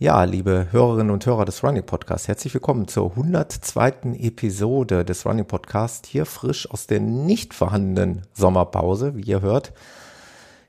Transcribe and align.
Ja, 0.00 0.22
liebe 0.22 0.68
Hörerinnen 0.70 1.10
und 1.10 1.26
Hörer 1.26 1.44
des 1.44 1.64
Running 1.64 1.82
Podcasts, 1.82 2.28
herzlich 2.28 2.54
willkommen 2.54 2.86
zur 2.86 3.10
102. 3.10 4.14
Episode 4.20 5.04
des 5.04 5.26
Running 5.26 5.44
Podcasts, 5.44 6.08
hier 6.08 6.24
frisch 6.24 6.70
aus 6.70 6.86
der 6.86 7.00
nicht 7.00 7.52
vorhandenen 7.52 8.22
Sommerpause, 8.32 9.16
wie 9.16 9.22
ihr 9.22 9.40
hört. 9.40 9.72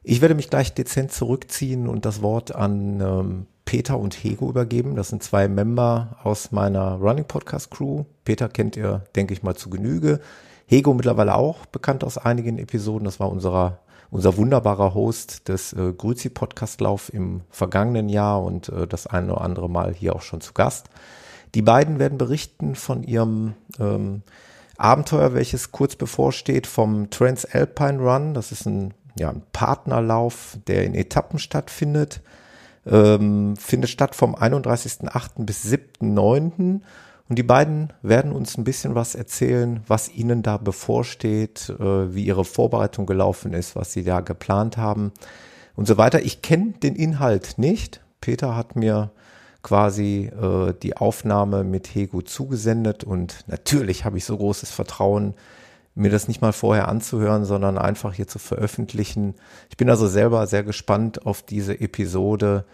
Ich 0.02 0.22
werde 0.22 0.34
mich 0.34 0.50
gleich 0.50 0.74
dezent 0.74 1.12
zurückziehen 1.12 1.88
und 1.88 2.06
das 2.06 2.24
Wort 2.24 2.56
an 2.56 3.02
ähm, 3.02 3.46
Peter 3.66 4.00
und 4.00 4.16
Hego 4.16 4.50
übergeben. 4.50 4.96
Das 4.96 5.10
sind 5.10 5.22
zwei 5.22 5.48
Member 5.48 6.18
aus 6.24 6.52
meiner 6.52 6.96
Running 6.96 7.26
Podcast 7.26 7.70
Crew. 7.70 8.06
Peter 8.26 8.50
kennt 8.50 8.78
ihr, 8.78 9.04
denke 9.16 9.34
ich 9.34 9.44
mal, 9.44 9.54
zu 9.54 9.70
Genüge. 9.70 10.22
Hego 10.66 10.96
mittlerweile 10.96 11.36
auch 11.36 11.68
bekannt 11.68 12.04
aus 12.04 12.18
einigen 12.18 12.58
Episoden. 12.58 13.06
Das 13.06 13.20
war 13.20 13.30
unserer 13.30 13.78
unser 14.12 14.38
wunderbarer 14.38 14.94
Host 14.94 15.48
des 15.48 15.74
äh, 15.74 15.94
Grüzi 15.94 16.30
Podcast 16.30 16.82
Lauf 16.82 17.14
im 17.14 17.42
vergangenen 17.50 18.10
Jahr 18.10 18.44
und 18.44 18.70
äh, 18.70 18.88
das 18.88 19.08
eine 19.08 19.34
oder 19.34 19.42
andere 19.42 19.70
Mal 19.70 19.94
hier 19.94 20.16
auch 20.16 20.22
schon 20.22 20.42
zu 20.42 20.54
Gast. 20.54 20.90
Die 21.56 21.62
beiden 21.62 22.00
werden 22.00 22.18
berichten 22.18 22.76
von 22.76 23.04
ihrem 23.04 23.56
ähm, 23.80 24.22
Abenteuer, 24.78 25.34
welches 25.34 25.72
kurz 25.72 25.96
bevorsteht 25.96 26.68
vom 26.68 27.10
Transalpine 27.10 28.00
Run. 28.00 28.34
Das 28.34 28.52
ist 28.52 28.66
ein, 28.66 28.94
ja, 29.18 29.30
ein 29.30 29.44
Partnerlauf, 29.52 30.58
der 30.68 30.86
in 30.86 30.96
Etappen 30.96 31.40
stattfindet. 31.40 32.22
Ähm, 32.86 33.58
findet 33.58 33.90
statt 33.90 34.16
vom 34.16 34.36
31.08. 34.36 35.46
bis 35.46 35.66
7.09. 35.66 36.82
Und 37.30 37.38
die 37.38 37.44
beiden 37.44 37.94
werden 38.02 38.32
uns 38.32 38.58
ein 38.58 38.64
bisschen 38.64 38.96
was 38.96 39.14
erzählen, 39.14 39.82
was 39.88 40.10
ihnen 40.10 40.42
da 40.42 40.58
bevorsteht, 40.58 41.70
äh, 41.80 42.14
wie 42.14 42.26
ihre 42.26 42.44
Vorbereitung 42.44 43.06
gelaufen 43.06 43.54
ist, 43.54 43.76
was 43.76 43.94
sie 43.94 44.04
da 44.04 44.22
geplant 44.22 44.78
haben 44.78 45.12
und 45.76 45.88
so 45.88 45.98
weiter. 45.98 46.22
Ich 46.22 46.42
kenne 46.42 46.72
den 46.72 46.96
Inhalt 46.96 47.54
nicht. 47.58 48.02
Peter 48.20 48.56
hat 48.56 48.76
mir 48.76 49.12
quasi 49.62 50.32
äh, 50.42 50.74
die 50.82 50.98
Aufnahme 50.98 51.64
mit 51.64 51.94
Hego 51.94 52.24
zugesendet 52.24 53.04
und 53.04 53.44
natürlich 53.48 54.06
habe 54.06 54.18
ich 54.18 54.26
so 54.26 54.36
großes 54.36 54.72
Vertrauen, 54.72 55.36
mir 55.94 56.10
das 56.10 56.28
nicht 56.28 56.42
mal 56.42 56.54
vorher 56.54 56.88
anzuhören, 56.88 57.46
sondern 57.46 57.78
einfach 57.78 58.14
hier 58.14 58.28
zu 58.28 58.40
veröffentlichen. 58.40 59.36
Ich 59.70 59.78
bin 59.78 59.90
also 59.90 60.08
selber 60.08 60.48
sehr 60.48 60.64
gespannt 60.64 61.26
auf 61.26 61.44
diese 61.44 61.80
Episode, 61.80 62.66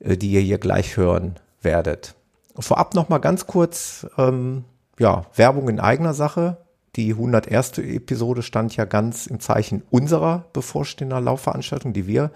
äh, 0.00 0.18
die 0.18 0.32
ihr 0.32 0.40
hier 0.40 0.58
gleich 0.58 0.98
hören 0.98 1.36
werdet. 1.62 2.14
Vorab 2.58 2.94
noch 2.94 3.08
mal 3.08 3.18
ganz 3.18 3.46
kurz, 3.46 4.06
ähm, 4.16 4.64
ja, 4.98 5.26
Werbung 5.34 5.68
in 5.68 5.80
eigener 5.80 6.14
Sache. 6.14 6.58
Die 6.96 7.12
101. 7.12 7.78
Episode 7.78 8.42
stand 8.42 8.74
ja 8.76 8.86
ganz 8.86 9.26
im 9.26 9.40
Zeichen 9.40 9.82
unserer 9.90 10.46
bevorstehender 10.54 11.20
Laufveranstaltung, 11.20 11.92
die 11.92 12.06
wir 12.06 12.30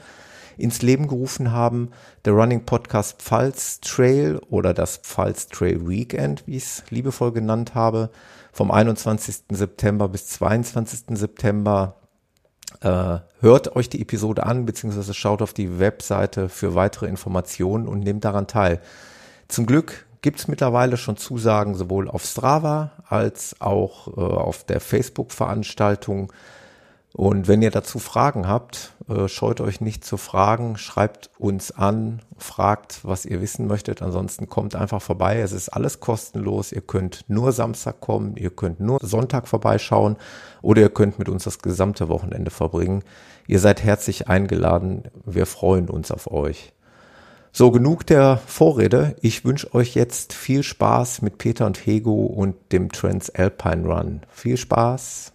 ins 0.59 0.83
Leben 0.83 1.09
gerufen 1.09 1.53
haben. 1.53 1.91
Der 2.27 2.35
Running 2.35 2.67
Podcast 2.67 3.23
Pfalz 3.23 3.81
Trail 3.81 4.39
oder 4.51 4.75
das 4.75 4.99
Pfalz 4.99 5.49
Trail 5.49 5.89
Weekend, 5.89 6.47
wie 6.47 6.57
ich 6.57 6.65
es 6.65 6.85
liebevoll 6.91 7.33
genannt 7.33 7.75
habe, 7.75 8.11
vom 8.53 8.71
21. 8.71 9.45
September 9.51 10.09
bis 10.09 10.27
22. 10.27 11.17
September. 11.19 11.97
Äh, 12.83 13.19
hört 13.41 13.75
euch 13.77 13.89
die 13.89 14.03
Episode 14.03 14.45
an, 14.45 14.67
beziehungsweise 14.67 15.15
schaut 15.15 15.41
auf 15.41 15.55
die 15.55 15.79
Webseite 15.79 16.49
für 16.51 16.75
weitere 16.75 17.07
Informationen 17.07 17.89
und 17.89 18.01
nehmt 18.01 18.25
daran 18.25 18.47
teil. 18.47 18.81
Zum 19.49 19.67
Glück 19.67 20.07
gibt 20.23 20.41
es 20.41 20.49
mittlerweile 20.49 20.97
schon 20.97 21.17
Zusagen 21.17 21.75
sowohl 21.75 22.09
auf 22.09 22.25
Strava 22.25 22.93
als 23.09 23.57
auch 23.61 24.09
äh, 24.09 24.21
auf 24.21 24.65
der 24.65 24.81
Facebook-Veranstaltung. 24.81 26.33
Und 27.13 27.49
wenn 27.49 27.61
ihr 27.61 27.73
dazu 27.73 27.99
Fragen 27.99 28.47
habt, 28.47 28.93
äh, 29.09 29.27
scheut 29.27 29.61
euch 29.61 29.81
nicht 29.81 30.05
zu 30.05 30.17
fragen, 30.17 30.77
schreibt 30.77 31.31
uns 31.39 31.73
an, 31.73 32.21
fragt, 32.39 33.01
was 33.03 33.27
ihr 33.27 33.41
wissen 33.41 33.67
möchtet. 33.67 34.01
Ansonsten 34.01 34.49
kommt 34.49 34.77
einfach 34.77 35.03
vorbei. 35.03 35.41
Es 35.41 35.53
ist 35.53 35.71
alles 35.71 35.99
kostenlos. 36.01 36.71
Ihr 36.71 36.83
könnt 36.83 37.25
nur 37.27 37.53
Samstag 37.53 38.01
kommen, 38.01 38.37
ihr 38.37 38.51
könnt 38.51 38.79
nur 38.79 38.99
Sonntag 39.03 39.49
vorbeischauen 39.49 40.17
oder 40.63 40.83
ihr 40.83 40.91
könnt 40.91 41.19
mit 41.19 41.29
uns 41.29 41.45
das 41.45 41.59
gesamte 41.59 42.09
Wochenende 42.09 42.51
verbringen. 42.51 43.03
Ihr 43.49 43.59
seid 43.59 43.83
herzlich 43.83 44.29
eingeladen. 44.29 45.05
Wir 45.25 45.47
freuen 45.47 45.91
uns 45.91 46.13
auf 46.13 46.31
euch. 46.31 46.73
So, 47.53 47.71
genug 47.73 48.07
der 48.07 48.37
Vorrede. 48.37 49.17
Ich 49.23 49.45
wünsche 49.45 49.75
euch 49.75 49.95
jetzt 49.95 50.33
viel 50.33 50.63
Spaß 50.63 51.23
mit 51.23 51.39
Peter 51.39 51.67
und 51.67 51.85
Hego 51.85 52.27
und 52.27 52.55
dem 52.73 52.91
Transalpine 52.91 53.87
Run. 53.87 54.21
Viel 54.31 54.57
Spaß. 54.57 55.33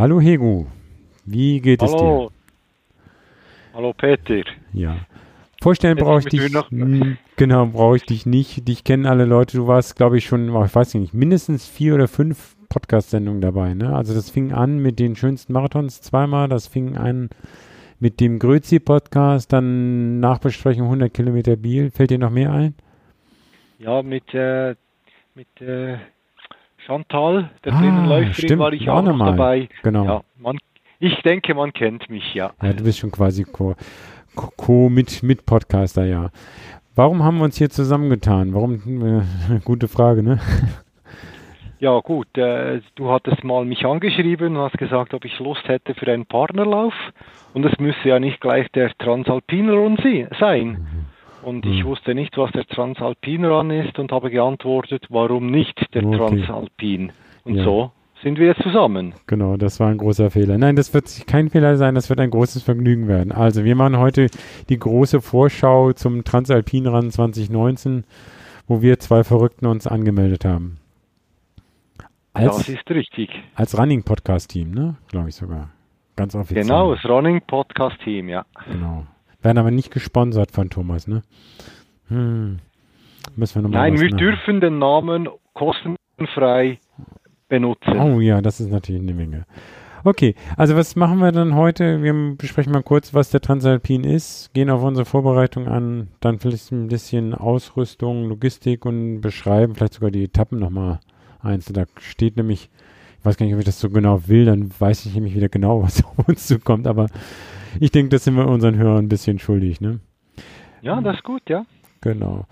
Hallo 0.00 0.18
Hegu, 0.18 0.64
wie 1.26 1.60
geht 1.60 1.82
Hallo. 1.82 1.92
es 1.92 2.32
dir? 2.32 3.74
Hallo 3.74 3.92
Peter. 3.92 4.50
Ja. 4.72 4.96
Vorstellen 5.60 5.98
brauche 5.98 6.20
ich 6.20 6.24
dich. 6.24 6.40
Genau, 7.36 7.66
brauche 7.66 7.96
ich 7.96 8.06
dich 8.06 8.24
nicht. 8.24 8.66
Dich 8.66 8.82
kennen 8.84 9.04
alle 9.04 9.26
Leute. 9.26 9.58
Du 9.58 9.66
warst, 9.66 9.96
glaube 9.96 10.16
ich, 10.16 10.24
schon, 10.24 10.48
oh, 10.48 10.64
ich 10.64 10.74
weiß 10.74 10.94
nicht, 10.94 11.12
mindestens 11.12 11.68
vier 11.68 11.96
oder 11.96 12.08
fünf 12.08 12.56
Podcast-Sendungen 12.70 13.42
dabei. 13.42 13.74
Ne? 13.74 13.94
Also 13.94 14.14
das 14.14 14.30
fing 14.30 14.52
an 14.52 14.78
mit 14.78 14.98
den 14.98 15.16
schönsten 15.16 15.52
Marathons 15.52 16.00
zweimal. 16.00 16.48
Das 16.48 16.66
fing 16.66 16.96
an 16.96 17.28
mit 17.98 18.20
dem 18.20 18.38
Grözi-Podcast, 18.38 19.52
dann 19.52 20.18
Nachbesprechung 20.18 20.84
100 20.84 21.12
Kilometer 21.12 21.56
Biel. 21.56 21.90
Fällt 21.90 22.10
dir 22.10 22.18
noch 22.18 22.30
mehr 22.30 22.52
ein? 22.54 22.74
Ja, 23.78 24.00
mit, 24.00 24.32
äh, 24.32 24.76
mit 25.34 25.60
äh, 25.60 25.98
Chantal, 26.86 27.50
der 27.64 27.74
ah, 27.74 28.06
Läuferin, 28.06 28.58
war 28.58 28.72
ich 28.72 28.88
auch 28.88 29.02
noch 29.02 29.18
dabei. 29.18 29.68
Genau. 29.82 30.04
Ja, 30.04 30.20
man, 30.38 30.58
ich 30.98 31.16
denke, 31.22 31.54
man 31.54 31.72
kennt 31.72 32.10
mich, 32.10 32.34
ja. 32.34 32.52
Ja, 32.62 32.72
du 32.72 32.84
bist 32.84 32.98
schon 32.98 33.10
quasi 33.10 33.44
Co, 33.44 33.74
Co 34.34 34.88
mit, 34.88 35.22
mit 35.22 35.46
Podcaster, 35.46 36.04
ja. 36.04 36.30
Warum 36.94 37.22
haben 37.22 37.38
wir 37.38 37.44
uns 37.44 37.56
hier 37.56 37.70
zusammengetan? 37.70 38.52
Warum? 38.54 39.22
Äh, 39.50 39.60
gute 39.64 39.88
Frage, 39.88 40.22
ne? 40.22 40.40
Ja, 41.80 41.98
gut. 42.00 42.36
Äh, 42.36 42.82
du 42.94 43.10
hattest 43.10 43.42
mal 43.42 43.64
mich 43.64 43.86
angeschrieben 43.86 44.54
und 44.54 44.62
hast 44.62 44.76
gesagt, 44.76 45.14
ob 45.14 45.24
ich 45.24 45.38
Lust 45.38 45.66
hätte 45.66 45.94
für 45.94 46.12
einen 46.12 46.26
Partnerlauf. 46.26 46.92
Und 47.54 47.64
es 47.64 47.78
müsse 47.78 48.06
ja 48.06 48.20
nicht 48.20 48.38
gleich 48.42 48.70
der 48.72 48.92
Transalpin 48.98 49.70
Run 49.70 49.96
sein. 50.38 50.99
Und 51.42 51.64
ich 51.66 51.80
hm. 51.80 51.86
wusste 51.86 52.14
nicht, 52.14 52.36
was 52.36 52.50
der 52.52 52.66
Transalpin 52.66 53.44
Run 53.44 53.70
ist 53.70 53.98
und 53.98 54.12
habe 54.12 54.30
geantwortet, 54.30 55.06
warum 55.08 55.50
nicht 55.50 55.78
der 55.94 56.04
okay. 56.04 56.16
Transalpin? 56.16 57.12
Und 57.44 57.56
ja. 57.56 57.64
so 57.64 57.92
sind 58.22 58.38
wir 58.38 58.48
jetzt 58.48 58.62
zusammen. 58.62 59.14
Genau, 59.26 59.56
das 59.56 59.80
war 59.80 59.88
ein 59.88 59.98
großer 59.98 60.30
Fehler. 60.30 60.58
Nein, 60.58 60.76
das 60.76 60.92
wird 60.92 61.26
kein 61.26 61.48
Fehler 61.48 61.76
sein, 61.76 61.94
das 61.94 62.10
wird 62.10 62.20
ein 62.20 62.30
großes 62.30 62.62
Vergnügen 62.62 63.08
werden. 63.08 63.32
Also, 63.32 63.64
wir 63.64 63.74
machen 63.74 63.98
heute 63.98 64.26
die 64.68 64.78
große 64.78 65.20
Vorschau 65.20 65.92
zum 65.92 66.24
Transalpin 66.24 66.86
Run 66.86 67.10
2019, 67.10 68.04
wo 68.68 68.82
wir 68.82 68.98
zwei 68.98 69.24
Verrückten 69.24 69.66
uns 69.66 69.86
angemeldet 69.86 70.44
haben. 70.44 70.76
Als, 72.32 72.58
das 72.58 72.68
ist 72.68 72.90
richtig. 72.90 73.30
Als 73.54 73.76
Running 73.76 74.02
Podcast 74.04 74.50
Team, 74.50 74.70
ne? 74.70 74.96
Glaube 75.08 75.30
ich 75.30 75.34
sogar. 75.34 75.70
Ganz 76.16 76.34
offiziell. 76.34 76.64
Genau, 76.64 76.94
das 76.94 77.04
Running 77.04 77.40
Podcast 77.46 77.96
Team, 78.04 78.28
ja. 78.28 78.44
Genau. 78.70 79.06
Werden 79.42 79.58
aber 79.58 79.70
nicht 79.70 79.90
gesponsert 79.90 80.50
von 80.50 80.70
Thomas, 80.70 81.06
ne? 81.06 81.22
Hm. 82.08 82.58
Müssen 83.36 83.54
wir 83.56 83.62
nochmal 83.62 83.90
Nein, 83.90 84.00
wir 84.00 84.10
dürfen 84.10 84.60
den 84.60 84.78
Namen 84.78 85.28
kostenfrei 85.54 86.78
benutzen. 87.48 87.98
Oh 87.98 88.20
ja, 88.20 88.40
das 88.40 88.60
ist 88.60 88.70
natürlich 88.70 89.02
eine 89.02 89.14
Menge. 89.14 89.46
Okay, 90.02 90.34
also 90.56 90.76
was 90.76 90.96
machen 90.96 91.18
wir 91.18 91.30
dann 91.30 91.54
heute? 91.54 92.02
Wir 92.02 92.14
besprechen 92.36 92.72
mal 92.72 92.82
kurz, 92.82 93.12
was 93.12 93.28
der 93.28 93.42
Transalpin 93.42 94.04
ist, 94.04 94.52
gehen 94.54 94.70
auf 94.70 94.82
unsere 94.82 95.04
Vorbereitung 95.04 95.68
an, 95.68 96.08
dann 96.20 96.38
vielleicht 96.38 96.72
ein 96.72 96.88
bisschen 96.88 97.34
Ausrüstung, 97.34 98.26
Logistik 98.26 98.86
und 98.86 99.20
beschreiben 99.20 99.74
vielleicht 99.74 99.94
sogar 99.94 100.10
die 100.10 100.24
Etappen 100.24 100.58
nochmal 100.58 101.00
eins. 101.42 101.66
Da 101.66 101.84
steht 101.98 102.38
nämlich, 102.38 102.70
ich 103.18 103.24
weiß 103.26 103.36
gar 103.36 103.44
nicht, 103.44 103.54
ob 103.54 103.60
ich 103.60 103.66
das 103.66 103.78
so 103.78 103.90
genau 103.90 104.26
will, 104.26 104.46
dann 104.46 104.70
weiß 104.78 105.04
ich 105.04 105.14
nämlich 105.14 105.34
wieder 105.34 105.50
genau, 105.50 105.82
was 105.82 106.02
auf 106.02 106.26
uns 106.26 106.46
zukommt, 106.46 106.86
aber 106.86 107.08
ich 107.78 107.90
denke, 107.90 108.10
das 108.10 108.24
sind 108.24 108.34
wir 108.34 108.46
unseren 108.46 108.76
Hörern 108.76 109.04
ein 109.04 109.08
bisschen 109.08 109.38
schuldig, 109.38 109.80
ne? 109.80 110.00
Ja, 110.82 111.00
das 111.00 111.16
ist 111.16 111.24
gut, 111.24 111.42
ja. 111.48 111.64
Genau. 112.00 112.46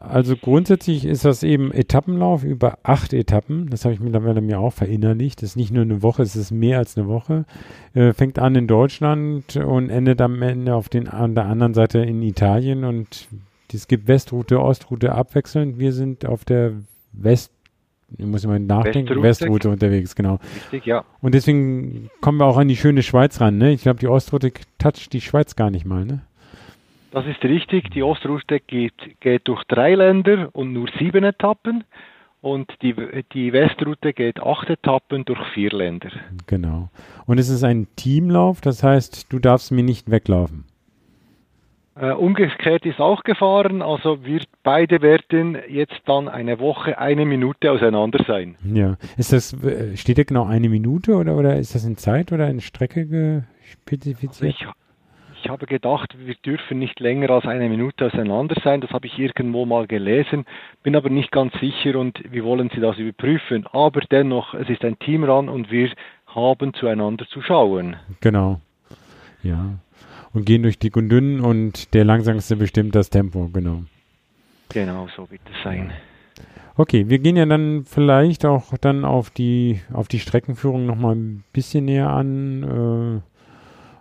Also 0.00 0.36
grundsätzlich 0.36 1.04
ist 1.04 1.24
das 1.24 1.42
eben 1.44 1.72
Etappenlauf 1.72 2.42
über 2.42 2.78
acht 2.82 3.12
Etappen. 3.12 3.70
Das 3.70 3.84
habe 3.84 3.94
ich 3.94 4.00
mittlerweile 4.00 4.40
mir 4.40 4.58
auch 4.58 4.72
verinnerlicht. 4.72 5.42
Das 5.42 5.50
ist 5.50 5.56
nicht 5.56 5.72
nur 5.72 5.82
eine 5.82 6.02
Woche, 6.02 6.22
es 6.22 6.34
ist 6.34 6.50
mehr 6.50 6.78
als 6.78 6.96
eine 6.96 7.06
Woche. 7.06 7.44
Äh, 7.94 8.12
fängt 8.12 8.38
an 8.38 8.56
in 8.56 8.66
Deutschland 8.66 9.56
und 9.56 9.90
endet 9.90 10.20
am 10.20 10.42
Ende 10.42 10.74
auf 10.74 10.88
den, 10.88 11.08
an 11.08 11.34
der 11.34 11.46
anderen 11.46 11.74
Seite 11.74 12.00
in 12.00 12.20
Italien. 12.22 12.84
Und 12.84 13.28
es 13.72 13.86
gibt 13.86 14.08
Westroute, 14.08 14.60
Ostroute 14.60 15.12
abwechselnd. 15.12 15.78
Wir 15.78 15.92
sind 15.92 16.26
auf 16.26 16.44
der 16.44 16.72
West, 17.12 17.52
ich 18.16 18.24
muss 18.24 18.44
immer 18.44 18.58
nachdenken, 18.58 19.22
Westroute, 19.22 19.22
Westroute 19.22 19.70
unterwegs, 19.70 20.14
genau. 20.14 20.38
Richtig, 20.54 20.86
ja. 20.86 21.04
Und 21.20 21.34
deswegen 21.34 22.10
kommen 22.20 22.38
wir 22.38 22.46
auch 22.46 22.56
an 22.56 22.68
die 22.68 22.76
schöne 22.76 23.02
Schweiz 23.02 23.40
ran, 23.40 23.58
ne? 23.58 23.72
Ich 23.72 23.82
glaube, 23.82 23.98
die 23.98 24.08
Ostroute 24.08 24.52
toucht 24.78 25.12
die 25.12 25.20
Schweiz 25.20 25.56
gar 25.56 25.70
nicht 25.70 25.84
mal, 25.84 26.04
ne? 26.04 26.20
Das 27.10 27.26
ist 27.26 27.42
richtig. 27.42 27.90
Die 27.90 28.02
Ostroute 28.02 28.60
geht, 28.60 29.20
geht 29.20 29.48
durch 29.48 29.64
drei 29.64 29.94
Länder 29.94 30.50
und 30.52 30.72
nur 30.72 30.88
sieben 30.98 31.24
Etappen. 31.24 31.84
Und 32.42 32.70
die, 32.82 32.94
die 33.32 33.52
Westroute 33.52 34.12
geht 34.12 34.38
acht 34.40 34.70
Etappen 34.70 35.24
durch 35.24 35.40
vier 35.54 35.70
Länder. 35.70 36.10
Genau. 36.46 36.90
Und 37.24 37.38
es 37.38 37.48
ist 37.48 37.64
ein 37.64 37.88
Teamlauf, 37.96 38.60
das 38.60 38.82
heißt, 38.82 39.32
du 39.32 39.38
darfst 39.38 39.72
mir 39.72 39.82
nicht 39.82 40.10
weglaufen. 40.10 40.64
Äh, 41.98 42.12
umgekehrt 42.12 42.84
ist 42.84 43.00
auch 43.00 43.22
gefahren, 43.24 43.80
also 43.80 44.22
wir 44.22 44.42
beide 44.62 45.00
werden 45.00 45.56
jetzt 45.66 45.98
dann 46.04 46.28
eine 46.28 46.60
Woche 46.60 46.98
eine 46.98 47.24
Minute 47.24 47.72
auseinander 47.72 48.22
sein. 48.28 48.56
Ja, 48.62 48.96
ist 49.16 49.32
das, 49.32 49.54
äh, 49.64 49.96
steht 49.96 50.18
da 50.18 50.24
genau 50.24 50.44
eine 50.44 50.68
Minute 50.68 51.14
oder, 51.14 51.36
oder 51.36 51.56
ist 51.56 51.74
das 51.74 51.86
in 51.86 51.96
Zeit 51.96 52.32
oder 52.32 52.50
in 52.50 52.60
Strecke 52.60 53.44
spezifiziert? 53.62 54.42
Also 54.42 54.44
ich, 54.44 54.66
ich 55.42 55.48
habe 55.48 55.64
gedacht, 55.64 56.14
wir 56.18 56.34
dürfen 56.34 56.78
nicht 56.78 57.00
länger 57.00 57.30
als 57.30 57.46
eine 57.46 57.66
Minute 57.70 58.04
auseinander 58.04 58.56
sein, 58.62 58.82
das 58.82 58.90
habe 58.90 59.06
ich 59.06 59.18
irgendwo 59.18 59.64
mal 59.64 59.86
gelesen, 59.86 60.44
bin 60.82 60.96
aber 60.96 61.08
nicht 61.08 61.32
ganz 61.32 61.54
sicher 61.60 61.98
und 61.98 62.20
wie 62.30 62.44
wollen 62.44 62.70
Sie 62.74 62.80
das 62.80 62.98
überprüfen? 62.98 63.66
Aber 63.72 64.00
dennoch, 64.00 64.52
es 64.52 64.68
ist 64.68 64.84
ein 64.84 64.98
Team 64.98 65.24
ran 65.24 65.48
und 65.48 65.70
wir 65.70 65.90
haben 66.26 66.74
zueinander 66.74 67.26
zu 67.26 67.40
schauen. 67.40 67.96
Genau, 68.20 68.60
ja 69.42 69.78
und 70.36 70.44
gehen 70.44 70.62
durch 70.62 70.78
dick 70.78 70.96
und 70.98 71.08
dünn 71.08 71.40
und 71.40 71.94
der 71.94 72.04
langsamste 72.04 72.56
bestimmt 72.56 72.94
das 72.94 73.08
Tempo, 73.08 73.48
genau. 73.52 73.84
Genau, 74.68 75.08
so 75.16 75.30
wird 75.30 75.40
es 75.50 75.64
sein. 75.64 75.90
Okay, 76.76 77.08
wir 77.08 77.20
gehen 77.20 77.36
ja 77.36 77.46
dann 77.46 77.84
vielleicht 77.86 78.44
auch 78.44 78.76
dann 78.78 79.06
auf 79.06 79.30
die 79.30 79.80
auf 79.94 80.08
die 80.08 80.18
Streckenführung 80.18 80.84
nochmal 80.84 81.14
ein 81.14 81.42
bisschen 81.54 81.86
näher 81.86 82.10
an. 82.10 83.22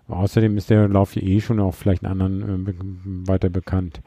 Äh, 0.09 0.11
außerdem 0.13 0.57
ist 0.57 0.69
der 0.69 0.89
Lauf 0.89 1.15
eh 1.15 1.39
schon 1.39 1.61
auch 1.61 1.73
vielleicht 1.73 2.03
anderen 2.03 2.67
äh, 2.67 3.29
weiter 3.29 3.49
bekannt. 3.49 4.01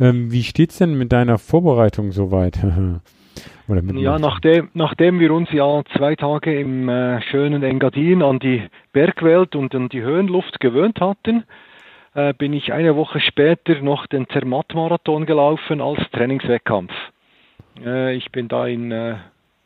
Ähm, 0.00 0.32
wie 0.32 0.42
steht's 0.42 0.78
denn 0.78 0.98
mit 0.98 1.12
deiner 1.12 1.38
Vorbereitung 1.38 2.10
soweit? 2.10 2.58
ja, 3.68 4.18
nachdem, 4.18 4.68
nachdem 4.74 5.20
wir 5.20 5.32
uns 5.32 5.52
ja 5.52 5.82
zwei 5.96 6.16
Tage 6.16 6.58
im 6.58 6.88
äh, 6.88 7.22
schönen 7.22 7.62
Engadin 7.62 8.22
an 8.24 8.40
die 8.40 8.64
Bergwelt 8.92 9.54
und 9.54 9.76
an 9.76 9.88
die 9.90 10.02
Höhenluft 10.02 10.58
gewöhnt 10.58 11.00
hatten, 11.00 11.44
äh, 12.18 12.34
bin 12.34 12.52
ich 12.52 12.72
eine 12.72 12.96
Woche 12.96 13.20
später 13.20 13.80
noch 13.80 14.08
den 14.08 14.28
Zermatt-Marathon 14.28 15.24
gelaufen 15.24 15.80
als 15.80 16.00
Trainingswettkampf. 16.10 16.92
Äh, 17.84 18.16
ich 18.16 18.32
bin 18.32 18.48
da 18.48 18.66
in 18.66 18.90
äh, 18.90 19.16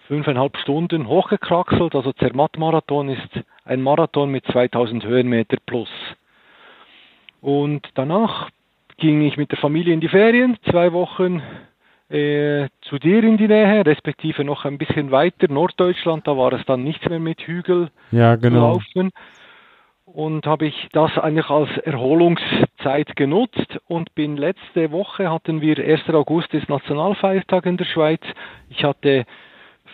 fünfeinhalb 0.06 0.58
Stunden 0.58 1.08
hochgekraxelt. 1.08 1.94
Also 1.94 2.12
Zermatt-Marathon 2.12 3.08
ist 3.08 3.40
ein 3.64 3.81
Marathon 3.81 4.31
mit 4.31 4.44
2000 4.46 5.04
Höhenmeter 5.04 5.56
plus. 5.64 5.88
Und 7.40 7.88
danach 7.94 8.50
ging 8.99 9.22
ich 9.22 9.38
mit 9.38 9.50
der 9.50 9.58
Familie 9.58 9.94
in 9.94 10.00
die 10.00 10.08
Ferien, 10.08 10.58
zwei 10.70 10.93
Wochen 10.93 11.43
äh, 12.10 12.69
zu 12.82 12.99
dir 12.99 13.25
in 13.25 13.38
die 13.38 13.49
Nähe, 13.49 13.87
respektive 13.87 14.44
noch 14.44 14.66
ein 14.66 14.76
bisschen 14.76 15.10
weiter, 15.10 15.50
Norddeutschland, 15.50 16.26
da 16.26 16.37
war 16.37 16.52
es 16.52 16.64
dann 16.66 16.84
nichts 16.84 17.08
mehr 17.08 17.19
mit 17.19 17.40
Hügel 17.40 17.90
ja, 18.10 18.37
genau. 18.37 18.50
zu 18.50 18.60
laufen 18.60 19.12
und 20.12 20.47
habe 20.47 20.67
ich 20.67 20.88
das 20.93 21.17
eigentlich 21.19 21.49
als 21.49 21.70
Erholungszeit 21.79 23.17
genutzt 23.17 23.79
und 23.88 24.14
bin 24.14 24.37
letzte 24.37 24.93
Woche 24.93 25.31
hatten 25.31 25.61
wir 25.61 25.79
1. 25.79 26.09
August 26.11 26.53
ist 26.53 26.69
Nationalfeiertag 26.69 27.64
in 27.67 27.79
der 27.79 27.87
Schweiz. 27.87 28.20
Ich 28.69 28.85
hatte 28.85 29.25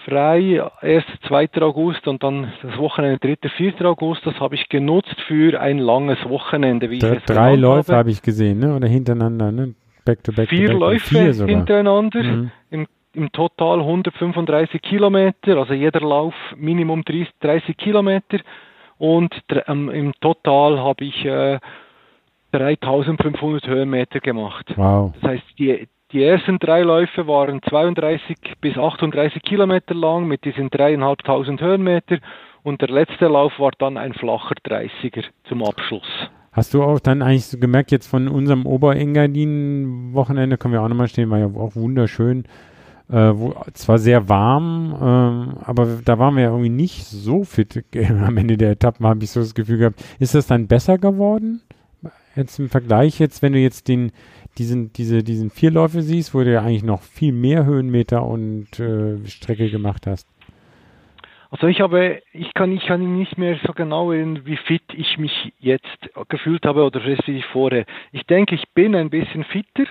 frei 0.04 0.62
1. 0.80 1.04
2. 1.28 1.48
August 1.60 2.08
und 2.08 2.22
dann 2.22 2.52
das 2.62 2.76
Wochenende 2.78 3.18
3. 3.18 3.48
4. 3.48 3.86
August. 3.86 4.26
Das 4.26 4.38
habe 4.40 4.56
ich 4.56 4.68
genutzt 4.68 5.16
für 5.26 5.60
ein 5.60 5.78
langes 5.78 6.18
Wochenende. 6.28 6.90
Wie 6.90 6.96
ich 6.96 7.24
drei 7.24 7.54
Läufe 7.54 7.92
habe. 7.92 7.98
habe 7.98 8.10
ich 8.10 8.20
gesehen, 8.20 8.58
ne? 8.58 8.74
oder 8.74 8.88
hintereinander, 8.88 9.52
ne? 9.52 9.74
Back 10.04 10.24
to 10.24 10.32
back. 10.32 10.48
Vier 10.48 10.66
to 10.66 10.72
back. 10.72 10.80
Läufe 10.80 11.34
Vier 11.34 11.46
hintereinander. 11.46 12.22
Mhm. 12.24 12.50
Im, 12.70 12.86
Im 13.14 13.30
Total 13.30 13.78
135 13.78 14.82
Kilometer, 14.82 15.58
also 15.58 15.74
jeder 15.74 16.00
Lauf 16.00 16.34
Minimum 16.56 17.04
30, 17.04 17.28
30 17.40 17.76
Kilometer 17.76 18.38
und 18.98 19.34
ähm, 19.66 19.88
im 19.90 20.12
Total 20.20 20.78
habe 20.78 21.04
ich 21.04 21.24
äh, 21.24 21.58
3500 22.52 23.66
Höhenmeter 23.66 24.20
gemacht. 24.20 24.72
Wow. 24.76 25.12
Das 25.20 25.30
heißt, 25.30 25.44
die, 25.58 25.88
die 26.12 26.22
ersten 26.22 26.58
drei 26.58 26.82
Läufe 26.82 27.26
waren 27.26 27.60
32 27.62 28.36
bis 28.60 28.76
38 28.76 29.42
Kilometer 29.42 29.94
lang 29.94 30.26
mit 30.26 30.44
diesen 30.44 30.70
dreieinhalbtausend 30.70 31.60
Höhenmeter 31.60 32.18
und 32.62 32.80
der 32.80 32.88
letzte 32.88 33.28
Lauf 33.28 33.58
war 33.58 33.72
dann 33.78 33.96
ein 33.96 34.14
flacher 34.14 34.54
30er 34.66 35.24
zum 35.44 35.62
Abschluss. 35.64 36.08
Hast 36.52 36.74
du 36.74 36.82
auch 36.82 36.98
dann 36.98 37.22
eigentlich 37.22 37.46
so 37.46 37.58
gemerkt, 37.58 37.92
jetzt 37.92 38.08
von 38.08 38.26
unserem 38.26 38.66
Oberengadin-Wochenende, 38.66 40.56
können 40.56 40.74
wir 40.74 40.82
auch 40.82 40.88
nochmal 40.88 41.08
stehen, 41.08 41.30
war 41.30 41.38
ja 41.38 41.46
auch 41.46 41.76
wunderschön, 41.76 42.44
äh, 43.10 43.32
wo, 43.34 43.54
zwar 43.72 43.98
sehr 43.98 44.28
warm, 44.28 44.94
ähm, 45.00 45.58
aber 45.62 45.98
da 46.04 46.18
waren 46.18 46.36
wir 46.36 46.44
ja 46.44 46.50
irgendwie 46.50 46.68
nicht 46.68 47.04
so 47.04 47.44
fit 47.44 47.84
am 48.10 48.36
Ende 48.36 48.56
der 48.56 48.72
Etappen, 48.72 49.06
habe 49.06 49.24
ich 49.24 49.30
so 49.30 49.40
das 49.40 49.54
Gefühl 49.54 49.78
gehabt. 49.78 50.04
Ist 50.18 50.34
das 50.34 50.46
dann 50.46 50.66
besser 50.66 50.98
geworden? 50.98 51.62
Jetzt 52.36 52.58
im 52.58 52.68
Vergleich 52.68 53.18
jetzt, 53.18 53.42
wenn 53.42 53.52
du 53.52 53.58
jetzt 53.58 53.88
den, 53.88 54.12
diesen, 54.58 54.92
diese, 54.92 55.24
diesen 55.24 55.50
vier 55.50 55.70
Läufe 55.70 56.02
siehst, 56.02 56.34
wo 56.34 56.40
du 56.40 56.52
ja 56.52 56.60
eigentlich 56.60 56.84
noch 56.84 57.02
viel 57.02 57.32
mehr 57.32 57.64
Höhenmeter 57.64 58.24
und 58.24 58.78
äh, 58.78 59.26
Strecke 59.26 59.70
gemacht 59.70 60.06
hast. 60.06 60.28
Also 61.50 61.66
ich 61.66 61.80
habe, 61.80 62.20
ich 62.32 62.52
kann, 62.52 62.72
ich 62.72 62.84
kann 62.86 63.16
nicht 63.16 63.38
mehr 63.38 63.58
so 63.66 63.72
genau 63.72 64.12
erinnern, 64.12 64.42
wie 64.44 64.58
fit 64.58 64.82
ich 64.92 65.16
mich 65.16 65.52
jetzt 65.58 65.86
gefühlt 66.28 66.66
habe 66.66 66.84
oder 66.84 67.02
respektive 67.02 67.46
vorher. 67.52 67.86
Ich 68.12 68.24
denke, 68.24 68.54
ich 68.54 68.68
bin 68.74 68.94
ein 68.94 69.08
bisschen 69.08 69.44
fitter, 69.44 69.86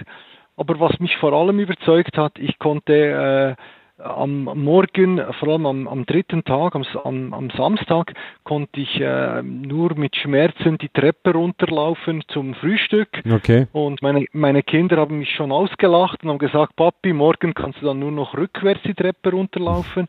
aber 0.57 0.79
was 0.79 0.99
mich 0.99 1.15
vor 1.17 1.33
allem 1.33 1.59
überzeugt 1.59 2.17
hat, 2.17 2.37
ich 2.39 2.59
konnte 2.59 3.55
äh, 3.57 4.01
am 4.03 4.43
Morgen, 4.43 5.21
vor 5.39 5.49
allem 5.49 5.65
am, 5.65 5.87
am 5.87 6.05
dritten 6.05 6.43
Tag, 6.43 6.75
am, 6.75 6.83
am, 7.03 7.33
am, 7.33 7.49
Samstag, 7.51 8.13
konnte 8.43 8.79
ich 8.79 8.99
äh, 8.99 9.41
nur 9.41 9.95
mit 9.95 10.15
Schmerzen 10.15 10.77
die 10.77 10.89
Treppe 10.89 11.33
runterlaufen 11.33 12.23
zum 12.27 12.53
Frühstück. 12.55 13.09
Okay. 13.31 13.67
Und 13.71 14.01
meine, 14.01 14.25
meine 14.33 14.61
Kinder 14.61 14.97
haben 14.97 15.19
mich 15.19 15.31
schon 15.31 15.51
ausgelacht 15.51 16.23
und 16.23 16.29
haben 16.29 16.37
gesagt, 16.37 16.75
Papi, 16.75 17.13
morgen 17.13 17.53
kannst 17.53 17.81
du 17.81 17.85
dann 17.87 17.99
nur 17.99 18.11
noch 18.11 18.35
rückwärts 18.35 18.81
die 18.83 18.93
Treppe 18.93 19.31
runterlaufen. 19.31 20.07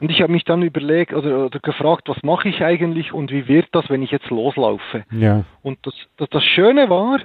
Und 0.00 0.10
ich 0.10 0.22
habe 0.22 0.32
mich 0.32 0.44
dann 0.44 0.62
überlegt 0.62 1.12
oder, 1.12 1.46
oder 1.46 1.60
gefragt, 1.60 2.08
was 2.08 2.22
mache 2.22 2.48
ich 2.48 2.62
eigentlich 2.62 3.12
und 3.12 3.30
wie 3.30 3.48
wird 3.48 3.68
das, 3.72 3.90
wenn 3.90 4.02
ich 4.02 4.10
jetzt 4.10 4.30
loslaufe? 4.30 5.04
Ja. 5.10 5.44
Und 5.62 5.78
das, 5.82 5.94
das, 6.16 6.30
das 6.30 6.42
Schöne 6.42 6.88
war, 6.88 7.20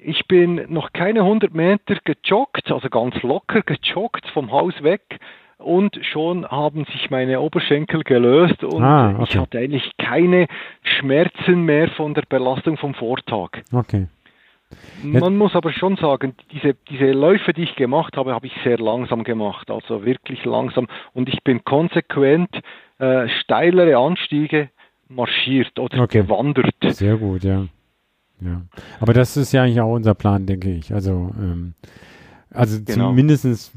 ich 0.00 0.26
bin 0.26 0.64
noch 0.68 0.92
keine 0.92 1.20
100 1.20 1.52
Meter 1.54 1.96
gejoggt, 2.04 2.70
also 2.70 2.88
ganz 2.88 3.20
locker 3.22 3.62
gejoggt 3.62 4.26
vom 4.32 4.52
Haus 4.52 4.74
weg 4.82 5.18
und 5.58 5.98
schon 6.02 6.46
haben 6.46 6.84
sich 6.86 7.10
meine 7.10 7.40
Oberschenkel 7.40 8.04
gelöst 8.04 8.62
und 8.62 8.82
ah, 8.82 9.10
okay. 9.14 9.24
ich 9.24 9.36
hatte 9.36 9.58
eigentlich 9.58 9.92
keine 9.98 10.46
Schmerzen 10.82 11.62
mehr 11.62 11.88
von 11.90 12.14
der 12.14 12.22
Belastung 12.28 12.76
vom 12.76 12.94
Vortag. 12.94 13.50
Okay. 13.72 14.06
Man 15.02 15.36
muss 15.36 15.54
aber 15.54 15.72
schon 15.72 15.96
sagen, 15.96 16.34
diese, 16.52 16.74
diese 16.90 17.12
Läufe, 17.12 17.54
die 17.54 17.62
ich 17.62 17.74
gemacht 17.76 18.16
habe, 18.16 18.34
habe 18.34 18.46
ich 18.46 18.52
sehr 18.64 18.78
langsam 18.78 19.24
gemacht, 19.24 19.70
also 19.70 20.04
wirklich 20.04 20.44
langsam. 20.44 20.88
Und 21.14 21.28
ich 21.30 21.42
bin 21.42 21.64
konsequent 21.64 22.50
äh, 22.98 23.28
steilere 23.40 23.96
Anstiege 23.96 24.68
marschiert 25.08 25.78
oder 25.78 26.02
okay. 26.02 26.20
gewandert. 26.20 26.74
Sehr 26.82 27.16
gut, 27.16 27.44
ja. 27.44 27.64
Ja, 28.40 28.62
aber 29.00 29.12
das 29.12 29.36
ist 29.36 29.52
ja 29.52 29.62
eigentlich 29.62 29.80
auch 29.80 29.92
unser 29.92 30.14
Plan, 30.14 30.46
denke 30.46 30.70
ich. 30.70 30.94
Also, 30.94 31.30
ähm, 31.38 31.74
also 32.50 32.78
genau. 32.82 33.08
zumindestens, 33.08 33.72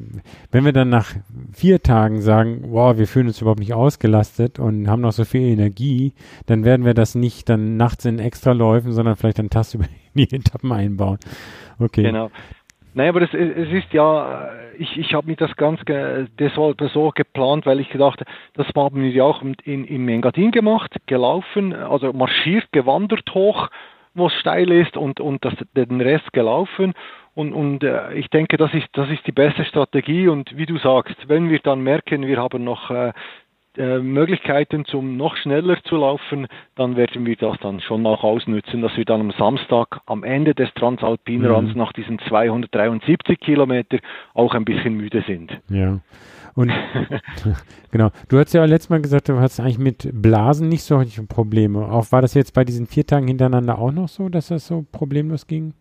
wenn 0.51 0.63
wir 0.63 0.71
dann 0.71 0.89
nach 0.89 1.13
vier 1.51 1.83
Tagen 1.83 2.21
sagen, 2.21 2.63
wow, 2.67 2.97
wir 2.97 3.07
fühlen 3.07 3.27
uns 3.27 3.41
überhaupt 3.41 3.59
nicht 3.59 3.73
ausgelastet 3.73 4.59
und 4.59 4.87
haben 4.87 5.01
noch 5.01 5.11
so 5.11 5.25
viel 5.25 5.41
Energie, 5.41 6.13
dann 6.45 6.63
werden 6.63 6.85
wir 6.85 6.93
das 6.93 7.15
nicht 7.15 7.49
dann 7.49 7.75
nachts 7.75 8.05
in 8.05 8.19
Extraläufen, 8.19 8.93
sondern 8.93 9.15
vielleicht 9.17 9.39
dann 9.39 9.49
Taste 9.49 9.77
über 9.77 9.87
die 10.15 10.23
Etappen 10.23 10.71
einbauen. 10.71 11.17
Okay. 11.79 12.03
Genau. 12.03 12.31
Nein, 12.93 13.09
aber 13.09 13.21
es, 13.21 13.33
es 13.33 13.71
ist 13.71 13.93
ja, 13.93 14.49
ich, 14.77 14.97
ich 14.97 15.13
habe 15.13 15.27
mir 15.27 15.37
das 15.37 15.55
ganz 15.55 15.79
deshalb 15.85 16.81
so 16.93 17.11
geplant, 17.15 17.65
weil 17.65 17.79
ich 17.79 17.89
gedacht, 17.89 18.21
das 18.53 18.67
haben 18.75 19.01
wir 19.01 19.09
ja 19.09 19.23
auch 19.23 19.41
in, 19.41 19.85
in 19.85 20.09
Engadin 20.09 20.51
gemacht, 20.51 20.93
gelaufen, 21.05 21.73
also 21.73 22.11
marschiert, 22.11 22.69
gewandert 22.73 23.33
hoch 23.33 23.69
wo 24.13 24.27
es 24.27 24.33
steil 24.33 24.71
ist 24.71 24.97
und, 24.97 25.19
und 25.19 25.43
das, 25.45 25.53
den 25.75 26.01
Rest 26.01 26.31
gelaufen. 26.33 26.93
Und, 27.33 27.53
und 27.53 27.83
äh, 27.83 28.13
ich 28.13 28.29
denke, 28.29 28.57
das 28.57 28.73
ist, 28.73 28.87
das 28.93 29.09
ist 29.09 29.25
die 29.25 29.31
beste 29.31 29.63
Strategie. 29.63 30.27
Und 30.27 30.55
wie 30.57 30.65
du 30.65 30.77
sagst, 30.77 31.15
wenn 31.27 31.49
wir 31.49 31.59
dann 31.59 31.81
merken, 31.81 32.27
wir 32.27 32.37
haben 32.37 32.63
noch 32.63 32.91
äh, 32.91 33.13
äh, 33.77 33.99
Möglichkeiten 33.99 34.83
zum 34.83 35.15
noch 35.15 35.37
schneller 35.37 35.81
zu 35.83 35.95
laufen, 35.95 36.47
dann 36.75 36.97
werden 36.97 37.25
wir 37.25 37.37
das 37.37 37.57
dann 37.61 37.79
schon 37.79 38.05
auch 38.05 38.21
ausnützen, 38.21 38.81
dass 38.81 38.97
wir 38.97 39.05
dann 39.05 39.21
am 39.21 39.31
Samstag 39.31 40.01
am 40.07 40.25
Ende 40.25 40.53
des 40.53 40.73
Transalpinruns 40.73 41.73
mhm. 41.73 41.79
nach 41.79 41.93
diesen 41.93 42.19
273 42.19 43.39
Kilometer 43.39 43.99
auch 44.33 44.55
ein 44.55 44.65
bisschen 44.65 44.95
müde 44.95 45.23
sind. 45.25 45.57
Ja. 45.69 45.99
Und 46.55 46.71
genau, 47.91 48.09
du 48.29 48.39
hast 48.39 48.53
ja 48.53 48.65
letztes 48.65 48.89
Mal 48.89 49.01
gesagt, 49.01 49.29
du 49.29 49.39
hast 49.39 49.59
eigentlich 49.59 49.79
mit 49.79 50.09
Blasen 50.13 50.69
nicht 50.69 50.83
solche 50.83 51.23
Probleme. 51.23 51.85
Auch 51.91 52.11
war 52.11 52.21
das 52.21 52.33
jetzt 52.33 52.53
bei 52.53 52.63
diesen 52.63 52.87
vier 52.87 53.05
Tagen 53.05 53.27
hintereinander 53.27 53.79
auch 53.79 53.91
noch 53.91 54.07
so, 54.07 54.29
dass 54.29 54.47
das 54.47 54.67
so 54.67 54.85
problemlos 54.91 55.47
ging? 55.47 55.73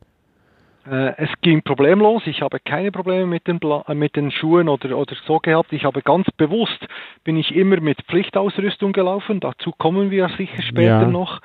Äh, 0.88 1.14
es 1.18 1.30
ging 1.42 1.62
problemlos. 1.62 2.22
Ich 2.26 2.40
habe 2.42 2.58
keine 2.60 2.90
Probleme 2.90 3.26
mit 3.26 3.46
den, 3.46 3.58
Bla 3.58 3.84
äh, 3.86 3.94
mit 3.94 4.16
den 4.16 4.30
Schuhen 4.30 4.68
oder, 4.68 4.96
oder 4.96 5.14
so 5.26 5.38
gehabt. 5.38 5.72
Ich 5.72 5.84
habe 5.84 6.02
ganz 6.02 6.30
bewusst, 6.36 6.86
bin 7.24 7.36
ich 7.36 7.54
immer 7.54 7.80
mit 7.80 8.00
Pflichtausrüstung 8.02 8.92
gelaufen. 8.92 9.40
Dazu 9.40 9.72
kommen 9.72 10.10
wir 10.10 10.28
sicher 10.30 10.62
später 10.62 11.02
ja. 11.02 11.06
noch. 11.06 11.40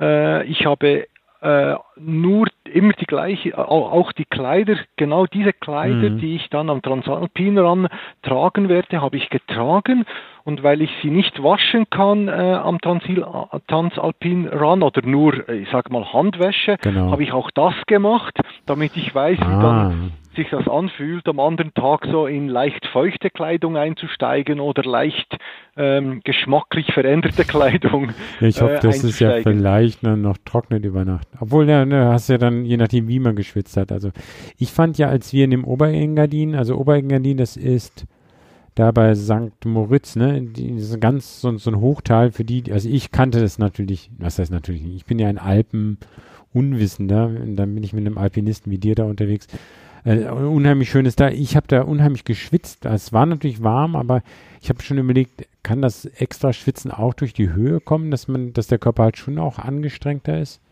Äh, 0.00 0.44
ich 0.44 0.64
habe 0.64 1.06
äh, 1.40 1.76
nur 1.96 2.48
immer 2.64 2.92
die 2.94 3.06
gleiche, 3.06 3.56
auch 3.56 4.12
die 4.12 4.24
Kleider, 4.24 4.76
genau 4.96 5.26
diese 5.26 5.52
Kleider, 5.52 6.10
mhm. 6.10 6.18
die 6.18 6.36
ich 6.36 6.48
dann 6.50 6.68
am 6.68 6.82
Transalpinrun 6.82 7.88
tragen 8.22 8.68
werde, 8.68 9.00
habe 9.00 9.16
ich 9.16 9.30
getragen 9.30 10.04
und 10.44 10.62
weil 10.62 10.82
ich 10.82 10.90
sie 11.02 11.10
nicht 11.10 11.42
waschen 11.42 11.88
kann 11.90 12.28
äh, 12.28 12.32
am 12.32 12.80
Transil, 12.80 13.24
Transalpin 13.68 14.48
Run 14.48 14.82
oder 14.82 15.02
nur, 15.04 15.48
ich 15.48 15.68
sag 15.70 15.90
mal 15.90 16.12
Handwäsche, 16.12 16.76
genau. 16.80 17.10
habe 17.10 17.22
ich 17.22 17.32
auch 17.32 17.50
das 17.50 17.74
gemacht, 17.86 18.38
damit 18.66 18.96
ich 18.96 19.14
weiß, 19.14 19.38
ah. 19.40 19.46
wie 19.46 19.62
dann 19.62 20.12
sich 20.34 20.48
das 20.50 20.68
anfühlt, 20.68 21.26
am 21.28 21.40
anderen 21.40 21.74
Tag 21.74 22.06
so 22.10 22.26
in 22.26 22.48
leicht 22.48 22.86
feuchte 22.86 23.30
Kleidung 23.30 23.76
einzusteigen 23.76 24.60
oder 24.60 24.82
leicht 24.82 25.36
ähm, 25.76 26.20
geschmacklich 26.24 26.92
veränderte 26.92 27.44
Kleidung. 27.48 28.10
Ich 28.40 28.60
hoffe, 28.60 28.74
äh, 28.74 28.80
das 28.80 29.04
ist 29.04 29.20
ja 29.20 29.40
vielleicht 29.42 30.02
noch 30.02 30.36
trocknet 30.44 30.84
über 30.84 31.04
Nacht. 31.04 31.28
Obwohl, 31.40 31.68
ja, 31.68 31.84
ne, 31.84 32.06
hast 32.06 32.28
ja 32.28 32.38
dann, 32.38 32.64
je 32.64 32.76
nachdem, 32.76 33.08
wie 33.08 33.18
man 33.18 33.36
geschwitzt 33.36 33.76
hat. 33.76 33.92
Also 33.92 34.10
ich 34.58 34.72
fand 34.72 34.98
ja, 34.98 35.08
als 35.08 35.32
wir 35.32 35.44
in 35.44 35.50
dem 35.50 35.64
Oberengadin, 35.64 36.54
also 36.54 36.76
Oberengadin, 36.76 37.36
das 37.36 37.56
ist 37.56 38.06
da 38.78 38.92
bei 38.92 39.14
St. 39.14 39.64
Moritz, 39.64 40.14
ne, 40.14 40.42
das 40.52 40.62
ist 40.62 41.00
ganz 41.00 41.40
so, 41.40 41.56
so 41.58 41.70
ein 41.70 41.80
Hochtal 41.80 42.30
für 42.30 42.44
die, 42.44 42.70
also 42.72 42.88
ich 42.88 43.10
kannte 43.10 43.40
das 43.40 43.58
natürlich, 43.58 44.10
was 44.18 44.38
heißt 44.38 44.52
natürlich 44.52 44.82
nicht, 44.82 44.94
ich 44.94 45.04
bin 45.04 45.18
ja 45.18 45.26
ein 45.26 45.38
Alpen-Unwissender, 45.38 47.26
und 47.26 47.56
dann 47.56 47.74
bin 47.74 47.82
ich 47.82 47.92
mit 47.92 48.06
einem 48.06 48.18
Alpinisten 48.18 48.70
wie 48.70 48.78
dir 48.78 48.94
da 48.94 49.04
unterwegs. 49.04 49.48
Äh, 50.04 50.24
unheimlich 50.28 50.90
schön 50.90 51.06
ist 51.06 51.20
da. 51.20 51.28
Ich 51.28 51.56
habe 51.56 51.66
da 51.68 51.82
unheimlich 51.82 52.24
geschwitzt. 52.24 52.84
Es 52.86 53.12
war 53.12 53.26
natürlich 53.26 53.62
warm, 53.62 53.96
aber 53.96 54.22
ich 54.60 54.68
habe 54.68 54.82
schon 54.82 54.98
überlegt, 54.98 55.46
kann 55.62 55.82
das 55.82 56.04
extra 56.04 56.52
Schwitzen 56.52 56.90
auch 56.90 57.14
durch 57.14 57.32
die 57.32 57.52
Höhe 57.52 57.80
kommen, 57.80 58.10
dass 58.10 58.28
man, 58.28 58.52
dass 58.52 58.68
der 58.68 58.78
Körper 58.78 59.04
halt 59.04 59.18
schon 59.18 59.38
auch 59.38 59.58
angestrengter 59.58 60.38
ist? 60.38 60.62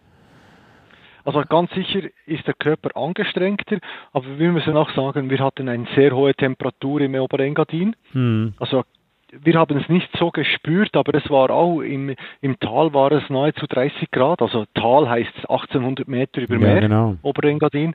Also 1.25 1.42
ganz 1.42 1.73
sicher 1.73 2.02
ist 2.26 2.47
der 2.47 2.54
Körper 2.54 2.97
angestrengter, 2.97 3.78
aber 4.12 4.38
wir 4.38 4.52
müssen 4.52 4.76
auch 4.76 4.90
sagen, 4.95 5.28
wir 5.28 5.40
hatten 5.40 5.68
eine 5.68 5.87
sehr 5.97 6.14
hohe 6.14 6.35
Temperatur 6.35 7.00
im 7.00 7.16
Oberengadin. 7.16 7.97
Hm. 8.12 8.54
Also 8.61 8.85
wir 9.33 9.54
haben 9.54 9.76
es 9.76 9.88
nicht 9.88 10.09
so 10.18 10.30
gespürt, 10.30 10.95
aber 10.95 11.14
es 11.14 11.28
war 11.28 11.50
auch 11.50 11.80
im, 11.80 12.14
im 12.40 12.61
Tal 12.61 12.95
war 12.95 13.11
es 13.11 13.28
nahezu 13.28 13.66
30 13.66 14.11
Grad. 14.12 14.40
Also 14.40 14.66
Tal 14.75 15.09
heißt 15.09 15.50
1800 15.50 16.06
Meter 16.06 16.42
über 16.42 16.59
Meer, 16.59 16.75
ja, 16.75 16.80
genau. 16.80 17.16
Oberengadin. 17.23 17.95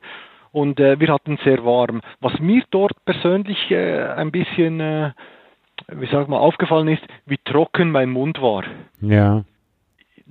Und 0.52 0.80
äh, 0.80 1.00
wir 1.00 1.10
hatten 1.10 1.38
sehr 1.44 1.64
warm. 1.64 2.02
Was 2.20 2.40
mir 2.40 2.64
dort 2.72 2.94
persönlich 3.06 3.72
äh, 3.72 4.04
ein 4.04 4.32
bisschen, 4.32 4.80
äh, 4.80 5.12
wie 5.88 6.08
sag 6.08 6.28
mal, 6.28 6.40
aufgefallen 6.40 6.90
ist, 6.90 7.04
wie 7.26 7.38
trocken 7.44 7.92
mein 7.92 8.10
Mund 8.10 8.42
war. 8.42 8.64
Ja 9.02 9.44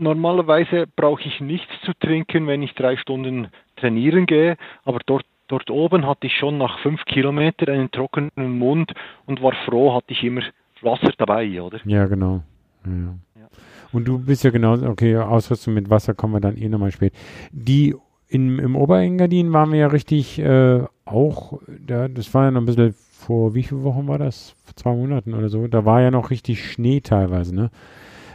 normalerweise 0.00 0.86
brauche 0.96 1.22
ich 1.22 1.40
nichts 1.40 1.72
zu 1.84 1.92
trinken, 1.94 2.46
wenn 2.46 2.62
ich 2.62 2.74
drei 2.74 2.96
Stunden 2.96 3.48
trainieren 3.76 4.26
gehe, 4.26 4.56
aber 4.84 4.98
dort, 5.06 5.24
dort 5.48 5.70
oben 5.70 6.06
hatte 6.06 6.26
ich 6.26 6.36
schon 6.36 6.58
nach 6.58 6.78
fünf 6.80 7.04
Kilometern 7.04 7.74
einen 7.74 7.90
trockenen 7.90 8.58
Mund 8.58 8.92
und 9.26 9.42
war 9.42 9.52
froh, 9.66 9.94
hatte 9.94 10.12
ich 10.12 10.24
immer 10.24 10.42
Wasser 10.80 11.12
dabei, 11.18 11.60
oder? 11.60 11.78
Ja, 11.84 12.06
genau. 12.06 12.42
Ja. 12.86 13.14
Ja. 13.40 13.48
Und 13.92 14.08
du 14.08 14.18
bist 14.18 14.42
ja 14.44 14.50
genau, 14.50 14.74
okay, 14.88 15.16
Ausrüstung 15.16 15.74
mit 15.74 15.90
Wasser 15.90 16.14
kommen 16.14 16.34
wir 16.34 16.40
dann 16.40 16.56
eh 16.56 16.68
nochmal 16.68 16.92
spät. 16.92 17.12
Die 17.52 17.94
in, 18.30 18.58
im 18.60 18.76
Oberengadin 18.76 19.52
waren 19.52 19.72
wir 19.72 19.80
ja 19.80 19.86
richtig 19.88 20.38
äh, 20.38 20.84
auch, 21.04 21.60
da, 21.66 22.06
das 22.08 22.32
war 22.32 22.44
ja 22.44 22.50
noch 22.52 22.62
ein 22.62 22.66
bisschen 22.66 22.94
vor, 22.94 23.54
wie 23.54 23.64
viele 23.64 23.82
Wochen 23.82 24.06
war 24.06 24.18
das? 24.18 24.54
Vor 24.64 24.76
zwei 24.76 24.94
Monaten 24.94 25.34
oder 25.34 25.48
so. 25.48 25.66
Da 25.66 25.84
war 25.84 26.00
ja 26.00 26.10
noch 26.10 26.30
richtig 26.30 26.64
Schnee 26.64 27.00
teilweise, 27.00 27.54
ne? 27.54 27.70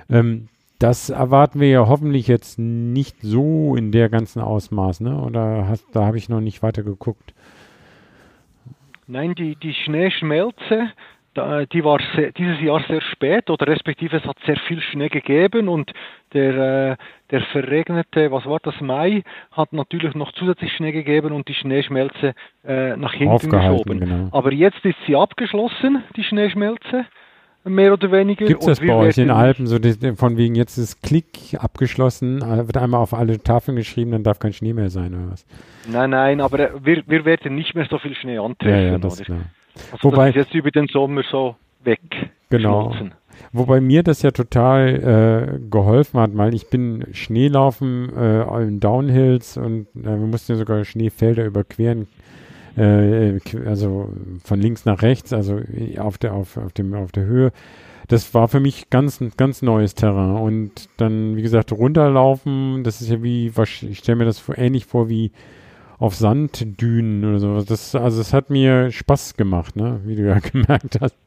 Ähm, 0.09 0.49
das 0.79 1.09
erwarten 1.09 1.61
wir 1.61 1.69
ja 1.69 1.87
hoffentlich 1.87 2.27
jetzt 2.27 2.59
nicht 2.59 3.15
so 3.21 3.77
in 3.77 3.93
der 3.93 4.09
ganzen 4.09 4.41
Ausmaß, 4.41 4.99
ne? 4.99 5.19
Oder 5.21 5.69
hast, 5.69 5.85
da 5.93 6.05
habe 6.05 6.17
ich 6.17 6.27
noch 6.27 6.41
nicht 6.41 6.61
weiter 6.61 6.83
geguckt. 6.83 7.33
Nein, 9.07 9.33
die, 9.35 9.55
die 9.55 9.73
Schneeschmelze, 9.73 10.89
die 11.35 11.83
war 11.83 11.99
sehr, 12.15 12.31
dieses 12.31 12.61
Jahr 12.61 12.81
sehr 12.87 13.01
spät 13.01 13.49
oder 13.49 13.67
respektive 13.67 14.17
es 14.17 14.23
hat 14.23 14.37
sehr 14.45 14.57
viel 14.67 14.81
Schnee 14.81 15.09
gegeben 15.09 15.67
und 15.67 15.91
der, 16.33 16.91
äh, 16.91 16.95
der 17.31 17.41
verregnete, 17.51 18.31
was 18.31 18.45
war 18.45 18.59
das, 18.63 18.79
Mai, 18.79 19.23
hat 19.51 19.73
natürlich 19.73 20.15
noch 20.15 20.31
zusätzlich 20.33 20.71
Schnee 20.73 20.91
gegeben 20.91 21.33
und 21.33 21.47
die 21.47 21.53
Schneeschmelze 21.53 22.33
äh, 22.65 22.95
nach 22.95 23.13
hinten 23.13 23.49
geschoben. 23.49 23.99
Genau. 23.99 24.29
Aber 24.31 24.53
jetzt 24.53 24.83
ist 24.85 24.97
sie 25.07 25.15
abgeschlossen, 25.15 26.03
die 26.15 26.23
Schneeschmelze 26.23 27.05
mehr 27.65 27.93
oder 27.93 28.11
weniger. 28.11 28.45
Gibt 28.45 28.61
es 28.61 28.67
das 28.67 28.79
bei 28.79 28.93
euch 28.93 29.17
in 29.17 29.31
Alpen, 29.31 29.67
so 29.67 29.79
die, 29.79 30.15
von 30.15 30.37
wegen 30.37 30.55
jetzt 30.55 30.77
ist 30.77 31.01
Klick 31.01 31.55
abgeschlossen, 31.59 32.41
äh, 32.41 32.67
wird 32.67 32.77
einmal 32.77 33.01
auf 33.01 33.13
alle 33.13 33.39
Tafeln 33.39 33.75
geschrieben, 33.75 34.11
dann 34.11 34.23
darf 34.23 34.39
kein 34.39 34.53
Schnee 34.53 34.73
mehr 34.73 34.89
sein 34.89 35.13
oder 35.13 35.31
was? 35.31 35.45
Nein, 35.91 36.11
nein, 36.11 36.41
aber 36.41 36.83
wir, 36.83 37.03
wir 37.07 37.25
werden 37.25 37.55
nicht 37.55 37.75
mehr 37.75 37.87
so 37.89 37.97
viel 37.97 38.15
Schnee 38.15 38.37
antreffen. 38.37 38.85
Ja, 38.85 38.91
ja, 38.93 38.97
das, 38.97 39.21
oder? 39.21 39.41
Also 39.91 40.11
Wobei, 40.11 40.27
das 40.27 40.35
ist 40.35 40.45
jetzt 40.47 40.55
über 40.55 40.71
den 40.71 40.87
Sommer 40.87 41.23
so 41.29 41.55
weg. 41.83 41.99
Genau. 42.49 42.93
Wobei 43.51 43.81
mir 43.81 44.03
das 44.03 44.21
ja 44.21 44.31
total 44.31 45.59
äh, 45.59 45.69
geholfen 45.69 46.19
hat, 46.19 46.31
weil 46.35 46.53
ich 46.53 46.69
bin 46.69 47.05
Schneelaufen 47.11 48.11
äh, 48.15 48.63
in 48.63 48.79
Downhills 48.79 49.57
und 49.57 49.87
äh, 49.95 50.03
wir 50.03 50.17
mussten 50.17 50.53
ja 50.53 50.57
sogar 50.57 50.83
Schneefelder 50.85 51.45
überqueren 51.45 52.07
äh, 52.77 53.39
also 53.65 54.09
von 54.43 54.59
links 54.59 54.85
nach 54.85 55.01
rechts, 55.01 55.33
also 55.33 55.61
auf 55.97 56.17
der, 56.17 56.33
auf, 56.33 56.57
auf, 56.57 56.73
dem, 56.73 56.93
auf 56.93 57.11
der 57.11 57.25
Höhe. 57.25 57.51
Das 58.07 58.33
war 58.33 58.47
für 58.47 58.59
mich 58.59 58.89
ganz, 58.89 59.19
ganz 59.35 59.61
neues 59.61 59.95
Terrain. 59.95 60.35
Und 60.35 60.89
dann, 60.97 61.35
wie 61.35 61.41
gesagt, 61.41 61.71
runterlaufen, 61.71 62.83
das 62.83 63.01
ist 63.01 63.09
ja 63.09 63.23
wie, 63.23 63.47
ich 63.47 63.97
stelle 63.97 64.17
mir 64.17 64.25
das 64.25 64.43
ähnlich 64.55 64.85
vor 64.85 65.09
wie 65.09 65.31
auf 65.99 66.15
Sanddünen 66.15 67.25
oder 67.25 67.39
so. 67.39 67.61
Das, 67.61 67.95
also 67.95 68.21
es 68.21 68.33
hat 68.33 68.49
mir 68.49 68.91
Spaß 68.91 69.35
gemacht, 69.35 69.75
ne? 69.75 70.01
wie 70.05 70.15
du 70.15 70.27
ja 70.27 70.39
gemerkt 70.51 70.99
hast. 71.01 71.17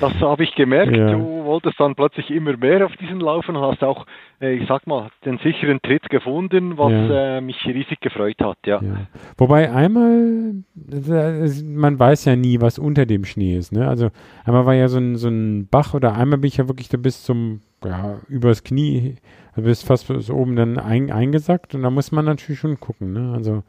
Das 0.00 0.12
habe 0.14 0.42
ich 0.44 0.54
gemerkt. 0.54 0.96
Ja. 0.96 1.12
Du 1.12 1.44
wolltest 1.44 1.78
dann 1.78 1.94
plötzlich 1.94 2.30
immer 2.30 2.56
mehr 2.56 2.84
auf 2.84 2.96
diesen 2.96 3.20
Laufen 3.20 3.56
und 3.56 3.62
hast 3.62 3.82
auch, 3.82 4.06
äh, 4.40 4.54
ich 4.54 4.66
sag 4.68 4.86
mal, 4.86 5.10
den 5.24 5.38
sicheren 5.38 5.80
Tritt 5.82 6.08
gefunden, 6.10 6.78
was 6.78 6.92
ja. 6.92 7.36
äh, 7.36 7.40
mich 7.40 7.64
riesig 7.64 8.00
gefreut 8.00 8.40
hat. 8.40 8.58
Ja. 8.66 8.82
ja. 8.82 9.06
Wobei 9.36 9.70
einmal, 9.70 10.54
man 10.74 11.98
weiß 11.98 12.24
ja 12.24 12.36
nie, 12.36 12.60
was 12.60 12.78
unter 12.78 13.06
dem 13.06 13.24
Schnee 13.24 13.56
ist. 13.56 13.72
Ne? 13.72 13.86
Also 13.86 14.10
einmal 14.44 14.66
war 14.66 14.74
ja 14.74 14.88
so 14.88 14.98
ein, 14.98 15.16
so 15.16 15.28
ein 15.28 15.68
Bach 15.68 15.94
oder 15.94 16.14
einmal 16.14 16.38
bin 16.38 16.48
ich 16.48 16.56
ja 16.56 16.68
wirklich 16.68 16.88
da 16.88 16.96
bis 16.96 17.22
zum, 17.22 17.60
ja, 17.84 18.18
übers 18.28 18.64
Knie, 18.64 19.16
bis 19.56 19.82
fast 19.82 20.08
bis 20.08 20.30
oben 20.30 20.56
dann 20.56 20.78
ein, 20.78 21.10
eingesackt 21.10 21.74
und 21.74 21.82
da 21.82 21.90
muss 21.90 22.12
man 22.12 22.24
natürlich 22.24 22.60
schon 22.60 22.80
gucken. 22.80 23.12
Ne? 23.12 23.32
Also 23.34 23.62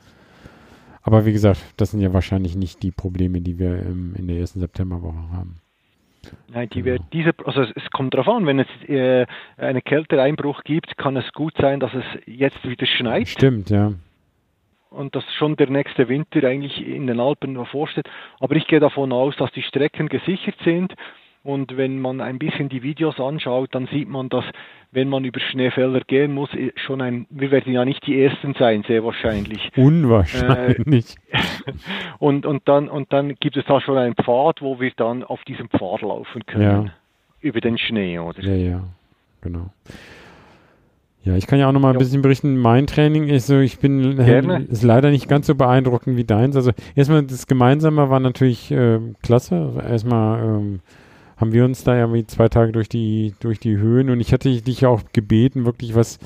aber 1.03 1.25
wie 1.25 1.33
gesagt, 1.33 1.61
das 1.77 1.91
sind 1.91 2.01
ja 2.01 2.13
wahrscheinlich 2.13 2.55
nicht 2.55 2.83
die 2.83 2.91
Probleme, 2.91 3.41
die 3.41 3.59
wir 3.59 3.79
ähm, 3.79 4.15
in 4.17 4.27
der 4.27 4.37
ersten 4.37 4.59
Septemberwoche 4.59 5.31
haben. 5.31 5.61
Nein, 6.53 6.69
die 6.69 6.85
wird 6.85 7.01
diese, 7.13 7.31
also 7.45 7.61
es, 7.61 7.89
kommt 7.91 8.13
darauf 8.13 8.27
an, 8.27 8.45
wenn 8.45 8.59
es 8.59 8.67
äh, 8.87 9.25
einen 9.57 9.83
Kälteeinbruch 9.83 10.63
gibt, 10.63 10.95
kann 10.97 11.17
es 11.17 11.31
gut 11.33 11.53
sein, 11.57 11.79
dass 11.79 11.93
es 11.93 12.03
jetzt 12.27 12.63
wieder 12.63 12.85
schneit. 12.85 13.27
Stimmt, 13.27 13.71
ja. 13.71 13.93
Und 14.91 15.15
dass 15.15 15.23
schon 15.33 15.55
der 15.55 15.69
nächste 15.69 16.09
Winter 16.09 16.47
eigentlich 16.47 16.85
in 16.85 17.07
den 17.07 17.19
Alpen 17.19 17.53
bevorsteht. 17.53 18.09
Aber 18.39 18.55
ich 18.55 18.67
gehe 18.67 18.79
davon 18.79 19.13
aus, 19.13 19.35
dass 19.37 19.51
die 19.53 19.63
Strecken 19.63 20.09
gesichert 20.09 20.57
sind 20.63 20.93
und 21.43 21.75
wenn 21.75 21.99
man 21.99 22.21
ein 22.21 22.37
bisschen 22.37 22.69
die 22.69 22.83
Videos 22.83 23.19
anschaut, 23.19 23.69
dann 23.73 23.87
sieht 23.87 24.07
man, 24.07 24.29
dass 24.29 24.45
wenn 24.91 25.09
man 25.09 25.23
über 25.23 25.39
Schneefelder 25.39 26.01
gehen 26.01 26.33
muss, 26.33 26.49
schon 26.75 27.01
ein, 27.01 27.25
wir 27.29 27.49
werden 27.49 27.73
ja 27.73 27.83
nicht 27.85 28.05
die 28.05 28.21
Ersten 28.21 28.53
sein, 28.59 28.83
sehr 28.87 29.03
wahrscheinlich. 29.03 29.71
Unwahrscheinlich. 29.75 31.15
Äh, 31.31 31.39
und, 32.19 32.45
und, 32.45 32.67
dann, 32.67 32.89
und 32.89 33.11
dann 33.11 33.35
gibt 33.35 33.57
es 33.57 33.65
da 33.65 33.81
schon 33.81 33.97
einen 33.97 34.15
Pfad, 34.15 34.61
wo 34.61 34.79
wir 34.79 34.91
dann 34.95 35.23
auf 35.23 35.43
diesem 35.45 35.69
Pfad 35.69 36.01
laufen 36.01 36.45
können. 36.45 36.85
Ja. 36.85 36.93
Über 37.39 37.61
den 37.61 37.77
Schnee, 37.77 38.19
oder? 38.19 38.41
Ja, 38.43 38.53
ja, 38.53 38.83
genau. 39.41 39.71
Ja, 41.23 41.35
ich 41.35 41.47
kann 41.47 41.59
ja 41.59 41.67
auch 41.69 41.71
noch 41.71 41.79
mal 41.79 41.93
ein 41.93 41.99
bisschen 41.99 42.21
berichten. 42.21 42.57
Mein 42.57 42.87
Training 42.87 43.27
ist 43.27 43.47
so, 43.47 43.59
ich 43.59 43.79
bin 43.79 44.17
ist 44.17 44.81
leider 44.81 45.11
nicht 45.11 45.27
ganz 45.27 45.47
so 45.47 45.53
beeindruckend 45.55 46.17
wie 46.17 46.23
deins. 46.23 46.55
Also 46.55 46.71
erstmal 46.95 47.23
das 47.23 47.45
Gemeinsame 47.45 48.09
war 48.09 48.19
natürlich 48.19 48.71
äh, 48.71 48.99
klasse. 49.21 49.55
Also 49.55 49.79
erstmal 49.81 50.43
ähm, 50.43 50.79
haben 51.41 51.53
wir 51.53 51.65
uns 51.65 51.83
da 51.83 51.97
irgendwie 51.97 52.25
zwei 52.25 52.47
Tage 52.49 52.71
durch 52.71 52.87
die, 52.87 53.33
durch 53.39 53.59
die 53.59 53.77
Höhen 53.77 54.09
und 54.09 54.19
ich 54.21 54.31
hatte 54.31 54.49
dich 54.61 54.85
auch 54.85 55.01
gebeten, 55.11 55.65
wirklich 55.65 55.95
was 55.95 56.19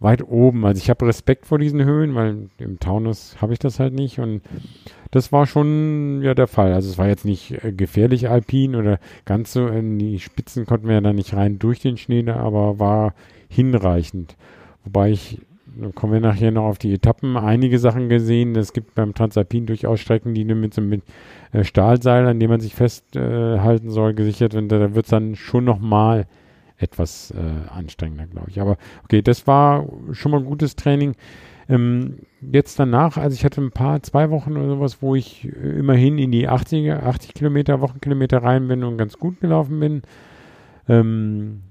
weit 0.00 0.22
oben. 0.22 0.64
Also 0.64 0.80
ich 0.80 0.90
habe 0.90 1.06
Respekt 1.06 1.46
vor 1.46 1.58
diesen 1.58 1.84
Höhen, 1.84 2.14
weil 2.14 2.50
im 2.58 2.78
Taunus 2.78 3.36
habe 3.40 3.52
ich 3.52 3.58
das 3.58 3.80
halt 3.80 3.94
nicht 3.94 4.20
und 4.20 4.42
das 5.10 5.32
war 5.32 5.46
schon 5.46 6.20
ja 6.22 6.34
der 6.34 6.46
Fall. 6.46 6.72
Also 6.72 6.90
es 6.90 6.98
war 6.98 7.08
jetzt 7.08 7.24
nicht 7.24 7.64
äh, 7.64 7.72
gefährlich 7.72 8.28
alpin 8.28 8.76
oder 8.76 9.00
ganz 9.24 9.52
so 9.52 9.66
in 9.66 9.98
die 9.98 10.20
Spitzen 10.20 10.66
konnten 10.66 10.86
wir 10.86 10.94
ja 10.94 11.00
da 11.00 11.12
nicht 11.12 11.34
rein 11.34 11.58
durch 11.58 11.80
den 11.80 11.96
Schnee, 11.96 12.28
aber 12.28 12.78
war 12.78 13.14
hinreichend. 13.48 14.36
Wobei 14.84 15.10
ich, 15.10 15.40
dann 15.76 15.94
kommen 15.94 16.12
wir 16.12 16.20
nachher 16.20 16.50
noch 16.50 16.64
auf 16.64 16.78
die 16.78 16.92
Etappen, 16.92 17.36
einige 17.36 17.78
Sachen 17.78 18.08
gesehen. 18.08 18.56
Es 18.56 18.72
gibt 18.72 18.94
beim 18.94 19.14
Transalpin 19.14 19.66
durchaus 19.66 20.00
Strecken, 20.00 20.34
die 20.34 20.44
mit 20.44 20.74
so 20.74 20.80
mit 20.80 21.02
äh, 21.52 21.64
Stahlseil, 21.64 22.26
an 22.26 22.40
dem 22.40 22.50
man 22.50 22.60
sich 22.60 22.74
festhalten 22.74 23.90
soll, 23.90 24.14
gesichert 24.14 24.54
werden. 24.54 24.68
Da 24.68 24.94
wird 24.94 25.06
es 25.06 25.10
dann 25.10 25.36
schon 25.36 25.64
nochmal 25.64 26.26
etwas 26.78 27.32
äh, 27.32 27.70
anstrengender, 27.70 28.26
glaube 28.26 28.50
ich. 28.50 28.60
Aber 28.60 28.76
okay, 29.04 29.22
das 29.22 29.46
war 29.46 29.86
schon 30.12 30.32
mal 30.32 30.42
gutes 30.42 30.76
Training. 30.76 31.14
Ähm, 31.68 32.20
jetzt 32.40 32.78
danach, 32.78 33.16
also 33.16 33.34
ich 33.34 33.44
hatte 33.44 33.60
ein 33.60 33.72
paar, 33.72 34.02
zwei 34.02 34.30
Wochen 34.30 34.56
oder 34.56 34.68
sowas, 34.68 35.02
wo 35.02 35.14
ich 35.14 35.44
äh, 35.44 35.78
immerhin 35.78 36.18
in 36.18 36.30
die 36.30 36.48
80er, 36.48 37.02
80 37.02 37.34
Kilometer, 37.34 37.80
Wochenkilometer 37.80 38.42
rein 38.42 38.68
bin 38.68 38.84
und 38.84 38.96
ganz 38.96 39.18
gut 39.18 39.40
gelaufen 39.40 39.80
bin. 39.80 40.02
Ähm, 40.88 41.62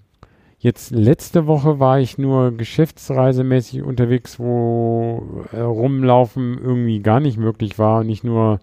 jetzt 0.59 0.91
letzte 0.91 1.47
Woche 1.47 1.79
war 1.79 1.99
ich 1.99 2.17
nur 2.17 2.51
geschäftsreisemäßig 2.51 3.83
unterwegs, 3.83 4.39
wo 4.39 5.45
äh, 5.51 5.59
rumlaufen 5.59 6.57
irgendwie 6.57 6.99
gar 7.01 7.19
nicht 7.19 7.37
möglich 7.37 7.77
war 7.77 8.01
und 8.01 8.09
ich 8.09 8.23
nur 8.23 8.59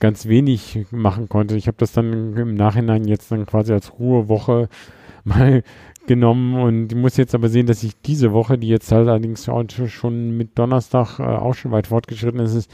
ganz 0.00 0.26
wenig 0.26 0.86
machen 0.90 1.28
konnte. 1.28 1.56
Ich 1.56 1.66
habe 1.66 1.78
das 1.78 1.92
dann 1.92 2.36
im 2.36 2.54
Nachhinein 2.54 3.04
jetzt 3.04 3.32
dann 3.32 3.46
quasi 3.46 3.72
als 3.72 3.98
Ruhewoche 3.98 4.68
mal 5.24 5.62
genommen 6.06 6.54
und 6.60 6.94
muss 6.94 7.16
jetzt 7.16 7.34
aber 7.34 7.48
sehen, 7.48 7.66
dass 7.66 7.82
ich 7.82 7.98
diese 8.02 8.32
Woche, 8.32 8.58
die 8.58 8.68
jetzt 8.68 8.92
halt 8.92 9.08
allerdings 9.08 9.48
schon 9.86 10.36
mit 10.36 10.58
Donnerstag 10.58 11.18
äh, 11.18 11.22
auch 11.22 11.54
schon 11.54 11.72
weit 11.72 11.86
fortgeschritten 11.86 12.40
ist, 12.40 12.70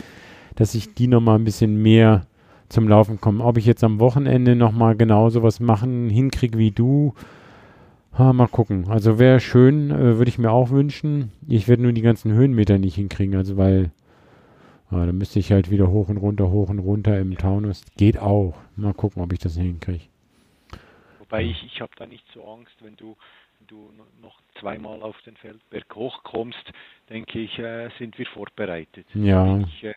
dass 0.56 0.74
ich 0.74 0.94
die 0.94 1.06
nochmal 1.06 1.38
ein 1.38 1.44
bisschen 1.44 1.80
mehr 1.80 2.26
zum 2.68 2.88
Laufen 2.88 3.20
komme. 3.20 3.44
Ob 3.44 3.56
ich 3.56 3.66
jetzt 3.66 3.84
am 3.84 4.00
Wochenende 4.00 4.56
nochmal 4.56 4.96
genau 4.96 5.30
sowas 5.30 5.60
machen, 5.60 6.10
hinkriege 6.10 6.58
wie 6.58 6.72
du, 6.72 7.14
ha, 8.16 8.32
mal 8.32 8.48
gucken. 8.48 8.88
Also 8.88 9.18
wäre 9.18 9.40
schön, 9.40 9.90
äh, 9.90 10.18
würde 10.18 10.28
ich 10.28 10.38
mir 10.38 10.50
auch 10.50 10.70
wünschen. 10.70 11.32
Ich 11.48 11.68
werde 11.68 11.82
nur 11.82 11.92
die 11.92 12.02
ganzen 12.02 12.32
Höhenmeter 12.32 12.78
nicht 12.78 12.96
hinkriegen, 12.96 13.36
also 13.36 13.56
weil 13.56 13.90
ja, 14.90 15.06
dann 15.06 15.18
müsste 15.18 15.38
ich 15.38 15.52
halt 15.52 15.70
wieder 15.70 15.88
hoch 15.88 16.08
und 16.08 16.16
runter, 16.16 16.50
hoch 16.50 16.68
und 16.68 16.80
runter 16.80 17.18
im 17.18 17.38
Taunus. 17.38 17.84
Geht 17.96 18.18
auch. 18.18 18.56
Mal 18.76 18.92
gucken, 18.94 19.22
ob 19.22 19.32
ich 19.32 19.38
das 19.38 19.56
hinkriege. 19.56 20.04
Wobei 21.20 21.44
ich, 21.44 21.64
ich 21.64 21.80
habe 21.80 21.92
da 21.96 22.06
nicht 22.06 22.24
so 22.34 22.44
Angst, 22.44 22.74
wenn 22.80 22.96
du, 22.96 23.16
wenn 23.58 23.66
du 23.68 23.90
noch 24.20 24.40
zweimal 24.58 25.00
auf 25.02 25.16
den 25.22 25.36
Feldberg 25.36 25.94
hochkommst, 25.94 26.72
denke 27.08 27.38
ich, 27.38 27.56
äh, 27.58 27.88
sind 27.98 28.18
wir 28.18 28.26
vorbereitet. 28.26 29.06
Ja. 29.14 29.60
Ich 29.60 29.84
äh, 29.84 29.94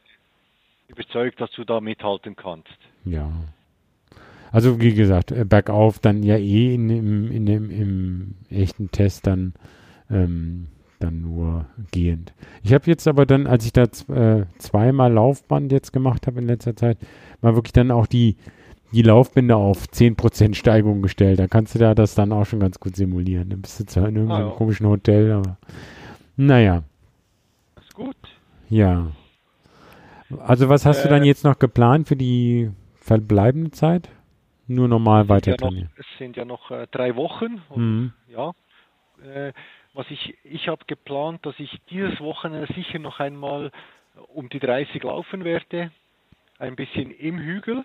überzeugt, 0.90 1.42
dass 1.42 1.52
du 1.52 1.64
da 1.64 1.82
mithalten 1.82 2.36
kannst. 2.36 2.78
Ja. 3.04 3.32
Also 4.54 4.80
wie 4.80 4.94
gesagt, 4.94 5.32
äh, 5.32 5.46
bergauf 5.46 5.98
dann 5.98 6.22
ja 6.22 6.38
eh 6.38 6.76
in, 6.76 6.88
in, 6.92 7.32
in 7.32 7.46
dem, 7.48 7.72
im 7.72 8.36
echten 8.52 8.92
Test 8.92 9.26
dann, 9.26 9.54
ähm, 10.12 10.68
dann 11.00 11.22
nur 11.22 11.66
gehend. 11.90 12.34
Ich 12.62 12.72
habe 12.72 12.86
jetzt 12.86 13.08
aber 13.08 13.26
dann, 13.26 13.48
als 13.48 13.66
ich 13.66 13.74
da 13.74 13.84
äh, 13.84 14.46
zweimal 14.60 15.12
Laufband 15.12 15.72
jetzt 15.72 15.92
gemacht 15.92 16.28
habe 16.28 16.40
in 16.40 16.46
letzter 16.46 16.76
Zeit, 16.76 17.00
mal 17.42 17.56
wirklich 17.56 17.74
dann 17.74 17.90
auch 17.90 18.06
die 18.06 18.38
die 18.92 19.02
Laufbinde 19.02 19.56
auf 19.56 19.88
10% 19.88 20.54
Steigung 20.54 21.02
gestellt. 21.02 21.40
Da 21.40 21.48
kannst 21.48 21.74
du 21.74 21.80
da 21.80 21.96
das 21.96 22.14
dann 22.14 22.32
auch 22.32 22.46
schon 22.46 22.60
ganz 22.60 22.80
gut 22.80 22.96
simulieren. 22.96 23.50
Dann 23.50 23.60
bist 23.60 23.80
du 23.80 23.86
zwar 23.86 24.08
in 24.08 24.18
irgendeinem 24.18 24.46
ah, 24.46 24.50
ja. 24.52 24.56
komischen 24.56 24.86
Hotel, 24.86 25.32
aber 25.32 25.58
naja. 26.38 26.84
Ist 27.82 27.96
gut. 27.96 28.16
Ja. 28.70 29.08
Also 30.46 30.70
was 30.70 30.86
hast 30.86 31.00
äh, 31.00 31.04
du 31.04 31.10
dann 31.10 31.24
jetzt 31.24 31.44
noch 31.44 31.58
geplant 31.58 32.08
für 32.08 32.16
die 32.16 32.70
verbleibende 32.94 33.72
Zeit? 33.72 34.10
Nur 34.68 34.88
normal 34.88 35.28
weiter 35.30 35.52
ja 35.52 35.58
trainieren. 35.58 35.90
es 35.98 36.06
sind 36.18 36.38
ja 36.38 36.46
noch 36.46 36.72
äh, 36.72 36.88
drei 36.92 37.16
Wochen. 37.16 37.62
Und, 37.70 37.82
mhm. 37.82 38.14
Ja. 38.28 38.52
Äh, 39.24 39.54
was 39.94 40.10
ich, 40.10 40.36
ich 40.44 40.68
habe 40.68 40.86
geplant, 40.88 41.46
dass 41.46 41.60
ich 41.60 41.80
dieses 41.90 42.20
Wochenende 42.20 42.72
sicher 42.74 43.00
noch 43.00 43.20
einmal 43.20 43.72
um 44.34 44.50
die 44.50 44.60
30 44.60 45.04
laufen 45.04 45.44
werde. 45.44 45.92
Ein 46.58 46.76
bisschen 46.76 47.12
im 47.12 47.40
Hügel 47.40 47.84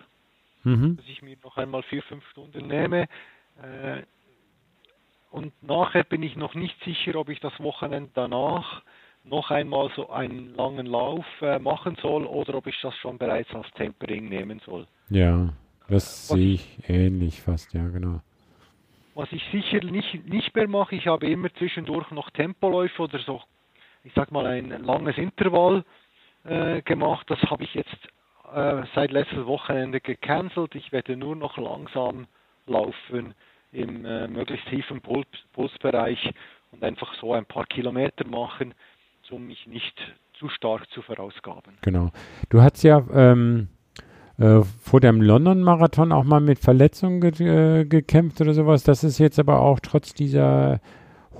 mhm. 0.63 0.97
dass 0.97 1.05
ich 1.07 1.21
mir 1.21 1.37
noch 1.43 1.57
einmal 1.57 1.83
vier, 1.83 2.03
fünf 2.03 2.25
Stunden 2.29 2.67
nehme. 2.67 3.03
Äh, 3.61 4.03
und 5.31 5.53
nachher 5.61 6.03
bin 6.03 6.23
ich 6.23 6.35
noch 6.35 6.55
nicht 6.55 6.75
sicher, 6.83 7.15
ob 7.15 7.29
ich 7.29 7.39
das 7.39 7.57
Wochenende 7.59 8.09
danach 8.13 8.81
noch 9.23 9.51
einmal 9.51 9.91
so 9.95 10.09
einen 10.09 10.55
langen 10.55 10.85
Lauf 10.85 11.25
äh, 11.41 11.59
machen 11.59 11.97
soll 12.01 12.25
oder 12.25 12.55
ob 12.55 12.67
ich 12.67 12.79
das 12.81 12.95
schon 12.95 13.17
bereits 13.17 13.53
als 13.53 13.69
Tempering 13.71 14.29
nehmen 14.29 14.59
soll. 14.65 14.87
Ja, 15.09 15.49
das 15.89 16.27
sehe 16.27 16.55
ich 16.55 16.89
ähnlich 16.89 17.41
fast, 17.41 17.73
ja, 17.73 17.87
genau. 17.87 18.21
Was 19.15 19.31
ich 19.31 19.43
sicher 19.51 19.83
nicht, 19.83 20.27
nicht 20.27 20.55
mehr 20.55 20.67
mache, 20.67 20.95
ich 20.95 21.07
habe 21.07 21.27
immer 21.27 21.53
zwischendurch 21.55 22.09
noch 22.11 22.29
Tempoläufe 22.31 23.01
oder 23.01 23.19
so, 23.19 23.41
ich 24.03 24.13
sag 24.13 24.31
mal, 24.31 24.45
ein 24.45 24.69
langes 24.69 25.17
Intervall 25.17 25.83
äh, 26.45 26.81
gemacht. 26.81 27.29
Das 27.29 27.41
habe 27.43 27.63
ich 27.63 27.73
jetzt 27.73 27.97
äh, 28.53 28.83
seit 28.95 29.11
letztes 29.11 29.45
Wochenende 29.45 29.99
gecancelt. 29.99 30.75
Ich 30.75 30.91
werde 30.91 31.17
nur 31.17 31.35
noch 31.35 31.57
langsam 31.57 32.27
laufen 32.65 33.33
im 33.71 34.05
äh, 34.05 34.27
möglichst 34.27 34.67
tiefen 34.67 35.01
Puls, 35.01 35.27
Pulsbereich 35.53 36.31
und 36.71 36.83
einfach 36.83 37.13
so 37.15 37.33
ein 37.33 37.45
paar 37.45 37.65
Kilometer 37.65 38.25
machen, 38.25 38.73
um 39.31 39.45
mich 39.45 39.67
nicht 39.67 39.95
zu 40.39 40.49
stark 40.49 40.89
zu 40.89 41.03
verausgaben. 41.03 41.77
Genau. 41.81 42.09
Du 42.49 42.61
hast 42.61 42.81
ja 42.81 43.05
ähm, 43.13 43.67
äh, 44.39 44.61
vor 44.81 45.01
dem 45.01 45.21
London-Marathon 45.21 46.11
auch 46.11 46.23
mal 46.23 46.39
mit 46.39 46.59
Verletzungen 46.59 47.19
ge 47.19 47.81
äh, 47.81 47.85
gekämpft 47.85 48.39
oder 48.41 48.53
sowas. 48.53 48.83
Das 48.83 49.03
ist 49.03 49.19
jetzt 49.19 49.39
aber 49.39 49.59
auch 49.59 49.79
trotz 49.79 50.13
dieser 50.13 50.79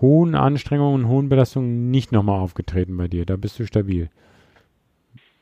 hohen 0.02 0.36
Anstrengungen 0.36 1.04
und 1.04 1.10
hohen 1.10 1.30
Belastungen 1.30 1.92
nicht 1.92 2.12
nochmal 2.12 2.40
aufgetreten 2.40 2.98
bei 2.98 3.08
dir. 3.08 3.26
Da 3.26 3.36
bist 3.36 3.60
du 3.60 3.66
stabil. 3.66 4.10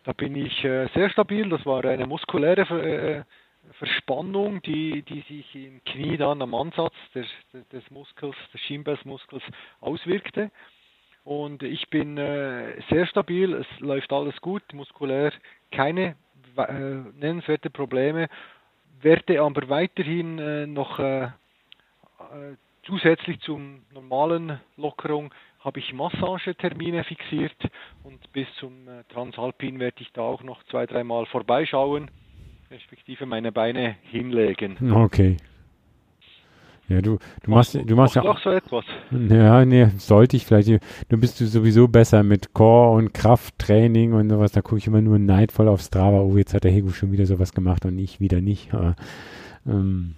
Da 0.04 0.14
bin 0.14 0.36
ich 0.36 0.64
äh, 0.64 0.88
sehr 0.94 1.10
stabil. 1.10 1.50
Das 1.50 1.66
war 1.66 1.84
eine 1.84 2.08
muskuläre 2.08 2.62
äh, 2.62 3.24
Verspannung, 3.74 4.62
die, 4.62 5.04
die 5.04 5.22
sich 5.22 5.56
im 5.56 5.84
Knie 5.84 6.18
dann 6.18 6.42
am 6.42 6.56
Ansatz 6.56 6.94
des, 7.14 7.28
des 7.72 7.90
Muskels, 7.92 8.36
des 8.54 8.62
Schienbeinsmuskels 8.62 9.44
auswirkte. 9.82 10.52
Und 11.24 11.62
ich 11.64 11.90
bin 11.90 12.18
äh, 12.18 12.80
sehr 12.90 13.06
stabil, 13.08 13.54
es 13.54 13.80
läuft 13.80 14.14
alles 14.14 14.40
gut, 14.42 14.64
muskulär 14.74 15.34
keine 15.72 16.16
nennenswerte 17.20 17.70
Probleme, 17.70 18.28
werde 19.02 19.42
aber 19.42 19.70
weiterhin 19.70 20.40
äh, 20.40 20.66
noch 20.68 21.00
äh, 21.00 21.24
äh, 21.26 21.30
zusätzlich 22.84 23.40
zum 23.42 23.82
normalen 23.94 24.60
Lockerung 24.78 25.34
habe 25.60 25.80
ich 25.80 25.94
Massagetermine 25.94 27.04
fixiert 27.04 27.58
und 28.04 28.32
bis 28.32 28.48
zum 28.60 28.88
äh, 28.88 29.04
Transalpin 29.10 29.80
werde 29.80 29.98
ich 30.00 30.12
da 30.14 30.22
auch 30.22 30.44
noch 30.44 30.64
zwei, 30.66 30.86
dreimal 30.86 31.26
vorbeischauen, 31.26 32.10
respektive 32.72 33.26
meine 33.26 33.52
Beine 33.52 33.98
hinlegen. 34.04 34.94
Okay. 34.94 35.38
Ja, 36.90 37.02
du, 37.02 37.18
du 37.44 37.52
machst, 37.52 37.76
du 37.76 37.96
machst 37.96 38.16
ja 38.16 38.22
auch 38.22 38.40
so 38.40 38.50
etwas. 38.50 38.86
Ja, 39.12 39.66
nee, 39.66 39.90
sollte 39.98 40.38
ich 40.38 40.46
vielleicht. 40.46 40.70
Du 41.10 41.18
bist 41.18 41.40
du 41.42 41.46
sowieso 41.46 41.90
besser 41.90 42.24
mit 42.24 42.54
Core 42.54 42.96
und 42.98 43.14
Krafttraining 43.14 44.14
und 44.14 44.30
sowas. 44.30 44.54
Da 44.54 44.62
gucke 44.62 44.78
ich 44.78 44.88
immer 44.88 45.02
nur 45.02 45.20
neidvoll 45.20 45.68
auf 45.68 45.82
Strava. 45.82 46.22
Oh, 46.22 46.38
jetzt 46.38 46.54
hat 46.54 46.64
der 46.64 46.72
Hego 46.72 46.90
schon 46.92 47.12
wieder 47.12 47.26
sowas 47.26 47.54
gemacht 47.54 47.86
und 47.86 48.00
ich 48.00 48.22
wieder 48.22 48.40
nicht. 48.40 48.74
Aber, 48.74 48.96
ähm, 49.68 50.16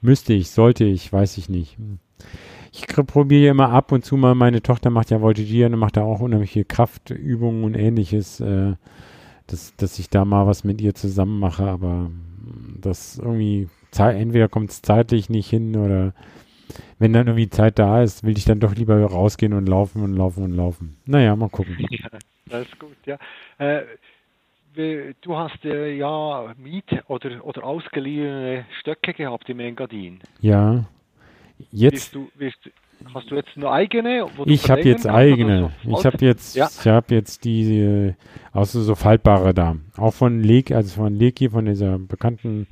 müsste 0.00 0.34
ich, 0.34 0.50
sollte 0.50 0.84
ich, 0.84 1.12
weiß 1.12 1.36
ich 1.38 1.48
nicht. 1.48 1.76
Ich 2.72 2.86
probiere 2.86 3.50
immer 3.50 3.70
ab 3.70 3.90
und 3.92 4.04
zu 4.04 4.16
mal, 4.16 4.34
meine 4.34 4.62
Tochter 4.62 4.88
macht 4.90 5.10
ja 5.10 5.20
Voltigieren 5.20 5.74
und 5.74 5.80
macht 5.80 5.96
da 5.96 6.02
auch 6.02 6.20
unheimliche 6.20 6.64
Kraftübungen 6.64 7.64
und 7.64 7.74
ähnliches, 7.74 8.40
äh, 8.40 8.74
dass, 9.46 9.76
dass 9.76 9.98
ich 9.98 10.08
da 10.08 10.24
mal 10.24 10.46
was 10.46 10.64
mit 10.64 10.80
ihr 10.80 10.94
zusammen 10.94 11.38
mache, 11.38 11.64
aber 11.64 12.10
das 12.80 13.18
irgendwie, 13.18 13.68
entweder 13.98 14.48
kommt 14.48 14.70
es 14.70 14.82
zeitlich 14.82 15.28
nicht 15.28 15.50
hin 15.50 15.76
oder 15.76 16.12
wenn 16.98 17.12
dann 17.12 17.26
irgendwie 17.26 17.50
Zeit 17.50 17.78
da 17.78 18.02
ist, 18.02 18.24
will 18.24 18.36
ich 18.36 18.44
dann 18.44 18.60
doch 18.60 18.74
lieber 18.74 19.04
rausgehen 19.04 19.52
und 19.52 19.68
laufen 19.68 20.02
und 20.02 20.14
laufen 20.14 20.44
und 20.44 20.52
laufen. 20.52 20.96
Naja, 21.04 21.34
mal 21.36 21.48
gucken. 21.48 21.76
Ja, 21.90 22.08
das 22.46 22.66
ist 22.66 22.78
gut, 22.78 22.96
ja. 23.06 23.18
Äh, 23.58 23.82
du 25.20 25.36
hast 25.36 25.64
äh, 25.64 25.94
ja 25.94 26.54
Miet- 26.62 27.02
oder, 27.08 27.44
oder 27.44 27.64
ausgeliehene 27.64 28.66
Stöcke 28.80 29.14
gehabt 29.14 29.48
im 29.48 29.60
Engadin. 29.60 30.20
Ja. 30.40 30.84
Jetzt. 31.70 32.14
Du, 32.14 32.30
wirst, 32.36 32.58
hast 33.14 33.30
du 33.30 33.36
jetzt 33.36 33.56
nur 33.56 33.72
eigene? 33.72 34.26
Ich 34.46 34.70
habe 34.70 34.82
jetzt 34.82 35.06
eigene. 35.06 35.72
So 35.84 35.98
ich 35.98 36.06
habe 36.06 36.24
jetzt, 36.24 36.56
ja. 36.56 36.68
ich 36.68 36.86
habe 36.86 37.14
jetzt 37.14 37.44
die, 37.44 37.80
äh, 37.80 38.14
außer 38.52 38.80
so 38.80 38.94
faltbare 38.94 39.54
da. 39.54 39.76
Auch 39.96 40.14
von 40.14 40.42
Leki, 40.42 40.74
also 40.74 41.02
von 41.02 41.14
Leki, 41.14 41.50
von 41.50 41.66
dieser 41.66 41.98
bekannten 41.98 42.66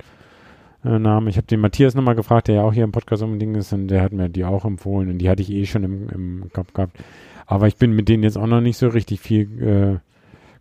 äh, 0.83 0.99
Name. 0.99 1.29
Ich 1.29 1.37
habe 1.37 1.47
den 1.47 1.59
Matthias 1.59 1.95
nochmal 1.95 2.15
gefragt, 2.15 2.47
der 2.47 2.55
ja 2.55 2.63
auch 2.63 2.73
hier 2.73 2.83
im 2.83 2.91
Podcast 2.91 3.23
unbedingt 3.23 3.57
ist, 3.57 3.73
und 3.73 3.87
der 3.87 4.01
hat 4.01 4.13
mir 4.13 4.29
die 4.29 4.45
auch 4.45 4.65
empfohlen 4.65 5.09
und 5.09 5.17
die 5.19 5.29
hatte 5.29 5.41
ich 5.41 5.51
eh 5.51 5.65
schon 5.65 5.83
im, 5.83 6.09
im 6.09 6.53
Kopf 6.53 6.73
gehabt. 6.73 6.97
Aber 7.45 7.67
ich 7.67 7.77
bin 7.77 7.93
mit 7.93 8.07
denen 8.07 8.23
jetzt 8.23 8.37
auch 8.37 8.47
noch 8.47 8.61
nicht 8.61 8.77
so 8.77 8.87
richtig 8.87 9.19
viel 9.19 9.61
äh, 9.61 9.99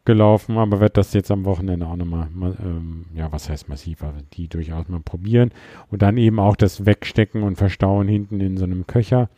gelaufen, 0.05 0.57
aber 0.59 0.81
werde 0.81 0.95
das 0.95 1.13
jetzt 1.13 1.31
am 1.31 1.45
Wochenende 1.45 1.87
auch 1.87 1.97
nochmal, 1.97 2.29
ähm, 2.35 3.05
ja, 3.15 3.31
was 3.33 3.49
heißt 3.49 3.69
massiver, 3.69 4.15
die 4.33 4.49
durchaus 4.49 4.89
mal 4.89 5.01
probieren. 5.01 5.51
Und 5.91 6.03
dann 6.03 6.17
eben 6.17 6.41
auch 6.41 6.57
das 6.57 6.87
Wegstecken 6.87 7.43
und 7.43 7.57
Verstauen 7.57 8.09
hinten 8.09 8.41
in 8.41 8.57
so 8.57 8.65
einem 8.65 8.87
Köcher, 8.87 9.29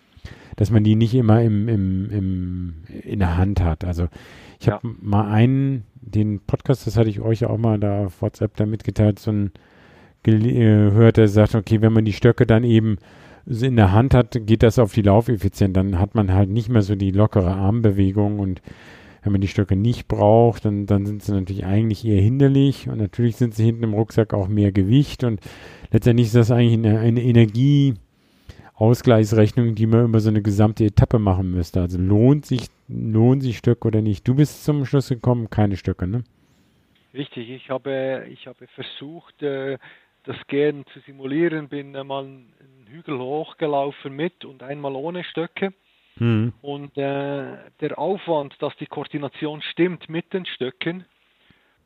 dass 0.57 0.71
man 0.71 0.85
die 0.85 0.95
nicht 0.95 1.15
immer 1.15 1.43
im, 1.43 1.69
im, 1.69 2.11
im, 2.11 2.75
in 3.03 3.19
der 3.19 3.37
Hand 3.37 3.61
hat. 3.61 3.85
Also 3.85 4.09
ich 4.61 4.69
habe 4.69 4.87
ja. 4.87 4.95
mal 5.01 5.31
einen, 5.31 5.85
den 6.01 6.41
Podcast, 6.41 6.87
das 6.87 6.97
hatte 6.97 7.11
ich 7.11 7.21
euch 7.21 7.45
auch 7.45 7.59
mal 7.59 7.79
da 7.79 8.07
auf 8.07 8.23
WhatsApp 8.23 8.57
da 8.57 8.67
mitgeteilt, 8.67 9.19
so 9.19 9.33
ein 9.33 9.53
gehört, 10.23 11.17
der 11.17 11.29
sagt, 11.29 11.55
okay, 11.55 11.81
wenn 11.81 11.93
man 11.93 12.05
die 12.05 12.13
Stöcke 12.13 12.47
dann 12.47 12.65
eben 12.65 12.99
in 13.47 13.77
der 13.77 13.93
Hand 13.93 14.15
hat, 14.15 14.37
geht 14.47 14.63
das 14.63 14.79
auf 14.79 14.93
die 14.93 15.03
Laufeffizienz. 15.03 15.75
Dann 15.75 15.99
hat 15.99 16.15
man 16.15 16.33
halt 16.33 16.49
nicht 16.49 16.69
mehr 16.69 16.83
so 16.83 16.95
die 16.95 17.11
lockere 17.11 17.53
Armbewegung 17.53 18.39
und 18.39 18.63
wenn 19.23 19.33
man 19.33 19.41
die 19.41 19.49
Stöcke 19.49 19.77
nicht 19.77 20.09
braucht, 20.09 20.65
dann, 20.65 20.87
dann 20.87 21.05
sind 21.07 21.23
sie 21.23 21.33
natürlich 21.33 21.65
eigentlich 21.65 22.05
eher 22.05 22.21
hinderlich 22.21 22.89
und 22.89 22.99
natürlich 22.99 23.37
sind 23.37 23.55
sie 23.55 23.65
hinten 23.65 23.85
im 23.85 23.95
Rucksack 23.95 24.35
auch 24.35 24.49
mehr 24.49 24.73
Gewicht 24.73 25.23
und 25.23 25.41
letztendlich 25.93 26.27
ist 26.27 26.35
das 26.35 26.51
eigentlich 26.51 26.75
eine, 26.75 26.99
eine 26.99 27.23
Energieausgleichsrechnung, 27.23 29.77
die 29.77 29.87
man 29.87 30.07
über 30.07 30.19
so 30.19 30.29
eine 30.29 30.43
gesamte 30.43 30.85
Etappe 30.85 31.21
machen 31.21 31.53
müsste. 31.53 31.81
Also 31.81 31.99
lohnt 31.99 32.47
sich, 32.47 32.67
lohnen 32.89 33.41
sich 33.41 33.59
Stöcke 33.59 33.87
oder 33.87 34.03
nicht? 34.03 34.27
Du 34.27 34.35
bist 34.35 34.65
zum 34.65 34.85
Schluss 34.85 35.09
gekommen, 35.09 35.51
keine 35.51 35.77
Stöcke, 35.77 36.09
ne? 36.09 36.25
Richtig, 37.15 37.51
ich 37.51 37.69
habe, 37.69 38.25
ich 38.31 38.47
habe 38.47 38.67
versucht, 38.69 39.43
äh, 39.43 39.77
das 40.25 40.37
Gehen 40.47 40.85
zu 40.93 41.01
simulieren, 41.01 41.69
bin 41.69 41.97
einmal 41.97 42.25
einen 42.25 42.87
Hügel 42.89 43.19
hochgelaufen 43.19 44.15
mit 44.15 44.45
und 44.45 44.63
einmal 44.63 44.95
ohne 44.95 45.25
Stöcke. 45.25 45.73
Mhm. 46.17 46.53
Und 46.61 46.97
äh, 46.97 47.57
der 47.81 47.99
Aufwand, 47.99 48.55
dass 48.61 48.77
die 48.77 48.87
Koordination 48.87 49.63
stimmt 49.63 50.09
mit 50.09 50.33
den 50.33 50.47
Stöcken, 50.47 51.07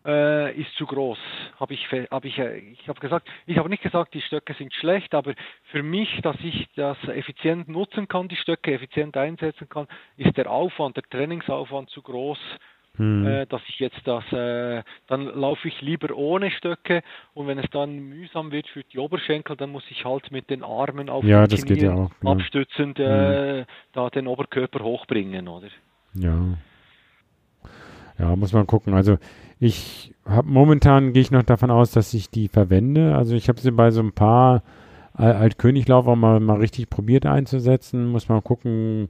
äh, 0.05 0.55
ist 0.61 0.73
zu 0.77 0.87
groß. 0.87 1.19
Habe 1.59 1.75
ich, 1.75 1.87
hab 2.11 2.25
ich, 2.25 2.39
äh, 2.39 2.59
ich 2.59 2.89
habe 2.89 3.01
gesagt, 3.01 3.29
ich 3.47 3.59
habe 3.59 3.69
nicht 3.69 3.83
gesagt, 3.83 4.15
die 4.15 4.21
Stöcke 4.21 4.55
sind 4.55 4.73
schlecht, 4.75 5.15
aber 5.15 5.35
für 5.71 5.83
mich, 5.83 6.21
dass 6.23 6.37
ich 6.43 6.69
das 6.77 6.97
effizient 7.09 7.69
nutzen 7.69 8.09
kann, 8.09 8.29
die 8.29 8.37
Stöcke 8.37 8.73
effizient 8.73 9.17
einsetzen 9.17 9.69
kann, 9.69 9.87
ist 10.17 10.37
der 10.37 10.51
Aufwand, 10.51 10.97
der 10.97 11.05
Trainingsaufwand 11.05 11.91
zu 11.91 12.03
groß 12.03 12.39
hm. 12.97 13.27
äh, 13.27 13.47
dass 13.47 13.63
ich 13.69 13.79
jetzt 13.79 14.01
das, 14.05 14.25
äh, 14.33 14.83
dann 15.07 15.27
laufe 15.27 15.69
ich 15.69 15.81
lieber 15.81 16.15
ohne 16.15 16.51
Stöcke 16.51 17.03
und 17.35 17.47
wenn 17.47 17.59
es 17.59 17.71
dann 17.71 17.97
mühsam 17.97 18.51
wird 18.51 18.67
für 18.69 18.85
die 18.85 18.99
Oberschenkel, 18.99 19.57
dann 19.57 19.71
muss 19.71 19.85
ich 19.91 20.05
halt 20.05 20.31
mit 20.31 20.51
den 20.51 20.63
Armen 20.63 21.09
auf 21.09 21.25
ja, 21.25 21.47
den 21.47 21.65
Knien 21.65 21.85
ja 21.85 21.95
auch, 21.95 22.11
genau. 22.21 22.33
abstützend 22.33 22.99
äh, 22.99 23.61
hm. 23.61 23.67
da 23.93 24.11
den 24.11 24.27
Oberkörper 24.27 24.83
hochbringen, 24.85 25.49
oder? 25.49 25.69
Ja. 26.15 26.57
Ja, 28.19 28.35
muss 28.35 28.53
man 28.53 28.67
gucken. 28.67 28.95
Also 28.95 29.19
ich 29.59 30.15
habe 30.25 30.49
momentan 30.49 31.13
gehe 31.13 31.23
ich 31.23 31.31
noch 31.31 31.43
davon 31.43 31.71
aus, 31.71 31.91
dass 31.91 32.15
ich 32.15 32.31
die 32.31 32.49
verwende. 32.49 33.15
Also 33.15 33.35
ich 33.35 33.49
habe 33.49 33.61
sie 33.61 33.71
bei 33.71 33.91
so 33.91 34.01
ein 34.01 34.13
paar 34.13 34.63
Altköniglauf 35.15 36.07
auch 36.07 36.17
mal, 36.17 36.41
mal 36.41 36.59
richtig 36.59 36.91
probiert 36.91 37.27
einzusetzen. 37.27 38.07
Muss 38.07 38.29
man 38.29 38.43
gucken, 38.43 39.09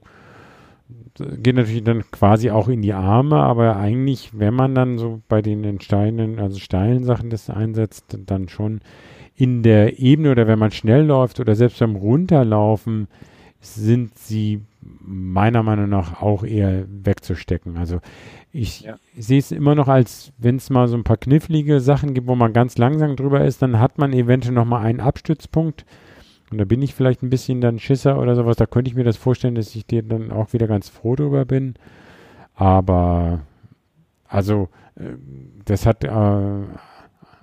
geht 1.15 1.55
natürlich 1.55 1.83
dann 1.83 2.09
quasi 2.11 2.51
auch 2.51 2.67
in 2.67 2.81
die 2.81 2.93
Arme, 2.93 3.37
aber 3.37 3.75
eigentlich, 3.75 4.31
wenn 4.37 4.53
man 4.53 4.75
dann 4.75 4.97
so 4.97 5.21
bei 5.27 5.41
den 5.41 5.63
entscheidenden, 5.63 6.39
also 6.39 6.59
steilen 6.59 7.03
Sachen 7.03 7.29
das 7.29 7.49
einsetzt, 7.49 8.17
dann 8.25 8.49
schon 8.49 8.81
in 9.35 9.63
der 9.63 9.99
Ebene 9.99 10.31
oder 10.31 10.47
wenn 10.47 10.59
man 10.59 10.71
schnell 10.71 11.05
läuft 11.05 11.39
oder 11.39 11.55
selbst 11.55 11.79
beim 11.79 11.95
Runterlaufen 11.95 13.07
sind 13.59 14.17
sie 14.17 14.61
meiner 15.01 15.63
Meinung 15.63 15.89
nach 15.89 16.21
auch 16.21 16.43
eher 16.43 16.85
wegzustecken. 16.87 17.77
Also 17.77 17.99
ich 18.51 18.81
ja. 18.81 18.95
sehe 19.17 19.39
es 19.39 19.51
immer 19.51 19.75
noch 19.75 19.87
als, 19.87 20.31
wenn 20.37 20.55
es 20.55 20.69
mal 20.69 20.87
so 20.87 20.95
ein 20.95 21.03
paar 21.03 21.17
knifflige 21.17 21.79
Sachen 21.79 22.13
gibt, 22.13 22.27
wo 22.27 22.35
man 22.35 22.53
ganz 22.53 22.77
langsam 22.77 23.15
drüber 23.15 23.43
ist, 23.43 23.61
dann 23.61 23.79
hat 23.79 23.97
man 23.97 24.13
eventuell 24.13 24.55
noch 24.55 24.65
mal 24.65 24.81
einen 24.81 24.99
Abstützpunkt, 24.99 25.85
und 26.51 26.57
da 26.57 26.65
bin 26.65 26.81
ich 26.81 26.95
vielleicht 26.95 27.23
ein 27.23 27.29
bisschen 27.29 27.61
dann 27.61 27.79
Schisser 27.79 28.19
oder 28.19 28.35
sowas. 28.35 28.55
Da 28.55 28.65
könnte 28.65 28.89
ich 28.89 28.95
mir 28.95 29.03
das 29.03 29.17
vorstellen, 29.17 29.55
dass 29.55 29.75
ich 29.75 29.85
dir 29.85 30.03
dann 30.03 30.31
auch 30.31 30.53
wieder 30.53 30.67
ganz 30.67 30.87
froh 30.89 31.15
drüber 31.15 31.45
bin. 31.45 31.75
Aber, 32.55 33.41
also, 34.27 34.69
äh, 34.95 35.15
das 35.65 35.85
hat, 35.85 36.03
äh, 36.03 36.09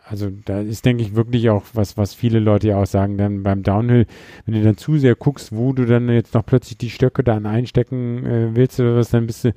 also 0.06 0.30
da 0.44 0.60
ist, 0.60 0.84
denke 0.84 1.02
ich, 1.02 1.14
wirklich 1.14 1.50
auch 1.50 1.64
was, 1.72 1.96
was 1.96 2.14
viele 2.14 2.38
Leute 2.38 2.68
ja 2.68 2.76
auch 2.76 2.86
sagen, 2.86 3.16
dann 3.16 3.42
beim 3.42 3.62
Downhill, 3.62 4.06
wenn 4.44 4.54
du 4.54 4.62
dann 4.62 4.76
zu 4.76 4.98
sehr 4.98 5.14
guckst, 5.14 5.54
wo 5.54 5.72
du 5.72 5.86
dann 5.86 6.08
jetzt 6.08 6.34
noch 6.34 6.44
plötzlich 6.44 6.78
die 6.78 6.90
Stöcke 6.90 7.24
dann 7.24 7.46
einstecken 7.46 8.24
äh, 8.26 8.54
willst 8.54 8.80
oder 8.80 8.96
was, 8.96 9.10
dann 9.10 9.26
bist 9.26 9.44
du, 9.44 9.54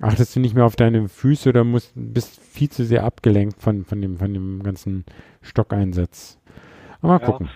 achtest 0.00 0.34
du 0.34 0.40
nicht 0.40 0.54
mehr 0.54 0.64
auf 0.64 0.76
deine 0.76 1.08
Füße 1.08 1.48
oder 1.48 1.64
musst, 1.64 1.92
bist 1.94 2.40
viel 2.40 2.68
zu 2.68 2.84
sehr 2.84 3.04
abgelenkt 3.04 3.60
von, 3.62 3.84
von 3.84 4.00
dem, 4.00 4.16
von 4.18 4.32
dem 4.32 4.62
ganzen 4.62 5.04
Stockeinsatz. 5.40 6.38
Aber 7.00 7.14
mal 7.14 7.20
ja. 7.20 7.26
gucken. 7.26 7.48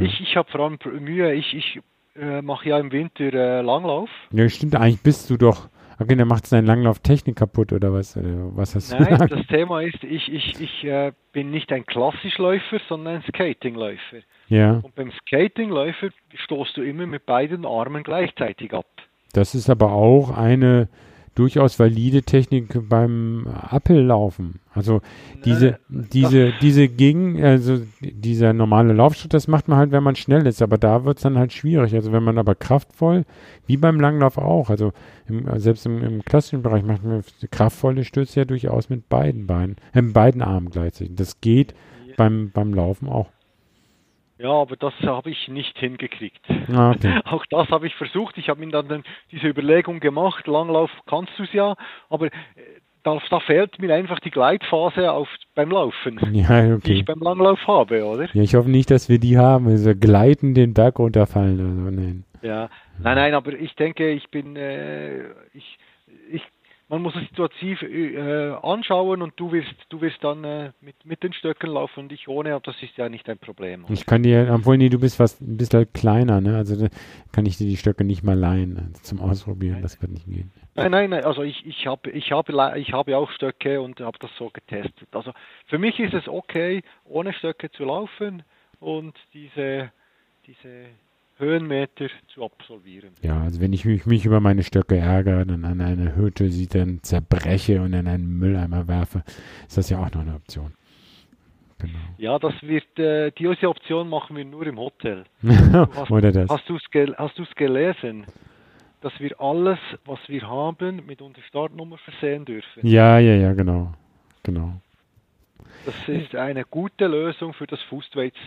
Ich, 0.00 0.20
ich 0.20 0.36
habe 0.36 0.50
vor 0.50 0.60
allem 0.60 0.78
Mühe, 1.00 1.32
ich, 1.34 1.54
ich 1.54 1.80
äh, 2.16 2.42
mache 2.42 2.68
ja 2.68 2.78
im 2.78 2.92
Winter 2.92 3.32
äh, 3.32 3.60
Langlauf. 3.60 4.10
Ja, 4.30 4.48
stimmt, 4.48 4.76
eigentlich 4.76 5.02
bist 5.02 5.30
du 5.30 5.36
doch. 5.36 5.68
Okay, 5.98 6.16
dann 6.16 6.26
macht 6.26 6.44
es 6.44 6.50
deine 6.50 6.66
Langlauf-Technik 6.66 7.36
kaputt 7.36 7.72
oder 7.72 7.92
was? 7.92 8.16
Oder 8.16 8.56
was 8.56 8.74
hast 8.74 8.98
Nein, 8.98 9.16
du 9.16 9.36
das 9.36 9.46
Thema 9.46 9.80
ist, 9.80 10.02
ich, 10.02 10.32
ich, 10.32 10.60
ich 10.60 10.84
äh, 10.84 11.12
bin 11.32 11.50
nicht 11.50 11.70
ein 11.70 11.86
Klassischläufer, 11.86 12.80
sondern 12.88 13.16
ein 13.16 13.22
Skatingläufer. 13.28 14.18
Ja. 14.48 14.80
Und 14.82 14.94
beim 14.96 15.12
Skatingläufer 15.20 16.08
stoßt 16.34 16.76
du 16.76 16.82
immer 16.82 17.06
mit 17.06 17.26
beiden 17.26 17.64
Armen 17.64 18.02
gleichzeitig 18.02 18.72
ab. 18.72 18.86
Das 19.32 19.54
ist 19.54 19.70
aber 19.70 19.92
auch 19.92 20.36
eine 20.36 20.88
durchaus 21.34 21.78
valide 21.78 22.22
Technik 22.22 22.88
beim 22.88 23.46
Appellaufen. 23.46 24.60
Also 24.72 25.00
diese, 25.44 25.78
ne, 25.88 26.08
diese, 26.12 26.52
diese 26.60 26.88
Gegen, 26.88 27.42
also 27.42 27.80
dieser 28.00 28.52
normale 28.52 28.92
Laufschritt, 28.92 29.34
das 29.34 29.48
macht 29.48 29.68
man 29.68 29.78
halt, 29.78 29.90
wenn 29.92 30.02
man 30.02 30.16
schnell 30.16 30.46
ist, 30.46 30.62
aber 30.62 30.78
da 30.78 31.04
wird 31.04 31.18
es 31.18 31.22
dann 31.22 31.38
halt 31.38 31.52
schwierig. 31.52 31.94
Also 31.94 32.12
wenn 32.12 32.22
man 32.22 32.38
aber 32.38 32.54
kraftvoll, 32.54 33.24
wie 33.66 33.76
beim 33.76 34.00
Langlauf 34.00 34.38
auch, 34.38 34.70
also 34.70 34.92
im, 35.28 35.46
selbst 35.58 35.86
im, 35.86 36.02
im, 36.02 36.24
klassischen 36.24 36.62
Bereich 36.62 36.84
macht 36.84 37.04
man 37.04 37.22
kraftvolle 37.50 38.04
Stöße 38.04 38.40
ja 38.40 38.44
durchaus 38.44 38.88
mit 38.88 39.08
beiden 39.08 39.46
Beinen, 39.46 39.76
äh, 39.92 40.02
beiden 40.02 40.42
Armen 40.42 40.70
gleichzeitig. 40.70 41.16
Das 41.16 41.40
geht 41.40 41.74
ja. 42.06 42.14
beim, 42.16 42.50
beim 42.52 42.74
Laufen 42.74 43.08
auch. 43.08 43.33
Ja, 44.38 44.50
aber 44.50 44.76
das 44.76 44.94
habe 45.02 45.30
ich 45.30 45.48
nicht 45.48 45.78
hingekriegt. 45.78 46.40
Ah, 46.72 46.90
okay. 46.90 47.20
Auch 47.24 47.44
das 47.50 47.68
habe 47.68 47.86
ich 47.86 47.94
versucht. 47.94 48.36
Ich 48.36 48.48
habe 48.48 48.64
mir 48.64 48.70
dann 48.70 49.04
diese 49.30 49.46
Überlegung 49.46 50.00
gemacht, 50.00 50.46
Langlauf 50.46 50.90
kannst 51.06 51.32
du 51.38 51.44
es 51.44 51.52
ja, 51.52 51.76
aber 52.08 52.26
äh, 52.26 52.30
da, 53.04 53.18
da, 53.30 53.38
fehlt 53.40 53.78
mir 53.78 53.94
einfach 53.94 54.18
die 54.20 54.30
Gleitphase 54.30 55.12
auf, 55.12 55.28
beim 55.54 55.70
Laufen, 55.70 56.18
ja, 56.32 56.74
okay. 56.74 56.80
die 56.84 56.92
ich 56.94 57.04
beim 57.04 57.20
Langlauf 57.20 57.60
habe, 57.68 58.04
oder? 58.04 58.28
Ja, 58.32 58.42
ich 58.42 58.54
hoffe 58.54 58.70
nicht, 58.70 58.90
dass 58.90 59.08
wir 59.08 59.18
die 59.18 59.38
haben, 59.38 59.68
also 59.68 59.94
gleiten 59.94 60.54
den 60.54 60.74
Berg 60.74 60.98
runterfallen 60.98 61.60
oder 61.60 61.74
so, 61.74 61.90
nein. 61.90 62.24
Ja, 62.42 62.68
nein, 62.98 63.16
nein, 63.16 63.34
aber 63.34 63.52
ich 63.52 63.74
denke, 63.76 64.10
ich 64.10 64.28
bin, 64.30 64.56
äh, 64.56 65.24
ich, 65.52 65.78
ich 66.30 66.42
man 66.88 67.02
muss 67.02 67.14
es 67.16 67.22
situativ 67.28 67.82
äh, 67.82 68.52
anschauen 68.62 69.22
und 69.22 69.32
du 69.36 69.52
wirst, 69.52 69.74
du 69.88 70.00
wirst 70.00 70.22
dann 70.22 70.44
äh, 70.44 70.72
mit, 70.80 71.04
mit 71.04 71.22
den 71.22 71.32
Stöcken 71.32 71.70
laufen 71.70 72.00
und 72.00 72.12
ich 72.12 72.28
ohne, 72.28 72.54
aber 72.54 72.72
das 72.72 72.82
ist 72.82 72.96
ja 72.96 73.08
nicht 73.08 73.28
ein 73.28 73.38
Problem. 73.38 73.86
Ich 73.88 74.04
kann 74.06 74.22
dir, 74.22 74.50
obwohl 74.52 74.76
nee, 74.76 74.90
du 74.90 75.00
bist 75.00 75.16
fast 75.16 75.40
ein 75.40 75.56
bisschen 75.56 75.90
kleiner, 75.92 76.40
ne? 76.40 76.56
Also 76.56 76.88
kann 77.32 77.46
ich 77.46 77.56
dir 77.56 77.66
die 77.66 77.76
Stöcke 77.76 78.04
nicht 78.04 78.22
mal 78.22 78.38
leihen 78.38 78.76
also 78.76 79.02
zum 79.02 79.20
Ausprobieren, 79.20 79.74
nein. 79.74 79.82
das 79.82 80.00
wird 80.02 80.12
nicht 80.12 80.26
gehen. 80.26 80.52
Nein, 80.74 80.90
nein, 80.90 81.10
nein 81.10 81.24
also 81.24 81.42
ich, 81.42 81.64
ich 81.66 81.86
habe 81.86 82.10
ich 82.10 82.32
habe 82.32 82.74
ich 82.78 82.92
habe 82.92 83.16
auch 83.16 83.30
Stöcke 83.30 83.80
und 83.80 84.00
habe 84.00 84.18
das 84.18 84.30
so 84.38 84.50
getestet. 84.50 85.08
Also 85.12 85.32
für 85.66 85.78
mich 85.78 85.98
ist 85.98 86.14
es 86.14 86.28
okay, 86.28 86.82
ohne 87.04 87.32
Stöcke 87.32 87.70
zu 87.70 87.84
laufen 87.84 88.42
und 88.80 89.16
diese 89.32 89.90
diese 90.46 90.86
Höhenmeter 91.44 92.06
zu 92.28 92.44
absolvieren. 92.44 93.10
Ja, 93.22 93.42
also 93.42 93.60
wenn 93.60 93.72
ich 93.72 93.84
mich, 93.84 94.06
mich 94.06 94.24
über 94.24 94.40
meine 94.40 94.62
Stöcke 94.62 94.96
ärgere, 94.96 95.44
dann 95.44 95.64
an 95.64 95.80
eine 95.80 96.16
Hütte 96.16 96.50
sie 96.50 96.66
dann 96.66 97.02
zerbreche 97.02 97.80
und 97.80 97.92
in 97.92 98.08
einen 98.08 98.38
Mülleimer 98.38 98.88
werfe, 98.88 99.22
ist 99.66 99.76
das 99.76 99.90
ja 99.90 99.98
auch 99.98 100.10
noch 100.12 100.22
eine 100.22 100.34
Option. 100.34 100.72
Genau. 101.78 101.98
Ja, 102.18 102.38
das 102.38 102.54
wird, 102.62 102.98
äh, 102.98 103.30
diese 103.32 103.68
Option 103.68 104.08
machen 104.08 104.36
wir 104.36 104.44
nur 104.44 104.66
im 104.66 104.78
Hotel. 104.78 105.24
Hast, 105.42 106.10
Oder 106.10 106.32
das. 106.32 106.48
Hast 106.48 106.68
du 106.68 106.76
es 106.76 106.84
hast 107.18 107.56
gelesen? 107.56 108.26
Dass 109.00 109.12
wir 109.20 109.38
alles, 109.38 109.78
was 110.06 110.18
wir 110.28 110.48
haben, 110.48 111.04
mit 111.04 111.20
unserer 111.20 111.44
Startnummer 111.44 111.98
versehen 111.98 112.46
dürfen. 112.46 112.86
Ja, 112.86 113.18
ja, 113.18 113.34
ja, 113.34 113.52
genau. 113.52 113.92
Genau. 114.42 114.72
Das 115.84 116.08
ist 116.08 116.34
eine 116.34 116.64
gute 116.64 117.06
Lösung 117.06 117.52
für 117.52 117.66
das 117.66 117.80
Fußweights 117.82 118.38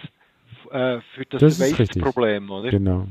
äh, 0.72 1.00
das, 1.30 1.58
das 1.58 1.60
Waste-Problem, 1.60 2.50
oder? 2.50 2.70
Genau. 2.70 3.08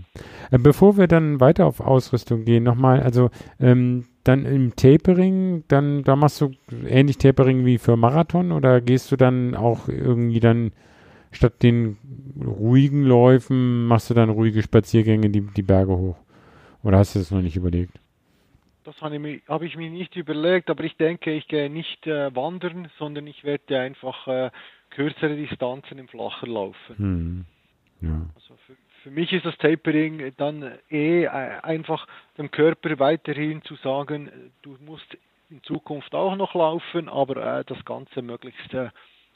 Äh, 0.51 0.59
bevor 0.59 0.97
wir 0.97 1.07
dann 1.07 1.41
weiter 1.41 1.67
auf 1.67 1.81
Ausrüstung 1.81 2.45
gehen, 2.45 2.65
nochmal, 2.65 3.03
also 3.03 3.31
ähm, 3.61 4.07
dann 4.25 4.45
im 4.45 4.75
Tapering, 4.75 5.65
dann 5.69 6.03
da 6.03 6.17
machst 6.17 6.41
du 6.41 6.51
ähnlich 6.87 7.19
Tapering 7.19 7.65
wie 7.65 7.79
für 7.79 7.97
Marathon 7.97 8.53
oder 8.53 8.81
gehst 8.81 9.13
du 9.13 9.17
dann 9.17 9.55
auch 9.55 9.89
irgendwie 9.89 10.41
dann 10.41 10.73
statt 11.31 11.63
den 11.63 11.99
ruhigen 12.45 13.05
Läufen 13.05 13.87
machst 13.87 14.11
du 14.11 14.15
dann 14.15 14.31
ruhige 14.31 14.63
Spaziergänge 14.63 15.31
die, 15.31 15.43
die 15.43 15.63
Berge 15.63 15.97
hoch. 15.97 16.17
Oder 16.83 16.99
hast 16.99 17.15
du 17.15 17.19
das 17.19 17.31
noch 17.31 17.43
nicht 17.43 17.57
überlegt? 17.57 17.99
Das 18.87 19.03
habe 19.03 19.17
ich, 19.17 19.77
mir, 19.77 19.91
nicht 19.91 20.15
überlegt, 20.15 20.71
aber 20.71 20.85
ich 20.85 20.97
denke, 20.97 21.33
ich 21.33 21.49
gehe 21.49 21.69
nicht 21.69 22.07
äh, 22.07 22.33
wandern, 22.37 22.89
sondern 23.01 23.27
ich 23.27 23.43
werde 23.43 23.81
einfach 23.81 24.29
äh, 24.29 24.51
kürzere 24.91 25.35
Distanzen 25.35 25.99
im 25.99 26.07
Flacher 26.07 26.47
laufen. 26.47 26.97
Hm. 26.97 27.45
Ja. 28.01 28.31
Also 28.37 28.55
für, 28.65 28.77
für 29.03 29.11
mich 29.11 29.33
ist 29.33 29.45
das 29.45 29.59
Tapering 29.59 30.33
dann 30.37 30.79
eh 30.89 31.25
äh, 31.25 31.29
einfach 31.29 32.07
dem 32.39 32.53
Körper 32.53 32.97
weiterhin 33.01 33.61
zu 33.63 33.75
sagen, 33.75 34.31
du 34.63 34.77
musst 34.87 35.19
in 35.51 35.61
Zukunft 35.65 36.15
auch 36.15 36.37
noch 36.37 36.55
laufen, 36.55 37.09
aber 37.09 37.59
äh, 37.59 37.65
das 37.65 37.85
Ganze 37.85 38.23
möglichst 38.23 38.73
äh, 38.73 38.91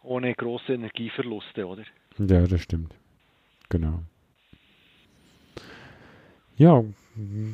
ohne 0.05 0.33
große 0.33 0.75
Energieverluste, 0.75 1.67
oder? 1.67 1.83
Ja, 2.19 2.47
das 2.47 2.61
stimmt. 2.61 2.95
Genau. 3.69 4.01
Ja, 6.57 6.85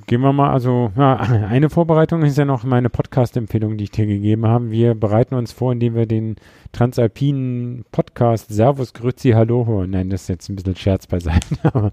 gehen 0.07 0.21
wir 0.21 0.33
mal, 0.33 0.51
also 0.51 0.93
ja, 0.97 1.17
eine 1.51 1.71
Vorbereitung 1.71 2.23
ist 2.23 2.39
ja 2.39 2.45
noch 2.45 2.65
meine 2.65 2.91
Podcast-Empfehlung, 2.91 3.77
die 3.77 3.85
ich 3.85 3.91
dir 3.91 4.07
gegeben 4.07 4.47
habe. 4.47 4.71
Wir 4.71 4.95
bereiten 4.95 5.35
uns 5.35 5.53
vor, 5.53 5.73
indem 5.73 5.95
wir 5.95 6.07
den 6.07 6.37
Transalpinen 6.73 7.85
Podcast 7.93 8.49
Servus 8.51 8.95
Grüezi 8.95 9.31
Hallo 9.31 9.67
hören. 9.67 9.91
Nein, 9.91 10.11
das 10.11 10.23
ist 10.23 10.29
jetzt 10.29 10.49
ein 10.49 10.57
bisschen 10.57 10.77
Scherz 10.77 11.07
beiseite. 11.07 11.57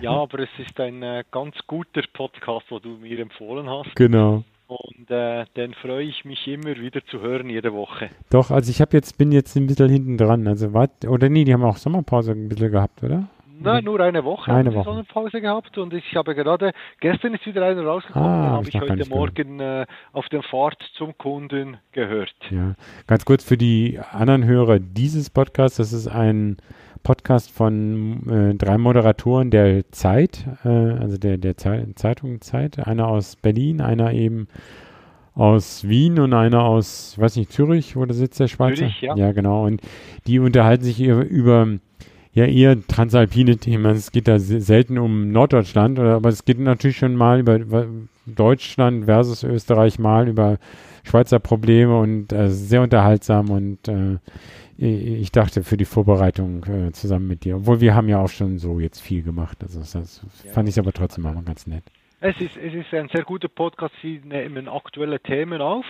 ja, 0.00 0.10
aber 0.10 0.40
es 0.40 0.50
ist 0.58 0.78
ein 0.80 1.02
äh, 1.02 1.24
ganz 1.30 1.56
guter 1.66 2.02
Podcast, 2.12 2.66
wo 2.70 2.78
du 2.78 2.90
mir 2.90 3.18
empfohlen 3.20 3.68
hast. 3.68 3.94
Genau. 3.96 4.44
Und 4.66 5.10
äh, 5.10 5.44
den 5.56 5.74
freue 5.74 6.04
ich 6.04 6.24
mich 6.24 6.46
immer 6.46 6.76
wieder 6.76 7.04
zu 7.04 7.20
hören, 7.20 7.50
jede 7.50 7.74
Woche. 7.74 8.08
Doch, 8.30 8.50
also 8.50 8.70
ich 8.70 8.80
habe 8.80 8.96
jetzt, 8.96 9.18
bin 9.18 9.30
jetzt 9.30 9.54
ein 9.56 9.66
bisschen 9.66 9.90
hinten 9.90 10.16
dran. 10.16 10.46
Also 10.46 10.72
wart, 10.72 11.04
oder 11.06 11.28
nee, 11.28 11.44
die 11.44 11.52
haben 11.52 11.64
auch 11.64 11.76
Sommerpause 11.76 12.32
ein 12.32 12.48
bisschen 12.48 12.70
gehabt, 12.70 13.02
oder? 13.02 13.28
Nein, 13.60 13.84
nur 13.84 14.00
eine 14.00 14.24
Woche 14.24 14.52
eine 14.52 14.74
Woche. 14.74 14.84
Sommerpause 14.84 15.40
gehabt 15.40 15.78
und 15.78 15.92
ich 15.92 16.16
habe 16.16 16.34
gerade, 16.34 16.72
gestern 17.00 17.34
ist 17.34 17.46
wieder 17.46 17.64
einer 17.64 17.84
rausgekommen, 17.84 18.28
Ah, 18.28 18.50
habe 18.50 18.68
ich 18.68 18.74
heute 18.80 18.96
nicht 18.96 19.10
gehört. 19.10 19.36
Morgen 19.36 19.60
äh, 19.60 19.86
auf 20.12 20.28
der 20.28 20.42
Fahrt 20.42 20.82
zum 20.96 21.16
Kunden 21.18 21.76
gehört. 21.92 22.34
Ja, 22.50 22.74
ganz 23.06 23.24
kurz 23.24 23.44
für 23.44 23.56
die 23.56 23.98
anderen 24.12 24.44
Hörer 24.44 24.78
dieses 24.78 25.30
Podcasts. 25.30 25.76
Das 25.76 25.92
ist 25.92 26.08
ein 26.08 26.56
Podcast 27.02 27.50
von 27.50 28.28
äh, 28.52 28.54
drei 28.54 28.78
Moderatoren 28.78 29.50
der 29.50 29.90
Zeit, 29.90 30.46
äh, 30.64 30.68
also 30.68 31.18
der, 31.18 31.36
der 31.38 31.56
Zei- 31.56 31.86
Zeitung 31.96 32.40
Zeit. 32.40 32.78
Einer 32.86 33.08
aus 33.08 33.36
Berlin, 33.36 33.80
einer 33.80 34.12
eben 34.12 34.46
aus 35.34 35.88
Wien 35.88 36.18
und 36.20 36.32
einer 36.34 36.62
aus, 36.62 37.18
weiß 37.18 37.36
nicht, 37.36 37.50
Zürich, 37.52 37.96
wo 37.96 38.04
da 38.04 38.12
sitzt 38.14 38.38
der 38.38 38.48
Schweizer? 38.48 38.76
Zürich, 38.76 39.00
ja. 39.00 39.16
Ja, 39.16 39.32
genau. 39.32 39.64
Und 39.66 39.80
die 40.26 40.38
unterhalten 40.38 40.84
sich 40.84 41.00
über, 41.00 41.24
über 41.24 41.68
ja 42.32 42.44
eher 42.46 42.80
transalpine 42.86 43.56
Themen. 43.58 43.84
Es 43.86 44.10
geht 44.12 44.26
da 44.28 44.38
se- 44.38 44.60
selten 44.60 44.98
um 44.98 45.32
Norddeutschland, 45.32 45.98
oder, 45.98 46.14
aber 46.16 46.28
es 46.28 46.44
geht 46.44 46.58
natürlich 46.58 46.96
schon 46.96 47.14
mal 47.16 47.40
über, 47.40 47.56
über 47.56 47.86
Deutschland 48.26 49.04
versus 49.06 49.42
Österreich, 49.42 49.98
mal 49.98 50.28
über 50.28 50.58
Schweizer 51.04 51.40
Probleme 51.40 51.98
und 51.98 52.32
äh, 52.32 52.48
sehr 52.48 52.80
unterhaltsam 52.82 53.50
und 53.50 53.88
äh, 53.88 54.18
ich 54.78 55.30
dachte 55.32 55.62
für 55.62 55.76
die 55.76 55.84
Vorbereitung 55.84 56.64
äh, 56.64 56.92
zusammen 56.92 57.28
mit 57.28 57.44
dir, 57.44 57.56
obwohl 57.56 57.80
wir 57.80 57.94
haben 57.94 58.08
ja 58.08 58.18
auch 58.20 58.28
schon 58.28 58.58
so 58.58 58.80
jetzt 58.80 59.00
viel 59.00 59.22
gemacht, 59.22 59.58
also 59.62 59.80
das, 59.80 59.92
das 59.92 60.22
Ja. 60.44 60.52
fand 60.52 60.68
ich 60.68 60.78
aber 60.78 60.92
trotzdem 60.92 61.26
auch 61.26 61.34
mal 61.34 61.42
ganz 61.44 61.66
nett. 61.66 61.84
Es 62.20 62.36
ist, 62.40 62.56
es 62.56 62.72
ist 62.72 62.94
ein 62.94 63.08
sehr 63.12 63.24
guter 63.24 63.48
Podcast, 63.48 63.92
Sie 64.00 64.20
nehmen 64.24 64.68
aktuelle 64.68 65.20
Themen 65.20 65.60
auf 65.60 65.84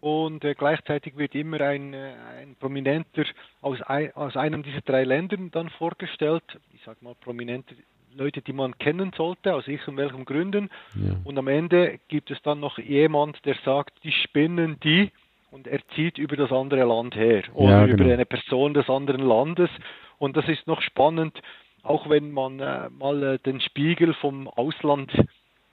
und 0.00 0.44
äh, 0.44 0.54
gleichzeitig 0.54 1.16
wird 1.16 1.34
immer 1.34 1.60
ein, 1.60 1.92
äh, 1.92 2.12
ein 2.40 2.56
Prominenter 2.58 3.24
aus, 3.60 3.80
ein, 3.82 4.14
aus 4.14 4.36
einem 4.36 4.62
dieser 4.62 4.80
drei 4.80 5.04
Ländern 5.04 5.50
dann 5.50 5.68
vorgestellt. 5.70 6.44
Ich 6.74 6.82
sage 6.84 6.98
mal 7.02 7.14
prominente 7.14 7.74
Leute, 8.14 8.42
die 8.42 8.52
man 8.52 8.76
kennen 8.78 9.12
sollte, 9.16 9.54
aus 9.54 9.68
irgendwelchen 9.68 10.24
Gründen. 10.24 10.70
Ja. 10.94 11.16
Und 11.24 11.38
am 11.38 11.48
Ende 11.48 12.00
gibt 12.08 12.30
es 12.30 12.40
dann 12.42 12.60
noch 12.60 12.78
jemand, 12.78 13.44
der 13.44 13.56
sagt, 13.64 14.02
die 14.02 14.12
spinnen 14.12 14.78
die 14.82 15.10
und 15.50 15.66
er 15.66 15.80
zieht 15.94 16.18
über 16.18 16.36
das 16.36 16.50
andere 16.50 16.84
Land 16.84 17.14
her 17.14 17.42
oder 17.54 17.70
Ja, 17.70 17.86
über 17.86 17.96
genau. 17.96 18.12
eine 18.12 18.26
Person 18.26 18.74
des 18.74 18.88
anderen 18.88 19.22
Landes. 19.22 19.70
Und 20.18 20.36
das 20.36 20.48
ist 20.48 20.66
noch 20.66 20.82
spannend, 20.82 21.40
auch 21.82 22.08
wenn 22.08 22.30
man 22.30 22.60
äh, 22.60 22.88
mal 22.90 23.22
äh, 23.22 23.38
den 23.38 23.60
Spiegel 23.60 24.14
vom 24.14 24.48
Ausland 24.48 25.12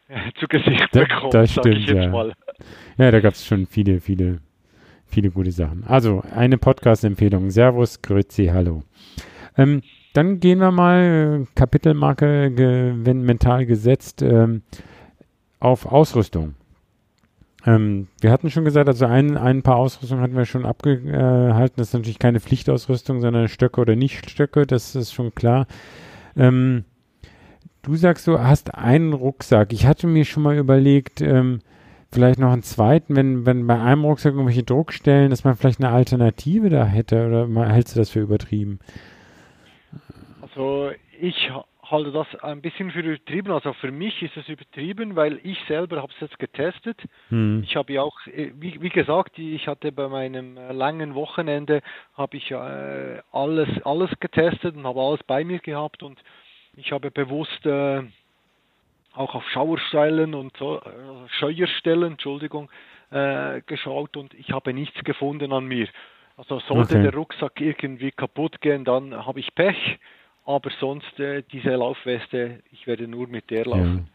zu 0.39 0.47
Gesicht 0.47 0.87
Da- 0.91 1.01
bekommt, 1.01 1.33
das 1.33 1.53
sag 1.53 1.65
ich 1.65 1.71
stimmt, 1.73 1.89
jetzt 1.89 2.03
ja. 2.05 2.09
mal. 2.09 2.33
Ja, 2.97 3.11
da 3.11 3.19
gab 3.19 3.33
es 3.33 3.45
schon 3.45 3.65
viele, 3.65 3.99
viele, 3.99 4.39
viele 5.05 5.29
gute 5.31 5.51
Sachen. 5.51 5.83
Also 5.85 6.23
eine 6.35 6.57
Podcast-Empfehlung. 6.57 7.49
Servus, 7.49 8.01
Grüezi, 8.01 8.47
hallo. 8.47 8.83
Ähm, 9.57 9.81
dann 10.13 10.39
gehen 10.39 10.59
wir 10.59 10.71
mal, 10.71 11.43
äh, 11.43 11.45
Kapitelmarke 11.55 12.51
ge 12.51 12.93
wenn 12.97 13.21
mental 13.21 13.65
gesetzt, 13.65 14.21
ähm, 14.21 14.63
auf 15.59 15.85
Ausrüstung. 15.85 16.55
Ähm, 17.65 18.07
wir 18.21 18.31
hatten 18.31 18.49
schon 18.49 18.65
gesagt, 18.65 18.87
also 18.87 19.05
ein, 19.05 19.35
ein 19.37 19.61
paar 19.61 19.75
Ausrüstungen 19.75 20.23
hatten 20.23 20.35
wir 20.37 20.45
schon 20.45 20.65
abgehalten. 20.65 21.75
Das 21.77 21.89
ist 21.89 21.93
natürlich 21.93 22.19
keine 22.19 22.39
Pflichtausrüstung, 22.39 23.19
sondern 23.19 23.47
Stöcke 23.47 23.81
oder 23.81 23.95
Nicht-Stöcke, 23.95 24.65
das 24.65 24.95
ist 24.95 25.11
schon 25.13 25.35
klar. 25.35 25.67
Ähm, 26.35 26.85
du 27.87 27.95
sagst, 27.95 28.27
du 28.27 28.39
hast 28.39 28.75
einen 28.75 29.13
Rucksack. 29.13 29.71
Ich 29.73 29.85
hatte 29.87 30.07
mir 30.07 30.25
schon 30.25 30.43
mal 30.43 30.57
überlegt, 30.57 31.21
ähm, 31.21 31.59
vielleicht 32.11 32.39
noch 32.39 32.51
einen 32.51 32.63
zweiten, 32.63 33.15
wenn, 33.15 33.45
wenn 33.45 33.65
bei 33.65 33.81
einem 33.81 34.03
Rucksack 34.05 34.33
irgendwelche 34.33 34.63
Druckstellen, 34.63 35.29
dass 35.29 35.43
man 35.43 35.55
vielleicht 35.55 35.81
eine 35.81 35.93
Alternative 35.93 36.69
da 36.69 36.85
hätte 36.85 37.25
oder 37.27 37.47
mal, 37.47 37.71
hältst 37.71 37.95
du 37.95 37.99
das 37.99 38.09
für 38.09 38.19
übertrieben? 38.19 38.79
Also 40.41 40.91
ich 41.19 41.49
ha- 41.49 41.65
halte 41.83 42.11
das 42.11 42.27
ein 42.41 42.61
bisschen 42.61 42.91
für 42.91 42.99
übertrieben. 42.99 43.51
Also 43.51 43.73
für 43.73 43.91
mich 43.91 44.21
ist 44.21 44.35
es 44.35 44.49
übertrieben, 44.49 45.15
weil 45.15 45.39
ich 45.43 45.57
selber 45.67 46.01
habe 46.01 46.11
es 46.13 46.19
jetzt 46.21 46.39
getestet. 46.39 46.99
Hm. 47.29 47.61
Ich 47.63 47.75
habe 47.75 47.93
ja 47.93 48.01
auch, 48.01 48.17
äh, 48.27 48.51
wie, 48.59 48.81
wie 48.81 48.89
gesagt, 48.89 49.39
ich 49.39 49.67
hatte 49.67 49.91
bei 49.91 50.07
meinem 50.09 50.57
äh, 50.57 50.73
langen 50.73 51.15
Wochenende 51.15 51.81
habe 52.13 52.37
ich 52.37 52.51
äh, 52.51 53.21
alles 53.31 53.69
alles 53.83 54.09
getestet 54.19 54.75
und 54.75 54.85
habe 54.85 54.99
alles 55.01 55.23
bei 55.23 55.43
mir 55.43 55.59
gehabt 55.59 56.03
und 56.03 56.17
ich 56.77 56.91
habe 56.91 57.11
bewusst 57.11 57.65
äh, 57.65 58.03
auch 59.13 59.35
auf 59.35 59.47
Schauerstellen 59.49 60.33
und 60.33 60.55
so, 60.57 60.77
äh, 60.77 61.29
Scheuerstellen, 61.39 62.13
Entschuldigung, 62.13 62.69
äh, 63.09 63.61
geschaut 63.65 64.15
und 64.15 64.33
ich 64.35 64.51
habe 64.51 64.73
nichts 64.73 65.03
gefunden 65.03 65.51
an 65.51 65.65
mir. 65.65 65.87
Also 66.37 66.59
sollte 66.59 66.95
Okay. 66.95 67.01
der 67.01 67.13
Rucksack 67.15 67.59
irgendwie 67.59 68.11
kaputt 68.11 68.61
gehen, 68.61 68.85
dann 68.85 69.25
habe 69.25 69.39
ich 69.39 69.53
Pech. 69.55 69.99
Aber 70.45 70.69
sonst 70.79 71.19
äh, 71.19 71.43
diese 71.51 71.71
Laufweste, 71.71 72.61
ich 72.71 72.87
werde 72.87 73.07
nur 73.07 73.27
mit 73.27 73.49
der 73.49 73.65
laufen. 73.65 74.07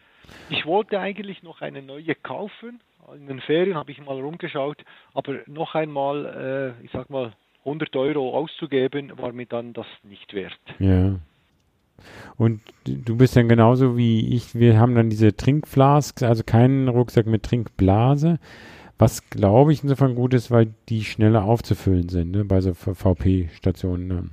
Ich 0.48 0.64
wollte 0.64 0.98
eigentlich 0.98 1.42
noch 1.42 1.60
eine 1.60 1.82
neue 1.82 2.14
kaufen. 2.14 2.80
In 3.14 3.26
den 3.26 3.40
Ferien 3.40 3.76
habe 3.76 3.90
ich 3.90 4.00
mal 4.00 4.18
rumgeschaut, 4.18 4.78
aber 5.12 5.40
noch 5.46 5.74
einmal, 5.74 6.76
äh, 6.80 6.84
ich 6.84 6.92
sag 6.92 7.10
mal, 7.10 7.32
100 7.64 7.94
Euro 7.96 8.36
auszugeben, 8.36 9.12
war 9.18 9.32
mir 9.32 9.46
dann 9.46 9.72
das 9.72 9.86
nicht 10.04 10.32
wert. 10.32 10.58
Ja. 10.78 11.16
Und 12.36 12.60
du 12.84 13.16
bist 13.16 13.36
dann 13.36 13.48
genauso 13.48 13.96
wie 13.96 14.34
ich. 14.34 14.54
Wir 14.54 14.78
haben 14.78 14.94
dann 14.94 15.10
diese 15.10 15.36
Trinkflasks, 15.36 16.22
also 16.22 16.42
keinen 16.44 16.88
Rucksack 16.88 17.26
mit 17.26 17.42
Trinkblase, 17.42 18.38
was 18.98 19.30
glaube 19.30 19.72
ich 19.72 19.82
insofern 19.82 20.14
gut 20.14 20.34
ist, 20.34 20.50
weil 20.50 20.74
die 20.88 21.04
schneller 21.04 21.44
aufzufüllen 21.44 22.08
sind, 22.08 22.32
ne, 22.32 22.44
bei 22.44 22.60
so 22.60 22.74
VP-Stationen. 22.74 24.06
Ne. 24.06 24.30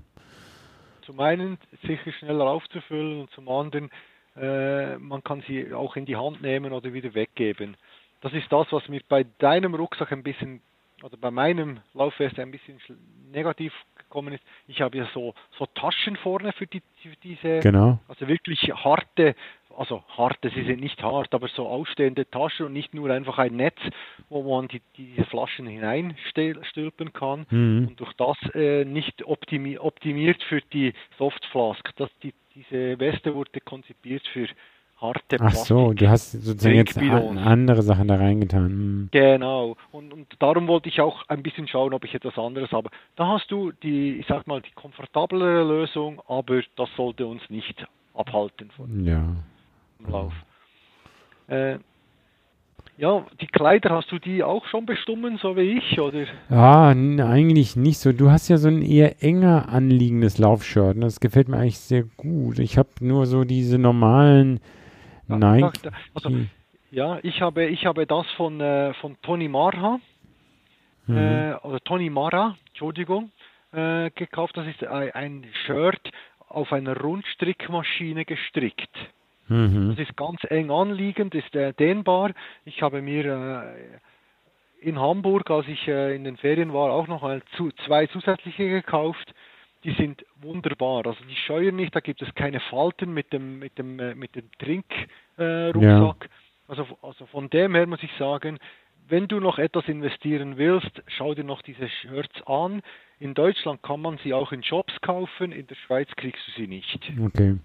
Zum 1.05 1.19
einen 1.19 1.57
sicher 1.85 2.11
schneller 2.11 2.45
aufzufüllen 2.45 3.21
und 3.21 3.31
zum 3.31 3.49
anderen, 3.49 3.89
äh, 4.35 4.97
man 4.97 5.23
kann 5.23 5.43
sie 5.47 5.73
auch 5.73 5.95
in 5.95 6.05
die 6.05 6.15
Hand 6.15 6.41
nehmen 6.41 6.71
oder 6.71 6.93
wieder 6.93 7.13
weggeben. 7.13 7.77
Das 8.21 8.33
ist 8.33 8.51
das, 8.51 8.67
was 8.71 8.87
mir 8.89 9.01
bei 9.07 9.25
deinem 9.39 9.73
Rucksack 9.75 10.11
ein 10.11 10.23
bisschen, 10.23 10.61
oder 11.03 11.17
bei 11.17 11.31
meinem 11.31 11.79
Laufwest 11.93 12.37
ein 12.37 12.51
bisschen 12.51 12.79
negativ 13.31 13.73
gekommen 14.09 14.33
ist. 14.33 14.43
Ich 14.67 14.81
habe 14.81 14.97
ja 14.97 15.07
so, 15.13 15.33
so 15.57 15.65
Taschen 15.67 16.17
vorne 16.17 16.51
für, 16.53 16.67
die, 16.67 16.81
für 17.01 17.15
diese, 17.23 17.59
Genau. 17.59 17.99
also 18.07 18.27
wirklich 18.27 18.59
harte, 18.73 19.35
also 19.77 20.03
harte, 20.17 20.49
sie 20.49 20.63
sind 20.63 20.81
nicht 20.81 21.01
hart, 21.01 21.33
aber 21.33 21.47
so 21.47 21.67
ausstehende 21.67 22.29
Taschen 22.29 22.65
und 22.65 22.73
nicht 22.73 22.93
nur 22.93 23.11
einfach 23.11 23.37
ein 23.37 23.55
Netz, 23.55 23.77
wo 24.29 24.41
man 24.43 24.67
die, 24.67 24.81
diese 24.97 25.23
Flaschen 25.25 25.67
hineinstülpen 25.67 27.13
kann 27.13 27.45
Mhm. 27.49 27.87
und 27.89 27.99
durch 27.99 28.13
das 28.13 28.37
äh, 28.55 28.83
nicht 28.83 29.23
optimi 29.25 29.77
optimiert 29.77 30.41
für 30.43 30.61
die 30.73 30.93
Soft 31.17 31.45
Flask. 31.45 31.95
Das, 31.97 32.09
die, 32.23 32.33
diese 32.55 32.99
Weste 32.99 33.35
wurde 33.35 33.61
konzipiert 33.61 34.27
für 34.27 34.47
harte 35.01 35.37
Ach 35.39 35.53
so, 35.53 35.93
du 35.93 36.09
hast 36.09 36.31
sozusagen 36.31 36.75
jetzt 36.75 36.97
andere 36.97 37.81
Sachen 37.81 38.07
da 38.07 38.15
reingetan. 38.15 38.65
Hm. 38.69 39.09
Genau. 39.11 39.75
Und, 39.91 40.13
und 40.13 40.27
darum 40.39 40.67
wollte 40.67 40.89
ich 40.89 40.99
auch 41.01 41.23
ein 41.27 41.41
bisschen 41.43 41.67
schauen, 41.67 41.93
ob 41.93 42.03
ich 42.05 42.13
etwas 42.13 42.37
anderes 42.37 42.71
habe. 42.71 42.89
Da 43.15 43.27
hast 43.27 43.49
du 43.51 43.71
die, 43.71 44.17
ich 44.19 44.27
sag 44.27 44.47
mal, 44.47 44.61
die 44.61 44.71
komfortablere 44.75 45.63
Lösung, 45.63 46.21
aber 46.27 46.61
das 46.75 46.89
sollte 46.97 47.25
uns 47.25 47.41
nicht 47.49 47.85
abhalten 48.13 48.69
von 48.75 49.05
Ja. 49.05 49.23
dem 49.99 50.11
Lauf. 50.11 50.33
Äh, 51.47 51.77
Ja, 52.97 53.25
die 53.39 53.47
Kleider, 53.47 53.91
hast 53.91 54.11
du 54.11 54.19
die 54.19 54.43
auch 54.43 54.65
schon 54.65 54.85
bestimmen, 54.85 55.37
so 55.41 55.55
wie 55.55 55.77
ich, 55.77 55.99
oder? 56.01 56.25
Ja, 56.49 56.89
eigentlich 56.89 57.77
nicht 57.77 57.97
so. 57.97 58.11
Du 58.11 58.29
hast 58.29 58.49
ja 58.49 58.57
so 58.57 58.67
ein 58.67 58.81
eher 58.81 59.23
enger 59.23 59.69
anliegendes 59.69 60.37
Laufshirt. 60.37 60.95
Und 60.95 61.01
das 61.01 61.21
gefällt 61.21 61.47
mir 61.47 61.57
eigentlich 61.57 61.79
sehr 61.79 62.03
gut. 62.17 62.59
Ich 62.59 62.77
habe 62.77 62.89
nur 62.99 63.25
so 63.25 63.45
diese 63.45 63.77
normalen 63.77 64.59
Nike. 65.37 65.91
Also, 66.13 66.31
ja, 66.91 67.19
ich 67.21 67.41
habe, 67.41 67.65
ich 67.65 67.85
habe 67.85 68.05
das 68.07 68.25
von, 68.31 68.59
äh, 68.59 68.93
von 68.95 69.15
Tony 69.21 69.47
Marha, 69.47 69.99
mhm. 71.07 71.17
äh, 71.17 71.53
oder 71.55 71.79
Tony 71.81 72.09
Mara, 72.09 72.57
Entschuldigung, 72.69 73.31
äh, 73.71 74.09
gekauft. 74.11 74.57
Das 74.57 74.67
ist 74.67 74.83
ein 74.83 75.45
Shirt 75.65 76.11
auf 76.47 76.73
einer 76.73 76.97
Rundstrickmaschine 76.97 78.25
gestrickt. 78.25 78.89
Mhm. 79.47 79.95
Das 79.95 80.07
ist 80.07 80.15
ganz 80.15 80.39
eng 80.49 80.71
anliegend, 80.71 81.35
ist 81.35 81.55
äh, 81.55 81.73
dehnbar. 81.73 82.31
Ich 82.65 82.81
habe 82.81 83.01
mir 83.01 83.25
äh, 83.25 84.87
in 84.87 84.99
Hamburg, 84.99 85.49
als 85.49 85.67
ich 85.67 85.87
äh, 85.87 86.15
in 86.15 86.23
den 86.23 86.37
Ferien 86.37 86.73
war, 86.73 86.91
auch 86.91 87.07
noch 87.07 87.27
zu, 87.57 87.71
zwei 87.85 88.07
zusätzliche 88.07 88.69
gekauft. 88.69 89.33
Die 89.83 89.93
sind 89.93 90.25
wunderbar. 90.41 91.05
Also 91.05 91.23
die 91.29 91.35
scheuern 91.35 91.75
nicht, 91.75 91.95
da 91.95 91.99
gibt 92.01 92.21
es 92.21 92.33
keine 92.35 92.59
Falten 92.59 93.13
mit 93.13 93.31
dem, 93.31 93.59
mit 93.59 93.77
dem, 93.77 93.99
äh, 93.99 94.13
mit 94.15 94.35
dem 94.35 94.49
Trinkrucksack. 94.59 95.75
Ja. 95.81 96.15
Also, 96.67 96.85
also 97.01 97.25
von 97.27 97.49
dem 97.49 97.73
her 97.75 97.87
muss 97.87 98.03
ich 98.03 98.11
sagen, 98.19 98.59
wenn 99.07 99.27
du 99.27 99.39
noch 99.39 99.57
etwas 99.57 99.87
investieren 99.87 100.57
willst, 100.57 100.91
schau 101.07 101.33
dir 101.33 101.43
noch 101.43 101.61
diese 101.63 101.89
Shirts 101.89 102.45
an. 102.45 102.81
In 103.19 103.33
Deutschland 103.33 103.81
kann 103.81 104.01
man 104.01 104.19
sie 104.23 104.33
auch 104.33 104.51
in 104.51 104.63
Shops 104.63 104.93
kaufen, 105.01 105.51
in 105.51 105.65
der 105.67 105.75
Schweiz 105.75 106.07
kriegst 106.15 106.41
du 106.47 106.51
sie 106.61 106.67
nicht. 106.67 107.11
Okay. 107.25 107.57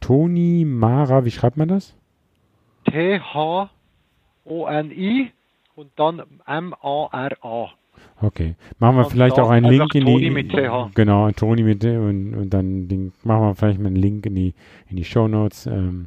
Toni 0.00 0.64
Mara, 0.64 1.24
wie 1.24 1.30
schreibt 1.30 1.56
man 1.56 1.68
das? 1.68 1.96
T-H-O-N-I 2.84 3.70
und 5.74 5.90
dann 5.96 6.22
M-A-R-A. 6.46 7.70
Okay. 8.20 8.54
Machen 8.78 8.96
wir 8.96 9.04
und 9.04 9.10
vielleicht 9.10 9.38
auch 9.38 9.50
einen 9.50 9.70
Link 9.70 9.94
in 9.94 10.06
die. 10.06 10.30
Mit 10.30 10.50
TH. 10.50 10.90
Genau, 10.94 11.30
Toni 11.32 11.62
mit 11.62 11.84
und, 11.84 12.34
und 12.34 12.50
dann 12.50 12.88
den, 12.88 13.12
machen 13.24 13.42
wir 13.42 13.54
vielleicht 13.54 13.80
mal 13.80 13.88
einen 13.88 13.96
Link 13.96 14.26
in 14.26 14.34
die 14.34 14.54
in 14.88 14.96
die 14.96 15.04
Show 15.04 15.28
Notes. 15.28 15.66
Ähm, 15.66 16.06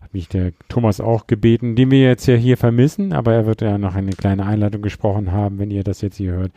hat 0.00 0.12
mich 0.12 0.28
der 0.28 0.52
Thomas 0.68 1.00
auch 1.00 1.26
gebeten, 1.26 1.76
den 1.76 1.90
wir 1.90 2.02
jetzt 2.02 2.26
ja 2.26 2.34
hier 2.34 2.56
vermissen, 2.56 3.12
aber 3.12 3.32
er 3.32 3.46
wird 3.46 3.62
ja 3.62 3.78
noch 3.78 3.94
eine 3.94 4.12
kleine 4.12 4.46
Einleitung 4.46 4.82
gesprochen 4.82 5.32
haben, 5.32 5.58
wenn 5.58 5.70
ihr 5.70 5.84
das 5.84 6.00
jetzt 6.00 6.16
hier 6.16 6.32
hört. 6.32 6.52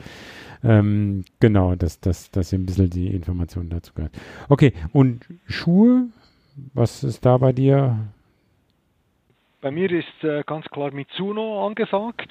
Ähm, 0.64 1.24
genau, 1.40 1.76
dass, 1.76 2.00
dass, 2.00 2.32
dass 2.32 2.52
ihr 2.52 2.60
ein 2.60 2.66
bisschen 2.66 2.90
die 2.90 3.08
Informationen 3.08 3.70
dazu 3.70 3.94
gehört. 3.94 4.14
Okay, 4.50 4.74
und 4.92 5.26
Schuhe 5.46 6.08
was 6.74 7.04
ist 7.04 7.26
da 7.26 7.38
bei 7.38 7.52
dir? 7.52 7.98
Bei 9.66 9.72
mir 9.72 9.90
ist 9.90 10.24
äh, 10.24 10.44
ganz 10.46 10.68
klar 10.68 10.92
Mitsuno 10.92 11.66
angesagt, 11.66 12.30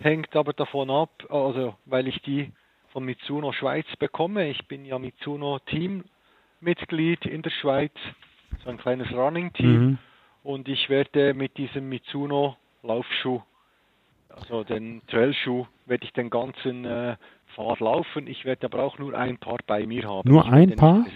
hängt 0.00 0.34
aber 0.34 0.52
davon 0.52 0.90
ab, 0.90 1.10
also 1.28 1.76
weil 1.84 2.08
ich 2.08 2.20
die 2.22 2.50
von 2.88 3.04
Mitsuno 3.04 3.52
Schweiz 3.52 3.86
bekomme. 4.00 4.50
Ich 4.50 4.66
bin 4.66 4.84
ja 4.84 4.98
Mitsuno 4.98 5.60
Teammitglied 5.60 7.24
in 7.24 7.42
der 7.42 7.50
Schweiz, 7.50 7.92
so 8.64 8.70
ein 8.70 8.78
kleines 8.78 9.12
Running 9.12 9.52
Team 9.52 9.80
mhm. 9.80 9.98
und 10.42 10.66
ich 10.66 10.90
werde 10.90 11.34
mit 11.34 11.56
diesem 11.56 11.88
Mitsuno 11.88 12.56
Laufschuh, 12.82 13.42
also 14.28 14.64
den 14.64 15.02
Trailschuh, 15.06 15.66
werde 15.86 16.04
ich 16.04 16.12
den 16.14 16.30
ganzen 16.30 16.84
äh, 16.84 17.14
Fahrt 17.54 17.78
laufen. 17.78 18.26
Ich 18.26 18.44
werde 18.44 18.66
aber 18.66 18.82
auch 18.82 18.98
nur 18.98 19.16
ein 19.16 19.38
Paar 19.38 19.58
bei 19.68 19.86
mir 19.86 20.02
haben. 20.02 20.28
Nur 20.28 20.52
ein 20.52 20.74
Paar? 20.74 21.06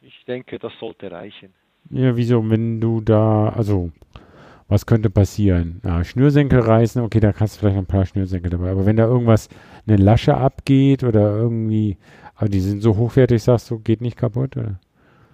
Ich 0.00 0.24
denke, 0.24 0.58
das 0.58 0.72
sollte 0.80 1.10
reichen. 1.10 1.52
Ja, 1.90 2.16
wieso, 2.16 2.48
wenn 2.48 2.80
du 2.80 3.02
da, 3.02 3.50
also, 3.50 3.90
was 4.68 4.86
könnte 4.86 5.10
passieren? 5.10 5.80
Ja, 5.84 6.04
Schnürsenkel 6.04 6.60
reißen, 6.60 7.02
okay, 7.02 7.20
da 7.20 7.32
hast 7.38 7.56
du 7.56 7.60
vielleicht 7.60 7.78
ein 7.78 7.86
paar 7.86 8.06
Schnürsenkel 8.06 8.50
dabei. 8.50 8.70
Aber 8.70 8.86
wenn 8.86 8.96
da 8.96 9.04
irgendwas, 9.06 9.48
eine 9.86 9.96
Lasche 9.96 10.36
abgeht 10.36 11.02
oder 11.04 11.36
irgendwie, 11.36 11.96
aber 12.36 12.48
die 12.48 12.60
sind 12.60 12.82
so 12.82 12.96
hochwertig, 12.96 13.42
sagst 13.42 13.70
du, 13.70 13.78
geht 13.78 14.00
nicht 14.00 14.16
kaputt, 14.16 14.56
oder? 14.56 14.78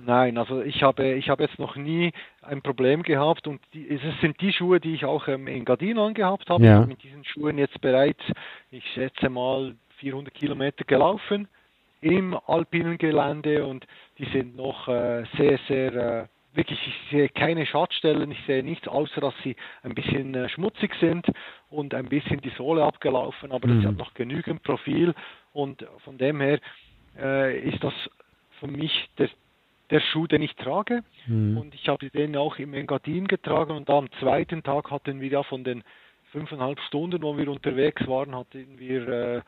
Nein, 0.06 0.36
also 0.36 0.60
ich 0.62 0.82
habe, 0.82 1.14
ich 1.14 1.30
habe 1.30 1.42
jetzt 1.42 1.58
noch 1.58 1.76
nie 1.76 2.12
ein 2.42 2.62
Problem 2.62 3.02
gehabt 3.02 3.46
und 3.46 3.60
die, 3.72 3.88
es 3.88 4.00
sind 4.20 4.40
die 4.40 4.52
Schuhe, 4.52 4.78
die 4.78 4.94
ich 4.94 5.04
auch 5.04 5.28
ähm, 5.28 5.46
in 5.46 5.64
Gardin 5.64 5.98
angehabt 5.98 6.48
habe. 6.50 6.62
Ja. 6.62 6.70
Ich 6.70 6.76
habe 6.76 6.86
mit 6.88 7.02
diesen 7.02 7.24
Schuhen 7.24 7.58
jetzt 7.58 7.80
bereits, 7.80 8.20
ich 8.70 8.84
schätze 8.92 9.30
mal, 9.30 9.74
400 9.98 10.34
Kilometer 10.34 10.84
gelaufen 10.84 11.48
im 12.00 12.36
alpinen 12.46 12.98
Gelände 12.98 13.64
und 13.66 13.86
die 14.18 14.26
sind 14.26 14.56
noch 14.56 14.88
äh, 14.88 15.24
sehr, 15.38 15.58
sehr 15.68 15.94
äh, 15.94 16.26
wirklich, 16.54 16.78
ich 16.86 17.10
sehe 17.10 17.28
keine 17.28 17.66
Schadstellen, 17.66 18.30
ich 18.30 18.38
sehe 18.46 18.62
nichts, 18.62 18.88
außer 18.88 19.20
dass 19.20 19.34
sie 19.42 19.56
ein 19.82 19.94
bisschen 19.94 20.34
äh, 20.34 20.48
schmutzig 20.48 20.94
sind 21.00 21.26
und 21.70 21.94
ein 21.94 22.08
bisschen 22.08 22.40
die 22.40 22.52
Sohle 22.56 22.84
abgelaufen, 22.84 23.52
aber 23.52 23.68
mhm. 23.68 23.82
das 23.82 23.90
hat 23.90 23.98
noch 23.98 24.14
genügend 24.14 24.62
Profil 24.62 25.14
und 25.52 25.86
von 26.04 26.18
dem 26.18 26.40
her 26.40 26.60
äh, 27.18 27.58
ist 27.58 27.82
das 27.82 27.94
für 28.60 28.68
mich 28.68 29.08
der, 29.18 29.28
der 29.90 30.00
Schuh, 30.00 30.26
den 30.26 30.42
ich 30.42 30.54
trage 30.56 31.02
mhm. 31.26 31.58
und 31.58 31.74
ich 31.74 31.88
habe 31.88 32.08
den 32.10 32.36
auch 32.36 32.58
im 32.58 32.74
Engadin 32.74 33.26
getragen 33.26 33.72
und 33.72 33.90
am 33.90 34.10
zweiten 34.20 34.62
Tag 34.62 34.90
hatten 34.90 35.20
wir 35.20 35.28
ja 35.28 35.42
von 35.42 35.64
den 35.64 35.82
fünfeinhalb 36.30 36.80
Stunden, 36.80 37.22
wo 37.22 37.36
wir 37.36 37.48
unterwegs 37.48 38.06
waren, 38.06 38.34
hatten 38.34 38.78
wir 38.78 39.08
äh, 39.08 39.42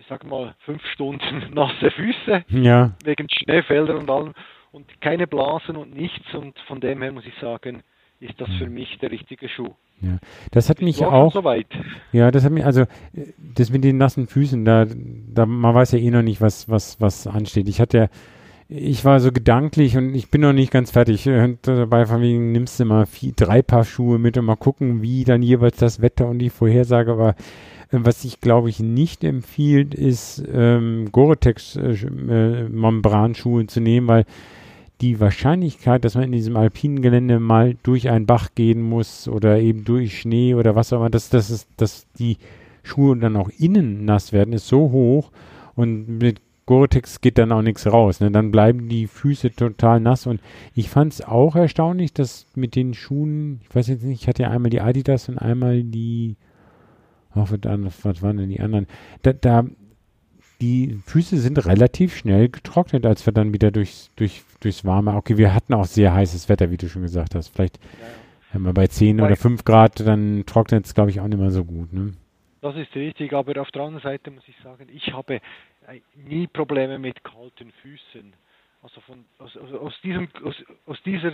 ich 0.00 0.06
sag 0.08 0.24
mal 0.24 0.54
fünf 0.60 0.84
Stunden 0.92 1.50
nasse 1.54 1.90
Füße 1.90 2.44
ja. 2.48 2.92
wegen 3.04 3.26
Schneefelder 3.30 3.96
und 3.96 4.10
allem 4.10 4.34
und 4.76 5.00
keine 5.00 5.26
Blasen 5.26 5.76
und 5.76 5.96
nichts. 5.96 6.34
Und 6.34 6.56
von 6.68 6.80
dem 6.80 7.02
her 7.02 7.10
muss 7.10 7.24
ich 7.26 7.34
sagen, 7.40 7.82
ist 8.20 8.38
das 8.40 8.48
für 8.58 8.68
mich 8.68 8.98
der 9.00 9.10
richtige 9.10 9.48
Schuh. 9.48 9.74
Ja, 10.02 10.18
das 10.52 10.68
hat 10.68 10.82
mich 10.82 11.02
auch. 11.04 11.32
So 11.32 11.42
ja, 12.12 12.30
das 12.30 12.44
hat 12.44 12.52
mich, 12.52 12.64
also, 12.64 12.84
das 13.38 13.70
mit 13.70 13.82
den 13.82 13.96
nassen 13.96 14.26
Füßen, 14.26 14.64
da, 14.66 14.84
da, 14.86 15.46
man 15.46 15.74
weiß 15.74 15.92
ja 15.92 15.98
eh 15.98 16.10
noch 16.10 16.22
nicht, 16.22 16.42
was, 16.42 16.68
was, 16.68 17.00
was 17.00 17.26
ansteht. 17.26 17.68
Ich 17.68 17.80
hatte 17.80 18.10
ich 18.68 19.04
war 19.04 19.20
so 19.20 19.30
gedanklich 19.30 19.96
und 19.96 20.14
ich 20.16 20.28
bin 20.28 20.40
noch 20.40 20.52
nicht 20.52 20.72
ganz 20.72 20.90
fertig. 20.90 21.30
Dabei 21.62 22.04
von 22.04 22.20
wegen 22.20 22.50
nimmst 22.50 22.80
du 22.80 22.84
mal 22.84 23.06
vier, 23.06 23.32
drei 23.36 23.62
Paar 23.62 23.84
Schuhe 23.84 24.18
mit 24.18 24.36
und 24.36 24.44
mal 24.44 24.56
gucken, 24.56 25.02
wie 25.02 25.22
dann 25.22 25.40
jeweils 25.40 25.76
das 25.76 26.02
Wetter 26.02 26.26
und 26.26 26.40
die 26.40 26.50
Vorhersage 26.50 27.16
war. 27.16 27.36
Was 27.92 28.24
ich 28.24 28.40
glaube 28.40 28.68
ich 28.68 28.80
nicht 28.80 29.22
empfiehlt, 29.22 29.94
ist 29.94 30.42
ähm, 30.52 31.10
Gore-Tex 31.12 31.76
äh, 31.76 31.92
äh, 31.92 33.66
zu 33.68 33.80
nehmen, 33.80 34.08
weil 34.08 34.24
die 35.00 35.20
Wahrscheinlichkeit, 35.20 36.04
dass 36.04 36.14
man 36.14 36.24
in 36.24 36.32
diesem 36.32 36.56
alpinen 36.56 37.02
Gelände 37.02 37.38
mal 37.38 37.76
durch 37.82 38.08
einen 38.08 38.26
Bach 38.26 38.50
gehen 38.54 38.80
muss 38.80 39.28
oder 39.28 39.58
eben 39.58 39.84
durch 39.84 40.18
Schnee 40.20 40.54
oder 40.54 40.74
was 40.74 40.92
auch 40.92 40.98
immer, 40.98 41.10
dass, 41.10 41.28
dass, 41.28 41.50
es, 41.50 41.66
dass 41.76 42.06
die 42.18 42.38
Schuhe 42.82 43.16
dann 43.16 43.36
auch 43.36 43.50
innen 43.58 44.04
nass 44.04 44.32
werden, 44.32 44.54
ist 44.54 44.68
so 44.68 44.90
hoch 44.90 45.30
und 45.74 46.08
mit 46.08 46.40
Gore-Tex 46.64 47.20
geht 47.20 47.38
dann 47.38 47.52
auch 47.52 47.62
nichts 47.62 47.86
raus. 47.86 48.20
Ne? 48.20 48.30
Dann 48.30 48.50
bleiben 48.50 48.88
die 48.88 49.06
Füße 49.06 49.52
total 49.52 50.00
nass 50.00 50.26
und 50.26 50.40
ich 50.74 50.88
fand 50.88 51.12
es 51.12 51.20
auch 51.22 51.54
erstaunlich, 51.54 52.12
dass 52.12 52.46
mit 52.54 52.74
den 52.74 52.94
Schuhen, 52.94 53.60
ich 53.62 53.74
weiß 53.74 53.88
jetzt 53.88 54.02
nicht, 54.02 54.22
ich 54.22 54.28
hatte 54.28 54.42
ja 54.42 54.50
einmal 54.50 54.70
die 54.70 54.80
Adidas 54.80 55.28
und 55.28 55.38
einmal 55.38 55.84
die, 55.84 56.36
ach, 57.34 57.52
was 58.02 58.22
waren 58.22 58.36
denn 58.38 58.48
die 58.50 58.60
anderen? 58.60 58.86
Da, 59.22 59.32
da 59.32 59.64
die 60.60 60.98
Füße 61.04 61.36
sind 61.38 61.64
relativ 61.66 62.16
schnell 62.16 62.48
getrocknet, 62.48 63.04
als 63.04 63.26
wir 63.26 63.32
dann 63.32 63.52
wieder 63.52 63.70
durchs, 63.70 64.10
durch, 64.16 64.42
durchs 64.60 64.84
warme, 64.84 65.14
okay, 65.14 65.36
wir 65.36 65.54
hatten 65.54 65.74
auch 65.74 65.84
sehr 65.84 66.14
heißes 66.14 66.48
Wetter, 66.48 66.70
wie 66.70 66.76
du 66.76 66.88
schon 66.88 67.02
gesagt 67.02 67.34
hast. 67.34 67.48
Vielleicht, 67.48 67.78
wenn 68.52 68.62
wir 68.62 68.72
bei 68.72 68.86
10 68.86 69.20
oder 69.20 69.36
5 69.36 69.64
Grad, 69.64 70.00
dann 70.00 70.44
trocknet 70.46 70.86
es, 70.86 70.94
glaube 70.94 71.10
ich, 71.10 71.20
auch 71.20 71.28
nicht 71.28 71.38
mehr 71.38 71.50
so 71.50 71.64
gut. 71.64 71.92
Ne? 71.92 72.14
Das 72.62 72.74
ist 72.76 72.94
richtig, 72.94 73.32
aber 73.32 73.60
auf 73.60 73.70
der 73.70 73.82
anderen 73.82 74.02
Seite 74.02 74.30
muss 74.30 74.44
ich 74.48 74.56
sagen, 74.62 74.88
ich 74.92 75.12
habe 75.12 75.34
äh, 75.34 76.00
nie 76.28 76.46
Probleme 76.46 76.98
mit 76.98 77.22
kalten 77.22 77.70
Füßen. 77.82 78.32
Also 78.82 79.00
von, 79.02 79.24
aus, 79.38 79.56
aus, 79.56 79.94
diesem, 80.02 80.28
aus, 80.44 80.54
aus 80.86 80.98
dieser 81.04 81.32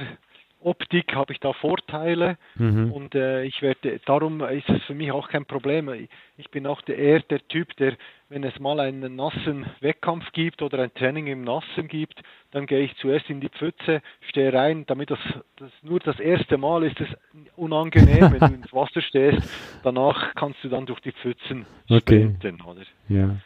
Optik 0.64 1.14
habe 1.14 1.32
ich 1.32 1.40
da 1.40 1.52
Vorteile 1.52 2.36
mhm. 2.56 2.92
und 2.92 3.14
äh, 3.14 3.44
ich 3.44 3.62
werde 3.62 4.00
darum 4.06 4.42
ist 4.42 4.68
es 4.68 4.82
für 4.84 4.94
mich 4.94 5.12
auch 5.12 5.28
kein 5.28 5.44
Problem. 5.44 5.90
Ich 6.36 6.50
bin 6.50 6.66
auch 6.66 6.80
der, 6.82 6.98
eher 6.98 7.20
der 7.20 7.46
Typ, 7.48 7.76
der 7.76 7.96
wenn 8.32 8.44
es 8.44 8.58
mal 8.58 8.80
einen 8.80 9.14
nassen 9.14 9.66
Wettkampf 9.80 10.24
gibt 10.32 10.62
oder 10.62 10.78
ein 10.78 10.94
Training 10.94 11.26
im 11.26 11.44
Nassen 11.44 11.86
gibt, 11.86 12.22
dann 12.50 12.66
gehe 12.66 12.80
ich 12.80 12.96
zuerst 12.96 13.28
in 13.28 13.40
die 13.40 13.50
Pfütze, 13.50 14.00
stehe 14.30 14.52
rein, 14.52 14.84
damit 14.86 15.10
das, 15.10 15.18
das 15.56 15.70
nur 15.82 16.00
das 16.00 16.18
erste 16.18 16.56
Mal 16.56 16.84
ist 16.84 16.98
es 16.98 17.08
unangenehm, 17.56 18.32
wenn 18.32 18.40
du 18.40 18.54
ins 18.54 18.72
Wasser 18.72 19.02
stehst. 19.02 19.46
Danach 19.82 20.34
kannst 20.34 20.64
du 20.64 20.70
dann 20.70 20.86
durch 20.86 21.00
die 21.00 21.12
Pfützen 21.12 21.66
okay. 21.90 21.98
sprinten, 22.36 22.62
oder? 22.62 22.82
Ja. 23.08 23.36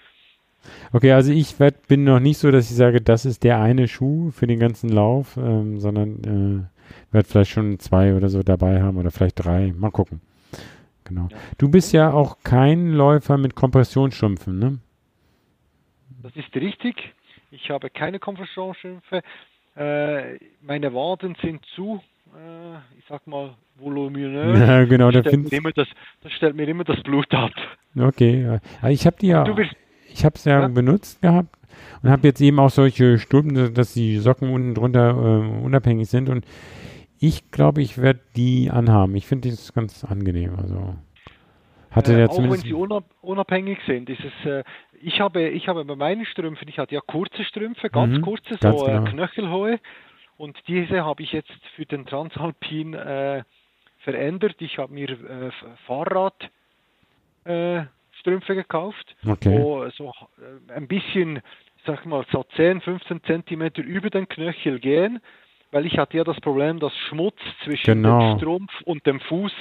Okay, 0.93 1.13
also 1.13 1.33
ich 1.33 1.59
werd, 1.59 1.89
bin 1.89 2.05
noch 2.05 2.21
nicht 2.21 2.39
so, 2.39 2.51
dass 2.51 2.71
ich 2.71 2.77
sage, 2.77 3.01
das 3.01 3.25
ist 3.25 3.45
der 3.45 3.61
eine 3.61 3.89
Schuh 3.89 4.31
für 4.31 4.47
den 4.47 4.61
ganzen 4.61 4.89
Lauf, 4.89 5.37
ähm, 5.37 5.81
sondern 5.81 6.69
äh, 6.71 6.76
werde 7.13 7.29
vielleicht 7.29 7.51
schon 7.51 7.79
zwei 7.79 8.15
oder 8.15 8.29
so 8.29 8.43
dabei 8.43 8.83
haben 8.83 8.97
oder 8.99 9.11
vielleicht 9.11 9.45
drei. 9.45 9.73
Mal 9.77 9.91
gucken. 9.91 10.21
Genau. 11.05 11.29
Ja. 11.31 11.37
Du 11.59 11.71
bist 11.71 11.93
ja 11.93 12.13
auch 12.13 12.39
kein 12.43 12.93
Läufer 12.93 13.37
mit 13.39 13.55
Kompressionsstrümpfen, 13.55 14.59
ne? 14.59 14.79
Das 16.23 16.35
ist 16.35 16.55
richtig. 16.57 17.13
Ich 17.51 17.71
habe 17.71 17.91
keine 17.91 18.19
Kompressionsstrümpfe. 18.19 19.23
Äh, 19.77 20.39
meine 20.63 20.93
Waden 20.95 21.37
sind 21.43 21.65
zu 21.75 22.01
äh, 22.35 22.77
ich 22.99 23.05
sag 23.09 23.27
mal, 23.27 23.55
voluminös. 23.79 24.59
Ja, 24.69 24.85
genau, 24.85 25.11
das 25.11 25.23
da 25.25 25.31
stellt, 25.31 25.45
mir 25.45 25.49
find's- 25.51 25.53
immer 25.59 25.73
das, 25.73 25.89
das 26.23 26.33
stellt 26.33 26.57
mir 26.57 26.67
immer 26.69 26.85
das 26.85 27.01
Blut 27.03 27.33
ab. 27.35 27.53
Okay, 27.99 28.43
ja. 28.43 28.59
Also 28.83 28.89
ich 28.93 29.07
habe 29.07 29.17
die 29.21 29.29
ja, 29.29 29.57
wirst, 29.57 29.75
ich 30.09 30.25
habe 30.25 30.35
es 30.35 30.45
ja, 30.45 30.61
Ja. 30.63 30.69
benutzt 30.69 31.23
gehabt 31.23 31.55
und 32.03 32.11
habe 32.11 32.27
jetzt 32.29 32.41
eben 32.41 32.59
auch 32.59 32.71
solche 32.71 33.19
Stulpen, 33.19 33.75
dass 33.75 33.95
die 33.95 34.19
Socken 34.19 34.51
unten 34.51 34.75
drunter 34.75 35.11
äh, 35.11 35.65
unabhängig 35.65 36.09
sind 36.09 36.29
und 36.29 36.45
ich 37.19 37.51
glaube, 37.51 37.81
ich 37.81 37.99
werde 37.99 38.21
die 38.37 38.71
anhaben. 38.71 39.15
Ich 39.17 39.27
finde 39.27 39.49
das 39.49 39.73
ganz 39.73 40.05
angenehm. 40.05 40.55
Also 40.57 40.95
hatte 41.91 42.13
äh, 42.13 42.21
ja 42.21 42.29
auch 42.29 42.39
wenn 42.39 42.53
sie 42.53 42.73
unab 42.75 43.05
unabhängig 43.23 43.79
sind, 43.87 44.11
ist 44.11 44.21
es, 44.23 44.47
äh, 44.47 44.65
ich 45.03 45.21
habe, 45.21 45.49
ich 45.49 45.69
habe 45.69 45.85
bei 45.85 45.97
meinen 45.97 46.27
Strümpfen, 46.27 46.69
ich 46.69 46.79
hatte 46.79 46.95
ja 46.95 47.01
kurze 47.01 47.45
Strümpfe, 47.45 47.91
ganz 47.91 48.17
Mhm, 48.17 48.23
kurze, 48.23 48.57
ganz 48.59 48.81
so 48.81 48.87
genau. 48.87 49.05
äh, 49.05 49.11
knöchelhohe. 49.11 49.81
Und 50.37 50.59
diese 50.69 51.05
habe 51.05 51.23
ich 51.23 51.33
jetzt 51.33 51.53
für 51.75 51.87
den 51.87 52.05
Transalpin 52.05 52.93
äh, 52.95 53.43
verändert. 54.01 54.57
Ich 54.61 54.77
habe 54.79 54.93
mir 54.93 55.09
äh, 55.09 55.47
F- 55.49 55.65
Fahrrad 55.87 56.51
äh, 57.45 57.85
gekauft, 58.25 59.17
okay. 59.27 59.59
wo 59.59 59.89
so 59.91 60.13
äh, 60.39 60.73
ein 60.73 60.89
bisschen, 60.89 61.41
sag 61.87 62.05
mal, 62.07 62.25
so 62.33 62.45
10, 62.57 62.81
15 62.81 63.23
Zentimeter 63.25 63.83
über 63.83 64.11
den 64.11 64.29
Knöchel 64.29 64.79
gehen, 64.79 65.21
weil 65.71 65.87
ich 65.87 65.99
hatte 65.99 66.17
ja 66.17 66.25
das 66.25 66.41
Problem, 66.41 66.79
dass 66.79 66.93
Schmutz 67.09 67.39
zwischen 67.65 68.03
Genau. 68.03 68.19
dem 68.35 68.39
Strumpf 68.39 68.73
und 68.85 69.07
dem 69.07 69.21
Fuß 69.21 69.53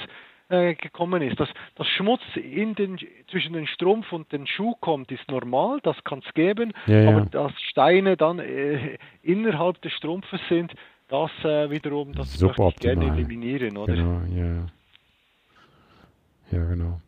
äh, 0.48 0.74
gekommen 0.74 1.22
ist. 1.22 1.40
Dass, 1.40 1.48
dass 1.74 1.88
Schmutz 1.88 2.22
in 2.34 2.74
den, 2.74 2.98
zwischen 3.30 3.54
den 3.54 3.66
Strumpf 3.66 4.12
und 4.12 4.30
den 4.32 4.46
Schuh 4.46 4.74
kommt, 4.80 5.10
ist 5.10 5.28
normal, 5.30 5.80
das 5.82 6.02
kann 6.04 6.22
es 6.26 6.34
geben, 6.34 6.72
Ja, 6.86 7.00
ja. 7.00 7.08
aber 7.08 7.20
dass 7.26 7.52
Steine 7.62 8.16
dann 8.16 8.38
äh, 8.38 8.98
innerhalb 9.22 9.80
des 9.82 9.92
Strumpfes 9.92 10.40
sind, 10.48 10.72
das 11.08 11.30
äh, 11.44 11.70
wiederum, 11.70 12.12
das 12.12 12.40
möchte 12.40 12.62
ich 12.68 12.76
gerne 12.76 13.06
eliminieren, 13.06 13.76
oder? 13.76 13.94
Genau, 13.94 14.20
ja. 14.34 14.66
Ja, 16.52 16.64
genau. 16.64 17.00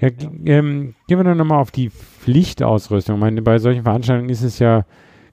Ja, 0.00 0.10
g- 0.10 0.28
Ähm, 0.46 0.94
gehen 1.06 1.18
wir 1.18 1.24
doch 1.24 1.34
nochmal 1.34 1.60
auf 1.60 1.70
die 1.70 1.90
Pflichtausrüstung. 1.90 3.16
Ich 3.16 3.20
meine, 3.20 3.42
bei 3.42 3.58
solchen 3.58 3.82
Veranstaltungen 3.82 4.30
ist 4.30 4.42
es 4.42 4.58
ja 4.58 4.84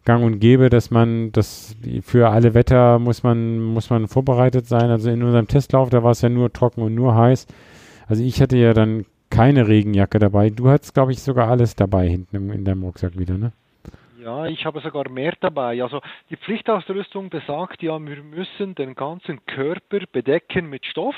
gang 0.05 0.23
und 0.23 0.39
gäbe, 0.39 0.69
dass 0.69 0.91
man 0.91 1.31
das 1.31 1.75
für 2.01 2.29
alle 2.29 2.53
Wetter 2.53 2.99
muss 2.99 3.23
man, 3.23 3.59
muss 3.59 3.89
man 3.89 4.07
vorbereitet 4.07 4.67
sein. 4.67 4.89
Also 4.89 5.09
in 5.09 5.23
unserem 5.23 5.47
Testlauf, 5.47 5.89
da 5.89 6.03
war 6.03 6.11
es 6.11 6.21
ja 6.21 6.29
nur 6.29 6.51
trocken 6.53 6.81
und 6.81 6.95
nur 6.95 7.15
heiß. 7.15 7.47
Also 8.07 8.23
ich 8.23 8.41
hatte 8.41 8.57
ja 8.57 8.73
dann 8.73 9.05
keine 9.31 9.67
Regenjacke 9.67 10.19
dabei. 10.19 10.51
Du 10.51 10.69
hattest, 10.69 10.93
glaube 10.93 11.11
ich, 11.11 11.21
sogar 11.21 11.49
alles 11.49 11.75
dabei 11.75 12.07
hinten 12.07 12.51
in 12.51 12.63
deinem 12.65 12.83
Rucksack 12.83 13.17
wieder, 13.17 13.37
ne? 13.37 13.51
Ja, 14.23 14.45
ich 14.47 14.65
habe 14.65 14.79
sogar 14.81 15.09
mehr 15.09 15.33
dabei. 15.39 15.81
Also 15.83 16.01
die 16.29 16.37
Pflichtausrüstung 16.37 17.29
besagt 17.29 17.83
ja, 17.83 17.99
wir 17.99 18.23
müssen 18.23 18.73
den 18.75 18.95
ganzen 18.95 19.45
Körper 19.45 19.99
bedecken 20.11 20.69
mit 20.69 20.85
Stoff 20.85 21.15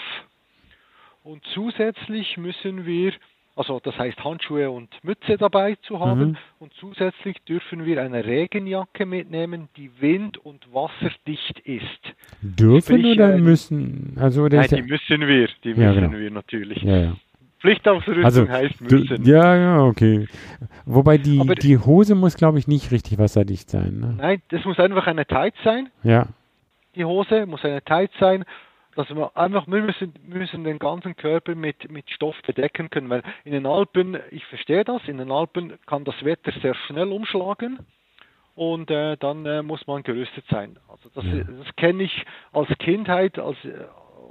und 1.27 1.43
zusätzlich 1.53 2.37
müssen 2.37 2.85
wir, 2.85 3.11
also 3.55 3.79
das 3.83 3.97
heißt 3.97 4.23
Handschuhe 4.23 4.69
und 4.71 4.89
Mütze 5.03 5.37
dabei 5.37 5.75
zu 5.87 5.99
haben 5.99 6.29
Mhm. 6.29 6.37
und 6.59 6.73
zusätzlich 6.79 7.37
dürfen 7.47 7.85
wir 7.85 8.01
eine 8.01 8.23
Regenjacke 8.25 9.05
mitnehmen, 9.05 9.67
die 9.75 9.89
wind- 9.99 10.37
und 10.37 10.71
wasserdicht 10.73 11.59
ist. 11.65 12.03
Dürfen 12.41 12.99
Sprich, 12.99 13.15
oder 13.17 13.35
äh, 13.35 13.39
müssen? 13.39 14.15
Also, 14.19 14.47
Nein, 14.47 14.67
ja, 14.71 14.77
die 14.77 14.83
müssen 14.83 15.21
wir, 15.27 15.49
die 15.63 15.69
Ja, 15.71 15.75
müssen 15.93 16.01
genau. 16.11 16.17
wir 16.17 16.31
natürlich. 16.31 16.81
ja, 16.83 16.97
ja. 16.97 17.13
Pflichtausrüstung 17.59 18.23
Also, 18.23 18.47
heißt 18.47 18.75
Du, 18.87 18.95
müssen. 18.99 19.25
ja, 19.25 19.55
ja, 19.55 19.83
okay. 19.83 20.27
Wobei 20.85 21.17
die, 21.17 21.39
Aber- 21.39 21.55
die 21.55 21.77
Hose 21.79 22.13
muss, 22.13 22.35
glaube 22.37 22.59
ich, 22.59 22.67
nicht 22.67 22.91
richtig 22.91 23.17
wasserdicht 23.17 23.69
sein. 23.71 23.99
Ne? 23.99 24.13
Nein, 24.17 24.41
das 24.49 24.63
muss 24.63 24.77
einfach 24.79 25.07
eine 25.07 25.25
Tight 25.25 25.55
sein. 25.63 25.89
Ja, 26.03 26.27
die 26.95 27.03
Hose 27.03 27.45
muss 27.47 27.63
eine 27.65 27.83
Tight 27.83 28.11
sein, 28.19 28.45
dass 28.97 29.09
wir 29.15 29.31
einfach 29.37 29.67
wir 29.67 29.81
müssen, 29.81 30.13
müssen 30.27 30.63
den 30.63 30.79
ganzen 30.79 31.15
Körper 31.15 31.55
mit, 31.55 31.89
mit 31.89 32.09
Stoff 32.09 32.35
bedecken 32.45 32.89
können, 32.89 33.09
weil 33.09 33.23
in 33.45 33.51
den 33.53 33.65
Alpen, 33.65 34.17
ich 34.31 34.43
verstehe 34.45 34.83
das, 34.83 35.01
in 35.07 35.17
den 35.19 35.31
Alpen 35.31 35.73
kann 35.85 36.03
das 36.03 36.15
Wetter 36.25 36.51
sehr 36.61 36.73
schnell 36.73 37.11
umschlagen 37.11 37.79
und 38.55 38.89
äh, 38.89 39.15
dann 39.17 39.45
äh, 39.45 39.61
muss 39.61 39.85
man 39.87 40.01
gerüstet 40.03 40.45
sein. 40.49 40.77
Also 40.89 41.09
das, 41.13 41.23
Ja. 41.25 41.43
das 41.43 41.75
kenne 41.75 42.03
ich 42.03 42.25
als 42.51 42.69
Kindheit, 42.79 43.39
als 43.39 43.57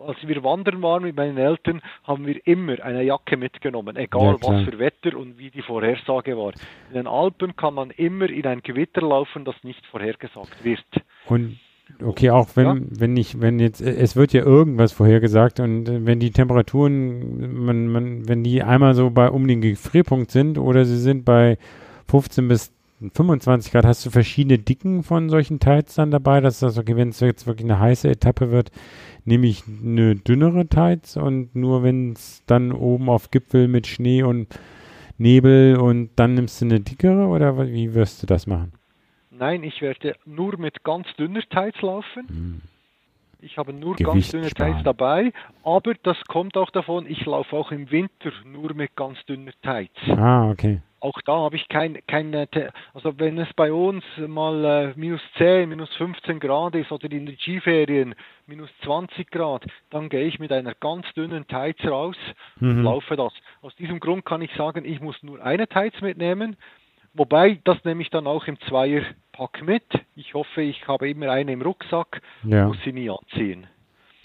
als 0.07 0.19
wir 0.29 0.45
wandern 0.45 0.83
waren 0.83 1.05
mit 1.05 1.17
meinen 1.17 1.39
Eltern, 1.39 1.81
haben 2.05 2.27
wir 2.27 2.47
immer 2.47 2.79
eine 2.85 3.03
Jacke 3.03 3.39
mitgenommen, 3.39 3.97
Ja, 3.97 4.03
egal 4.03 4.37
klar. 4.37 4.53
was 4.59 4.65
für 4.65 4.79
Wetter 4.79 5.17
und 5.17 5.39
wie 5.39 5.51
die 5.51 5.63
Vorhersage 5.63 6.37
war. 6.37 6.53
In 6.91 6.95
den 6.95 7.07
Alpen 7.07 7.57
kann 7.57 7.73
man 7.75 7.91
immer 7.93 8.29
in 8.29 8.47
ein 8.47 8.63
Gewitter 8.63 9.01
laufen, 9.01 9.47
das 9.47 9.57
nicht 9.65 9.85
vorhergesagt 9.87 10.63
wird. 10.63 10.85
und 11.29 11.59
okay, 12.03 12.31
auch 12.31 12.49
wenn, 12.55 12.89
wenn 12.99 13.17
ich, 13.17 13.41
wenn 13.41 13.59
jetzt, 13.59 13.81
es 13.81 14.17
wird 14.17 14.33
ja 14.33 14.43
irgendwas 14.43 14.93
vorhergesagt 14.93 15.61
und 15.61 15.89
äh, 15.89 16.05
wenn 16.05 16.21
die 16.21 16.31
Temperaturen, 16.31 17.65
man, 17.65 17.89
man, 17.89 18.29
wenn 18.29 18.45
die 18.45 18.63
einmal 18.63 18.95
so 18.95 19.11
bei 19.11 19.31
um 19.31 19.47
den 19.47 19.61
Gefrierpunkt 19.61 20.31
sind 20.31 20.59
oder 20.59 20.85
sie 20.85 20.99
sind 20.99 21.25
bei 21.25 21.59
15 22.09 22.49
bis 22.49 22.73
25 23.13 23.73
Grad, 23.73 23.85
hast 23.85 24.07
du 24.07 24.11
verschiedene 24.11 24.59
Dicken 24.59 25.03
von 25.03 25.29
solchen 25.29 25.61
Tights 25.61 25.97
dann 25.97 26.11
dabei, 26.11 26.41
dass 26.41 26.61
das, 26.61 26.79
okay, 26.79 26.97
wenn 26.97 27.11
es 27.11 27.21
jetzt 27.21 27.47
wirklich 27.47 27.67
eine 27.67 27.79
heiße 27.79 28.09
Etappe 28.09 28.51
wird, 28.51 28.71
nehme 29.25 29.47
ich 29.47 29.65
eine 29.67 30.17
dünnere 30.17 30.67
Tights 30.67 31.17
und 31.17 31.55
nur 31.55 31.83
wenn 31.83 32.13
es 32.13 32.43
dann 32.47 32.73
oben 32.73 33.11
auf 33.11 33.31
Gipfel 33.31 33.69
mit 33.69 33.87
Schnee 33.87 34.23
und 34.23 34.49
Nebel 35.19 35.77
und 35.77 36.11
dann 36.17 36.35
nimmst 36.35 36.61
du 36.61 36.67
eine 36.67 36.81
dickere 36.81 37.27
oder 37.27 37.67
wie 37.69 37.95
wirst 37.95 38.23
du 38.23 38.27
das 38.27 38.47
machen? 38.47 38.73
Nein, 39.39 39.63
ich 39.65 39.81
werde 39.83 40.17
nur 40.25 40.59
mit 40.59 40.83
ganz 40.85 41.07
dünner 41.17 41.43
Tights 41.49 41.81
laufen. 41.83 42.29
Hm. 42.29 42.61
Ich 43.43 43.59
habe 43.59 43.73
nur 43.73 43.95
Gewicht 43.97 44.11
ganz 44.11 44.31
dünne 44.31 44.49
sparen. 44.49 44.73
Tights 44.73 44.85
dabei, 44.85 45.33
aber 45.63 45.95
das 46.03 46.17
kommt 46.27 46.57
auch 46.57 46.71
davon, 46.71 47.07
ich 47.07 47.25
laufe 47.27 47.55
auch 47.55 47.71
im 47.71 47.91
Winter 47.91 48.33
nur 48.45 48.73
mit 48.75 48.97
ganz 48.97 49.23
dünner 49.27 49.53
Tights. 49.63 49.97
Ah, 50.09 50.51
okay. 50.51 50.81
Auch 51.01 51.21
da 51.21 51.35
habe 51.35 51.55
ich 51.57 51.69
kein, 51.69 51.99
keine, 52.09 52.49
Te- 52.49 52.73
also 52.95 53.17
wenn 53.19 53.39
es 53.39 53.53
bei 53.55 53.71
uns 53.71 54.03
mal 54.27 54.65
äh, 54.65 54.93
minus 54.97 55.21
10, 55.37 55.69
minus 55.69 55.95
15 55.97 56.41
Grad 56.41 56.75
ist 56.75 56.91
oder 56.91 57.05
in 57.13 57.27
den 57.27 57.37
Skiferien 57.39 58.15
minus 58.47 58.71
20 58.83 59.31
Grad, 59.31 59.65
dann 59.91 60.09
gehe 60.09 60.25
ich 60.25 60.39
mit 60.41 60.51
einer 60.51 60.75
ganz 60.75 61.07
dünnen 61.13 61.47
Tights 61.47 61.85
raus 61.85 62.17
und 62.61 62.79
Mhm. 62.79 62.83
laufe 62.85 63.15
das. 63.17 63.35
Aus 63.61 63.77
diesem 63.77 64.01
Grund 64.01 64.25
kann 64.25 64.41
ich 64.41 64.53
sagen, 64.55 64.85
ich 64.87 65.01
muss 65.01 65.23
nur 65.23 65.45
eine 65.45 65.69
Tights 65.69 66.01
mitnehmen, 66.01 66.57
wobei 67.17 67.59
das 67.65 67.85
nehme 67.85 68.03
ich 68.03 68.11
dann 68.11 68.27
auch 68.27 68.47
im 68.47 68.59
Zweierpack 68.61 69.63
mit. 69.63 69.85
Ich 70.15 70.35
hoffe, 70.35 70.63
ich 70.63 70.87
habe 70.87 71.09
immer 71.09 71.31
eine 71.31 71.53
im 71.53 71.63
Rucksack, 71.63 72.21
Ja, 72.45 72.67
muss 72.67 72.79
sie 72.85 72.93
nie 72.93 73.11
anziehen. 73.11 73.67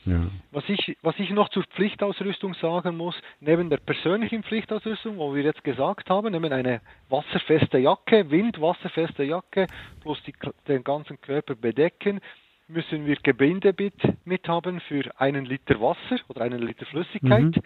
ja. 0.06 0.28
Was 0.52 0.64
ich, 0.68 0.98
was 1.02 1.16
ich 1.20 1.30
noch 1.30 1.50
zur 1.50 1.64
Pflichtausrüstung 1.64 2.54
sagen 2.56 2.98
muss, 2.98 3.16
neben 3.40 3.70
der 3.70 3.78
persönlichen 3.78 4.44
Pflichtausrüstung, 4.44 5.18
wo 5.18 5.34
wir 5.36 5.44
jetzt 5.44 5.64
gesagt 5.64 6.10
haben, 6.10 6.32
neben 6.32 6.52
eine 6.52 6.82
wasserfeste 7.10 7.78
Jacke, 7.78 8.30
windwasserfeste 8.30 9.24
Jacke, 9.24 9.68
plus 10.02 10.22
die, 10.24 10.34
den 10.68 10.84
ganzen 10.84 11.20
Körper 11.22 11.56
bedecken, 11.56 12.20
müssen 12.68 13.06
wir 13.06 13.18
Gebinde 13.22 13.74
mit, 13.78 13.94
mit 14.26 14.48
haben 14.48 14.80
für 14.82 15.04
einen 15.20 15.46
Liter 15.46 15.80
Wasser 15.82 16.18
oder 16.30 16.42
einen 16.42 16.60
Liter 16.62 16.86
Flüssigkeit. 16.86 17.56
Mhm. 17.58 17.62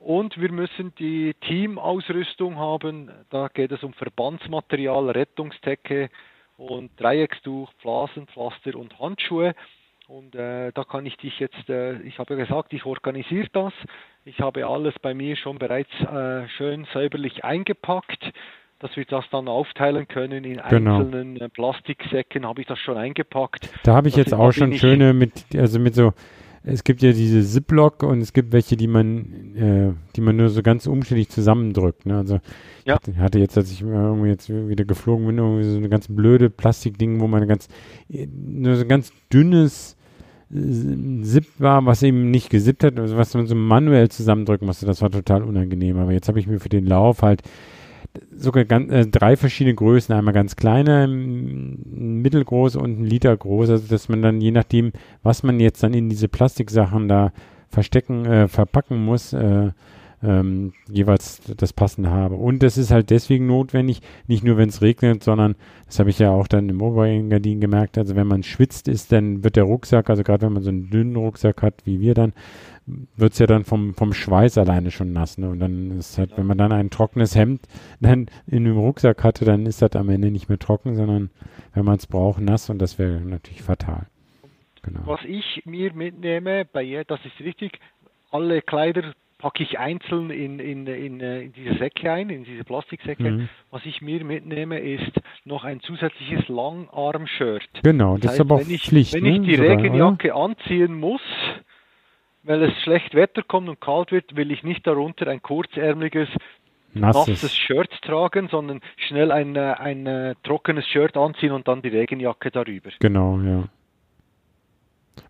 Und 0.00 0.40
wir 0.40 0.50
müssen 0.50 0.94
die 0.98 1.34
Teamausrüstung 1.42 2.56
haben. 2.56 3.10
Da 3.28 3.48
geht 3.48 3.70
es 3.70 3.82
um 3.82 3.92
Verbandsmaterial, 3.92 5.10
Rettungsdecke 5.10 6.08
und 6.56 6.90
Dreieckstuch, 6.98 7.70
Blasenpflaster 7.82 8.76
und 8.76 8.98
Handschuhe. 8.98 9.54
Und 10.08 10.34
äh, 10.34 10.72
da 10.72 10.84
kann 10.84 11.04
ich 11.04 11.16
dich 11.18 11.38
jetzt, 11.38 11.68
äh, 11.68 12.00
ich 12.00 12.18
habe 12.18 12.34
ja 12.34 12.40
gesagt, 12.44 12.72
ich 12.72 12.86
organisiere 12.86 13.48
das. 13.52 13.74
Ich 14.24 14.40
habe 14.40 14.66
alles 14.66 14.94
bei 15.02 15.12
mir 15.12 15.36
schon 15.36 15.58
bereits 15.58 15.90
äh, 16.00 16.48
schön 16.56 16.86
säuberlich 16.94 17.44
eingepackt, 17.44 18.32
dass 18.78 18.96
wir 18.96 19.04
das 19.04 19.24
dann 19.30 19.48
aufteilen 19.48 20.08
können 20.08 20.44
in 20.44 20.60
Genau. 20.70 20.96
einzelnen 20.96 21.40
äh, 21.40 21.48
Plastiksäcken. 21.50 22.46
Habe 22.46 22.62
ich 22.62 22.66
das 22.66 22.78
schon 22.78 22.96
eingepackt. 22.96 23.68
Da 23.84 23.94
habe 23.94 24.08
ich 24.08 24.14
Das 24.14 24.24
jetzt 24.24 24.34
auch 24.34 24.52
schon 24.52 24.72
schöne 24.72 25.12
mit, 25.12 25.44
also 25.54 25.78
mit 25.78 25.94
so, 25.94 26.12
es 26.62 26.84
gibt 26.84 27.00
ja 27.02 27.12
diese 27.12 27.42
Ziplock 27.42 28.02
und 28.02 28.20
es 28.20 28.32
gibt 28.32 28.52
welche, 28.52 28.76
die 28.76 28.86
man, 28.86 29.54
äh, 29.56 29.92
die 30.14 30.20
man 30.20 30.36
nur 30.36 30.50
so 30.50 30.62
ganz 30.62 30.86
umständlich 30.86 31.28
zusammendrückt. 31.30 32.04
Ne? 32.06 32.18
Also 32.18 32.40
Ja. 32.84 32.98
ich 33.10 33.16
hatte 33.18 33.38
jetzt, 33.38 33.56
als 33.56 33.70
ich 33.72 33.82
irgendwie 33.82 34.28
jetzt 34.28 34.48
wieder 34.50 34.84
geflogen 34.84 35.26
bin, 35.26 35.38
irgendwie 35.38 35.64
so 35.64 35.76
eine 35.76 35.88
ganz 35.88 36.08
blöde 36.08 36.50
Plastikding, 36.50 37.20
wo 37.20 37.26
man 37.28 37.46
ganz, 37.48 37.68
äh, 38.10 38.26
nur 38.26 38.76
so 38.76 38.84
ganz 38.86 39.12
dünnes 39.32 39.96
äh, 40.54 41.22
Zip 41.22 41.46
war, 41.58 41.86
was 41.86 42.02
eben 42.02 42.30
nicht 42.30 42.50
gesippt 42.50 42.84
hat, 42.84 42.98
also 42.98 43.16
was 43.16 43.32
man 43.34 43.46
so 43.46 43.54
manuell 43.54 44.10
zusammendrücken 44.10 44.66
musste. 44.66 44.84
Das 44.84 45.00
war 45.00 45.10
total 45.10 45.42
unangenehm. 45.44 45.96
Aber 45.98 46.12
jetzt 46.12 46.28
habe 46.28 46.40
ich 46.40 46.46
mir 46.46 46.60
für 46.60 46.68
den 46.68 46.86
Lauf 46.86 47.22
halt 47.22 47.42
sogar 48.36 48.64
ganz, 48.64 48.90
äh, 48.90 49.06
drei 49.06 49.36
verschiedene 49.36 49.74
Größen, 49.74 50.14
einmal 50.14 50.34
ganz 50.34 50.56
kleine, 50.56 51.06
mittelgroße 51.08 52.78
und 52.78 53.00
ein 53.00 53.04
Liter 53.04 53.36
groß, 53.36 53.70
also 53.70 53.86
dass 53.88 54.08
man 54.08 54.22
dann 54.22 54.40
je 54.40 54.50
nachdem, 54.50 54.92
was 55.22 55.42
man 55.42 55.60
jetzt 55.60 55.82
dann 55.82 55.94
in 55.94 56.08
diese 56.08 56.28
Plastiksachen 56.28 57.08
da 57.08 57.32
verstecken, 57.68 58.26
äh, 58.26 58.48
verpacken 58.48 59.04
muss, 59.04 59.32
äh, 59.32 59.70
ähm, 60.22 60.72
jeweils 60.90 61.40
das 61.56 61.72
Passende 61.72 62.10
habe. 62.10 62.34
Und 62.34 62.62
das 62.62 62.76
ist 62.76 62.90
halt 62.90 63.10
deswegen 63.10 63.46
notwendig, 63.46 64.02
nicht 64.26 64.44
nur 64.44 64.56
wenn 64.58 64.68
es 64.68 64.82
regnet, 64.82 65.24
sondern 65.24 65.54
das 65.86 65.98
habe 65.98 66.10
ich 66.10 66.18
ja 66.18 66.30
auch 66.30 66.46
dann 66.46 66.68
im 66.68 66.82
Oberengadin 66.82 67.60
gemerkt, 67.60 67.96
also 67.96 68.16
wenn 68.16 68.26
man 68.26 68.42
schwitzt 68.42 68.86
ist, 68.88 69.12
dann 69.12 69.42
wird 69.44 69.56
der 69.56 69.64
Rucksack, 69.64 70.10
also 70.10 70.22
gerade 70.22 70.46
wenn 70.46 70.52
man 70.52 70.62
so 70.62 70.68
einen 70.68 70.90
dünnen 70.90 71.16
Rucksack 71.16 71.62
hat, 71.62 71.74
wie 71.84 72.00
wir 72.00 72.14
dann, 72.14 72.32
wird 73.16 73.32
es 73.32 73.38
ja 73.38 73.46
dann 73.46 73.64
vom, 73.64 73.94
vom 73.94 74.12
Schweiß 74.12 74.58
alleine 74.58 74.90
schon 74.90 75.12
nass. 75.12 75.38
Ne? 75.38 75.48
Und 75.48 75.60
dann 75.60 75.98
ist 75.98 76.18
halt, 76.18 76.36
wenn 76.36 76.46
man 76.46 76.58
dann 76.58 76.72
ein 76.72 76.90
trockenes 76.90 77.34
Hemd 77.34 77.62
dann 78.00 78.26
in 78.46 78.64
dem 78.64 78.78
Rucksack 78.78 79.24
hatte, 79.24 79.44
dann 79.44 79.66
ist 79.66 79.82
das 79.82 79.92
am 79.96 80.08
Ende 80.08 80.30
nicht 80.30 80.48
mehr 80.48 80.58
trocken, 80.58 80.94
sondern 80.94 81.30
wenn 81.74 81.84
man 81.84 81.96
es 81.96 82.06
braucht, 82.06 82.40
nass 82.40 82.70
und 82.70 82.78
das 82.78 82.98
wäre 82.98 83.20
natürlich 83.20 83.62
fatal. 83.62 84.06
Genau. 84.82 85.00
Was 85.04 85.20
ich 85.24 85.62
mir 85.66 85.92
mitnehme, 85.92 86.64
bei 86.64 86.82
ihr, 86.82 87.04
das 87.04 87.20
ist 87.24 87.38
richtig, 87.40 87.78
alle 88.30 88.62
Kleider 88.62 89.14
packe 89.40 89.62
ich 89.62 89.78
einzeln 89.78 90.30
in, 90.30 90.58
in, 90.58 90.86
in, 90.86 91.20
äh, 91.20 91.40
in, 91.40 91.52
diese 91.52 91.76
Säcke 91.78 92.12
ein, 92.12 92.30
in 92.30 92.44
diese 92.44 92.62
Plastiksäcke. 92.62 93.30
Mhm. 93.30 93.48
Was 93.70 93.84
ich 93.86 94.02
mir 94.02 94.22
mitnehme, 94.24 94.78
ist 94.78 95.12
noch 95.44 95.64
ein 95.64 95.80
zusätzliches 95.80 96.46
Langarm-Shirt. 96.48 97.68
Genau, 97.82 98.14
das, 98.14 98.20
das 98.20 98.30
heißt, 98.32 98.34
ist 98.34 98.40
aber 98.40 98.54
auch 98.56 98.60
wenn 98.60 98.74
ich, 98.74 98.82
Pflicht. 98.82 99.14
Wenn 99.14 99.24
ne? 99.24 99.36
ich 99.36 99.42
die 99.42 99.56
sogar, 99.56 99.78
Regenjacke 99.78 100.34
oder? 100.34 100.44
anziehen 100.44 100.94
muss, 100.94 101.22
weil 102.42 102.62
es 102.62 102.72
schlecht 102.82 103.14
Wetter 103.14 103.42
kommt 103.42 103.68
und 103.68 103.80
kalt 103.80 104.12
wird, 104.12 104.36
will 104.36 104.50
ich 104.50 104.62
nicht 104.62 104.86
darunter 104.86 105.26
ein 105.26 105.42
kurzärmeliges 105.42 106.28
nasses, 106.94 107.28
nasses 107.28 107.56
Shirt 107.56 107.90
tragen, 108.02 108.48
sondern 108.48 108.80
schnell 108.96 109.30
ein, 109.30 109.56
äh, 109.56 109.74
ein, 109.78 110.06
ein 110.06 110.06
äh, 110.06 110.34
trockenes 110.42 110.86
Shirt 110.86 111.16
anziehen 111.16 111.52
und 111.52 111.68
dann 111.68 111.82
die 111.82 111.88
Regenjacke 111.88 112.50
darüber. 112.50 112.90
Genau, 112.98 113.38
ja. 113.40 113.64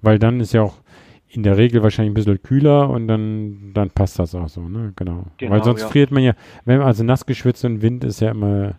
Weil 0.02 0.18
dann 0.18 0.40
ist 0.40 0.52
ja 0.52 0.62
auch 0.62 0.76
in 1.28 1.42
der 1.42 1.56
Regel 1.56 1.82
wahrscheinlich 1.82 2.10
ein 2.10 2.14
bisschen 2.14 2.42
kühler 2.42 2.90
und 2.90 3.06
dann, 3.06 3.72
dann 3.72 3.90
passt 3.90 4.18
das 4.18 4.34
auch 4.34 4.48
so, 4.48 4.62
ne? 4.62 4.92
Genau. 4.96 5.26
genau 5.38 5.52
Weil 5.52 5.62
sonst 5.62 5.82
ja. 5.82 5.88
friert 5.88 6.10
man 6.10 6.22
ja, 6.22 6.34
wenn 6.64 6.80
also 6.80 7.04
nass 7.04 7.24
geschwitzt 7.24 7.64
und 7.64 7.82
Wind 7.82 8.04
ist 8.04 8.20
ja 8.20 8.30
immer 8.30 8.74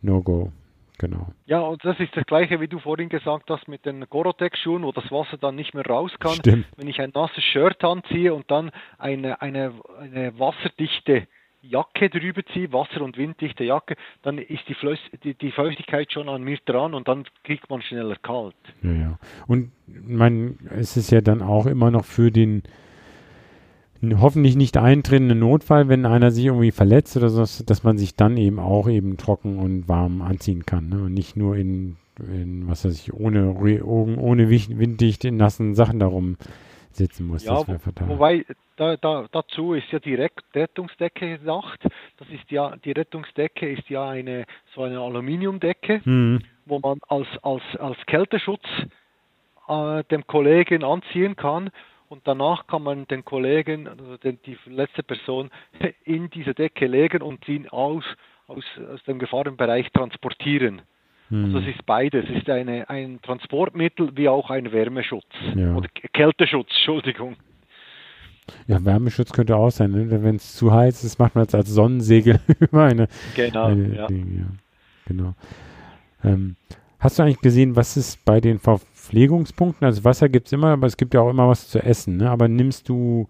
No-Go. 0.00 0.52
Genau. 0.98 1.28
Ja, 1.46 1.60
und 1.60 1.84
das 1.84 1.98
ist 2.00 2.16
das 2.16 2.26
gleiche, 2.26 2.60
wie 2.60 2.66
du 2.66 2.80
vorhin 2.80 3.08
gesagt 3.08 3.48
hast 3.50 3.68
mit 3.68 3.86
den 3.86 4.04
Gorotex-Schuhen, 4.10 4.82
wo 4.82 4.90
das 4.90 5.10
Wasser 5.12 5.38
dann 5.38 5.54
nicht 5.54 5.72
mehr 5.72 5.86
raus 5.86 6.10
kann. 6.18 6.34
Stimmt. 6.34 6.66
Wenn 6.76 6.88
ich 6.88 7.00
ein 7.00 7.12
nasses 7.14 7.44
Shirt 7.44 7.82
anziehe 7.84 8.34
und 8.34 8.50
dann 8.50 8.72
eine, 8.98 9.40
eine, 9.40 9.72
eine 10.00 10.36
wasserdichte 10.38 11.28
Jacke 11.62 12.08
drüber 12.10 12.42
ziehe, 12.52 12.72
Wasser- 12.72 13.02
und 13.02 13.16
winddichte 13.16 13.64
Jacke, 13.64 13.96
dann 14.22 14.38
ist 14.38 14.68
die, 14.68 14.74
Flöß 14.74 14.98
die, 15.22 15.34
die, 15.34 15.52
Feuchtigkeit 15.52 16.12
schon 16.12 16.28
an 16.28 16.42
mir 16.42 16.58
dran 16.64 16.94
und 16.94 17.08
dann 17.08 17.24
kriegt 17.44 17.68
man 17.70 17.82
schneller 17.82 18.16
kalt. 18.16 18.54
Ja, 18.82 18.92
ja. 18.92 19.18
Und 19.46 19.72
man, 19.86 20.58
es 20.70 20.96
ist 20.96 21.10
ja 21.10 21.20
dann 21.20 21.42
auch 21.42 21.66
immer 21.66 21.90
noch 21.90 22.04
für 22.04 22.30
den 22.30 22.62
hoffentlich 24.02 24.56
nicht 24.56 24.76
eintretenden 24.76 25.40
Notfall, 25.40 25.88
wenn 25.88 26.06
einer 26.06 26.30
sich 26.30 26.46
irgendwie 26.46 26.70
verletzt 26.70 27.16
oder 27.16 27.28
so, 27.28 27.64
dass 27.64 27.82
man 27.82 27.98
sich 27.98 28.14
dann 28.14 28.36
eben 28.36 28.58
auch 28.58 28.88
eben 28.88 29.16
trocken 29.16 29.58
und 29.58 29.88
warm 29.88 30.22
anziehen 30.22 30.64
kann 30.66 30.88
ne? 30.88 31.02
und 31.02 31.14
nicht 31.14 31.36
nur 31.36 31.56
in, 31.56 31.96
in 32.18 32.68
was 32.68 32.84
weiß 32.84 32.94
ich, 32.94 33.12
ohne, 33.12 33.54
ohne 33.54 34.48
winddicht 34.50 35.24
in 35.24 35.36
nassen 35.36 35.74
Sachen 35.74 35.98
darum 35.98 36.36
sitzen 36.92 37.26
muss. 37.26 37.44
Ja, 37.44 37.62
das 37.64 37.82
fatal. 37.82 38.08
wobei 38.08 38.44
da, 38.76 38.96
da, 38.96 39.26
dazu 39.30 39.74
ist 39.74 39.90
ja 39.90 39.98
die 39.98 40.14
Rettungsdecke 40.14 41.38
gedacht. 41.38 41.80
Das 42.18 42.28
ist 42.28 42.50
ja 42.50 42.76
die 42.76 42.92
Rettungsdecke 42.92 43.70
ist 43.70 43.88
ja 43.88 44.08
eine 44.08 44.44
so 44.74 44.82
eine 44.82 45.00
Aluminiumdecke, 45.00 46.02
mhm. 46.04 46.40
wo 46.66 46.78
man 46.78 46.98
als 47.08 47.26
als 47.42 47.62
als 47.78 47.98
Kälteschutz 48.06 48.64
äh, 49.68 50.04
dem 50.04 50.26
Kollegen 50.26 50.84
anziehen 50.84 51.36
kann 51.36 51.70
und 52.08 52.22
danach 52.24 52.66
kann 52.66 52.82
man 52.82 53.06
den 53.06 53.24
Kollegen, 53.24 53.86
also 53.88 54.16
den, 54.16 54.38
die 54.46 54.56
letzte 54.66 55.02
Person, 55.02 55.50
in 56.04 56.30
diese 56.30 56.54
Decke 56.54 56.86
legen 56.86 57.22
und 57.22 57.46
ihn 57.48 57.68
aus, 57.68 58.04
aus, 58.46 58.64
aus 58.92 59.02
dem 59.04 59.18
Gefahrenbereich 59.18 59.90
transportieren. 59.92 60.82
Hm. 61.28 61.44
Also 61.44 61.58
es 61.58 61.76
ist 61.76 61.86
beides. 61.86 62.24
Es 62.28 62.38
ist 62.38 62.50
eine, 62.50 62.88
ein 62.88 63.20
Transportmittel 63.22 64.16
wie 64.16 64.28
auch 64.28 64.50
ein 64.50 64.72
Wärmeschutz. 64.72 65.26
Ja. 65.54 65.74
Oder 65.74 65.88
Kälteschutz, 66.12 66.68
Entschuldigung. 66.70 67.36
Ja, 68.66 68.82
Wärmeschutz 68.82 69.32
könnte 69.32 69.56
auch 69.56 69.70
sein, 69.70 69.90
ne? 69.90 70.22
wenn 70.22 70.36
es 70.36 70.56
zu 70.56 70.72
heiß 70.72 71.04
ist, 71.04 71.18
macht 71.18 71.34
man 71.34 71.44
es 71.44 71.54
als 71.54 71.68
Sonnensegel 71.68 72.40
über 72.60 72.84
eine. 72.84 73.08
Genau, 73.34 73.66
eine, 73.66 73.94
ja. 73.94 74.06
ja. 74.10 74.46
Genau. 75.06 75.34
Ähm, 76.24 76.56
hast 76.98 77.18
du 77.18 77.22
eigentlich 77.22 77.40
gesehen, 77.40 77.76
was 77.76 77.98
ist 77.98 78.24
bei 78.24 78.40
den 78.40 78.58
Verpflegungspunkten? 79.08 79.84
Also 79.84 80.04
Wasser 80.04 80.28
gibt 80.28 80.46
es 80.46 80.52
immer, 80.52 80.68
aber 80.68 80.86
es 80.86 80.96
gibt 80.96 81.14
ja 81.14 81.20
auch 81.20 81.30
immer 81.30 81.48
was 81.48 81.68
zu 81.68 81.82
essen. 81.82 82.18
Ne? 82.18 82.30
Aber 82.30 82.48
nimmst 82.48 82.88
du 82.88 83.26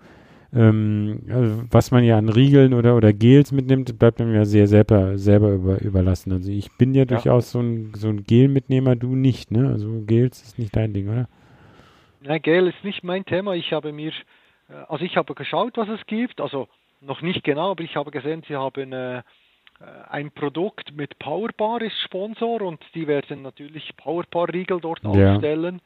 ähm, 0.55 1.20
also 1.29 1.62
was 1.70 1.91
man 1.91 2.05
ja 2.05 2.16
an 2.16 2.31
Riegeln 2.31 2.72
oder, 2.72 2.97
oder 2.97 3.12
Gels 3.12 3.53
mitnimmt, 3.53 3.99
bleibt 3.99 4.20
einem 4.20 4.35
ja 4.35 4.45
sehr 4.45 4.66
selber, 4.66 5.18
selber 5.18 5.51
über, 5.51 5.81
überlassen. 5.83 6.33
Also 6.33 6.51
ich 6.51 6.70
bin 6.79 6.95
ja, 6.95 7.01
ja, 7.01 7.05
durchaus 7.05 7.51
so 7.51 7.61
ein, 7.61 7.93
so 7.95 8.09
ein 8.09 8.24
Gel-Mitnehmer, 8.24 8.97
du 8.97 9.14
nicht, 9.14 9.51
ne? 9.51 9.68
Also 9.68 10.03
Gels 10.07 10.43
ist 10.43 10.59
nicht 10.59 10.74
dein 10.74 10.95
Ding, 10.95 11.09
oder? 11.09 11.29
Nein, 12.22 12.41
Gel 12.43 12.66
ist 12.66 12.83
nicht 12.83 13.05
mein 13.05 13.24
Thema. 13.26 13.55
Ich 13.55 13.72
habe 13.72 13.93
mir, 13.93 14.09
äh, 14.09 14.74
also 14.89 15.05
ich 15.05 15.16
habe 15.16 15.35
geschaut, 15.35 15.76
was 15.76 15.89
es 15.91 16.05
gibt, 16.07 16.41
also 16.41 16.66
noch 17.03 17.20
nicht 17.20 17.45
genau, 17.45 17.72
aber 17.72 17.85
ich 17.85 17.95
habe 17.95 18.11
gesehen, 18.11 18.43
sie 18.49 18.57
haben 18.57 18.93
äh 18.93 19.22
ein 20.09 20.31
Produkt 20.33 20.93
mit 20.97 21.18
Powerbar 21.18 21.83
ist 21.83 21.99
Sponsor 22.01 22.62
und 22.62 22.81
die 22.95 23.07
werden 23.07 23.43
natürlich 23.43 23.97
Powerbar-Riegel 23.97 24.81
dort 24.81 25.03
ja. 25.05 25.35
aufstellen. 25.35 25.81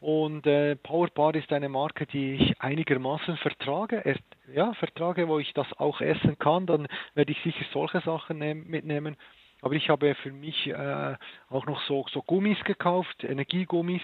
Und 0.00 0.46
äh, 0.46 0.76
Powerbar 0.76 1.34
ist 1.34 1.52
eine 1.52 1.68
Marke, 1.68 2.06
die 2.06 2.32
ich 2.32 2.60
einigermaßen 2.60 3.36
vertrage. 3.36 4.02
Er, 4.02 4.16
ja, 4.54 4.72
vertrage, 4.74 5.28
wo 5.28 5.38
ich 5.38 5.52
das 5.52 5.66
auch 5.78 6.00
essen 6.00 6.38
kann. 6.38 6.66
Dann 6.66 6.88
werde 7.14 7.32
ich 7.32 7.42
sicher 7.42 7.66
solche 7.72 8.00
Sachen 8.00 8.38
nehm, 8.38 8.66
mitnehmen. 8.66 9.16
Aber 9.60 9.74
ich 9.74 9.90
habe 9.90 10.14
für 10.14 10.32
mich 10.32 10.68
äh, 10.68 11.16
auch 11.50 11.66
noch 11.66 11.82
so, 11.82 12.06
so 12.10 12.22
Gummis 12.22 12.58
gekauft, 12.64 13.22
Energiegummis 13.24 14.00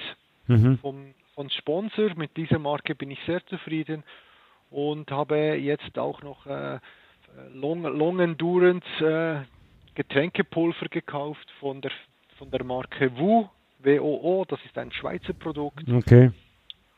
mhm. 0.49 0.79
vom, 0.81 1.15
von 1.35 1.49
Sponsor. 1.49 2.11
Mit 2.15 2.37
dieser 2.37 2.59
Marke 2.59 2.95
bin 2.95 3.11
ich 3.11 3.21
sehr 3.25 3.45
zufrieden 3.47 4.05
und 4.71 5.11
habe 5.11 5.55
jetzt 5.55 5.99
auch 5.99 6.21
noch 6.21 6.45
äh, 6.45 6.79
Long, 7.55 7.83
Long 7.83 8.21
Endurance 8.21 8.87
äh, 9.01 9.45
Getränkepulver 9.95 10.87
gekauft 10.89 11.51
von 11.61 11.81
der, 11.81 11.93
von 12.39 12.51
der 12.51 12.65
Marke 12.65 13.17
Wu 13.19 13.49
WOO, 13.83 14.45
das 14.49 14.59
ist 14.65 14.77
ein 14.79 14.91
Schweizer 14.93 15.33
Produkt. 15.33 15.85
Okay. 15.91 16.31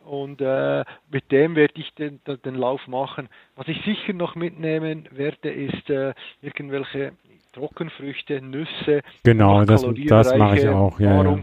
Und 0.05 0.41
äh, 0.41 0.85
mit 1.11 1.31
dem 1.31 1.55
werde 1.55 1.75
ich 1.77 1.93
den, 1.95 2.21
den 2.27 2.55
Lauf 2.55 2.87
machen. 2.89 3.29
Was 3.57 3.69
ich 3.69 3.83
sicher 3.85 4.15
noch 4.15 4.37
mitnehmen 4.37 5.07
werde, 5.11 5.51
ist 5.51 5.91
äh, 5.91 6.15
irgendwelche 6.41 7.13
Trockenfrüchte, 7.53 8.41
Nüsse. 8.41 9.03
Genau, 9.25 9.65
das, 9.65 9.87
das 10.07 10.35
mache 10.37 10.59
ich 10.59 10.69
auch. 10.69 10.99
Ja, 10.99 11.23
ja. 11.23 11.39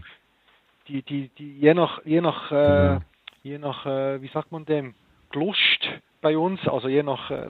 Die, 0.87 1.01
die, 1.01 1.29
die 1.37 1.59
je 1.59 1.73
nach, 1.73 2.03
je 2.05 2.21
nach, 2.21 2.51
äh, 2.51 2.55
genau. 2.55 3.01
je 3.43 3.57
nach 3.57 3.85
äh, 3.85 4.21
wie 4.21 4.27
sagt 4.29 4.51
man 4.51 4.65
dem, 4.65 4.95
Glust 5.29 5.89
bei 6.21 6.37
uns, 6.37 6.59
also 6.67 6.87
je 6.87 7.03
nach, 7.03 7.29
äh, 7.29 7.47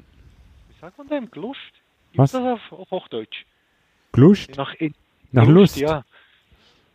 sagt 0.86 0.98
man 1.00 1.08
dem, 1.08 1.32
Glust? 1.32 1.60
Was? 2.14 2.34
Ist 2.34 2.40
das 2.40 2.60
auf, 2.72 2.92
Hochdeutsch? 2.92 3.46
Glust? 4.12 4.56
Nach, 4.56 4.74
in, 4.76 4.94
nach 5.32 5.48
Lust, 5.48 5.78
Lust, 5.78 5.78
ja. 5.78 6.04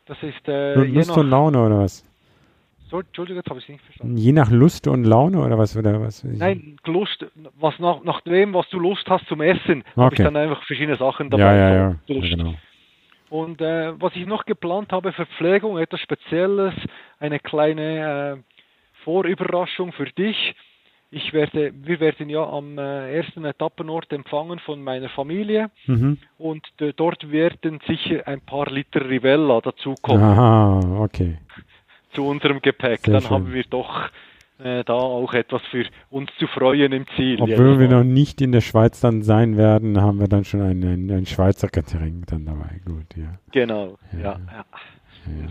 Das 0.07 0.23
ist 0.23 0.47
äh, 0.49 0.75
Lust 0.75 1.11
und 1.17 1.29
Laune 1.29 1.61
oder 1.61 1.81
was? 1.81 2.05
So, 2.89 3.01
Entschuldigung, 3.01 3.39
jetzt 3.43 3.51
habe 3.51 3.59
ich 3.59 3.65
es 3.65 3.69
nicht 3.69 3.85
verstanden. 3.85 4.17
Je 4.17 4.33
nach 4.33 4.51
Lust 4.51 4.87
und 4.87 5.05
Laune 5.05 5.41
oder 5.45 5.59
was? 5.59 5.77
Oder 5.77 6.01
was? 6.01 6.25
Nein, 6.25 6.77
Lust, 6.87 7.27
was 7.59 7.79
nach, 7.79 8.03
nach 8.05 8.21
dem, 8.23 8.55
was 8.55 8.69
du 8.71 8.79
Lust 8.79 9.09
hast 9.09 9.27
zum 9.27 9.41
Essen, 9.41 9.81
okay. 9.81 10.01
habe 10.01 10.15
ich 10.15 10.23
dann 10.23 10.37
einfach 10.37 10.65
verschiedene 10.65 10.97
Sachen 10.97 11.31
dabei. 11.31 11.43
Ja, 11.43 11.57
ja, 11.57 11.75
ja. 11.75 11.97
ja 12.07 12.21
genau. 12.37 12.55
Und 13.29 13.61
äh, 13.61 14.01
was 14.01 14.15
ich 14.15 14.27
noch 14.27 14.45
geplant 14.45 14.93
habe, 14.93 15.13
Verpflegung, 15.13 15.79
etwas 15.79 16.01
Spezielles, 16.01 16.75
eine 17.19 17.39
kleine 17.39 18.39
äh, 18.39 18.55
Vorüberraschung 19.05 19.93
für 19.93 20.07
dich. 20.07 20.55
Ich 21.13 21.33
werde, 21.33 21.73
wir 21.75 21.99
werden 21.99 22.29
ja 22.29 22.49
am 22.49 22.79
äh, 22.79 23.17
ersten 23.17 23.45
Etappenort 23.45 24.13
empfangen 24.13 24.61
von 24.61 24.81
meiner 24.81 25.09
Familie 25.09 25.71
mhm. 25.87 26.19
und 26.39 26.65
äh, 26.81 26.93
dort 26.95 27.33
werden 27.33 27.81
sicher 27.87 28.29
ein 28.29 28.41
paar 28.41 28.71
Liter 28.71 29.09
Rivella 29.09 29.61
dazukommen. 29.61 30.23
Aha, 30.23 31.03
okay. 31.03 31.39
Zu 32.13 32.27
unserem 32.27 32.61
Gepäck. 32.61 33.01
Sehr 33.05 33.15
Dann 33.15 33.23
schön. 33.23 33.31
haben 33.31 33.53
wir 33.53 33.65
doch 33.65 34.09
äh, 34.63 34.85
da 34.85 34.93
auch 34.93 35.33
etwas 35.35 35.63
für 35.71 35.85
uns 36.11 36.31
zu 36.39 36.47
freuen 36.47 36.93
im 36.93 37.07
Ziel. 37.17 37.41
Obwohl 37.41 37.81
wir 37.81 37.89
noch 37.89 38.05
nicht 38.05 38.41
in 38.41 38.53
der 38.53 38.61
Schweiz 38.61 39.01
dann 39.01 39.23
sein 39.23 39.57
werden, 39.57 40.01
haben 40.01 40.21
wir 40.21 40.29
dann 40.29 40.45
schon 40.45 40.61
ein, 40.61 40.83
ein, 40.85 41.11
ein 41.11 41.27
Schweizer 41.27 41.69
Getränk 41.69 42.27
dann 42.29 42.45
dabei. 42.45 42.81
Gut, 42.85 43.17
ja. 43.17 43.39
Genau, 43.51 43.99
ja. 44.13 44.19
ja. 44.19 44.41
ja. 44.53 44.65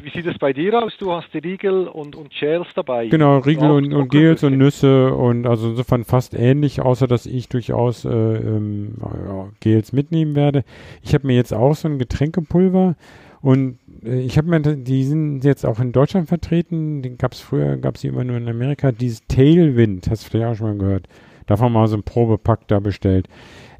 Wie 0.01 0.09
sieht 0.09 0.25
es 0.25 0.37
bei 0.37 0.53
dir 0.53 0.83
aus? 0.83 0.93
Du 0.97 1.11
hast 1.11 1.33
die 1.33 1.39
Riegel 1.39 1.87
und, 1.87 2.15
und 2.15 2.31
Gels 2.31 2.67
dabei. 2.75 3.07
Genau, 3.07 3.37
Riegel 3.39 3.69
und, 3.69 3.93
und 3.93 4.09
Gels 4.09 4.43
und 4.43 4.57
Nüsse 4.57 5.13
und 5.13 5.45
also 5.45 5.69
insofern 5.69 6.03
fast 6.03 6.33
ähnlich, 6.33 6.81
außer 6.81 7.07
dass 7.07 7.25
ich 7.25 7.49
durchaus 7.49 8.05
äh, 8.05 8.09
ähm, 8.09 8.95
ja, 9.01 9.49
Gels 9.59 9.93
mitnehmen 9.93 10.35
werde. 10.35 10.63
Ich 11.03 11.13
habe 11.13 11.27
mir 11.27 11.35
jetzt 11.35 11.53
auch 11.53 11.75
so 11.75 11.87
ein 11.87 11.99
Getränkepulver 11.99 12.95
und 13.41 13.77
äh, 14.03 14.19
ich 14.21 14.37
habe 14.37 14.49
mir, 14.49 14.61
die 14.61 15.03
sind 15.03 15.43
jetzt 15.43 15.65
auch 15.65 15.79
in 15.79 15.91
Deutschland 15.91 16.27
vertreten, 16.27 17.01
den 17.01 17.17
gab 17.17 17.33
es 17.33 17.39
früher, 17.39 17.77
gab 17.77 17.95
es 17.95 18.03
immer 18.03 18.23
nur 18.23 18.37
in 18.37 18.49
Amerika, 18.49 18.91
dieses 18.91 19.25
Tailwind, 19.27 20.09
hast 20.09 20.25
du 20.25 20.29
vielleicht 20.31 20.47
auch 20.47 20.55
schon 20.55 20.67
mal 20.67 20.77
gehört. 20.77 21.07
davon 21.45 21.71
mal 21.71 21.87
so 21.87 21.95
ein 21.95 22.03
Probepack 22.03 22.67
da 22.67 22.79
bestellt. 22.79 23.27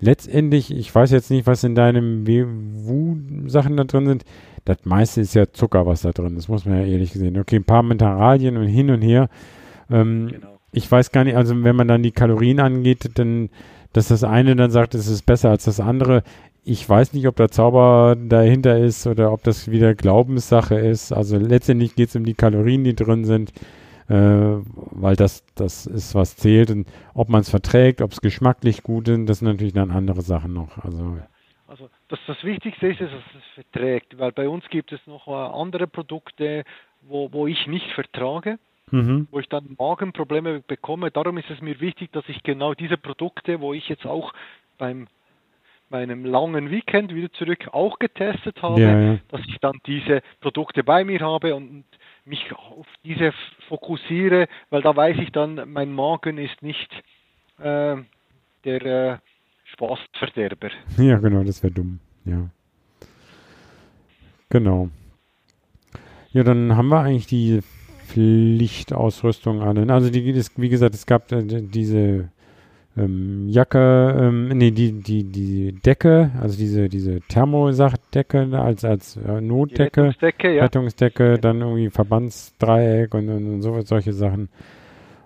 Letztendlich, 0.02 0.72
ich 0.72 0.94
weiß 0.94 1.12
jetzt 1.12 1.30
nicht, 1.30 1.46
was 1.46 1.64
in 1.64 1.76
deinem 1.76 2.26
WU-Sachen 2.26 3.76
da 3.76 3.84
drin 3.84 4.08
sind. 4.08 4.24
Das 4.70 4.86
meiste 4.86 5.22
ist 5.22 5.34
ja 5.34 5.52
Zucker, 5.52 5.86
was 5.86 6.02
da 6.02 6.12
drin 6.12 6.38
ist, 6.38 6.48
muss 6.48 6.66
man 6.66 6.80
ja 6.80 6.86
ehrlich 6.86 7.14
sehen. 7.14 7.38
Okay, 7.38 7.58
ein 7.58 7.64
paar 7.64 7.84
Mineralien 7.84 8.58
und 8.58 8.68
hin 8.68 8.90
und 8.90 9.02
her. 9.02 9.30
Ähm, 9.90 10.30
genau. 10.32 10.60
Ich 10.72 10.90
weiß 10.92 11.12
gar 11.12 11.24
nicht, 11.24 11.36
also 11.36 11.64
wenn 11.64 11.76
man 11.76 11.88
dann 11.88 12.04
die 12.04 12.12
Kalorien 12.12 12.60
angeht, 12.60 13.10
dann, 13.16 13.50
dass 13.94 14.10
das 14.10 14.24
eine 14.24 14.56
dann 14.56 14.72
sagt, 14.72 14.94
es 14.94 15.08
ist 15.08 15.26
besser 15.26 15.50
als 15.50 15.66
das 15.66 15.80
andere. 15.80 16.24
Ich 16.64 16.88
weiß 16.88 17.14
nicht, 17.14 17.28
ob 17.28 17.36
der 17.38 17.50
Zauber 17.50 18.16
dahinter 18.16 18.78
ist 18.78 19.08
oder 19.08 19.32
ob 19.32 19.44
das 19.44 19.72
wieder 19.72 19.96
Glaubenssache 19.96 20.76
ist. 20.76 21.12
Also 21.12 21.38
letztendlich 21.38 21.96
geht 21.96 22.10
es 22.10 22.16
um 22.16 22.24
die 22.24 22.36
Kalorien, 22.36 22.84
die 22.84 22.96
drin 22.96 23.26
sind 23.26 23.52
äh, 24.10 24.58
weil 24.92 25.16
das, 25.16 25.44
das 25.56 25.86
ist, 25.86 26.16
was 26.16 26.36
zählt. 26.36 26.72
Und 26.72 26.88
ob 27.14 27.30
man 27.30 27.42
es 27.42 27.50
verträgt, 27.50 28.02
ob 28.02 28.12
es 28.12 28.22
geschmacklich 28.22 28.84
gut 28.84 29.08
ist, 29.08 29.30
das 29.30 29.40
sind 29.40 29.48
natürlich 29.48 29.74
dann 29.74 29.92
andere 29.92 30.22
Sachen 30.22 30.54
noch. 30.54 30.84
Also, 30.84 31.18
also 32.10 32.16
das, 32.28 32.38
das 32.38 32.44
Wichtigste 32.44 32.88
ist, 32.88 33.02
dass 33.02 33.12
es 33.12 33.54
verträgt, 33.54 34.18
weil 34.18 34.32
bei 34.32 34.48
uns 34.48 34.68
gibt 34.70 34.92
es 34.92 35.06
noch 35.08 35.28
äh, 35.28 35.32
andere 35.32 35.88
Produkte, 35.88 36.64
wo, 37.02 37.32
wo 37.32 37.48
ich 37.48 37.68
nicht 37.68 37.92
vertrage. 37.92 38.60
Mhm. 38.92 39.28
wo 39.30 39.40
ich 39.40 39.48
dann 39.48 39.76
Magenprobleme 39.78 40.62
bekomme. 40.62 41.12
Darum 41.12 41.38
ist 41.38 41.48
es 41.52 41.62
mir 41.62 41.80
wichtig, 41.80 42.12
dass 42.12 42.28
ich 42.28 42.42
genau 42.42 42.74
diese 42.74 42.98
Produkte, 42.98 43.62
wo 43.62 43.72
ich 43.76 43.88
jetzt 43.88 44.08
auch 44.08 44.34
beim 44.80 45.08
meinem 45.90 46.26
langen 46.26 46.72
Weekend 46.72 47.14
wieder 47.14 47.32
zurück 47.34 47.68
auch 47.72 48.00
getestet 48.00 48.62
habe, 48.62 48.82
ja, 48.82 49.00
ja. 49.00 49.18
dass 49.30 49.42
ich 49.48 49.58
dann 49.60 49.80
diese 49.86 50.22
Produkte 50.40 50.84
bei 50.84 51.04
mir 51.04 51.20
habe 51.20 51.56
und 51.56 51.84
mich 52.26 52.52
auf 52.54 52.88
diese 53.04 53.34
fokussiere, 53.68 54.48
weil 54.70 54.82
da 54.82 54.96
weiß 54.96 55.18
ich 55.18 55.32
dann, 55.32 55.72
mein 55.72 55.92
Magen 55.92 56.38
ist 56.38 56.62
nicht 56.62 56.92
äh, 57.60 57.98
der 58.66 58.86
äh, 58.86 59.18
Spaßverderber. 59.80 60.70
Ja, 60.98 61.18
genau, 61.20 61.44
das 61.44 61.64
wäre 61.64 61.74
dumm. 61.74 62.00
Ja. 62.26 62.50
Genau. 64.50 64.90
Ja, 66.32 66.44
dann 66.44 66.76
haben 66.76 66.90
wir 66.90 67.00
eigentlich 67.00 67.28
die 67.28 67.62
Pflichtausrüstung 68.08 69.62
alle. 69.62 69.92
Also 69.92 70.10
die, 70.10 70.34
das, 70.34 70.52
wie 70.58 70.70
gesagt, 70.70 70.96
es 70.96 71.06
gab 71.06 71.32
äh, 71.32 71.44
diese 71.44 72.30
ähm, 72.98 73.48
Jacke, 73.48 74.16
ähm, 74.20 74.50
nee, 74.50 74.72
die, 74.72 75.02
die, 75.02 75.24
die 75.24 75.72
Decke, 75.74 76.32
also 76.42 76.58
diese, 76.58 76.90
diese 76.90 77.22
Thermosachdecke 77.22 78.60
als, 78.60 78.84
als 78.84 79.18
äh, 79.18 79.42
Notdecke, 79.42 80.02
Rettungsdecke, 80.02 80.56
ja. 80.56 80.64
Rettungsdecke, 80.64 81.40
dann 81.40 81.62
irgendwie 81.62 81.90
Verbandsdreieck 81.90 83.14
und, 83.14 83.30
und, 83.30 83.54
und 83.54 83.62
so, 83.62 83.80
solche 83.82 84.14
Sachen. 84.14 84.50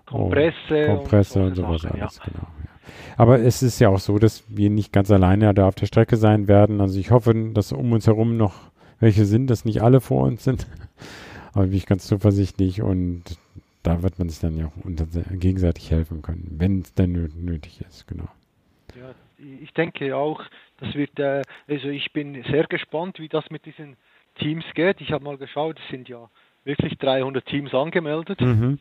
Kompresse, 0.05 0.87
oh, 0.89 0.97
Kompresse 0.97 1.39
und, 1.39 1.47
und 1.47 1.55
sowas 1.55 1.81
Sachen, 1.81 2.01
alles, 2.01 2.17
ja. 2.17 2.23
genau. 2.25 2.47
Ja. 2.63 2.72
Aber 3.17 3.39
es 3.39 3.61
ist 3.63 3.79
ja 3.79 3.89
auch 3.89 3.99
so, 3.99 4.19
dass 4.19 4.43
wir 4.47 4.69
nicht 4.69 4.91
ganz 4.91 5.11
alleine 5.11 5.53
da 5.53 5.67
auf 5.67 5.75
der 5.75 5.85
Strecke 5.85 6.17
sein 6.17 6.47
werden. 6.47 6.81
Also 6.81 6.99
ich 6.99 7.11
hoffe, 7.11 7.33
dass 7.53 7.71
um 7.71 7.91
uns 7.91 8.07
herum 8.07 8.37
noch 8.37 8.53
welche 8.99 9.25
sind, 9.25 9.47
dass 9.47 9.65
nicht 9.65 9.81
alle 9.81 10.01
vor 10.01 10.23
uns 10.23 10.43
sind. 10.43 10.67
Aber 11.53 11.65
bin 11.65 11.73
ich 11.73 11.85
ganz 11.85 12.07
zuversichtlich 12.07 12.81
und 12.81 13.23
da 13.83 14.01
wird 14.01 14.17
man 14.17 14.29
sich 14.29 14.39
dann 14.39 14.57
ja 14.57 14.67
auch 14.67 14.85
unter, 14.85 15.05
gegenseitig 15.31 15.91
helfen 15.91 16.21
können, 16.21 16.55
wenn 16.57 16.79
es 16.79 16.93
denn 16.93 17.11
nötig 17.11 17.81
ist, 17.81 18.07
genau. 18.07 18.27
Ja, 18.95 19.13
ich 19.61 19.73
denke 19.73 20.15
auch, 20.15 20.41
das 20.79 20.95
wird, 20.95 21.19
äh, 21.19 21.41
also 21.67 21.89
ich 21.89 22.11
bin 22.13 22.43
sehr 22.49 22.65
gespannt, 22.65 23.19
wie 23.19 23.27
das 23.27 23.49
mit 23.49 23.65
diesen 23.65 23.97
Teams 24.35 24.63
geht. 24.73 25.01
Ich 25.01 25.11
habe 25.11 25.23
mal 25.23 25.37
geschaut, 25.37 25.79
es 25.83 25.91
sind 25.91 26.07
ja 26.07 26.29
wirklich 26.63 26.97
300 26.97 27.45
Teams 27.45 27.73
angemeldet. 27.73 28.39
Mhm. 28.41 28.79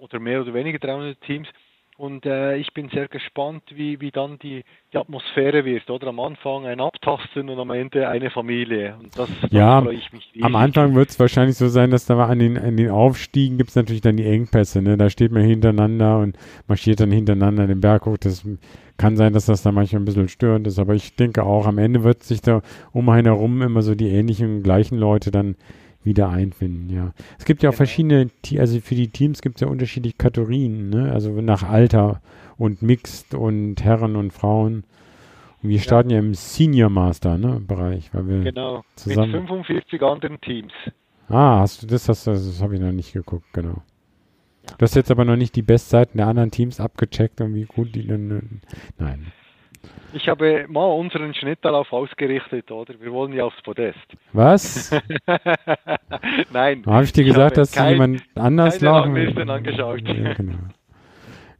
Oder 0.00 0.18
mehr 0.18 0.40
oder 0.40 0.54
weniger 0.54 0.78
300 0.78 1.20
Teams. 1.22 1.48
Und 1.96 2.26
äh, 2.26 2.56
ich 2.56 2.74
bin 2.74 2.88
sehr 2.88 3.06
gespannt, 3.06 3.62
wie, 3.72 4.00
wie 4.00 4.10
dann 4.10 4.38
die, 4.40 4.64
die 4.92 4.98
Atmosphäre 4.98 5.64
wird. 5.64 5.88
Oder 5.90 6.08
am 6.08 6.18
Anfang 6.18 6.66
ein 6.66 6.80
Abtasten 6.80 7.48
und 7.48 7.58
am 7.58 7.70
Ende 7.70 8.08
eine 8.08 8.30
Familie. 8.30 8.96
Und 9.00 9.16
das, 9.16 9.28
ja, 9.50 9.80
freue 9.80 9.94
ich 9.94 10.12
mich. 10.12 10.28
Am 10.42 10.56
Anfang 10.56 10.96
wird 10.96 11.10
es 11.10 11.20
wahrscheinlich 11.20 11.56
so 11.56 11.68
sein, 11.68 11.92
dass 11.92 12.06
da 12.06 12.18
an 12.26 12.40
den, 12.40 12.58
an 12.58 12.76
den 12.76 12.90
Aufstiegen 12.90 13.58
gibt 13.58 13.70
es 13.70 13.76
natürlich 13.76 14.02
dann 14.02 14.16
die 14.16 14.26
Engpässe. 14.26 14.82
Ne? 14.82 14.96
Da 14.96 15.08
steht 15.08 15.30
man 15.30 15.42
hintereinander 15.44 16.18
und 16.18 16.36
marschiert 16.66 16.98
dann 16.98 17.12
hintereinander 17.12 17.68
den 17.68 17.80
Berg 17.80 18.06
hoch. 18.06 18.18
Das 18.18 18.44
kann 18.96 19.16
sein, 19.16 19.32
dass 19.32 19.46
das 19.46 19.62
da 19.62 19.70
manchmal 19.70 20.02
ein 20.02 20.04
bisschen 20.04 20.28
störend 20.28 20.66
ist. 20.66 20.80
Aber 20.80 20.94
ich 20.94 21.14
denke 21.14 21.44
auch, 21.44 21.66
am 21.66 21.78
Ende 21.78 22.02
wird 22.02 22.24
sich 22.24 22.40
da 22.40 22.62
um 22.92 23.08
einen 23.08 23.26
herum 23.26 23.62
immer 23.62 23.82
so 23.82 23.94
die 23.94 24.08
ähnlichen, 24.08 24.64
gleichen 24.64 24.98
Leute 24.98 25.30
dann 25.30 25.54
wieder 26.04 26.28
einfinden, 26.28 26.94
ja. 26.94 27.12
Es 27.38 27.44
gibt 27.44 27.62
ja 27.62 27.70
auch 27.70 27.72
genau. 27.72 27.78
verschiedene, 27.78 28.30
also 28.58 28.80
für 28.80 28.94
die 28.94 29.08
Teams 29.08 29.42
gibt 29.42 29.56
es 29.56 29.60
ja 29.62 29.68
unterschiedliche 29.68 30.16
Kategorien, 30.16 30.90
ne? 30.90 31.12
Also 31.12 31.30
nach 31.40 31.62
Alter 31.62 32.20
und 32.56 32.82
Mixed 32.82 33.34
und 33.34 33.82
Herren 33.82 34.16
und 34.16 34.32
Frauen. 34.32 34.84
Und 35.62 35.70
wir 35.70 35.80
starten 35.80 36.10
ja, 36.10 36.16
ja 36.16 36.22
im 36.22 36.34
Senior 36.34 36.90
Master, 36.90 37.38
ne, 37.38 37.60
Bereich, 37.66 38.12
weil 38.12 38.28
wir 38.28 38.40
genau, 38.42 38.84
zusammen 38.96 39.32
mit 39.32 39.48
45 39.48 40.02
anderen 40.02 40.40
Teams. 40.40 40.72
Ah, 41.28 41.60
hast 41.60 41.82
du 41.82 41.86
das, 41.86 42.04
das, 42.04 42.24
das, 42.24 42.44
das 42.44 42.62
habe 42.62 42.74
ich 42.74 42.80
noch 42.80 42.92
nicht 42.92 43.14
geguckt, 43.14 43.46
genau. 43.52 43.82
Ja. 44.68 44.74
Du 44.78 44.82
hast 44.82 44.94
jetzt 44.94 45.10
aber 45.10 45.24
noch 45.24 45.36
nicht 45.36 45.56
die 45.56 45.62
Bestseiten 45.62 46.18
der 46.18 46.26
anderen 46.26 46.50
Teams 46.50 46.80
abgecheckt 46.80 47.40
und 47.40 47.54
wie 47.54 47.64
gut 47.64 47.94
die 47.94 48.06
dann, 48.06 48.60
nein. 48.98 49.32
Ich 50.12 50.28
habe 50.28 50.66
mal 50.68 50.84
unseren 50.84 51.34
Schnitterlauf 51.34 51.92
ausgerichtet, 51.92 52.70
oder? 52.70 52.94
Wir 53.00 53.12
wollen 53.12 53.32
ja 53.32 53.44
aufs 53.44 53.60
Podest. 53.62 53.98
Was? 54.32 54.90
Nein. 56.52 56.84
Habe 56.86 57.04
ich 57.04 57.12
dir 57.12 57.24
gesagt, 57.24 57.56
dass 57.56 57.72
kein, 57.72 57.92
jemand 57.94 58.22
anders 58.36 58.80
laufen? 58.80 59.16
angeschaut. 59.50 60.02
Ja, 60.06 60.34
genau. 60.34 60.58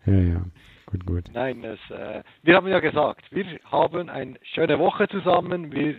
Ja, 0.07 0.14
ja. 0.14 0.41
Gut, 0.87 1.07
gut. 1.07 1.25
Nein, 1.33 1.62
das, 1.62 1.79
äh, 1.99 2.22
wir 2.43 2.55
haben 2.55 2.68
ja 2.68 2.79
gesagt, 2.79 3.25
wir 3.31 3.45
haben 3.70 4.09
eine 4.09 4.35
schöne 4.55 4.79
Woche 4.79 5.09
zusammen, 5.09 5.72
wir 5.72 5.97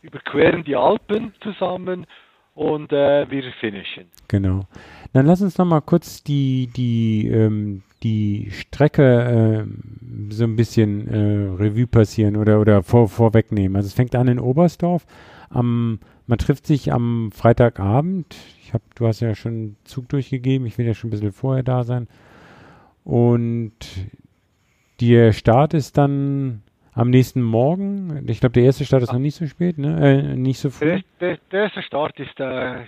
überqueren 0.00 0.64
die 0.64 0.76
Alpen 0.76 1.34
zusammen 1.40 2.06
und 2.54 2.92
äh, 2.92 3.30
wir 3.30 3.52
finishen. 3.60 4.06
Genau. 4.28 4.66
Dann 5.12 5.26
lass 5.26 5.42
uns 5.42 5.58
noch 5.58 5.66
mal 5.66 5.80
kurz 5.80 6.22
die, 6.22 6.68
die, 6.74 7.28
ähm, 7.28 7.82
die 8.02 8.50
Strecke 8.50 9.66
äh, 9.66 10.32
so 10.32 10.44
ein 10.44 10.56
bisschen 10.56 11.08
äh, 11.08 11.62
Revue 11.62 11.86
passieren 11.86 12.36
oder, 12.36 12.60
oder 12.60 12.82
vor, 12.82 13.08
vorwegnehmen. 13.08 13.76
Also 13.76 13.86
es 13.86 13.94
fängt 13.94 14.14
an 14.14 14.28
in 14.28 14.40
Oberstdorf. 14.40 15.06
Am, 15.50 16.00
man 16.26 16.38
trifft 16.38 16.66
sich 16.66 16.92
am 16.92 17.30
Freitagabend. 17.32 18.36
Ich 18.62 18.74
hab, 18.74 18.82
du 18.94 19.06
hast 19.06 19.20
ja 19.20 19.34
schon 19.34 19.76
Zug 19.84 20.08
durchgegeben. 20.08 20.66
Ich 20.66 20.78
will 20.78 20.86
ja 20.86 20.94
schon 20.94 21.08
ein 21.08 21.12
bisschen 21.12 21.32
vorher 21.32 21.62
da 21.62 21.84
sein. 21.84 22.08
Und 23.04 23.74
der 25.00 25.32
Start 25.32 25.74
ist 25.74 25.98
dann 25.98 26.62
am 26.94 27.10
nächsten 27.10 27.42
Morgen. 27.42 28.24
Ich 28.28 28.40
glaube, 28.40 28.54
der 28.54 28.64
erste 28.64 28.84
Start 28.84 29.02
ist 29.02 29.12
noch 29.12 29.18
nicht 29.18 29.36
so 29.36 29.46
spät, 29.46 29.78
ne? 29.78 30.32
Äh, 30.32 30.36
nicht 30.36 30.58
so 30.58 30.70
früh. 30.70 30.86
Der, 30.86 31.02
der, 31.20 31.38
der 31.50 31.62
erste 31.64 31.82
Start 31.82 32.18
ist 32.18 32.38
äh, 32.38 32.84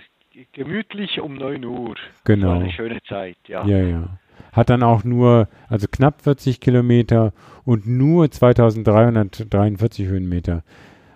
gemütlich 0.53 1.19
um 1.19 1.35
9 1.35 1.63
Uhr. 1.65 1.95
Genau. 2.23 2.51
eine 2.51 2.71
schöne 2.71 3.01
Zeit, 3.03 3.37
ja. 3.47 3.65
Ja, 3.65 3.77
ja 3.77 4.19
hat 4.51 4.69
dann 4.69 4.83
auch 4.83 5.03
nur, 5.03 5.47
also 5.67 5.87
knapp 5.89 6.21
40 6.21 6.59
Kilometer 6.59 7.33
und 7.65 7.87
nur 7.87 8.29
2343 8.29 10.07
Höhenmeter. 10.07 10.63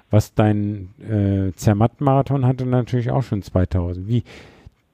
Was 0.09 0.34
dein 0.34 0.89
äh, 0.99 1.53
Zermatt-Marathon 1.53 2.45
hatte 2.45 2.65
natürlich 2.65 3.11
auch 3.11 3.24
schon 3.24 3.43
2000. 3.43 4.07
Wie, 4.07 4.24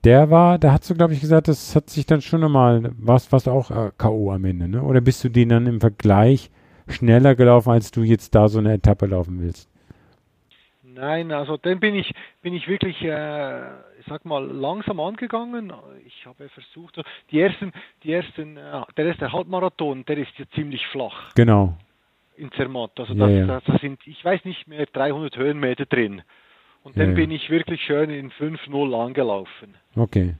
der 0.04 0.30
war, 0.30 0.58
da 0.58 0.72
hast 0.72 0.88
du, 0.88 0.94
glaube 0.94 1.14
ich, 1.14 1.20
gesagt, 1.20 1.48
das 1.48 1.74
hat 1.74 1.90
sich 1.90 2.06
dann 2.06 2.20
schon 2.20 2.40
nochmal, 2.40 2.92
warst, 2.98 3.32
warst 3.32 3.48
auch 3.48 3.70
äh, 3.70 3.90
K.O. 3.96 4.30
am 4.30 4.44
Ende, 4.44 4.68
ne? 4.68 4.82
Oder 4.82 5.00
bist 5.00 5.24
du 5.24 5.28
den 5.28 5.48
dann 5.48 5.66
im 5.66 5.80
Vergleich 5.80 6.50
schneller 6.86 7.34
gelaufen, 7.34 7.70
als 7.70 7.90
du 7.90 8.02
jetzt 8.02 8.34
da 8.34 8.48
so 8.48 8.58
eine 8.58 8.74
Etappe 8.74 9.06
laufen 9.06 9.40
willst? 9.40 9.68
Nein, 10.82 11.32
also 11.32 11.56
dann 11.56 11.80
bin 11.80 11.94
ich, 11.94 12.14
bin 12.40 12.54
ich 12.54 12.68
wirklich, 12.68 13.02
äh, 13.02 13.60
sag 14.08 14.24
mal, 14.24 14.44
langsam 14.44 15.00
angegangen. 15.00 15.72
Ich 16.06 16.26
habe 16.26 16.48
versucht, 16.48 17.00
die 17.30 17.40
ersten, 17.40 17.72
die 18.02 18.12
ersten, 18.12 18.56
äh, 18.56 18.82
der 18.96 19.06
erste 19.06 19.32
Halbmarathon, 19.32 20.04
der 20.04 20.18
ist 20.18 20.38
ja 20.38 20.44
ziemlich 20.54 20.86
flach. 20.88 21.32
Genau. 21.34 21.76
In 22.36 22.52
Zermatt. 22.52 22.92
Also 22.98 23.14
das, 23.14 23.30
ja, 23.30 23.46
ja. 23.46 23.60
das, 23.64 23.80
sind, 23.80 24.06
ich 24.06 24.24
weiß 24.24 24.44
nicht 24.44 24.68
mehr, 24.68 24.86
300 24.86 25.36
Höhenmeter 25.36 25.86
drin. 25.86 26.22
Und 26.82 26.96
dann 26.96 27.10
ja, 27.10 27.14
bin 27.14 27.30
ich 27.30 27.50
wirklich 27.50 27.82
schön 27.82 28.10
in 28.10 28.30
5-0 28.30 28.94
angelaufen. 28.94 29.74
Okay. 29.96 30.34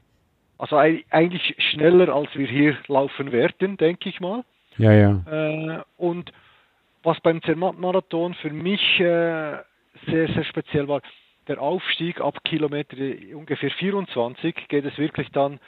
Also 0.59 0.77
eigentlich 0.77 1.55
schneller, 1.59 2.15
als 2.15 2.29
wir 2.35 2.47
hier 2.47 2.77
laufen 2.87 3.33
werden, 3.33 3.77
denke 3.77 4.09
ich 4.09 4.21
mal. 4.21 4.45
Ja, 4.79 4.93
ja. 4.93 5.23
Äh, 5.27 5.83
und 5.97 6.33
was 7.03 7.21
beim 7.21 7.43
Zermatt-Marathon 7.43 8.35
für 8.35 8.51
mich 8.51 8.81
äh, 9.01 9.59
sehr, 10.07 10.29
sehr 10.29 10.45
speziell 10.45 10.89
war, 10.89 11.03
der 11.49 11.61
Aufstieg 11.61 12.21
ab 12.21 12.43
Kilometer 12.45 12.97
ungefähr 13.35 13.71
24 13.71 14.69
geht 14.69 14.85
es 14.85 14.99
wirklich 14.99 15.31
dann 15.31 15.61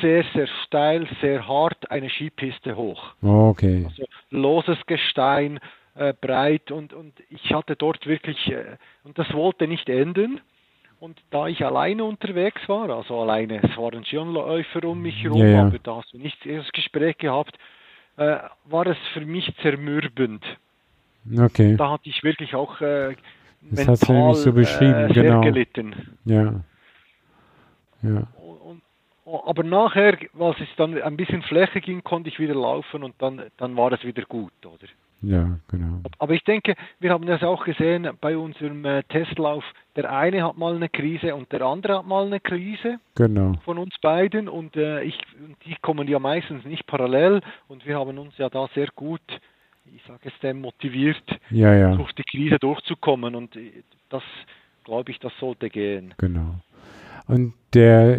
sehr, 0.00 0.24
sehr 0.34 0.48
steil, 0.64 1.06
sehr 1.20 1.46
hart 1.46 1.90
eine 1.90 2.08
Skipiste 2.08 2.76
hoch. 2.76 3.14
Okay. 3.22 3.84
Also 3.86 4.04
loses 4.30 4.78
Gestein, 4.86 5.60
äh, 5.94 6.12
breit 6.18 6.70
und, 6.70 6.92
und 6.92 7.14
ich 7.30 7.52
hatte 7.52 7.76
dort 7.76 8.06
wirklich, 8.06 8.50
äh, 8.50 8.76
und 9.04 9.18
das 9.18 9.32
wollte 9.32 9.66
nicht 9.66 9.88
enden. 9.88 10.40
Und 10.98 11.20
da 11.30 11.46
ich 11.46 11.62
alleine 11.64 12.04
unterwegs 12.04 12.60
war, 12.68 12.88
also 12.88 13.20
alleine, 13.20 13.60
es 13.62 13.76
waren 13.76 14.04
Skionläufer 14.04 14.84
um 14.84 15.02
mich 15.02 15.22
herum, 15.22 15.40
ja, 15.40 15.48
ja. 15.48 15.66
aber 15.66 15.78
da 15.78 15.96
hast 15.96 16.12
du 16.14 16.18
nicht 16.18 16.38
das 16.46 16.72
Gespräch 16.72 17.18
gehabt, 17.18 17.58
äh, 18.16 18.38
war 18.64 18.86
es 18.86 18.96
für 19.12 19.20
mich 19.20 19.52
zermürbend. 19.60 20.42
Okay. 21.38 21.76
Da 21.76 21.90
hatte 21.90 22.08
ich 22.08 22.22
wirklich 22.22 22.54
auch 22.54 22.80
äh, 22.80 23.14
das 23.70 23.88
hast 23.88 24.08
du 24.08 24.12
nämlich 24.12 24.36
so 24.38 24.52
beschrieben, 24.52 25.10
äh, 25.10 25.12
genau. 25.12 25.40
gelitten. 25.40 25.94
Ja. 26.24 26.54
Ja. 28.02 28.26
Und, 28.40 28.82
und, 29.24 29.44
aber 29.46 29.62
nachher, 29.64 30.18
als 30.38 30.60
es 30.60 30.68
dann 30.76 31.00
ein 31.00 31.16
bisschen 31.16 31.42
Fläche 31.42 31.80
ging, 31.80 32.04
konnte 32.04 32.28
ich 32.28 32.38
wieder 32.38 32.54
laufen 32.54 33.02
und 33.02 33.14
dann, 33.18 33.42
dann 33.56 33.76
war 33.76 33.92
es 33.92 34.04
wieder 34.04 34.22
gut, 34.24 34.52
oder? 34.64 34.86
Ja, 35.22 35.58
genau. 35.68 36.02
Aber 36.18 36.34
ich 36.34 36.44
denke, 36.44 36.74
wir 37.00 37.10
haben 37.10 37.26
das 37.26 37.42
auch 37.42 37.64
gesehen 37.64 38.08
bei 38.20 38.36
unserem 38.36 38.84
äh, 38.84 39.02
Testlauf. 39.04 39.64
Der 39.96 40.12
eine 40.12 40.44
hat 40.44 40.58
mal 40.58 40.76
eine 40.76 40.90
Krise 40.90 41.34
und 41.34 41.50
der 41.52 41.62
andere 41.62 41.98
hat 41.98 42.06
mal 42.06 42.26
eine 42.26 42.38
Krise 42.38 42.98
Genau. 43.14 43.54
von 43.64 43.78
uns 43.78 43.94
beiden 44.02 44.46
und 44.48 44.76
äh, 44.76 45.02
ich, 45.02 45.18
die 45.64 45.74
kommen 45.80 46.06
ja 46.06 46.18
meistens 46.18 46.64
nicht 46.66 46.86
parallel 46.86 47.40
und 47.66 47.86
wir 47.86 47.98
haben 47.98 48.18
uns 48.18 48.36
ja 48.36 48.50
da 48.50 48.68
sehr 48.74 48.88
gut, 48.94 49.22
ich 49.94 50.02
sage 50.06 50.20
es 50.24 50.38
dem, 50.40 50.60
motiviert, 50.60 51.22
Ja, 51.50 51.74
ja, 51.74 51.94
durch 51.96 52.12
die 52.12 52.22
Krise 52.24 52.58
durchzukommen 52.58 53.34
und 53.34 53.58
das, 54.08 54.22
glaube 54.84 55.10
ich, 55.10 55.18
das 55.18 55.32
sollte 55.40 55.68
gehen. 55.70 56.14
genau. 56.18 56.56
Und 57.26 57.54
der, 57.74 58.18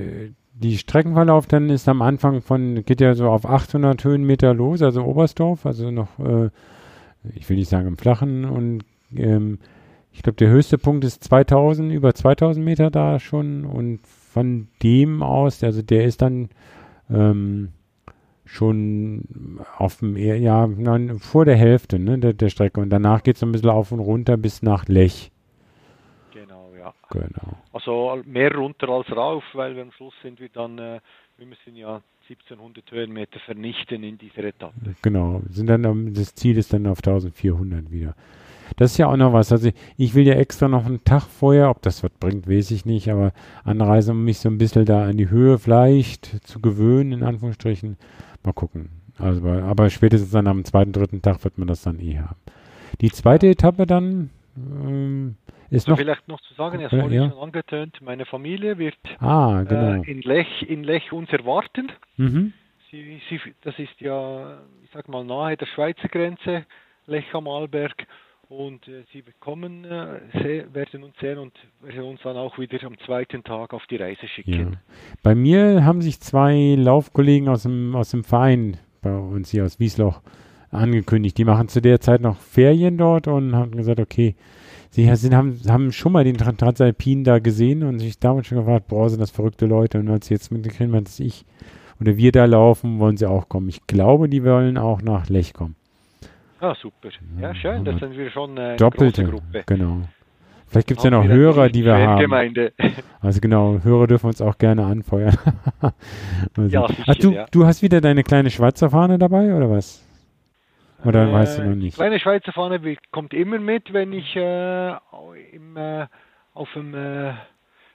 die 0.53 0.77
Streckenverlauf 0.77 1.47
dann 1.47 1.69
ist 1.69 1.87
am 1.87 2.01
Anfang 2.01 2.41
von, 2.41 2.83
geht 2.83 2.99
ja 2.99 3.13
so 3.13 3.29
auf 3.29 3.45
800 3.45 4.03
Höhenmeter 4.03 4.53
los, 4.53 4.81
also 4.81 5.03
Oberstdorf, 5.03 5.65
also 5.65 5.91
noch, 5.91 6.19
äh, 6.19 6.49
ich 7.35 7.49
will 7.49 7.57
nicht 7.57 7.69
sagen 7.69 7.87
im 7.87 7.97
Flachen 7.97 8.45
und 8.45 8.83
ähm, 9.15 9.59
ich 10.11 10.23
glaube, 10.23 10.37
der 10.37 10.49
höchste 10.49 10.77
Punkt 10.77 11.05
ist 11.05 11.23
2000, 11.23 11.91
über 11.93 12.13
2000 12.13 12.65
Meter 12.65 12.89
da 12.89 13.19
schon 13.19 13.65
und 13.65 13.99
von 14.05 14.67
dem 14.81 15.21
aus, 15.23 15.63
also 15.63 15.81
der 15.81 16.05
ist 16.05 16.21
dann 16.21 16.49
ähm, 17.09 17.69
schon 18.47 19.59
auf 19.77 19.97
dem, 19.97 20.15
eher- 20.17 20.39
ja, 20.39 20.65
nein, 20.67 21.19
vor 21.19 21.45
der 21.45 21.55
Hälfte 21.55 21.99
ne, 21.99 22.17
der, 22.17 22.33
der 22.33 22.49
Strecke 22.49 22.79
und 22.79 22.89
danach 22.89 23.23
geht 23.23 23.35
es 23.35 23.43
ein 23.43 23.51
bisschen 23.51 23.69
auf 23.69 23.91
und 23.91 23.99
runter 23.99 24.37
bis 24.37 24.61
nach 24.61 24.87
Lech. 24.87 25.31
Genau, 26.33 26.71
ja. 26.77 26.93
Genau. 27.11 27.57
Also 27.73 28.21
mehr 28.25 28.53
runter 28.55 28.89
als 28.89 29.11
rauf, 29.15 29.43
weil 29.53 29.75
wir 29.75 29.83
am 29.83 29.91
Schluss 29.91 30.13
sind 30.23 30.39
wir 30.39 30.49
dann, 30.49 30.77
äh, 30.77 30.99
wir 31.37 31.45
müssen 31.45 31.75
ja 31.75 32.01
1700 32.29 32.91
Höhenmeter 32.91 33.39
vernichten 33.39 34.03
in 34.03 34.17
dieser 34.17 34.43
Etappe. 34.43 34.73
Genau, 35.01 35.41
sind 35.49 35.67
dann 35.67 36.13
das 36.13 36.35
Ziel 36.35 36.57
ist 36.57 36.73
dann 36.73 36.87
auf 36.87 36.99
1400 36.99 37.91
wieder. 37.91 38.15
Das 38.75 38.91
ist 38.91 38.97
ja 38.97 39.07
auch 39.07 39.15
noch 39.15 39.31
was. 39.31 39.51
Also 39.53 39.69
ich 39.97 40.13
will 40.13 40.27
ja 40.27 40.33
extra 40.33 40.67
noch 40.67 40.85
einen 40.85 41.03
Tag 41.05 41.23
vorher, 41.23 41.69
ob 41.69 41.81
das 41.81 42.03
was 42.03 42.11
bringt, 42.11 42.49
weiß 42.49 42.71
ich 42.71 42.85
nicht, 42.85 43.09
aber 43.09 43.31
anreisen, 43.63 44.11
um 44.11 44.25
mich 44.25 44.39
so 44.39 44.49
ein 44.49 44.57
bisschen 44.57 44.83
da 44.85 45.05
an 45.05 45.15
die 45.17 45.29
Höhe 45.29 45.57
vielleicht 45.57 46.25
zu 46.45 46.59
gewöhnen, 46.59 47.13
in 47.13 47.23
Anführungsstrichen. 47.23 47.97
Mal 48.47 48.53
gucken. 48.53 48.89
Also, 49.19 49.45
aber- 49.45 49.89
spätestens 49.89 50.31
dann 50.31 50.47
am 50.47 50.63
zweiten, 50.63 50.93
dritten 50.93 51.21
Tag 51.21 51.43
wird 51.43 51.57
man 51.57 51.67
das 51.67 51.81
dann 51.81 51.99
eh 51.99 52.17
haben. 52.19 52.37
Die 53.01 53.11
zweite 53.11 53.47
Etappe 53.47 53.85
dann 53.85 54.29
ähm, 54.55 55.35
ist 55.69 55.85
So 55.85 55.91
noch. 55.91 55.97
vielleicht 55.99 56.27
noch 56.29 56.39
zu 56.41 56.53
sagen, 56.53 56.79
ja, 56.79 56.87
Ja, 56.87 57.01
vorhin 57.01 57.11
ja. 57.23 57.29
schon 57.29 57.39
angetönt, 57.39 57.99
meine 58.01 58.25
Familie 58.25 58.77
wird 58.77 58.95
Ah, 59.19 59.63
genau. 59.63 60.01
äh, 60.01 60.09
in, 60.11 60.21
Lech, 60.21 60.63
in 60.65 60.85
Lech 60.85 61.11
uns 61.11 61.29
erwarten. 61.31 61.91
mhm. 62.15 62.53
Sie, 62.89 63.19
sie, 63.29 63.41
das 63.63 63.77
ist 63.79 63.99
ja, 63.99 64.59
ich 64.81 64.89
sag 64.93 65.09
mal, 65.09 65.25
nahe 65.25 65.57
der 65.57 65.65
Schweizer 65.65 66.07
Grenze, 66.07 66.65
Lech 67.05 67.25
am 67.33 67.49
Arlberg. 67.49 68.07
Und 68.49 68.87
äh, 68.87 69.03
sie 69.11 69.21
bekommen, 69.21 69.83
äh, 69.83 70.63
werden 70.73 71.03
uns 71.03 71.15
sehen 71.19 71.37
und 71.37 71.53
werden 71.81 72.03
uns 72.03 72.21
dann 72.23 72.37
auch 72.37 72.57
wieder 72.57 72.81
am 72.85 72.97
zweiten 73.05 73.43
Tag 73.43 73.73
auf 73.73 73.83
die 73.89 73.97
Reise 73.97 74.21
Ja. 74.21 74.27
schicken. 74.29 74.77
Bei 75.21 75.35
mir 75.35 75.83
haben 75.83 76.01
sich 76.01 76.21
zwei 76.21 76.75
Laufkollegen 76.77 77.49
aus 77.49 77.63
dem, 77.63 77.93
aus 77.95 78.11
dem 78.11 78.23
Verein 78.23 78.77
bei 79.01 79.13
uns 79.15 79.51
hier 79.51 79.65
aus 79.65 79.79
Wiesloch 79.81 80.21
angekündigt. 80.71 81.37
Die 81.37 81.43
machen 81.45 81.67
zu 81.67 81.81
der 81.81 81.99
Zeit 81.99 82.21
noch 82.21 82.37
Ferien 82.37 82.97
dort 82.97 83.27
und 83.27 83.53
haben 83.53 83.71
gesagt, 83.71 83.99
okay, 83.99 84.35
sie 84.91 85.13
sind, 85.15 85.35
haben, 85.35 85.59
haben 85.67 85.91
schon 85.91 86.13
mal 86.13 86.23
den 86.23 86.37
Tran- 86.37 86.57
Transalpin 86.57 87.25
da 87.25 87.39
gesehen 87.39 87.83
und 87.83 87.99
sich 87.99 88.17
damals 88.17 88.47
schon 88.47 88.59
gefragt, 88.59 88.87
boah, 88.87 89.09
sind 89.09 89.19
das 89.19 89.31
verrückte 89.31 89.65
Leute. 89.65 89.99
Und 89.99 90.09
als 90.09 90.27
sie 90.27 90.33
jetzt 90.33 90.51
mitgekriegt 90.53 90.93
haben, 90.93 91.03
dass 91.03 91.19
ich 91.19 91.43
oder 91.99 92.15
wir 92.15 92.31
da 92.31 92.45
laufen, 92.45 92.99
wollen 92.99 93.17
sie 93.17 93.25
auch 93.25 93.49
kommen. 93.49 93.67
Ich 93.69 93.87
glaube, 93.87 94.29
die 94.29 94.43
wollen 94.45 94.77
auch 94.77 95.01
nach 95.01 95.27
Lech 95.29 95.53
kommen. 95.53 95.75
Ah, 96.59 96.75
super. 96.75 97.09
Ja, 97.39 97.53
schön, 97.53 97.85
das 97.85 97.99
sind 97.99 98.17
wir 98.17 98.29
schon 98.31 98.57
äh, 98.57 98.61
eine 98.61 98.75
Doppelte. 98.77 99.23
große 99.23 99.31
Gruppe. 99.31 99.63
Genau. 99.67 100.01
Vielleicht 100.69 100.87
gibt 100.87 100.97
es 100.99 101.03
ja 101.05 101.11
noch 101.11 101.23
Hörer, 101.25 101.69
die 101.69 101.85
wir 101.85 101.95
haben. 101.95 102.13
Fangemeinde. 102.15 102.73
Also 103.21 103.39
genau, 103.41 103.79
Hörer 103.83 104.07
dürfen 104.07 104.27
uns 104.27 104.41
auch 104.41 104.57
gerne 104.57 104.85
anfeuern. 104.85 105.35
Mal 105.81 105.93
Ja, 106.69 106.87
sicher, 106.87 107.03
Ach, 107.07 107.15
du, 107.15 107.31
ja. 107.31 107.45
du 107.51 107.65
hast 107.65 107.81
wieder 107.81 107.99
deine 108.01 108.23
kleine 108.23 108.49
Schweizer 108.49 108.89
Fahne 108.89 109.17
dabei, 109.17 109.53
oder 109.53 109.69
was? 109.69 110.03
Oder 111.05 111.27
Äh, 111.29 111.33
weißt 111.33 111.59
du 111.59 111.63
noch 111.63 111.73
Die 111.73 111.79
nicht? 111.79 111.95
kleine 111.95 112.19
Schweizer 112.19 112.51
Fahne 112.53 112.79
kommt 113.11 113.33
immer 113.33 113.59
mit, 113.59 113.93
wenn 113.93 114.13
ich 114.13 114.35
äh, 114.35 114.89
im, 115.51 115.77
äh, 115.77 116.07
auf 116.53 116.69
dem 116.73 116.93
äh, 116.95 117.33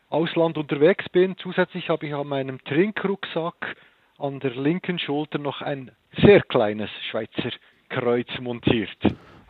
Ausland 0.09 0.57
unterwegs 0.59 1.09
bin. 1.11 1.37
Zusätzlich 1.39 1.89
habe 1.89 2.07
ich 2.07 2.15
an 2.15 2.27
meinem 2.27 2.63
Trinkrucksack 2.65 3.77
an 4.19 4.41
der 4.41 4.53
linken 4.53 4.99
Schulter 4.99 5.39
noch 5.39 5.63
ein 5.63 5.91
sehr 6.23 6.41
kleines 6.43 6.91
Schweizer 7.11 7.51
Kreuz 7.93 8.27
montiert. 8.41 8.89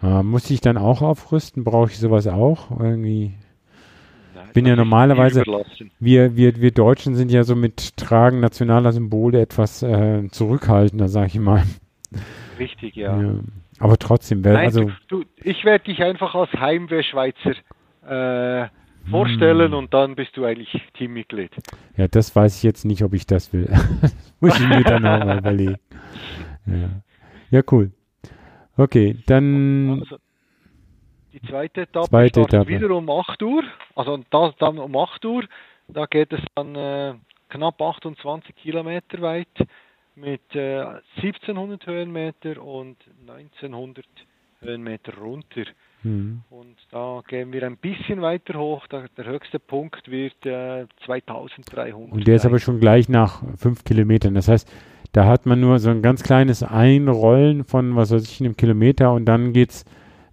Ah, 0.01 0.23
muss 0.23 0.51
ich 0.51 0.61
dann 0.61 0.77
auch 0.77 1.01
aufrüsten? 1.01 1.65
Brauche 1.65 1.91
ich 1.91 1.99
sowas 1.99 2.27
auch? 2.27 2.71
Irgendwie. 2.73 3.35
Bin 4.53 4.67
ja 4.67 4.77
normalerweise-. 4.77 5.45
Wir, 5.99 6.37
wir, 6.37 6.61
wir 6.61 6.73
Deutschen 6.73 7.15
sind 7.15 7.31
ja 7.31 7.45
so 7.45 7.55
mit 7.57 7.97
Tragen 7.97 8.41
nationaler 8.41 8.93
Symbole 8.93 9.41
etwas 9.41 9.83
äh, 9.83 10.29
zurückhaltender, 10.31 11.09
sag 11.09 11.29
ich 11.29 11.39
mal. 11.41 11.63
Richtig, 12.59 12.97
ja. 12.97 13.19
Ja. 13.21 13.35
Aber 13.79 13.97
trotzdem, 13.97 14.45
wer, 14.45 14.53
Nein, 14.55 14.65
also 14.67 14.91
du, 15.09 15.25
ich 15.43 15.65
werde 15.65 15.85
dich 15.85 16.03
einfach 16.03 16.35
als 16.35 16.53
Heimwehr-Schweizer 16.53 17.53
äh, 18.07 18.69
vorstellen 19.11 19.73
Hm. 19.73 19.79
und 19.79 19.95
dann 19.95 20.15
bist 20.17 20.37
du 20.37 20.45
eigentlich 20.45 20.71
Teammitglied. 20.95 21.51
ja, 21.97 22.07
das 22.09 22.37
weiß 22.37 22.57
ich 22.59 22.63
jetzt 22.63 22.85
nicht, 22.85 23.03
ob 23.03 23.15
ich 23.15 23.27
das 23.27 23.53
will. 23.53 23.69
muss 24.41 24.61
ich 24.61 24.69
mir 24.69 24.85
dann 24.85 25.07
auch 25.07 25.25
mal 25.25 25.39
überlegen. 25.45 25.77
Ja. 26.67 26.91
ja, 27.51 27.63
cool. 27.73 27.91
Okay, 28.77 29.17
dann 29.27 30.01
Also, 30.01 30.17
die 31.33 31.43
zweite 31.43 31.83
Etappe 31.83 32.09
Zweite 32.09 32.41
startet 32.41 32.55
Etappe. 32.55 32.69
wieder 32.71 32.91
um 32.91 33.09
8 33.11 33.43
Uhr. 33.43 33.65
Also 33.95 34.19
das 34.31 34.55
dann 34.59 34.79
um 34.79 34.97
8 34.97 35.25
Uhr. 35.25 35.45
Da 35.89 36.07
geht 36.07 36.33
es 36.33 36.41
dann 36.55 36.75
äh, 36.75 37.15
knapp 37.49 37.81
28 37.81 38.55
Kilometer 38.57 39.21
weit 39.21 39.49
mit 40.15 40.43
äh, 40.55 40.85
1700 41.17 41.87
Höhenmeter 41.87 42.63
und 42.63 42.97
1900 43.29 44.05
Höhenmeter 44.61 45.15
runter. 45.19 45.65
hm, 46.03 46.43
Und 46.51 46.77
da 46.91 47.23
gehen 47.27 47.53
wir 47.53 47.65
ein 47.65 47.77
bisschen 47.77 48.23
weiter 48.23 48.59
hoch. 48.59 48.87
Da, 48.89 49.07
der 49.17 49.25
höchste 49.27 49.59
Punkt 49.59 50.11
wird 50.11 50.47
äh, 50.47 50.87
2300. 51.05 52.13
Und 52.13 52.27
der 52.27 52.37
ist 52.37 52.47
aber 52.47 52.59
schon 52.59 52.79
gleich 52.81 53.09
nach 53.09 53.43
fünf 53.57 53.85
Kilometern. 53.85 54.35
Das 54.35 54.49
heißt, 54.49 54.71
da 55.13 55.27
hat 55.27 55.47
man 55.47 55.61
nur 55.61 55.79
so 55.79 55.91
ein 55.91 56.03
ganz 56.03 56.23
kleines 56.23 56.63
Einrollen 56.63 57.65
von, 57.65 57.97
was 57.97 58.11
weiß 58.11 58.23
ich, 58.25 58.41
einem 58.41 58.57
Kilometer 58.57 59.13
und 59.13 59.27
dann 59.27 59.53
geht's 59.53 59.85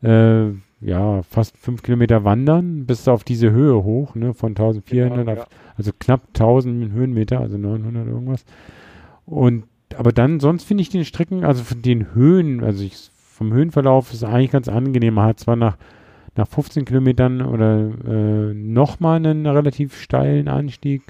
äh, 0.02 0.48
ja 0.82 1.22
fast 1.24 1.58
fünf 1.58 1.84
Kilometer 1.84 2.24
wandern 2.24 2.86
bis 2.86 3.08
auf 3.08 3.24
diese 3.24 3.52
Höhe 3.52 3.84
hoch, 3.84 4.16
ne, 4.16 4.34
von 4.34 4.52
1400 4.52 5.26
Genau, 5.26 5.42
auf, 5.42 5.48
also 5.76 5.92
knapp 6.00 6.22
1000 6.30 6.94
Höhenmeter, 6.94 7.40
also 7.40 7.58
900 7.58 8.08
irgendwas. 8.08 8.46
Und 9.26 9.66
aber 9.98 10.12
dann, 10.12 10.40
sonst 10.40 10.64
finde 10.64 10.82
ich 10.82 10.90
den 10.90 11.06
Strecken, 11.06 11.44
also 11.44 11.64
von 11.64 11.82
den 11.82 12.14
Höhen, 12.14 12.64
also 12.64 12.84
ich, 12.84 13.10
vom 13.16 13.52
Höhenverlauf 13.54 14.14
ist 14.14 14.24
eigentlich 14.24 14.52
ganz 14.52 14.68
angenehm. 14.68 15.16
Man 15.16 15.26
hat 15.26 15.40
zwar 15.40 15.56
nach, 15.56 15.78
nach 16.36 16.48
15 16.48 16.86
Kilometern 16.86 17.42
oder 17.42 17.90
äh, 18.08 18.54
nochmal 18.54 19.18
einen 19.18 19.46
relativ 19.46 20.00
steilen 20.00 20.48
Anstieg, 20.48 21.02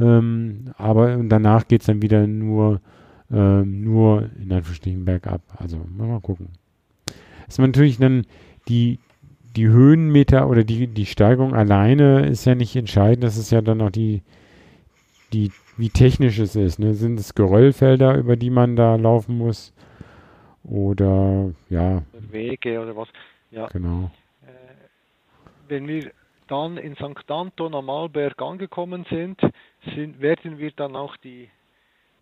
ähm, 0.00 0.72
aber 0.76 1.16
danach 1.16 1.66
geht 1.66 1.80
es 1.80 1.86
dann 1.86 2.02
wieder 2.02 2.26
nur, 2.26 2.80
ähm, 3.30 3.82
nur 3.82 4.30
in 4.40 4.52
Anführungsstrichen 4.52 5.04
bergab. 5.04 5.42
Also 5.56 5.78
mal, 5.96 6.20
gucken. 6.20 6.48
Ist 7.46 7.58
natürlich 7.58 7.98
dann 7.98 8.26
die, 8.68 8.98
die 9.56 9.66
Höhenmeter 9.68 10.48
oder 10.48 10.64
die, 10.64 10.86
die 10.86 11.06
Steigung 11.06 11.54
alleine 11.54 12.26
ist 12.26 12.44
ja 12.44 12.54
nicht 12.54 12.76
entscheidend. 12.76 13.24
Das 13.24 13.36
ist 13.36 13.50
ja 13.50 13.60
dann 13.60 13.80
auch 13.80 13.90
die, 13.90 14.22
die, 15.32 15.50
wie 15.76 15.90
technisch 15.90 16.38
es 16.38 16.54
ist. 16.56 16.78
Ne? 16.78 16.94
Sind 16.94 17.18
es 17.18 17.34
Geröllfelder, 17.34 18.16
über 18.16 18.36
die 18.36 18.50
man 18.50 18.76
da 18.76 18.96
laufen 18.96 19.38
muss? 19.38 19.72
Oder 20.64 21.52
ja, 21.70 22.02
Wege 22.30 22.80
oder 22.80 22.94
was. 22.94 23.08
Ja, 23.50 23.68
genau. 23.68 24.10
äh, 24.42 24.50
wenn 25.68 25.88
wir 25.88 26.10
dann 26.48 26.76
in 26.76 26.94
St. 26.96 27.30
Anton 27.30 27.74
am 27.74 27.88
Arlberg 27.88 28.40
angekommen 28.42 29.06
sind, 29.08 29.40
sind, 29.94 30.20
werden 30.20 30.58
wir 30.58 30.70
dann 30.72 30.96
auch 30.96 31.16
die 31.18 31.48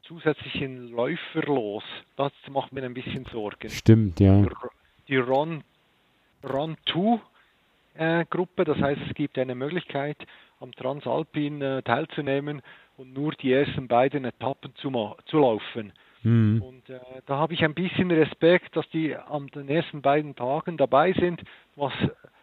zusätzlichen 0.02 0.88
Läufer 0.88 1.42
los. 1.42 1.84
Das 2.16 2.32
macht 2.50 2.72
mir 2.72 2.84
ein 2.84 2.94
bisschen 2.94 3.24
Sorgen. 3.26 3.70
Stimmt, 3.70 4.20
ja. 4.20 4.46
Die 5.08 5.16
Run, 5.16 5.64
Run 6.44 6.76
2 6.90 7.20
äh, 7.94 8.24
Gruppe, 8.28 8.64
das 8.64 8.78
heißt, 8.78 9.00
es 9.08 9.14
gibt 9.14 9.38
eine 9.38 9.54
Möglichkeit, 9.54 10.18
am 10.60 10.72
Transalpin 10.72 11.62
äh, 11.62 11.82
teilzunehmen 11.82 12.62
und 12.96 13.12
nur 13.12 13.32
die 13.32 13.52
ersten 13.52 13.88
beiden 13.88 14.24
Etappen 14.24 14.74
zu, 14.76 14.90
zu 15.26 15.38
laufen. 15.38 15.92
Mhm. 16.22 16.62
Und 16.62 16.90
äh, 16.90 17.00
da 17.26 17.36
habe 17.36 17.54
ich 17.54 17.64
ein 17.64 17.74
bisschen 17.74 18.10
Respekt, 18.10 18.76
dass 18.76 18.88
die 18.90 19.14
an 19.14 19.48
den 19.48 19.68
ersten 19.68 20.02
beiden 20.02 20.34
Tagen 20.34 20.76
dabei 20.76 21.12
sind, 21.12 21.42
was 21.74 21.92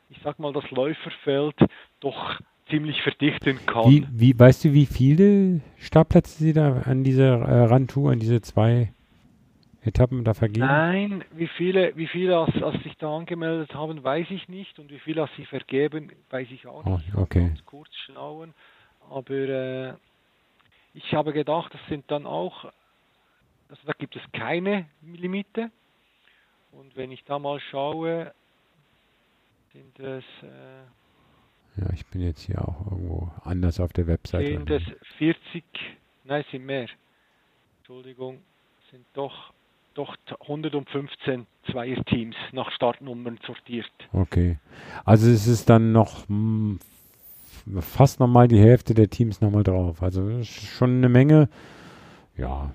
ich 0.09 0.19
sag 0.23 0.37
mal 0.39 0.53
das 0.53 0.69
Läuferfeld 0.69 1.55
doch 1.99 2.39
ziemlich 2.69 3.01
verdichten 3.01 3.59
kann. 3.65 3.89
Wie, 3.89 4.07
wie, 4.11 4.39
weißt 4.39 4.65
du, 4.65 4.73
wie 4.73 4.85
viele 4.85 5.61
Startplätze 5.77 6.43
sie 6.43 6.53
da 6.53 6.81
an 6.85 7.03
dieser 7.03 7.41
äh, 7.41 7.65
Randtour, 7.65 8.11
an 8.11 8.19
diese 8.19 8.41
zwei 8.41 8.93
Etappen 9.83 10.23
da 10.23 10.33
vergeben? 10.33 10.65
Nein, 10.65 11.23
wie 11.33 11.47
viele, 11.47 11.95
wie 11.95 12.07
viele 12.07 12.37
als, 12.37 12.61
als 12.61 12.81
sich 12.83 12.95
da 12.97 13.15
angemeldet 13.15 13.73
haben, 13.73 14.03
weiß 14.03 14.27
ich 14.29 14.47
nicht 14.47 14.79
und 14.79 14.91
wie 14.91 14.99
viele 14.99 15.23
als 15.23 15.31
sie 15.35 15.45
vergeben, 15.45 16.11
weiß 16.29 16.47
ich 16.51 16.67
auch 16.67 16.85
nicht. 16.85 17.13
Oh, 17.15 17.21
okay. 17.21 17.47
Ganz 17.47 17.65
kurz 17.65 17.89
schauen. 18.05 18.53
Aber 19.09 19.33
äh, 19.33 19.93
ich 20.93 21.13
habe 21.13 21.33
gedacht, 21.33 21.73
das 21.73 21.81
sind 21.89 22.09
dann 22.09 22.25
auch, 22.25 22.65
also 23.69 23.81
da 23.85 23.93
gibt 23.97 24.15
es 24.15 24.21
keine 24.31 24.85
Limite. 25.01 25.69
Und 26.71 26.95
wenn 26.95 27.11
ich 27.11 27.23
da 27.25 27.37
mal 27.37 27.59
schaue, 27.59 28.33
sind 29.73 29.99
es 29.99 30.23
äh, 30.41 30.83
ja, 31.77 31.87
ich 31.93 32.05
bin 32.07 32.21
jetzt 32.21 32.41
hier 32.41 32.67
auch 32.67 32.91
irgendwo 32.91 33.31
anders 33.43 33.79
auf 33.79 33.93
der 33.93 34.07
Webseite. 34.07 34.45
Sind 34.45 34.69
es 34.69 34.83
40, 35.17 35.63
nein, 36.23 36.43
sind 36.51 36.65
mehr. 36.65 36.87
Entschuldigung, 37.79 38.39
sind 38.91 39.05
doch, 39.13 39.51
doch 39.95 40.15
115 40.41 41.47
Zweierteams 41.71 42.35
nach 42.51 42.71
Startnummern 42.71 43.39
sortiert. 43.45 43.91
Okay. 44.11 44.59
Also 45.03 45.29
es 45.29 45.47
ist 45.47 45.69
dann 45.69 45.91
noch 45.91 46.27
mh, 46.29 46.77
fast 47.79 48.19
nochmal 48.19 48.47
die 48.47 48.59
Hälfte 48.59 48.93
der 48.93 49.09
Teams 49.09 49.41
nochmal 49.41 49.63
drauf. 49.63 50.03
Also 50.03 50.43
schon 50.43 50.97
eine 50.97 51.09
Menge. 51.09 51.49
Ja. 52.37 52.73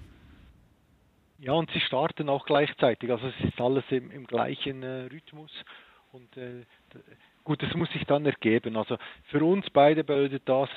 Ja, 1.38 1.52
und 1.52 1.70
sie 1.70 1.80
starten 1.80 2.28
auch 2.28 2.46
gleichzeitig. 2.46 3.10
Also 3.10 3.28
es 3.28 3.48
ist 3.48 3.60
alles 3.60 3.84
im, 3.90 4.10
im 4.10 4.26
gleichen 4.26 4.82
äh, 4.82 5.04
Rhythmus. 5.04 5.52
Und 6.12 6.36
äh, 6.36 6.64
Gut, 7.48 7.62
das 7.62 7.74
muss 7.74 7.90
sich 7.92 8.04
dann 8.04 8.26
ergeben. 8.26 8.76
Also 8.76 8.98
für 9.30 9.42
uns 9.42 9.64
beide 9.70 10.04
bedeutet 10.04 10.42
das 10.44 10.68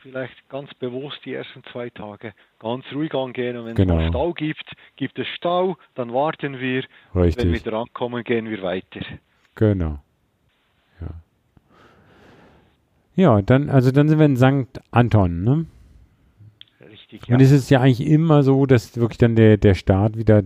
vielleicht 0.00 0.48
ganz 0.48 0.72
bewusst 0.74 1.18
die 1.24 1.34
ersten 1.34 1.64
zwei 1.72 1.90
Tage 1.90 2.34
ganz 2.60 2.84
ruhig 2.94 3.12
angehen. 3.14 3.56
Und 3.56 3.66
wenn 3.66 3.74
genau. 3.74 3.98
es 3.98 4.10
Stau 4.10 4.32
gibt, 4.32 4.64
gibt 4.94 5.18
es 5.18 5.26
Stau, 5.26 5.76
dann 5.96 6.14
warten 6.14 6.60
wir. 6.60 6.84
Richtig. 7.16 7.44
Wenn 7.44 7.52
wir 7.52 7.58
drankommen, 7.58 8.22
gehen 8.22 8.48
wir 8.48 8.62
weiter. 8.62 9.00
Genau. 9.56 9.98
Ja. 11.00 11.08
Ja, 13.16 13.42
dann, 13.42 13.68
also 13.68 13.90
dann 13.90 14.08
sind 14.08 14.20
wir 14.20 14.26
in 14.26 14.36
St. 14.36 14.80
Anton, 14.92 15.42
ne? 15.42 15.66
Richtig, 16.88 17.26
ja. 17.26 17.34
Und 17.34 17.40
es 17.40 17.50
ist 17.50 17.70
ja 17.70 17.80
eigentlich 17.80 18.06
immer 18.06 18.44
so, 18.44 18.66
dass 18.66 18.96
wirklich 18.96 19.18
dann 19.18 19.34
der, 19.34 19.56
der 19.56 19.74
Start 19.74 20.16
wieder 20.16 20.44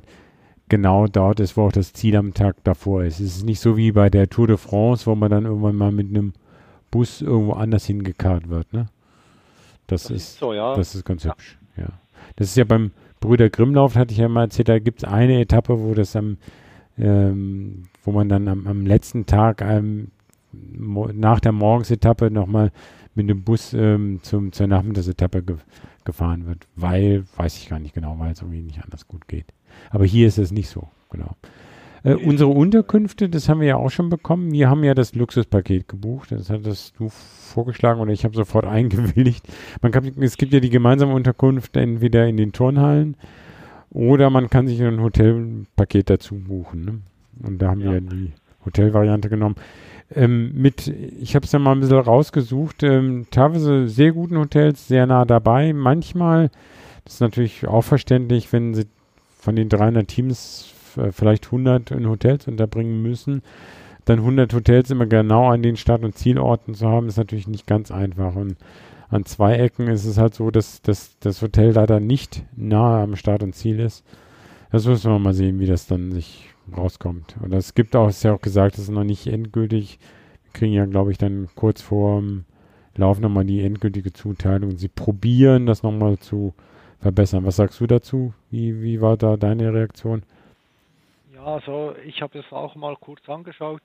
genau 0.68 1.06
dort 1.06 1.40
ist, 1.40 1.56
wo 1.56 1.66
auch 1.66 1.72
das 1.72 1.92
Ziel 1.92 2.16
am 2.16 2.34
Tag 2.34 2.56
davor 2.64 3.04
ist. 3.04 3.20
Es 3.20 3.36
ist 3.36 3.44
nicht 3.44 3.60
so 3.60 3.76
wie 3.76 3.92
bei 3.92 4.10
der 4.10 4.28
Tour 4.28 4.46
de 4.46 4.56
France, 4.56 5.06
wo 5.06 5.14
man 5.14 5.30
dann 5.30 5.44
irgendwann 5.44 5.76
mal 5.76 5.92
mit 5.92 6.08
einem 6.08 6.32
Bus 6.90 7.20
irgendwo 7.20 7.52
anders 7.52 7.86
hingekarrt 7.86 8.48
wird, 8.48 8.72
ne? 8.72 8.86
Das, 9.86 10.04
das 10.04 10.10
ist, 10.10 10.16
ist, 10.16 10.38
so, 10.38 10.54
ja. 10.54 10.74
Das 10.74 10.94
ist 10.94 11.04
ganz 11.04 11.24
ja. 11.24 11.32
hübsch, 11.32 11.58
ja. 11.76 11.88
Das 12.36 12.48
ist 12.48 12.56
ja 12.56 12.64
beim 12.64 12.92
Brüder 13.20 13.50
Grimmlauf, 13.50 13.96
hatte 13.96 14.12
ich 14.12 14.18
ja 14.18 14.28
mal 14.28 14.44
erzählt, 14.44 14.68
da 14.68 14.78
gibt 14.78 15.02
es 15.02 15.08
eine 15.08 15.40
Etappe, 15.40 15.80
wo 15.80 15.94
das 15.94 16.16
am, 16.16 16.38
ähm, 16.98 17.84
wo 18.02 18.12
man 18.12 18.28
dann 18.28 18.48
am, 18.48 18.66
am 18.66 18.86
letzten 18.86 19.26
Tag 19.26 19.60
ähm, 19.60 20.08
nach 20.52 21.40
der 21.40 21.52
Morgensetappe 21.52 22.30
nochmal 22.30 22.70
mit 23.14 23.28
dem 23.28 23.42
Bus 23.42 23.72
ähm, 23.74 24.20
zum, 24.22 24.52
zur 24.52 24.66
Nachmittagsetappe 24.66 25.42
gefahren 26.04 26.46
wird, 26.46 26.66
weil, 26.76 27.24
weiß 27.36 27.58
ich 27.58 27.68
gar 27.68 27.78
nicht 27.78 27.94
genau, 27.94 28.18
weil 28.18 28.32
es 28.32 28.40
irgendwie 28.40 28.62
nicht 28.62 28.82
anders 28.82 29.06
gut 29.08 29.28
geht. 29.28 29.46
Aber 29.90 30.04
hier 30.04 30.28
ist 30.28 30.38
es 30.38 30.52
nicht 30.52 30.68
so, 30.68 30.88
genau. 31.10 31.36
Äh, 32.04 32.14
unsere 32.14 32.50
Unterkünfte, 32.50 33.30
das 33.30 33.48
haben 33.48 33.60
wir 33.60 33.68
ja 33.68 33.76
auch 33.76 33.90
schon 33.90 34.10
bekommen. 34.10 34.52
Wir 34.52 34.68
haben 34.68 34.84
ja 34.84 34.94
das 34.94 35.14
Luxuspaket 35.14 35.88
gebucht. 35.88 36.32
Das 36.32 36.50
hattest 36.50 36.94
du 36.98 37.08
vorgeschlagen 37.08 38.00
oder 38.00 38.12
ich 38.12 38.24
habe 38.24 38.36
sofort 38.36 38.64
eingewilligt. 38.66 39.46
Man 39.80 39.90
kann, 39.90 40.12
es 40.20 40.36
gibt 40.36 40.52
ja 40.52 40.60
die 40.60 40.70
gemeinsame 40.70 41.14
Unterkunft 41.14 41.76
entweder 41.76 42.28
in 42.28 42.36
den 42.36 42.52
Turnhallen 42.52 43.16
oder 43.90 44.28
man 44.28 44.50
kann 44.50 44.66
sich 44.66 44.82
ein 44.82 45.00
Hotelpaket 45.00 46.10
dazu 46.10 46.34
buchen. 46.34 46.84
Ne? 46.84 47.00
Und 47.42 47.62
da 47.62 47.70
haben 47.70 47.80
ja. 47.80 47.92
wir 47.92 48.00
die 48.02 48.32
Hotelvariante 48.66 49.30
genommen. 49.30 49.56
Ähm, 50.10 50.52
mit, 50.54 50.88
ich 50.88 51.34
habe 51.34 51.46
es 51.46 51.52
ja 51.52 51.58
mal 51.58 51.72
ein 51.72 51.80
bisschen 51.80 51.98
rausgesucht, 51.98 52.82
ähm, 52.82 53.26
teilweise 53.30 53.88
sehr 53.88 54.12
guten 54.12 54.38
Hotels, 54.38 54.86
sehr 54.86 55.06
nah 55.06 55.24
dabei. 55.24 55.72
Manchmal, 55.72 56.50
das 57.04 57.14
ist 57.14 57.20
natürlich 57.20 57.66
auch 57.66 57.82
verständlich, 57.82 58.52
wenn 58.52 58.74
sie 58.74 58.86
von 59.38 59.56
den 59.56 59.68
300 59.68 60.06
Teams 60.06 60.72
äh, 60.96 61.10
vielleicht 61.10 61.46
100 61.46 61.90
in 61.90 62.08
Hotels 62.08 62.48
unterbringen 62.48 63.02
müssen, 63.02 63.42
dann 64.04 64.18
100 64.20 64.52
Hotels 64.52 64.90
immer 64.90 65.06
genau 65.06 65.50
an 65.50 65.62
den 65.62 65.76
Start- 65.76 66.04
und 66.04 66.16
Zielorten 66.16 66.74
zu 66.74 66.88
haben, 66.88 67.08
ist 67.08 67.16
natürlich 67.16 67.48
nicht 67.48 67.66
ganz 67.66 67.90
einfach. 67.90 68.34
Und 68.34 68.56
an 69.08 69.24
zwei 69.24 69.54
Ecken 69.56 69.88
ist 69.88 70.04
es 70.04 70.18
halt 70.18 70.34
so, 70.34 70.50
dass, 70.50 70.82
dass 70.82 71.18
das 71.20 71.40
Hotel 71.40 71.72
leider 71.72 72.00
nicht 72.00 72.44
nahe 72.56 73.02
am 73.02 73.16
Start 73.16 73.42
und 73.42 73.54
Ziel 73.54 73.80
ist. 73.80 74.04
Das 74.70 74.86
müssen 74.86 75.10
wir 75.10 75.18
mal 75.18 75.34
sehen, 75.34 75.60
wie 75.60 75.66
das 75.66 75.86
dann 75.86 76.12
sich 76.12 76.53
rauskommt. 76.76 77.36
Und 77.42 77.52
es 77.52 77.74
gibt 77.74 77.96
auch, 77.96 78.08
ist 78.08 78.24
ja 78.24 78.34
auch 78.34 78.40
gesagt, 78.40 78.74
das 78.74 78.84
ist 78.84 78.90
noch 78.90 79.04
nicht 79.04 79.26
endgültig. 79.26 79.98
Wir 80.44 80.52
kriegen 80.52 80.72
ja, 80.72 80.86
glaube 80.86 81.12
ich, 81.12 81.18
dann 81.18 81.48
kurz 81.54 81.82
vor 81.82 82.20
dem 82.20 82.44
Lauf 82.96 83.18
nochmal 83.18 83.44
die 83.44 83.62
endgültige 83.62 84.12
Zuteilung. 84.12 84.76
Sie 84.76 84.88
probieren 84.88 85.66
das 85.66 85.82
nochmal 85.82 86.18
zu 86.18 86.54
verbessern. 87.00 87.44
Was 87.44 87.56
sagst 87.56 87.80
du 87.80 87.86
dazu? 87.86 88.32
Wie, 88.50 88.82
wie 88.82 89.00
war 89.00 89.16
da 89.16 89.36
deine 89.36 89.72
Reaktion? 89.72 90.22
Ja, 91.34 91.44
also 91.44 91.94
ich 92.06 92.22
habe 92.22 92.38
es 92.38 92.52
auch 92.52 92.74
mal 92.76 92.96
kurz 92.96 93.28
angeschaut. 93.28 93.82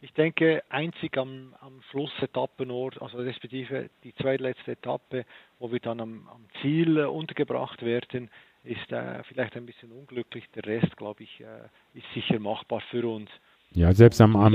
Ich 0.00 0.12
denke, 0.14 0.64
einzig 0.68 1.16
am, 1.16 1.54
am 1.60 1.80
Schlussetappenort, 1.90 3.00
also 3.00 3.18
respektive 3.18 3.88
die 4.02 4.14
zweitletzte 4.14 4.72
Etappe, 4.72 5.24
wo 5.60 5.70
wir 5.70 5.78
dann 5.78 6.00
am, 6.00 6.28
am 6.28 6.44
Ziel 6.60 6.98
untergebracht 7.04 7.82
werden, 7.82 8.28
ist 8.64 8.92
äh, 8.92 9.22
vielleicht 9.24 9.56
ein 9.56 9.66
bisschen 9.66 9.90
unglücklich. 9.92 10.44
Der 10.54 10.64
Rest, 10.64 10.96
glaube 10.96 11.22
ich, 11.22 11.40
äh, 11.40 11.98
ist 11.98 12.06
sicher 12.14 12.38
machbar 12.38 12.80
für 12.90 13.06
uns. 13.06 13.28
Ja, 13.72 13.92
selbst 13.92 14.20
am, 14.20 14.36
am, 14.36 14.54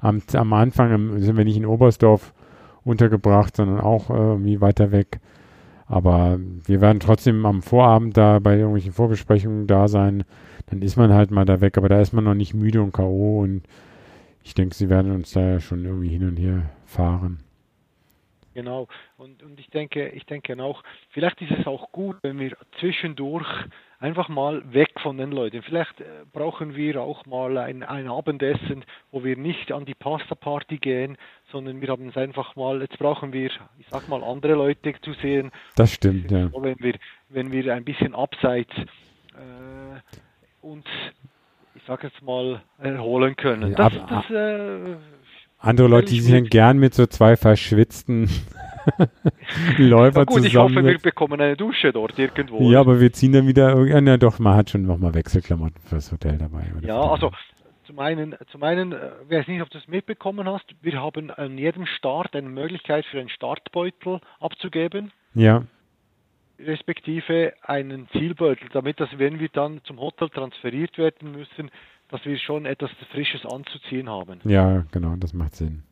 am, 0.00 0.22
am 0.32 0.52
Anfang 0.52 1.18
sind 1.20 1.36
wir 1.36 1.44
nicht 1.44 1.56
in 1.56 1.66
Oberstdorf 1.66 2.32
untergebracht, 2.84 3.56
sondern 3.56 3.80
auch 3.80 4.10
äh, 4.10 4.14
irgendwie 4.14 4.60
weiter 4.60 4.90
weg. 4.90 5.20
Aber 5.86 6.38
wir 6.64 6.80
werden 6.80 7.00
trotzdem 7.00 7.44
am 7.44 7.62
Vorabend 7.62 8.16
da 8.16 8.38
bei 8.38 8.56
irgendwelchen 8.56 8.92
Vorbesprechungen 8.92 9.66
da 9.66 9.86
sein. 9.86 10.24
Dann 10.66 10.80
ist 10.80 10.96
man 10.96 11.12
halt 11.12 11.30
mal 11.30 11.44
da 11.44 11.60
weg, 11.60 11.76
aber 11.76 11.88
da 11.88 12.00
ist 12.00 12.12
man 12.12 12.24
noch 12.24 12.34
nicht 12.34 12.54
müde 12.54 12.82
und 12.82 12.92
K.O. 12.92 13.40
und 13.40 13.64
ich 14.42 14.54
denke, 14.54 14.74
sie 14.74 14.88
werden 14.88 15.12
uns 15.12 15.32
da 15.32 15.60
schon 15.60 15.84
irgendwie 15.84 16.08
hin 16.08 16.26
und 16.26 16.36
her 16.36 16.70
fahren. 16.86 17.43
Genau. 18.54 18.88
Und, 19.16 19.42
und 19.42 19.58
ich 19.58 19.68
denke, 19.68 20.08
ich 20.10 20.26
denke 20.26 20.60
auch, 20.62 20.82
vielleicht 21.10 21.42
ist 21.42 21.50
es 21.50 21.66
auch 21.66 21.90
gut, 21.92 22.16
wenn 22.22 22.38
wir 22.38 22.56
zwischendurch 22.78 23.46
einfach 23.98 24.28
mal 24.28 24.62
weg 24.72 24.90
von 25.00 25.18
den 25.18 25.32
Leuten. 25.32 25.62
Vielleicht 25.62 26.00
äh, 26.00 26.04
brauchen 26.32 26.76
wir 26.76 27.00
auch 27.00 27.26
mal 27.26 27.58
ein, 27.58 27.82
ein 27.82 28.08
Abendessen, 28.08 28.84
wo 29.10 29.24
wir 29.24 29.36
nicht 29.36 29.72
an 29.72 29.84
die 29.84 29.94
Pasta-Party 29.94 30.78
gehen, 30.78 31.16
sondern 31.50 31.80
wir 31.80 31.88
haben 31.88 32.08
es 32.08 32.16
einfach 32.16 32.54
mal, 32.54 32.80
jetzt 32.82 32.98
brauchen 32.98 33.32
wir, 33.32 33.50
ich 33.78 33.86
sag 33.90 34.08
mal, 34.08 34.22
andere 34.22 34.54
Leute 34.54 34.94
zu 35.00 35.14
sehen. 35.14 35.50
Das 35.76 35.92
stimmt, 35.92 36.30
ja. 36.30 36.50
Wenn 36.52 36.78
wir, 36.78 36.94
wenn 37.28 37.50
wir 37.50 37.74
ein 37.74 37.84
bisschen 37.84 38.14
abseits 38.14 38.72
äh, 38.76 40.00
uns, 40.60 40.86
ich 41.74 41.82
sag 41.86 42.04
jetzt 42.04 42.22
mal, 42.22 42.62
erholen 42.78 43.36
können. 43.36 43.72
Ja, 43.72 43.88
das, 43.88 43.92
das 44.08 44.30
äh, 44.30 44.96
andere 45.64 45.88
Leute, 45.88 46.12
die 46.12 46.20
sind 46.20 46.50
gern 46.50 46.78
mit 46.78 46.94
so 46.94 47.06
zwei 47.06 47.36
verschwitzten 47.36 48.28
Läufer 49.78 50.26
gut, 50.26 50.42
zusammen. 50.42 50.46
Ich 50.46 50.56
hoffe, 50.56 50.84
wir 50.86 50.98
bekommen 50.98 51.40
eine 51.40 51.56
Dusche 51.56 51.92
dort 51.92 52.18
irgendwo. 52.18 52.70
Ja, 52.70 52.80
aber 52.80 53.00
wir 53.00 53.12
ziehen 53.12 53.32
dann 53.32 53.46
wieder, 53.46 53.82
ja 53.86 54.16
doch, 54.16 54.38
man 54.38 54.56
hat 54.56 54.70
schon 54.70 54.82
nochmal 54.82 55.14
Wechselklamotten 55.14 55.80
fürs 55.88 56.12
Hotel 56.12 56.38
dabei. 56.38 56.64
ja, 56.82 57.00
also 57.00 57.30
zum 57.86 57.98
einen, 57.98 58.34
zum 58.50 58.62
einen, 58.62 58.92
äh, 58.92 59.10
weiß 59.28 59.46
nicht, 59.46 59.62
ob 59.62 59.70
du 59.70 59.78
es 59.78 59.88
mitbekommen 59.88 60.48
hast, 60.48 60.64
wir 60.82 61.00
haben 61.00 61.30
an 61.30 61.58
jedem 61.58 61.86
Start 61.86 62.34
eine 62.34 62.48
Möglichkeit 62.48 63.04
für 63.06 63.20
einen 63.20 63.28
Startbeutel 63.28 64.20
abzugeben. 64.40 65.12
Ja. 65.34 65.64
Respektive 66.58 67.52
einen 67.62 68.08
Zielbeutel, 68.10 68.68
damit, 68.72 69.00
dass 69.00 69.18
wenn 69.18 69.40
wir 69.40 69.48
dann 69.48 69.80
zum 69.84 70.00
Hotel 70.00 70.28
transferiert 70.30 70.96
werden 70.98 71.32
müssen, 71.32 71.70
dass 72.14 72.24
wir 72.26 72.38
schon 72.38 72.64
etwas 72.64 72.92
Frisches 73.10 73.44
anzuziehen 73.44 74.08
haben. 74.08 74.38
Ja, 74.44 74.84
genau, 74.92 75.16
das 75.16 75.34
macht 75.34 75.56
Sinn. 75.56 75.82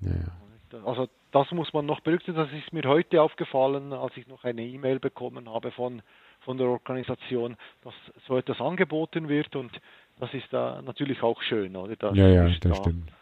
Ja, 0.00 0.10
ja. 0.10 0.84
Also 0.84 1.08
das 1.30 1.48
muss 1.52 1.72
man 1.72 1.86
noch 1.86 2.00
berücksichtigen. 2.00 2.36
Das 2.36 2.52
ist 2.52 2.72
mir 2.72 2.82
heute 2.88 3.22
aufgefallen, 3.22 3.92
als 3.92 4.16
ich 4.16 4.26
noch 4.26 4.42
eine 4.42 4.66
E-Mail 4.66 4.98
bekommen 4.98 5.48
habe 5.48 5.70
von, 5.70 6.02
von 6.40 6.58
der 6.58 6.66
Organisation, 6.66 7.56
dass 7.84 7.94
so 8.26 8.36
etwas 8.36 8.60
angeboten 8.60 9.28
wird 9.28 9.54
und 9.54 9.70
das 10.18 10.34
ist 10.34 10.46
da 10.50 10.82
natürlich 10.82 11.22
auch 11.22 11.40
schön, 11.42 11.76
oder? 11.76 11.94
Dass 11.94 12.16
ja, 12.16 12.26
ja, 12.26 12.48
das 12.48 12.58
da 12.58 12.74
stimmt. 12.74 13.12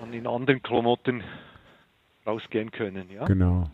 Dann 0.00 0.12
in 0.12 0.28
anderen 0.28 0.62
Klamotten 0.62 1.24
rausgehen 2.24 2.70
können, 2.70 3.10
ja. 3.10 3.24
Genau. 3.24 3.64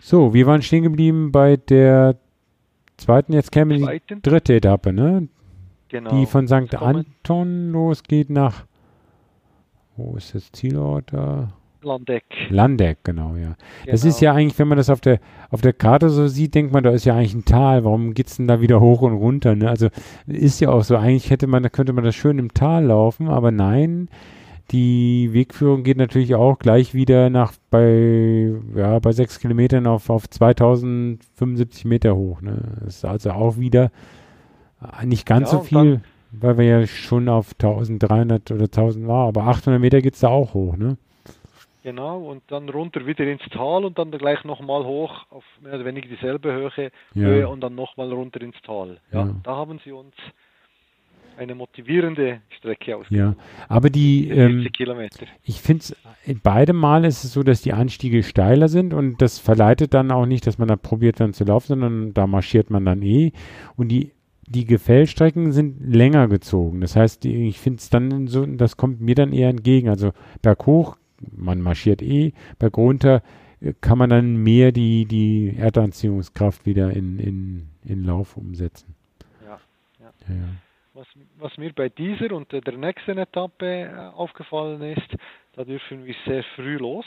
So, 0.00 0.34
wir 0.34 0.44
waren 0.46 0.62
stehen 0.62 0.82
geblieben 0.82 1.30
bei 1.30 1.56
der 1.56 2.16
zweiten, 2.96 3.32
jetzt 3.32 3.52
käme 3.52 3.76
die 3.76 4.20
dritte 4.22 4.56
Etappe, 4.56 4.92
ne? 4.92 5.28
Genau. 5.90 6.10
Die 6.10 6.26
von 6.26 6.46
St. 6.46 6.74
Anton 6.76 7.72
losgeht 7.72 8.30
nach, 8.30 8.64
wo 9.96 10.16
ist 10.16 10.34
das 10.34 10.50
Zielort 10.52 11.12
da? 11.12 11.48
Landeck. 11.82 12.24
Landeck, 12.50 12.98
genau, 13.04 13.34
ja. 13.36 13.54
Genau. 13.54 13.56
Das 13.90 14.04
ist 14.04 14.20
ja 14.20 14.34
eigentlich, 14.34 14.58
wenn 14.58 14.68
man 14.68 14.76
das 14.76 14.90
auf 14.90 15.00
der, 15.00 15.18
auf 15.50 15.62
der 15.62 15.72
Karte 15.72 16.10
so 16.10 16.28
sieht, 16.28 16.54
denkt 16.54 16.72
man, 16.72 16.84
da 16.84 16.90
ist 16.90 17.06
ja 17.06 17.14
eigentlich 17.14 17.34
ein 17.34 17.44
Tal. 17.44 17.84
Warum 17.84 18.12
geht 18.12 18.26
es 18.26 18.36
denn 18.36 18.46
da 18.46 18.60
wieder 18.60 18.80
hoch 18.80 19.00
und 19.02 19.14
runter? 19.14 19.54
Ne? 19.54 19.68
Also 19.68 19.88
ist 20.26 20.60
ja 20.60 20.68
auch 20.68 20.84
so, 20.84 20.96
eigentlich 20.96 21.30
hätte 21.30 21.46
man, 21.46 21.70
könnte 21.72 21.92
man 21.92 22.04
das 22.04 22.14
schön 22.14 22.38
im 22.38 22.52
Tal 22.52 22.84
laufen, 22.84 23.28
aber 23.28 23.50
nein, 23.50 24.08
die 24.70 25.30
Wegführung 25.32 25.82
geht 25.82 25.96
natürlich 25.96 26.34
auch 26.34 26.58
gleich 26.58 26.94
wieder 26.94 27.30
nach 27.30 27.54
bei, 27.70 28.52
ja, 28.76 28.98
bei 28.98 29.12
sechs 29.12 29.40
Kilometern 29.40 29.86
auf, 29.86 30.10
auf 30.10 30.28
2075 30.28 31.86
Meter 31.86 32.14
hoch. 32.14 32.42
Ne? 32.42 32.62
Das 32.84 32.96
ist 32.96 33.04
also 33.04 33.30
auch 33.30 33.56
wieder 33.56 33.90
nicht 35.04 35.26
ganz 35.26 35.52
ja, 35.52 35.58
so 35.58 35.64
viel, 35.64 36.00
weil 36.32 36.58
wir 36.58 36.64
ja 36.64 36.86
schon 36.86 37.28
auf 37.28 37.52
1300 37.52 38.50
oder 38.50 38.64
1000 38.64 39.06
war, 39.06 39.28
aber 39.28 39.44
800 39.44 39.80
Meter 39.80 40.00
geht 40.00 40.14
es 40.14 40.20
da 40.20 40.28
auch 40.28 40.54
hoch, 40.54 40.76
ne? 40.76 40.96
Genau, 41.82 42.18
und 42.18 42.42
dann 42.48 42.68
runter 42.68 43.06
wieder 43.06 43.24
ins 43.26 43.42
Tal 43.50 43.86
und 43.86 43.98
dann 43.98 44.10
gleich 44.10 44.44
nochmal 44.44 44.84
hoch 44.84 45.24
auf 45.30 45.44
mehr 45.62 45.74
oder 45.74 45.86
weniger 45.86 46.08
dieselbe 46.08 46.52
Höhe, 46.52 46.90
ja. 47.14 47.22
Höhe 47.26 47.48
und 47.48 47.62
dann 47.62 47.74
nochmal 47.74 48.12
runter 48.12 48.42
ins 48.42 48.60
Tal. 48.62 48.98
Ja, 49.12 49.24
ja, 49.24 49.34
da 49.42 49.56
haben 49.56 49.80
sie 49.82 49.92
uns 49.92 50.14
eine 51.38 51.54
motivierende 51.54 52.42
Strecke 52.58 52.96
ausgesucht. 52.96 53.18
Ja, 53.18 53.34
aber 53.68 53.88
die, 53.88 54.28
ähm, 54.28 54.68
Kilometer. 54.72 55.24
ich 55.42 55.62
finde 55.62 55.80
es, 55.80 55.96
in 56.24 56.40
beide 56.40 56.74
Male 56.74 57.08
ist 57.08 57.24
es 57.24 57.32
so, 57.32 57.42
dass 57.42 57.62
die 57.62 57.72
Anstiege 57.72 58.22
steiler 58.22 58.68
sind 58.68 58.92
und 58.92 59.22
das 59.22 59.38
verleitet 59.38 59.94
dann 59.94 60.10
auch 60.10 60.26
nicht, 60.26 60.46
dass 60.46 60.58
man 60.58 60.68
da 60.68 60.76
probiert 60.76 61.18
dann 61.18 61.32
zu 61.32 61.44
laufen, 61.44 61.68
sondern 61.68 62.12
da 62.12 62.26
marschiert 62.26 62.68
man 62.68 62.84
dann 62.84 63.00
eh 63.00 63.32
und 63.76 63.88
die 63.88 64.12
die 64.50 64.64
Gefällstrecken 64.64 65.52
sind 65.52 65.94
länger 65.94 66.26
gezogen. 66.26 66.80
Das 66.80 66.96
heißt, 66.96 67.24
ich 67.24 67.58
finde 67.60 67.78
es 67.78 67.88
dann 67.88 68.26
so, 68.26 68.44
das 68.44 68.76
kommt 68.76 69.00
mir 69.00 69.14
dann 69.14 69.32
eher 69.32 69.48
entgegen. 69.48 69.88
Also 69.88 70.12
berghoch 70.42 70.96
man 71.32 71.60
marschiert 71.60 72.02
eh, 72.02 72.32
bergunter 72.58 73.22
äh, 73.60 73.74
kann 73.80 73.98
man 73.98 74.10
dann 74.10 74.36
mehr 74.36 74.72
die, 74.72 75.04
die 75.04 75.54
Erdanziehungskraft 75.56 76.66
wieder 76.66 76.90
in, 76.90 77.18
in, 77.18 77.68
in 77.84 78.04
Lauf 78.04 78.36
umsetzen. 78.36 78.94
Ja, 79.44 79.60
ja. 80.00 80.12
ja. 80.28 80.48
Was, 80.94 81.06
was 81.38 81.56
mir 81.56 81.72
bei 81.72 81.88
dieser 81.88 82.32
und 82.32 82.50
der 82.52 82.76
nächsten 82.76 83.18
Etappe 83.18 83.66
äh, 83.66 83.94
aufgefallen 84.14 84.82
ist, 84.82 85.16
da 85.54 85.64
dürfen 85.64 86.04
wir 86.04 86.14
sehr 86.26 86.42
früh 86.56 86.76
los. 86.76 87.04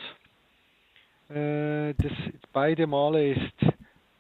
Äh, 1.29 1.93
das, 1.95 2.11
beide 2.53 2.87
Male 2.87 3.33
ist 3.33 3.75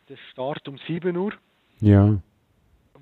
der 0.09 0.17
Start 0.31 0.67
um 0.67 0.77
7 0.87 1.15
Uhr. 1.15 1.33
Ja. 1.79 2.17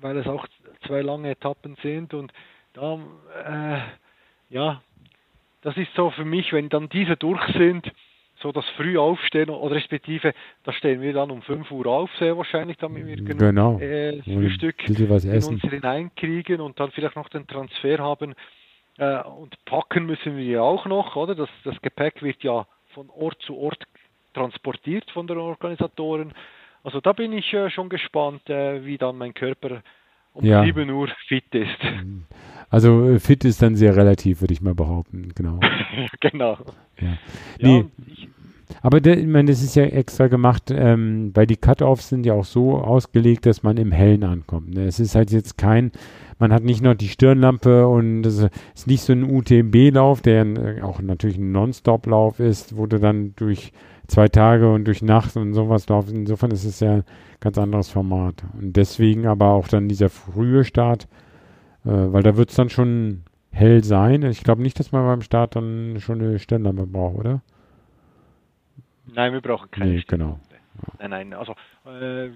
Weil 0.02 0.18
es 0.18 0.26
auch 0.26 0.46
zwei 0.86 1.00
lange 1.00 1.30
Etappen 1.30 1.76
sind 1.82 2.12
und 2.12 2.32
da, 2.74 2.98
äh, 3.46 4.54
ja, 4.54 4.82
das 5.62 5.76
ist 5.76 5.94
so 5.94 6.10
für 6.10 6.24
mich, 6.24 6.52
wenn 6.52 6.68
dann 6.68 6.88
diese 6.88 7.16
durch 7.16 7.42
sind, 7.56 7.90
so 8.42 8.52
das 8.52 8.64
früh 8.76 8.98
aufstehen 8.98 9.50
oder 9.50 9.76
respektive, 9.76 10.34
da 10.64 10.72
stehen 10.72 11.00
wir 11.00 11.12
dann 11.12 11.30
um 11.30 11.42
5 11.42 11.70
Uhr 11.70 11.86
auf, 11.86 12.10
sehr 12.18 12.36
wahrscheinlich, 12.36 12.76
damit 12.78 13.06
wir 13.06 13.16
genug 13.16 13.38
genau. 13.38 13.78
äh, 13.78 14.20
Frühstück 14.22 14.88
in 14.88 15.44
uns 15.44 15.62
hineinkriegen 15.62 16.60
und 16.60 16.80
dann 16.80 16.90
vielleicht 16.90 17.16
noch 17.16 17.28
den 17.28 17.46
Transfer 17.46 17.98
haben. 17.98 18.34
Äh, 18.98 19.22
und 19.22 19.56
packen 19.64 20.06
müssen 20.06 20.36
wir 20.36 20.44
ja 20.44 20.60
auch 20.60 20.86
noch, 20.86 21.16
oder? 21.16 21.34
Das, 21.34 21.48
das 21.64 21.80
Gepäck 21.80 22.22
wird 22.22 22.42
ja 22.42 22.66
von 22.94 23.08
Ort 23.10 23.40
zu 23.42 23.56
Ort 23.56 23.84
transportiert 24.34 25.10
von 25.12 25.26
den 25.26 25.38
Organisatoren. 25.38 26.32
Also 26.84 27.00
da 27.00 27.12
bin 27.12 27.32
ich 27.32 27.52
äh, 27.52 27.70
schon 27.70 27.88
gespannt, 27.88 28.48
äh, 28.50 28.84
wie 28.84 28.98
dann 28.98 29.16
mein 29.16 29.34
Körper 29.34 29.82
um 30.34 30.44
ja. 30.44 30.64
7 30.64 30.90
Uhr 30.90 31.08
fit 31.28 31.54
ist. 31.54 31.78
Also 32.70 33.08
äh, 33.08 33.18
fit 33.18 33.44
ist 33.44 33.62
dann 33.62 33.76
sehr 33.76 33.96
relativ, 33.96 34.40
würde 34.40 34.54
ich 34.54 34.60
mal 34.60 34.74
behaupten, 34.74 35.32
genau. 35.34 35.60
genau. 36.20 36.58
Ja. 37.00 37.18
Nee, 37.60 37.78
ja, 37.78 38.28
aber 38.80 39.00
der, 39.00 39.18
ich 39.18 39.26
meine, 39.26 39.50
das 39.50 39.62
ist 39.62 39.74
ja 39.74 39.84
extra 39.84 40.28
gemacht, 40.28 40.70
ähm, 40.70 41.30
weil 41.34 41.46
die 41.46 41.56
Cut-Offs 41.56 42.08
sind 42.08 42.24
ja 42.24 42.32
auch 42.32 42.44
so 42.44 42.78
ausgelegt, 42.78 43.46
dass 43.46 43.62
man 43.62 43.76
im 43.76 43.92
Hellen 43.92 44.24
ankommt. 44.24 44.74
Ne? 44.74 44.84
Es 44.86 44.98
ist 45.00 45.14
halt 45.14 45.30
jetzt 45.30 45.58
kein, 45.58 45.92
man 46.38 46.52
hat 46.52 46.62
nicht 46.62 46.82
noch 46.82 46.94
die 46.94 47.08
Stirnlampe 47.08 47.86
und 47.86 48.24
es 48.24 48.38
ist 48.74 48.86
nicht 48.86 49.02
so 49.02 49.12
ein 49.12 49.24
UTMB-Lauf, 49.24 50.22
der 50.22 50.46
auch 50.82 51.00
natürlich 51.00 51.36
ein 51.36 51.52
Non-Stop-Lauf 51.52 52.40
ist, 52.40 52.76
wo 52.76 52.86
du 52.86 52.98
dann 52.98 53.34
durch 53.36 53.72
zwei 54.06 54.28
Tage 54.28 54.72
und 54.72 54.84
durch 54.84 55.02
Nacht 55.02 55.36
und 55.36 55.54
sowas 55.54 55.88
laufst. 55.88 56.12
Insofern 56.12 56.50
ist 56.50 56.64
es 56.64 56.80
ja 56.80 56.96
ein 56.96 57.04
ganz 57.40 57.58
anderes 57.58 57.90
Format. 57.90 58.42
Und 58.54 58.76
deswegen 58.76 59.26
aber 59.26 59.48
auch 59.48 59.68
dann 59.68 59.88
dieser 59.88 60.08
frühe 60.08 60.64
Start, 60.64 61.08
äh, 61.84 61.90
weil 61.90 62.22
da 62.22 62.36
wird 62.36 62.50
es 62.50 62.56
dann 62.56 62.68
schon 62.68 63.24
hell 63.52 63.84
sein. 63.84 64.22
Ich 64.22 64.42
glaube 64.42 64.62
nicht, 64.62 64.78
dass 64.78 64.92
man 64.92 65.04
beim 65.04 65.22
Start 65.22 65.56
dann 65.56 65.96
schon 66.00 66.20
eine 66.20 66.38
Stirnlampe 66.38 66.86
braucht, 66.86 67.16
oder? 67.16 67.42
Nein, 69.06 69.32
wir 69.32 69.40
brauchen 69.40 69.70
keine 69.70 69.90
nee, 69.90 70.04
genau. 70.06 70.38
Nein, 70.98 71.10
nein, 71.10 71.34
also 71.34 71.54
äh, 71.84 72.30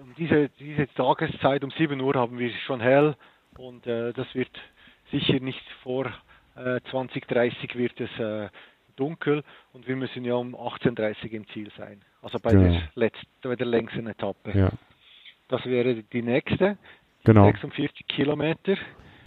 um 0.00 0.14
diese, 0.16 0.48
diese 0.58 0.88
Tageszeit 0.94 1.62
um 1.62 1.70
7 1.70 2.00
Uhr 2.00 2.14
haben 2.14 2.38
wir 2.38 2.50
schon 2.66 2.80
hell 2.80 3.16
und 3.58 3.86
äh, 3.86 4.12
das 4.12 4.26
wird 4.34 4.50
sicher 5.10 5.40
nicht 5.40 5.62
vor 5.82 6.06
äh, 6.56 6.80
2030 6.90 7.74
wird 7.76 8.00
es 8.00 8.10
äh, 8.18 8.48
dunkel 8.96 9.42
und 9.72 9.86
wir 9.86 9.96
müssen 9.96 10.24
ja 10.24 10.34
um 10.34 10.54
18.30 10.54 11.24
Uhr 11.24 11.32
im 11.32 11.48
Ziel 11.48 11.70
sein. 11.76 12.00
Also 12.22 12.38
bei, 12.38 12.50
genau. 12.50 12.70
der, 12.70 12.82
letzten, 12.94 13.26
bei 13.42 13.56
der 13.56 13.66
längsten 13.66 14.06
Etappe. 14.06 14.58
Ja. 14.58 14.70
Das 15.48 15.64
wäre 15.64 15.94
die 15.94 16.22
nächste. 16.22 16.76
Genau. 17.24 17.46
46 17.46 18.06
Kilometer. 18.06 18.76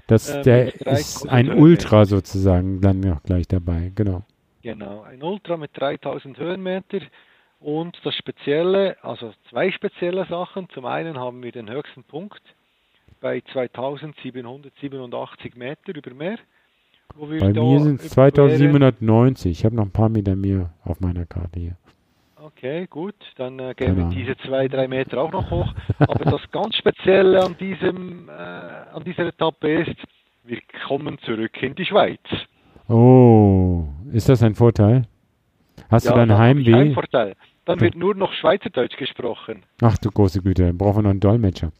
Das 0.07 0.29
äh, 0.29 0.41
der 0.41 0.73
ist 0.73 1.27
ein 1.29 1.53
Ultra 1.53 2.05
sozusagen 2.05 2.81
dann 2.81 3.01
noch 3.01 3.21
gleich 3.23 3.47
dabei, 3.47 3.91
genau. 3.93 4.23
Genau, 4.61 5.03
ein 5.03 5.21
Ultra 5.21 5.55
mit 5.55 5.71
3000 5.73 6.37
Höhenmeter 6.37 6.99
und 7.59 7.97
das 8.03 8.15
Spezielle, 8.15 8.97
also 9.01 9.33
zwei 9.49 9.71
spezielle 9.71 10.25
Sachen. 10.25 10.69
Zum 10.69 10.85
einen 10.85 11.17
haben 11.17 11.41
wir 11.43 11.51
den 11.51 11.69
höchsten 11.69 12.03
Punkt 12.03 12.41
bei 13.21 13.41
2787 13.53 15.55
Meter 15.55 15.95
über 15.95 16.13
Meer. 16.13 16.39
Bei 17.17 17.53
mir 17.53 17.79
sind 17.81 18.01
es 18.01 18.09
2790. 18.11 19.51
Ich 19.51 19.65
habe 19.65 19.75
noch 19.75 19.85
ein 19.85 19.91
paar 19.91 20.09
Meter 20.09 20.35
mehr 20.35 20.73
auf 20.83 20.99
meiner 20.99 21.25
Karte 21.25 21.59
hier. 21.59 21.77
Okay, 22.41 22.87
gut. 22.87 23.15
Dann 23.37 23.59
äh, 23.59 23.73
gehen 23.75 23.95
wir 23.97 24.05
diese 24.05 24.37
zwei, 24.37 24.67
drei 24.67 24.87
Meter 24.87 25.21
auch 25.21 25.31
noch 25.31 25.51
hoch. 25.51 25.73
Aber 25.99 26.25
das 26.25 26.41
ganz 26.51 26.75
Spezielle 26.75 27.43
an, 27.43 27.55
diesem, 27.59 28.29
äh, 28.29 28.31
an 28.31 29.03
dieser 29.05 29.27
Etappe 29.27 29.81
ist, 29.83 29.95
wir 30.43 30.59
kommen 30.87 31.17
zurück 31.19 31.61
in 31.61 31.75
die 31.75 31.85
Schweiz. 31.85 32.21
Oh, 32.87 33.85
ist 34.11 34.29
das 34.29 34.41
ein 34.41 34.55
Vorteil? 34.55 35.03
Hast 35.89 36.05
ja, 36.05 36.11
du 36.11 36.17
dein 36.17 36.37
Heimweh? 36.37 36.71
Kein 36.71 36.93
Vorteil. 36.93 37.35
Dann 37.65 37.79
wird 37.81 37.95
nur 37.95 38.15
noch 38.15 38.33
Schweizerdeutsch 38.33 38.97
gesprochen. 38.97 39.63
Ach 39.81 39.97
du 39.97 40.09
große 40.09 40.41
Güte, 40.41 40.65
dann 40.65 40.77
brauchen 40.77 40.97
wir 40.97 41.03
noch 41.03 41.09
einen 41.11 41.19
Dolmetscher. 41.19 41.71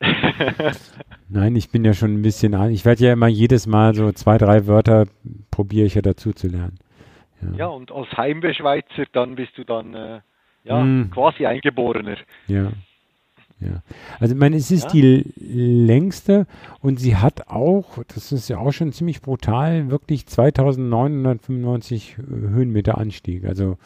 Nein, 1.28 1.56
ich 1.56 1.70
bin 1.70 1.84
ja 1.84 1.92
schon 1.92 2.14
ein 2.14 2.22
bisschen, 2.22 2.54
ich 2.70 2.84
werde 2.84 3.04
ja 3.04 3.12
immer 3.12 3.28
jedes 3.28 3.66
Mal 3.66 3.94
so 3.94 4.10
zwei, 4.12 4.38
drei 4.38 4.66
Wörter 4.66 5.06
probiere 5.50 5.86
ich 5.86 5.94
ja 5.94 6.02
dazu 6.02 6.32
zu 6.32 6.48
lernen. 6.48 6.78
Ja, 7.42 7.58
ja 7.58 7.66
und 7.66 7.92
als 7.92 8.10
Heimbeschweizer, 8.16 9.04
dann 9.12 9.36
bist 9.36 9.56
du 9.56 9.64
dann 9.64 9.94
äh, 9.94 10.20
ja, 10.64 10.82
mm. 10.82 11.10
quasi 11.10 11.46
Eingeborener. 11.46 12.16
Ja. 12.46 12.72
Ja. 13.60 13.82
Also 14.18 14.34
ich 14.34 14.40
meine, 14.40 14.56
es 14.56 14.70
ist 14.70 14.84
ja. 14.84 14.90
die 14.90 15.24
längste 15.36 16.46
und 16.80 16.98
sie 16.98 17.16
hat 17.16 17.48
auch, 17.48 18.02
das 18.08 18.32
ist 18.32 18.48
ja 18.48 18.56
auch 18.56 18.72
schon 18.72 18.92
ziemlich 18.92 19.20
brutal, 19.20 19.90
wirklich 19.90 20.26
2995 20.26 22.16
Höhenmeter 22.16 22.96
Anstieg. 22.96 23.44
Also 23.44 23.76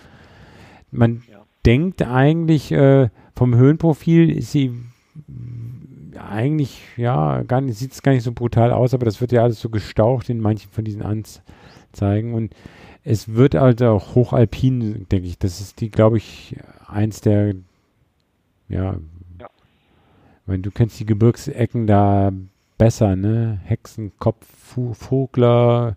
man 0.92 1.24
ja. 1.28 1.40
denkt 1.66 2.02
eigentlich, 2.02 2.70
äh, 2.70 3.08
vom 3.34 3.56
Höhenprofil 3.56 4.30
ist 4.30 4.52
sie 4.52 4.72
eigentlich, 6.18 6.80
ja, 6.96 7.42
gar 7.42 7.60
nicht, 7.60 7.78
sieht 7.78 7.92
es 7.92 8.02
gar 8.02 8.12
nicht 8.12 8.22
so 8.22 8.32
brutal 8.32 8.72
aus, 8.72 8.94
aber 8.94 9.04
das 9.04 9.20
wird 9.20 9.32
ja 9.32 9.42
alles 9.42 9.60
so 9.60 9.68
gestaucht 9.70 10.28
in 10.30 10.40
manchen 10.40 10.70
von 10.70 10.84
diesen 10.84 11.02
Anzeigen. 11.02 12.34
Und 12.34 12.54
es 13.04 13.34
wird 13.34 13.54
also 13.54 13.88
auch 13.88 14.14
hochalpin, 14.14 15.06
denke 15.08 15.26
ich. 15.26 15.38
Das 15.38 15.60
ist 15.60 15.80
die, 15.80 15.90
glaube 15.90 16.16
ich, 16.16 16.56
eins 16.86 17.20
der, 17.20 17.54
ja, 18.68 18.96
ja. 19.40 19.50
Wenn 20.46 20.62
du 20.62 20.70
kennst 20.70 21.00
die 21.00 21.06
Gebirgsecken 21.06 21.86
da 21.86 22.32
besser, 22.78 23.16
ne? 23.16 23.60
Hexenkopf, 23.64 24.46
Vogler, 24.94 25.96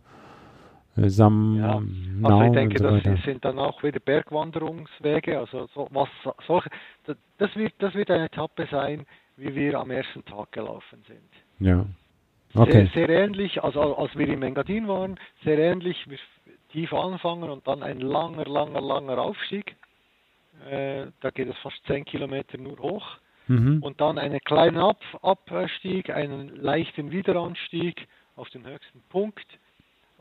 äh, 0.98 1.10
Sam, 1.10 1.58
ja, 1.58 1.82
also 2.24 2.42
ich 2.44 2.52
denke, 2.52 2.80
so 2.80 2.98
das 2.98 3.24
sind 3.24 3.46
dann 3.46 3.60
auch 3.60 3.82
wieder 3.84 4.00
Bergwanderungswege, 4.00 5.40
also 5.40 5.68
so, 5.74 5.88
was 5.92 6.10
solche, 6.48 6.70
das 7.06 7.56
wird, 7.56 7.74
das 7.80 7.94
wird 7.94 8.10
eine 8.10 8.26
Etappe 8.26 8.68
sein, 8.70 9.06
wie 9.38 9.56
wir 9.56 9.80
am 9.80 9.92
ersten 9.92 10.26
Tag 10.26 10.52
gelaufen 10.52 11.04
sind. 11.08 11.68
Ja. 11.68 11.86
Okay. 12.54 12.90
Sehr, 12.94 13.08
sehr 13.08 13.10
ähnlich, 13.10 13.64
also 13.64 13.96
als 13.96 14.16
wir 14.18 14.28
im 14.28 14.42
Engadin 14.42 14.88
waren, 14.88 15.20
sehr 15.44 15.60
ähnlich, 15.60 16.10
wir 16.10 16.18
tief 16.72 16.94
anfangen 16.94 17.50
und 17.50 17.68
dann 17.68 17.84
ein 17.84 18.00
langer, 18.00 18.46
langer, 18.46 18.82
langer 18.82 19.20
Aufstieg. 19.20 19.76
Äh, 20.70 21.08
da 21.22 21.30
geht 21.30 21.48
es 21.48 21.58
fast 21.58 21.78
10 21.86 22.06
Kilometer 22.06 22.58
nur 22.58 22.78
hoch. 22.80 23.18
mhm. 23.48 23.82
und 23.82 24.02
dann 24.02 24.18
einen 24.18 24.40
kleinen 24.40 24.78
Ab 24.78 25.02
Abstieg, 25.22 26.10
einen 26.10 26.56
leichten 26.56 27.12
Wiederanstieg 27.12 28.08
auf 28.36 28.50
den 28.50 28.66
höchsten 28.66 29.02
Punkt, 29.10 29.46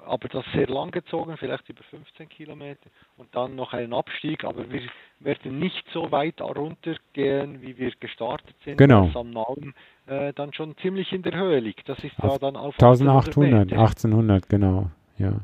aber 0.05 0.29
das 0.29 0.45
sehr 0.55 0.69
lang 0.69 0.91
gezogen, 0.91 1.37
vielleicht 1.37 1.69
über 1.69 1.83
15 1.85 2.29
Kilometer 2.29 2.89
und 3.17 3.29
dann 3.35 3.57
noch 3.57 3.73
einen 3.73 3.93
Abstieg, 3.93 4.45
aber 4.45 4.71
wir 4.71 4.83
werden 5.21 5.59
nicht 5.59 5.85
so 5.93 6.11
weit 6.11 6.41
runtergehen, 6.41 7.63
wie 7.63 7.77
wir 7.79 7.91
gestartet 7.99 8.55
sind, 8.65 8.79
genau. 8.79 9.11
weil 9.13 9.25
Nauen 9.25 9.75
äh, 10.07 10.33
dann 10.35 10.53
schon 10.53 10.77
ziemlich 10.79 11.13
in 11.13 11.23
der 11.23 11.35
Höhe 11.35 11.61
liegt. 11.61 11.89
Das 11.89 11.99
ist 11.99 12.15
ja 12.23 12.39
dann 12.39 12.57
auf 12.57 12.75
1800, 12.75 13.73
1800, 13.73 14.49
genau, 14.49 14.91
ja. 15.19 15.41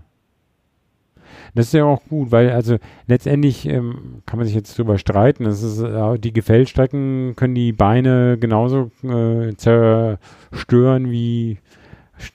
Das 1.54 1.66
ist 1.66 1.72
ja 1.72 1.84
auch 1.84 2.02
gut, 2.08 2.30
weil 2.30 2.50
also 2.50 2.76
letztendlich 3.06 3.66
ähm, 3.66 4.22
kann 4.26 4.38
man 4.38 4.46
sich 4.46 4.54
jetzt 4.54 4.76
drüber 4.78 4.98
streiten. 4.98 5.44
Das 5.44 5.62
ist, 5.62 5.80
äh, 5.82 6.18
die 6.18 6.32
Gefällstrecken 6.32 7.34
können 7.36 7.54
die 7.54 7.72
Beine 7.72 8.36
genauso 8.38 8.90
äh, 9.02 9.54
zerstören 9.56 11.10
wie 11.10 11.58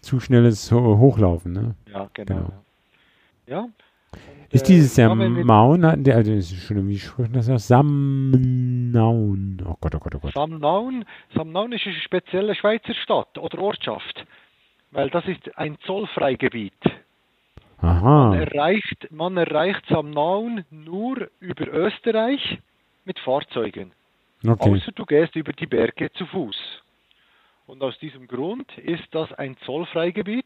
zu 0.01 0.19
schnelles 0.19 0.71
Hochlaufen. 0.71 1.53
Ne? 1.53 1.75
Ja, 1.91 2.09
genau. 2.13 2.35
genau. 2.35 2.53
Ja. 3.47 3.59
Und, 3.61 3.73
ist 4.49 4.63
äh, 4.63 4.73
dieses 4.73 4.95
ja 4.95 5.13
Maun, 5.13 5.83
also 5.83 6.31
ist 6.31 6.55
schon, 6.55 6.87
wie 6.87 6.99
spricht 6.99 7.35
das 7.35 7.49
aus? 7.49 7.67
Samnaun. 7.67 9.61
Oh 9.65 9.75
Gott, 9.81 9.95
oh 9.95 9.99
Gott, 9.99 10.15
oh 10.15 10.19
Gott. 10.19 10.33
Samnaun, 10.33 11.03
Samnaun 11.35 11.73
ist 11.73 11.85
eine 11.85 11.95
spezielle 11.95 12.55
Schweizer 12.55 12.93
Stadt 12.93 13.37
oder 13.37 13.59
Ortschaft, 13.59 14.25
weil 14.91 15.09
das 15.09 15.25
ist 15.27 15.57
ein 15.57 15.77
Zollfreigebiet. 15.85 16.73
Aha. 17.79 18.29
Man 18.29 18.39
erreicht, 18.39 19.07
man 19.11 19.37
erreicht 19.37 19.85
Samnaun 19.89 20.63
nur 20.71 21.29
über 21.39 21.67
Österreich 21.67 22.59
mit 23.05 23.19
Fahrzeugen. 23.19 23.91
Okay. 24.45 24.71
Außer 24.71 24.91
du 24.93 25.05
gehst 25.05 25.35
über 25.35 25.51
die 25.53 25.67
Berge 25.67 26.11
zu 26.13 26.25
Fuß. 26.25 26.55
Und 27.67 27.83
aus 27.83 27.99
diesem 27.99 28.27
Grund 28.27 28.77
ist 28.77 29.03
das 29.11 29.31
ein 29.33 29.57
Zollfreigebiet. 29.65 30.45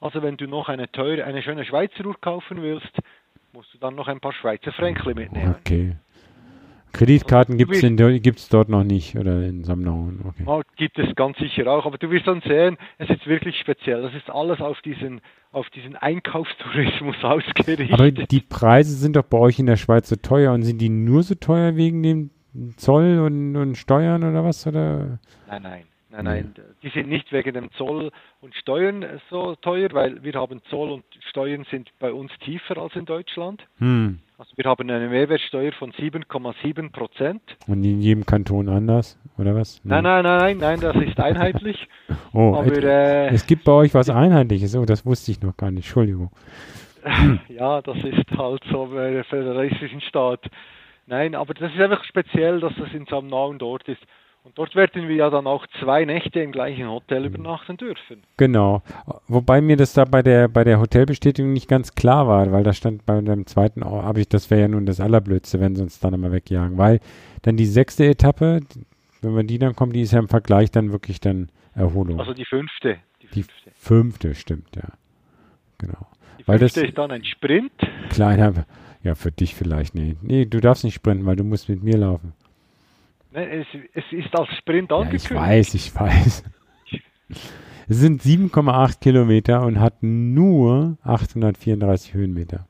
Also 0.00 0.22
wenn 0.22 0.38
du 0.38 0.46
noch 0.46 0.70
eine 0.70 0.90
teure, 0.90 1.24
eine 1.24 1.42
schöne 1.42 1.66
Schweizer 1.66 2.06
Uhr 2.06 2.18
kaufen 2.18 2.62
willst, 2.62 2.98
musst 3.52 3.74
du 3.74 3.78
dann 3.78 3.94
noch 3.94 4.08
ein 4.08 4.20
paar 4.20 4.32
Schweizer 4.32 4.72
Fränkli 4.72 5.12
mitnehmen. 5.12 5.54
Okay. 5.60 5.96
Kreditkarten 6.94 7.58
gibt 7.58 7.74
es 7.74 8.48
dort 8.48 8.68
noch 8.70 8.84
nicht 8.84 9.16
oder 9.16 9.42
in 9.42 9.64
Sammlungen. 9.64 10.24
Okay. 10.26 10.44
Ja, 10.46 10.62
gibt 10.76 10.98
es 10.98 11.14
ganz 11.14 11.36
sicher 11.38 11.66
auch, 11.66 11.84
aber 11.84 11.98
du 11.98 12.10
wirst 12.10 12.26
dann 12.26 12.40
sehen, 12.40 12.78
es 12.98 13.08
ist 13.10 13.26
wirklich 13.26 13.58
speziell. 13.58 14.00
Das 14.02 14.14
ist 14.14 14.30
alles 14.30 14.60
auf 14.60 14.80
diesen, 14.80 15.20
auf 15.52 15.68
diesen 15.70 15.96
Einkaufstourismus 15.96 17.16
ausgerichtet. 17.22 17.92
Aber 17.92 18.10
die 18.10 18.40
Preise 18.40 18.94
sind 18.96 19.16
doch 19.16 19.24
bei 19.24 19.38
euch 19.38 19.58
in 19.58 19.66
der 19.66 19.76
Schweiz 19.76 20.08
so 20.08 20.16
teuer 20.16 20.52
und 20.52 20.62
sind 20.62 20.80
die 20.80 20.88
nur 20.88 21.22
so 21.22 21.34
teuer 21.34 21.76
wegen 21.76 22.02
dem 22.02 22.30
Zoll 22.76 23.18
und, 23.20 23.56
und 23.56 23.76
Steuern 23.76 24.24
oder 24.24 24.42
was? 24.42 24.66
Oder? 24.66 25.18
Nein, 25.48 25.62
nein. 25.62 25.84
Nein, 26.12 26.24
nein, 26.26 26.54
die 26.82 26.90
sind 26.90 27.08
nicht 27.08 27.32
wegen 27.32 27.54
dem 27.54 27.70
Zoll 27.72 28.10
und 28.42 28.54
Steuern 28.54 29.02
so 29.30 29.54
teuer, 29.56 29.88
weil 29.92 30.22
wir 30.22 30.34
haben 30.34 30.60
Zoll 30.68 30.90
und 30.90 31.04
Steuern 31.30 31.64
sind 31.70 31.88
bei 31.98 32.12
uns 32.12 32.30
tiefer 32.44 32.76
als 32.76 32.94
in 32.96 33.06
Deutschland. 33.06 33.62
Hm. 33.78 34.18
Also 34.36 34.52
wir 34.56 34.66
haben 34.66 34.90
eine 34.90 35.08
Mehrwertsteuer 35.08 35.72
von 35.72 35.90
7,7 35.92 36.90
Prozent. 36.92 37.40
Und 37.66 37.82
in 37.82 38.02
jedem 38.02 38.26
Kanton 38.26 38.68
anders, 38.68 39.18
oder 39.38 39.54
was? 39.54 39.80
Nein, 39.84 40.04
nein, 40.04 40.22
nein, 40.22 40.58
nein, 40.58 40.58
nein 40.58 40.80
das 40.80 40.96
ist 40.96 41.18
einheitlich. 41.18 41.88
oh, 42.34 42.56
Aber, 42.56 42.82
äh, 42.82 43.28
es 43.28 43.46
gibt 43.46 43.64
bei 43.64 43.72
euch 43.72 43.94
was 43.94 44.10
Einheitliches, 44.10 44.76
oh, 44.76 44.84
das 44.84 45.06
wusste 45.06 45.32
ich 45.32 45.40
noch 45.40 45.56
gar 45.56 45.70
nicht, 45.70 45.86
Entschuldigung. 45.86 46.30
ja, 47.48 47.80
das 47.80 47.96
ist 48.04 48.30
halt 48.36 48.62
so 48.70 48.86
bei 48.86 49.12
der 49.12 49.24
föderalistischen 49.24 50.02
Staat. 50.02 50.44
Nein, 51.06 51.34
aber 51.34 51.54
das 51.54 51.72
ist 51.72 51.80
einfach 51.80 52.04
speziell, 52.04 52.60
dass 52.60 52.74
das 52.76 52.92
in 52.92 53.06
so 53.06 53.18
einem 53.18 53.28
nahen 53.28 53.62
Ort 53.62 53.88
ist. 53.88 54.02
Und 54.44 54.58
dort 54.58 54.74
werden 54.74 55.06
wir 55.08 55.14
ja 55.14 55.30
dann 55.30 55.46
auch 55.46 55.66
zwei 55.80 56.04
Nächte 56.04 56.40
im 56.40 56.50
gleichen 56.50 56.88
Hotel 56.88 57.26
übernachten 57.26 57.76
dürfen. 57.76 58.22
Genau. 58.36 58.82
Wobei 59.28 59.60
mir 59.60 59.76
das 59.76 59.92
da 59.92 60.04
bei 60.04 60.22
der 60.22 60.48
bei 60.48 60.64
der 60.64 60.80
Hotelbestätigung 60.80 61.52
nicht 61.52 61.68
ganz 61.68 61.94
klar 61.94 62.26
war, 62.26 62.50
weil 62.50 62.64
da 62.64 62.72
stand 62.72 63.06
bei 63.06 63.20
dem 63.20 63.46
zweiten, 63.46 63.84
habe 63.84 64.20
ich, 64.20 64.28
das 64.28 64.50
wäre 64.50 64.62
ja 64.62 64.68
nun 64.68 64.84
das 64.84 65.00
Allerblödste, 65.00 65.60
wenn 65.60 65.76
sie 65.76 65.82
uns 65.82 66.00
dann 66.00 66.14
immer 66.14 66.32
wegjagen. 66.32 66.76
Weil 66.76 66.98
dann 67.42 67.56
die 67.56 67.66
sechste 67.66 68.04
Etappe, 68.04 68.60
wenn 69.20 69.36
wir 69.36 69.44
die 69.44 69.58
dann 69.58 69.76
kommen, 69.76 69.92
die 69.92 70.02
ist 70.02 70.12
ja 70.12 70.18
im 70.18 70.28
Vergleich 70.28 70.72
dann 70.72 70.90
wirklich 70.90 71.20
dann 71.20 71.48
Erholung. 71.74 72.18
Also 72.18 72.34
die 72.34 72.44
fünfte. 72.44 72.98
Die 73.22 73.28
fünfte, 73.28 73.52
die 73.64 73.70
fünfte 73.76 74.34
stimmt, 74.34 74.74
ja. 74.74 74.88
Genau. 75.78 76.08
Die 76.40 76.48
weil 76.48 76.58
das 76.58 76.76
ist 76.76 76.98
dann 76.98 77.12
ein 77.12 77.24
Sprint. 77.24 77.72
Kleiner, 78.10 78.66
ja, 79.04 79.14
für 79.14 79.30
dich 79.30 79.54
vielleicht, 79.54 79.94
nee. 79.94 80.16
Nee, 80.20 80.46
du 80.46 80.60
darfst 80.60 80.82
nicht 80.82 80.94
sprinten, 80.94 81.26
weil 81.26 81.36
du 81.36 81.44
musst 81.44 81.68
mit 81.68 81.82
mir 81.82 81.96
laufen. 81.96 82.34
Ne, 83.32 83.50
es, 83.50 83.66
es, 83.94 84.04
ist 84.10 84.38
als 84.38 84.48
Sprint 84.58 84.92
angekündigt. 84.92 85.30
Ja, 85.30 85.36
ich 85.36 85.42
weiß, 85.42 85.74
ich 85.74 85.94
weiß. 85.94 86.44
Es 87.88 87.98
sind 87.98 88.22
7,8 88.22 89.00
Kilometer 89.00 89.62
und 89.62 89.80
hat 89.80 90.02
nur 90.02 90.98
834 91.02 92.14
Höhenmeter. 92.14 92.66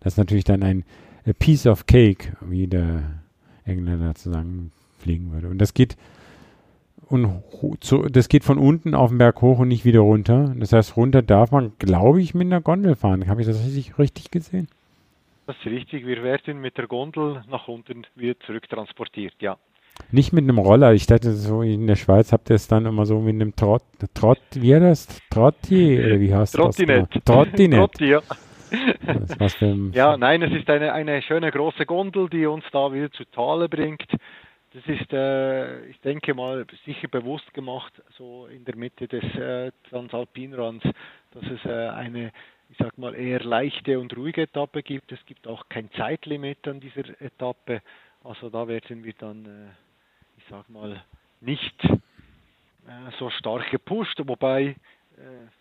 Das 0.00 0.14
ist 0.14 0.18
natürlich 0.18 0.44
dann 0.44 0.62
ein 0.62 0.84
Piece 1.38 1.66
of 1.66 1.86
Cake, 1.86 2.36
wie 2.40 2.66
der 2.66 3.02
Engländer 3.64 4.14
zu 4.14 4.30
sagen 4.30 4.72
fliegen 4.98 5.32
würde. 5.32 5.48
Und 5.48 5.58
das 5.58 5.74
geht 5.74 5.96
und 7.08 7.42
zu, 7.80 8.02
das 8.02 8.28
geht 8.28 8.44
von 8.44 8.58
unten 8.58 8.94
auf 8.94 9.10
den 9.10 9.18
Berg 9.18 9.42
hoch 9.42 9.58
und 9.58 9.68
nicht 9.68 9.84
wieder 9.84 10.00
runter. 10.00 10.54
Das 10.56 10.72
heißt, 10.72 10.96
runter 10.96 11.22
darf 11.22 11.50
man, 11.50 11.72
glaube 11.80 12.22
ich, 12.22 12.34
mit 12.34 12.46
einer 12.46 12.60
Gondel 12.60 12.94
fahren. 12.94 13.26
Habe 13.28 13.40
ich 13.40 13.48
das 13.48 13.64
richtig, 13.64 13.98
richtig 13.98 14.30
gesehen? 14.30 14.68
Das 15.46 15.56
ist 15.56 15.66
richtig. 15.66 16.06
Wir 16.06 16.22
werden 16.22 16.60
mit 16.60 16.78
der 16.78 16.86
Gondel 16.86 17.42
nach 17.50 17.66
unten 17.66 18.06
wieder 18.14 18.38
zurücktransportiert, 18.40 19.34
ja. 19.40 19.58
Nicht 20.10 20.32
mit 20.32 20.44
einem 20.44 20.58
Roller. 20.58 20.92
Ich 20.92 21.06
dachte, 21.06 21.32
so 21.32 21.62
in 21.62 21.86
der 21.86 21.96
Schweiz 21.96 22.32
habt 22.32 22.50
ihr 22.50 22.56
es 22.56 22.68
dann 22.68 22.86
immer 22.86 23.06
so 23.06 23.20
mit 23.20 23.34
einem 23.34 23.54
Trott, 23.54 23.82
Trott, 24.14 24.40
wie 24.54 24.74
heißt 24.74 25.10
das? 25.10 25.20
Trotti 25.30 25.98
oder 25.98 26.20
wie 26.20 26.34
heißt 26.34 26.54
Trottinett. 26.54 27.08
das? 27.14 27.24
Trottinett. 27.24 27.78
Trotti, 27.78 28.10
ja. 28.10 28.20
ja, 29.92 30.16
nein, 30.16 30.42
es 30.42 30.52
ist 30.52 30.70
eine, 30.70 30.92
eine 30.92 31.22
schöne 31.22 31.50
große 31.50 31.86
Gondel, 31.86 32.28
die 32.28 32.46
uns 32.46 32.64
da 32.72 32.92
wieder 32.92 33.10
zu 33.10 33.24
Tale 33.24 33.68
bringt. 33.68 34.06
Das 34.72 34.84
ist, 34.86 35.12
äh, 35.12 35.86
ich 35.86 36.00
denke 36.00 36.32
mal, 36.32 36.64
sicher 36.84 37.08
bewusst 37.08 37.52
gemacht, 37.54 37.92
so 38.16 38.46
in 38.46 38.64
der 38.64 38.76
Mitte 38.76 39.08
des 39.08 39.24
äh, 39.34 39.72
Transalpinrands, 39.88 40.84
dass 41.32 41.42
es 41.42 41.64
äh, 41.64 41.88
eine, 41.88 42.30
ich 42.68 42.76
sag 42.78 42.96
mal, 42.96 43.16
eher 43.16 43.40
leichte 43.40 43.98
und 43.98 44.16
ruhige 44.16 44.42
Etappe 44.42 44.84
gibt. 44.84 45.10
Es 45.10 45.18
gibt 45.26 45.48
auch 45.48 45.68
kein 45.68 45.90
Zeitlimit 45.92 46.68
an 46.68 46.78
dieser 46.78 47.20
Etappe. 47.20 47.82
Also 48.22 48.48
da 48.48 48.68
werden 48.68 49.02
wir 49.02 49.14
dann 49.18 49.44
äh, 49.44 49.89
sag 50.50 50.68
mal, 50.68 51.02
nicht 51.40 51.84
äh, 51.84 53.10
so 53.18 53.30
stark 53.30 53.70
gepusht, 53.70 54.20
wobei 54.24 54.62
äh, 54.62 54.76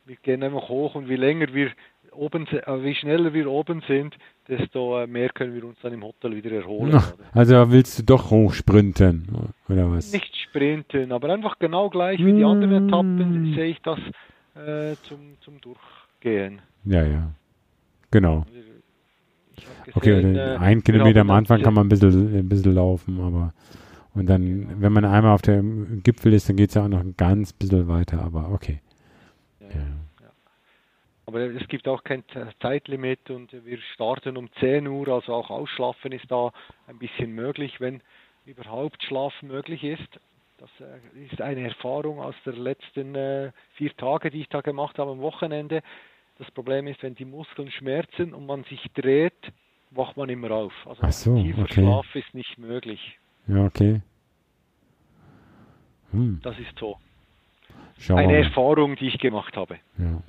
wir 0.05 0.15
gehen 0.17 0.43
einfach 0.43 0.67
hoch 0.67 0.95
und 0.95 1.07
wie 1.07 1.15
länger 1.15 1.53
wir 1.53 1.71
oben, 2.11 2.47
äh, 2.47 2.83
wie 2.83 2.95
schneller 2.95 3.33
wir 3.33 3.49
oben 3.49 3.81
sind, 3.87 4.15
desto 4.47 4.99
äh, 4.99 5.07
mehr 5.07 5.29
können 5.29 5.53
wir 5.53 5.63
uns 5.63 5.77
dann 5.81 5.93
im 5.93 6.03
Hotel 6.03 6.35
wieder 6.35 6.51
erholen. 6.51 6.95
Ach, 6.95 7.13
also 7.33 7.71
willst 7.71 7.99
du 7.99 8.03
doch 8.03 8.31
hochsprinten, 8.31 9.27
oder 9.69 9.91
was? 9.91 10.11
Nicht 10.11 10.35
sprinten, 10.35 11.11
aber 11.11 11.29
einfach 11.29 11.59
genau 11.59 11.89
gleich 11.89 12.19
wie 12.19 12.33
die 12.33 12.43
anderen 12.43 12.87
Etappen 12.87 13.53
sehe 13.55 13.67
ich 13.67 13.81
das 13.81 13.99
äh, 14.55 14.95
zum, 15.03 15.37
zum 15.41 15.61
Durchgehen. 15.61 16.61
Ja, 16.85 17.03
ja. 17.03 17.31
Genau. 18.09 18.41
Gesehen, 18.41 18.81
okay, 19.93 20.35
äh, 20.35 20.57
ein 20.57 20.83
Kilometer 20.83 21.21
am 21.21 21.29
Anfang 21.29 21.61
kann 21.61 21.75
man 21.75 21.85
ein 21.85 21.89
bisschen, 21.89 22.39
ein 22.39 22.49
bisschen 22.49 22.73
laufen, 22.73 23.21
aber 23.21 23.53
und 24.19 24.27
dann, 24.27 24.81
wenn 24.81 24.91
man 24.91 25.05
einmal 25.05 25.33
auf 25.33 25.41
dem 25.41 26.03
Gipfel 26.03 26.33
ist, 26.33 26.49
dann 26.49 26.57
geht 26.57 26.69
es 26.69 26.75
ja 26.75 26.83
auch 26.83 26.89
noch 26.89 26.99
ein 26.99 27.15
ganz 27.17 27.53
bisschen 27.53 27.87
weiter, 27.87 28.21
aber 28.21 28.51
okay. 28.51 28.81
Ja, 29.61 29.67
ja. 29.67 29.75
Ja. 30.21 30.31
Aber 31.25 31.39
es 31.41 31.67
gibt 31.67 31.87
auch 31.87 32.03
kein 32.03 32.23
Zeitlimit 32.61 33.29
und 33.29 33.53
wir 33.65 33.77
starten 33.93 34.35
um 34.35 34.49
10 34.59 34.87
Uhr, 34.87 35.07
also 35.07 35.33
auch 35.33 35.49
Ausschlafen 35.49 36.11
ist 36.11 36.29
da 36.29 36.51
ein 36.87 36.97
bisschen 36.97 37.31
möglich, 37.31 37.79
wenn 37.79 38.01
überhaupt 38.45 39.03
Schlafen 39.03 39.47
möglich 39.47 39.83
ist. 39.83 40.19
Das 40.57 40.69
äh, 40.81 41.25
ist 41.31 41.41
eine 41.41 41.61
Erfahrung 41.61 42.19
aus 42.19 42.35
der 42.45 42.53
letzten 42.53 43.15
äh, 43.15 43.51
vier 43.75 43.95
Tage, 43.95 44.29
die 44.31 44.41
ich 44.41 44.49
da 44.49 44.61
gemacht 44.61 44.99
habe 44.99 45.11
am 45.11 45.19
Wochenende. 45.19 45.81
Das 46.37 46.51
Problem 46.51 46.87
ist, 46.87 47.01
wenn 47.03 47.15
die 47.15 47.25
Muskeln 47.25 47.71
schmerzen 47.71 48.33
und 48.33 48.45
man 48.45 48.63
sich 48.65 48.85
dreht, 48.93 49.53
wacht 49.91 50.17
man 50.17 50.29
immer 50.29 50.51
auf. 50.51 50.73
Also 50.85 51.35
so, 51.35 51.41
tiefer 51.41 51.61
okay. 51.61 51.73
Schlaf 51.81 52.15
ist 52.15 52.33
nicht 52.33 52.57
möglich. 52.57 53.17
Ja, 53.47 53.65
okay. 53.65 54.01
Hm. 56.11 56.39
Das 56.43 56.57
ist 56.59 56.77
so. 56.79 56.97
Schau 57.97 58.15
Eine 58.15 58.33
mal. 58.33 58.43
Erfahrung, 58.43 58.95
die 58.95 59.07
ich 59.07 59.19
gemacht 59.19 59.55
habe. 59.57 59.75
Ja. 59.97 60.21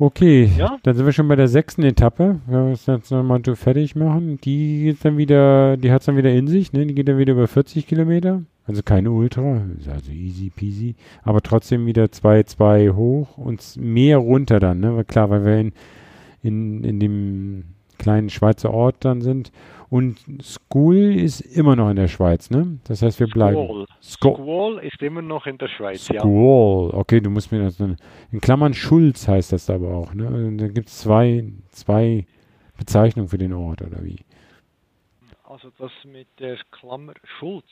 Okay, 0.00 0.48
ja? 0.56 0.78
dann 0.84 0.94
sind 0.94 1.06
wir 1.06 1.12
schon 1.12 1.26
bei 1.26 1.34
der 1.34 1.48
sechsten 1.48 1.82
Etappe. 1.82 2.38
Wir 2.46 2.58
müssen 2.60 2.94
jetzt 2.94 3.10
nochmal 3.10 3.42
fertig 3.56 3.96
machen. 3.96 4.40
Die 4.42 4.84
geht 4.84 5.04
dann 5.04 5.18
wieder, 5.18 5.76
die 5.76 5.90
hat 5.90 6.02
es 6.02 6.06
dann 6.06 6.16
wieder 6.16 6.30
in 6.30 6.46
sich, 6.46 6.72
ne? 6.72 6.86
Die 6.86 6.94
geht 6.94 7.08
dann 7.08 7.18
wieder 7.18 7.32
über 7.32 7.48
40 7.48 7.84
Kilometer. 7.84 8.42
Also 8.68 8.82
keine 8.84 9.10
Ultra, 9.10 9.62
also 9.90 10.12
easy 10.12 10.50
peasy. 10.54 10.94
Aber 11.24 11.40
trotzdem 11.40 11.86
wieder 11.86 12.04
2-2 12.04 12.94
hoch 12.94 13.38
und 13.38 13.76
mehr 13.76 14.18
runter 14.18 14.60
dann, 14.60 14.78
ne? 14.78 15.04
Klar, 15.04 15.30
weil 15.30 15.44
wir 15.44 15.58
in, 15.58 15.72
in, 16.42 16.84
in 16.84 17.00
dem 17.00 17.64
kleinen 17.98 18.30
Schweizer 18.30 18.72
Ort 18.72 18.96
dann 19.00 19.20
sind. 19.20 19.50
Und 19.90 20.18
School 20.42 21.14
ist 21.18 21.40
immer 21.40 21.74
noch 21.74 21.88
in 21.88 21.96
der 21.96 22.08
Schweiz, 22.08 22.50
ne? 22.50 22.78
Das 22.84 23.00
heißt, 23.00 23.20
wir 23.20 23.26
bleiben. 23.26 23.86
Squall. 24.02 24.34
Squall 24.36 24.78
ist 24.84 25.00
immer 25.02 25.22
noch 25.22 25.46
in 25.46 25.56
der 25.56 25.68
Schweiz, 25.68 26.04
Squall. 26.04 26.16
ja. 26.92 26.98
Okay, 26.98 27.20
du 27.20 27.30
musst 27.30 27.50
mir 27.52 27.62
das 27.62 27.78
dann. 27.78 27.96
In 28.30 28.40
Klammern 28.40 28.74
Schulz 28.74 29.26
heißt 29.26 29.52
das 29.52 29.70
aber 29.70 29.94
auch, 29.94 30.12
ne? 30.12 30.26
Also, 30.28 30.50
da 30.58 30.68
gibt 30.68 30.88
es 30.88 30.98
zwei, 30.98 31.44
zwei 31.70 32.26
Bezeichnungen 32.76 33.28
für 33.28 33.38
den 33.38 33.52
Ort, 33.54 33.80
oder 33.82 34.04
wie? 34.04 34.18
Also 35.44 35.70
das 35.78 35.90
mit 36.04 36.28
der 36.38 36.58
Klammer 36.70 37.14
Schulz, 37.38 37.64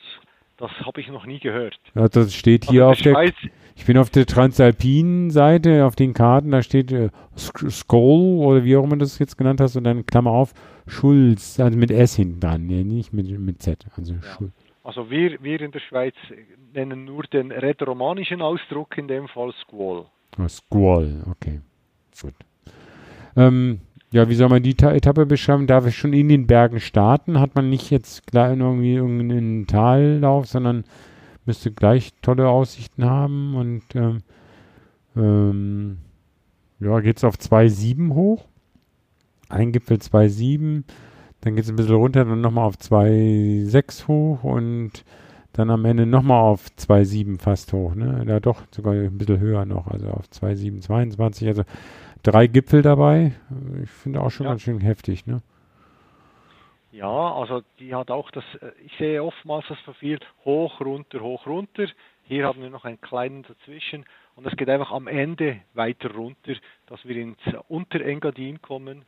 das 0.57 0.71
habe 0.81 0.99
ich 0.99 1.07
noch 1.09 1.27
nie 1.27 1.39
gehört. 1.39 1.79
Ja, 1.93 2.07
das 2.07 2.33
steht 2.33 2.65
hier 2.65 2.87
Also 2.87 2.91
auf 2.93 3.01
der. 3.03 3.13
Schweiz, 3.13 3.35
Ich 3.77 3.85
bin 3.85 3.97
auf 3.97 4.09
der 4.09 4.25
transalpinen 4.25 5.29
Seite, 5.29 5.85
auf 5.85 5.95
den 5.95 6.13
Karten, 6.13 6.51
da 6.51 6.61
steht 6.61 6.91
äh, 6.91 7.09
Sk- 7.37 7.69
Skoll 7.69 8.43
oder 8.43 8.65
wie 8.65 8.75
auch 8.75 8.83
immer 8.83 8.95
du 8.95 9.05
das 9.05 9.19
jetzt 9.19 9.37
genannt 9.37 9.61
hast 9.61 9.75
und 9.77 9.85
dann 9.85 10.05
Klammer 10.05 10.31
auf, 10.31 10.53
Schulz, 10.87 11.59
also 11.59 11.77
mit 11.77 11.91
S 11.91 12.15
hinten 12.15 12.39
dran, 12.39 12.69
ja, 12.69 12.83
nicht 12.83 13.13
mit, 13.13 13.29
mit 13.39 13.61
Z. 13.61 13.85
Also 13.95 14.15
Schul 14.21 14.51
also 14.83 15.09
wir, 15.09 15.43
wir 15.43 15.59
in 15.59 15.71
der 15.71 15.81
Schweiz 15.81 16.15
nennen 16.73 17.03
nur 17.03 17.23
den 17.23 17.51
rätoromanischen 17.51 18.41
Ausdruck, 18.41 18.97
in 18.97 19.09
dem 19.09 19.27
Fall 19.27 19.53
Squall. 19.61 20.05
oh, 20.39 20.47
Squall, 20.47 21.23
okay. 21.29 21.59
Gut. 22.21 22.33
Ähm, 23.35 23.79
ja, 24.11 24.29
wie 24.29 24.35
soll 24.35 24.47
man 24.47 24.63
die 24.63 24.75
Ta 24.75 24.93
Etappe 24.93 25.25
beschreiben? 25.25 25.67
Darf 25.67 25.85
ich 25.85 25.97
schon 25.97 26.13
in 26.13 26.29
den 26.29 26.47
Bergen 26.47 26.79
starten? 26.79 27.41
Hat 27.41 27.53
man 27.53 27.69
nicht 27.69 27.91
jetzt 27.91 28.27
gleich 28.27 28.57
irgendwie 28.57 28.93
irgendeinen 28.93 29.67
Tallauf, 29.67 30.47
sondern 30.47 30.85
müsste 31.47 31.71
gleich 31.71 32.13
tolle 32.21 32.47
Aussichten 32.49 33.05
haben 33.05 33.55
und 33.55 33.83
ähm, 33.95 34.19
ähm, 35.15 35.97
ja, 36.79 36.99
geht 36.99 37.17
es 37.17 37.23
auf 37.23 37.35
2,7 37.35 38.13
hoch. 38.13 38.45
Ein 39.49 39.71
Gipfel 39.71 39.97
2,7, 39.97 40.83
dann 41.41 41.55
geht 41.55 41.63
es 41.63 41.69
ein 41.69 41.77
bisschen 41.77 41.95
runter, 41.95 42.25
dann 42.25 42.41
nochmal 42.41 42.65
auf 42.65 42.75
2,6 42.75 44.07
hoch 44.07 44.43
und 44.43 45.05
dann 45.53 45.69
am 45.71 45.85
Ende 45.85 46.05
nochmal 46.05 46.41
auf 46.41 46.67
2,7 46.77 47.39
fast 47.39 47.71
hoch. 47.73 47.95
Ne? 47.95 48.25
Ja, 48.27 48.39
doch, 48.39 48.61
sogar 48.71 48.93
ein 48.93 49.17
bisschen 49.17 49.39
höher 49.39 49.65
noch, 49.65 49.87
also 49.87 50.09
auf 50.09 50.25
2,7, 50.27 50.81
22. 50.81 51.47
Also 51.47 51.63
drei 52.23 52.47
Gipfel 52.47 52.81
dabei. 52.81 53.31
Ich 53.81 53.89
finde 53.89 54.21
auch 54.21 54.29
schon 54.29 54.45
Ja. 54.45 54.51
ganz 54.51 54.61
schön 54.61 54.81
heftig. 54.81 55.25
Ne? 55.25 55.41
Ja, 56.97 57.31
also 57.35 57.61
die 57.79 57.93
hat 57.93 58.09
auch 58.09 58.31
das, 58.31 58.43
äh, 58.59 58.71
ich 58.83 58.91
sehe 58.97 59.23
oftmals 59.23 59.65
das 59.69 59.77
Profil 59.83 60.19
hoch, 60.45 60.81
runter, 60.81 61.19
hoch, 61.19 61.45
runter. 61.45 61.85
Hier 62.23 62.45
haben 62.45 62.63
wir 62.63 62.71
noch 62.71 62.85
einen 62.85 62.99
kleinen 62.99 63.43
dazwischen 63.43 64.03
und 64.35 64.47
es 64.47 64.57
geht 64.57 64.67
einfach 64.67 64.91
am 64.91 65.05
Ende 65.05 65.59
weiter 65.75 66.11
runter, 66.11 66.53
dass 66.87 67.05
wir 67.05 67.15
ins 67.17 67.37
Unterengadin 67.67 68.63
kommen. 68.63 69.05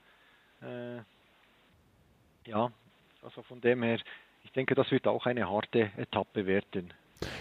Äh, 0.61 0.97
ja, 2.47 2.71
also 3.23 3.41
von 3.41 3.59
dem 3.59 3.81
her, 3.81 3.97
ich 4.43 4.51
denke, 4.51 4.75
das 4.75 4.91
wird 4.91 5.07
auch 5.07 5.25
eine 5.25 5.49
harte 5.49 5.89
Etappe 5.97 6.45
werden. 6.45 6.93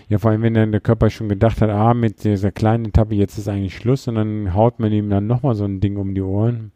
Ja, 0.09 0.19
vor 0.19 0.31
allem, 0.31 0.41
wenn 0.41 0.55
dann 0.55 0.73
der 0.73 0.81
Körper 0.81 1.11
schon 1.11 1.29
gedacht 1.29 1.61
hat, 1.61 1.69
ah, 1.69 1.93
mit 1.93 2.25
dieser 2.25 2.53
kleinen 2.53 2.87
Etappe, 2.87 3.15
jetzt 3.15 3.37
ist 3.37 3.49
eigentlich 3.49 3.77
Schluss 3.77 4.09
und 4.09 4.15
dann 4.15 4.55
haut 4.55 4.81
man 4.81 4.93
ihm 4.93 5.11
dann 5.11 5.27
nochmal 5.27 5.55
so 5.55 5.67
ein 5.67 5.81
Ding 5.81 5.99
um 5.99 6.15
die 6.15 6.23
Ohren. 6.23 6.73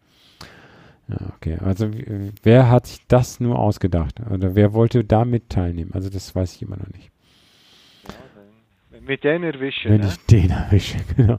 Ja, 1.21 1.33
okay. 1.37 1.59
Also, 1.61 1.91
wer 2.43 2.71
hat 2.71 2.87
sich 2.87 3.07
das 3.09 3.41
nur 3.41 3.59
ausgedacht? 3.59 4.21
Oder 4.31 4.55
wer 4.55 4.73
wollte 4.73 5.05
damit 5.05 5.51
teilnehmen? 5.51 5.93
Also, 5.93 6.09
das 6.09 6.35
weiß 6.35 6.57
ich 6.57 6.63
immer 6.63 6.77
noch 6.77 6.89
nicht. 6.89 7.11
Ja, 8.07 8.15
wenn, 8.91 9.01
wenn 9.01 9.09
wir 9.09 9.17
den 9.19 9.43
erwischen, 9.43 9.91
Wenn 9.91 10.01
ne? 10.01 10.09
ich 10.09 10.27
den 10.27 10.51
erwische, 10.51 10.99
genau. 11.17 11.39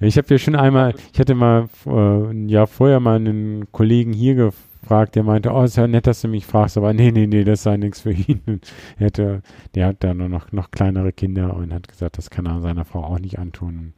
Ich 0.00 0.16
habe 0.18 0.26
ja 0.30 0.38
schon 0.38 0.56
einmal, 0.56 0.94
ich 1.12 1.20
hatte 1.20 1.34
mal 1.34 1.68
äh, 1.86 1.90
ein 1.90 2.48
Jahr 2.48 2.66
vorher 2.66 2.98
mal 2.98 3.16
einen 3.16 3.70
Kollegen 3.70 4.12
hier 4.12 4.34
gefragt, 4.34 4.71
der 4.88 5.22
meinte, 5.22 5.52
oh, 5.52 5.62
ist 5.62 5.76
ja 5.76 5.86
nett, 5.86 6.06
dass 6.06 6.22
du 6.22 6.28
mich 6.28 6.46
fragst, 6.46 6.76
aber 6.76 6.92
nee, 6.92 7.10
nee, 7.10 7.26
nee, 7.26 7.44
das 7.44 7.62
sei 7.62 7.76
nichts 7.76 8.00
für 8.00 8.12
ihn. 8.12 8.60
Er 8.98 9.06
hatte, 9.06 9.42
der 9.74 9.86
hat 9.86 10.04
da 10.04 10.14
nur 10.14 10.28
noch, 10.28 10.52
noch 10.52 10.70
kleinere 10.70 11.12
Kinder 11.12 11.54
und 11.56 11.72
hat 11.72 11.88
gesagt, 11.88 12.18
das 12.18 12.30
kann 12.30 12.46
er 12.46 12.60
seiner 12.60 12.84
Frau 12.84 13.04
auch 13.04 13.18
nicht 13.18 13.38
antun. 13.38 13.94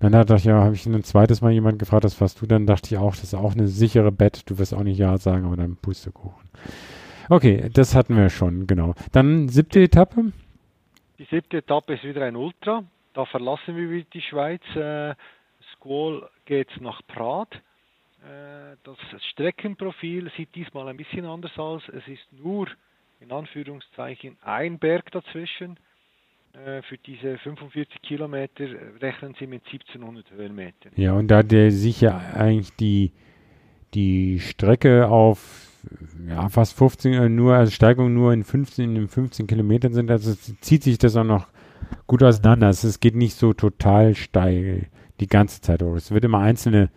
Dann 0.00 0.12
dachte 0.12 0.36
ich, 0.36 0.44
ja, 0.44 0.62
habe 0.62 0.74
ich 0.74 0.86
ein 0.86 1.02
zweites 1.02 1.40
Mal 1.40 1.52
jemand 1.52 1.78
gefragt, 1.78 2.04
das 2.04 2.20
warst 2.20 2.40
du, 2.40 2.46
dann 2.46 2.66
dachte 2.66 2.94
ich 2.94 2.98
auch, 2.98 3.12
das 3.12 3.24
ist 3.24 3.34
auch 3.34 3.54
eine 3.54 3.68
sichere 3.68 4.12
Bett, 4.12 4.42
du 4.50 4.58
wirst 4.58 4.74
auch 4.74 4.82
nicht 4.82 4.98
Ja 4.98 5.16
sagen, 5.18 5.46
aber 5.46 5.56
dann 5.56 5.76
Pustekuchen. 5.76 6.48
Okay, 7.28 7.70
das 7.72 7.94
hatten 7.94 8.16
wir 8.16 8.28
schon, 8.28 8.66
genau. 8.66 8.94
Dann 9.12 9.48
siebte 9.48 9.80
Etappe. 9.80 10.32
Die 11.18 11.24
siebte 11.30 11.58
Etappe 11.58 11.94
ist 11.94 12.04
wieder 12.04 12.24
ein 12.24 12.36
Ultra. 12.36 12.84
Da 13.14 13.24
verlassen 13.24 13.76
wir 13.76 13.90
wieder 13.90 14.06
die 14.12 14.20
Schweiz. 14.20 14.62
Äh, 14.74 15.14
Squall 15.74 16.28
geht 16.44 16.68
nach 16.80 17.00
Prad. 17.06 17.48
Äh, 18.24 18.76
das 18.84 18.96
Streckenprofil 19.30 20.30
sieht 20.36 20.54
diesmal 20.54 20.88
ein 20.88 20.96
bisschen 20.96 21.24
anders 21.24 21.56
aus. 21.58 21.82
Es 21.88 22.06
ist 22.08 22.26
nur 22.32 22.68
in 23.20 23.30
Anführungszeichen 23.30 24.36
ein 24.42 24.78
Berg 24.78 25.10
dazwischen. 25.12 25.78
Äh, 26.54 26.82
für 26.82 26.98
diese 26.98 27.36
45 27.38 28.00
Kilometer 28.02 28.64
äh, 28.64 28.96
rechnen 29.00 29.34
Sie 29.38 29.46
mit 29.46 29.64
1700 29.66 30.30
Höhenmetern. 30.30 30.92
Ja, 30.96 31.12
und 31.14 31.28
da 31.28 31.42
der 31.42 31.70
sich 31.70 32.00
ja 32.00 32.16
eigentlich 32.16 32.74
die, 32.76 33.12
die 33.92 34.40
Strecke 34.40 35.08
auf 35.08 35.70
ja, 36.28 36.48
fast 36.48 36.78
15, 36.78 37.12
äh, 37.12 37.28
nur, 37.28 37.54
also 37.54 37.72
Steigung 37.72 38.14
nur 38.14 38.32
in 38.32 38.44
15, 38.44 38.96
in 38.96 39.08
15 39.08 39.46
Kilometern 39.46 39.92
sind, 39.92 40.10
also 40.10 40.32
zieht 40.34 40.82
sich 40.82 40.98
das 40.98 41.16
auch 41.16 41.24
noch 41.24 41.48
gut 42.06 42.22
auseinander. 42.22 42.68
Es, 42.68 43.00
geht 43.00 43.16
nicht 43.16 43.34
so 43.34 43.52
total 43.52 44.14
steil 44.14 44.88
die 45.20 45.26
ganze 45.26 45.60
Zeit. 45.60 45.82
Es 45.82 46.10
wird 46.10 46.24
immer 46.24 46.38
einzelne 46.38 46.90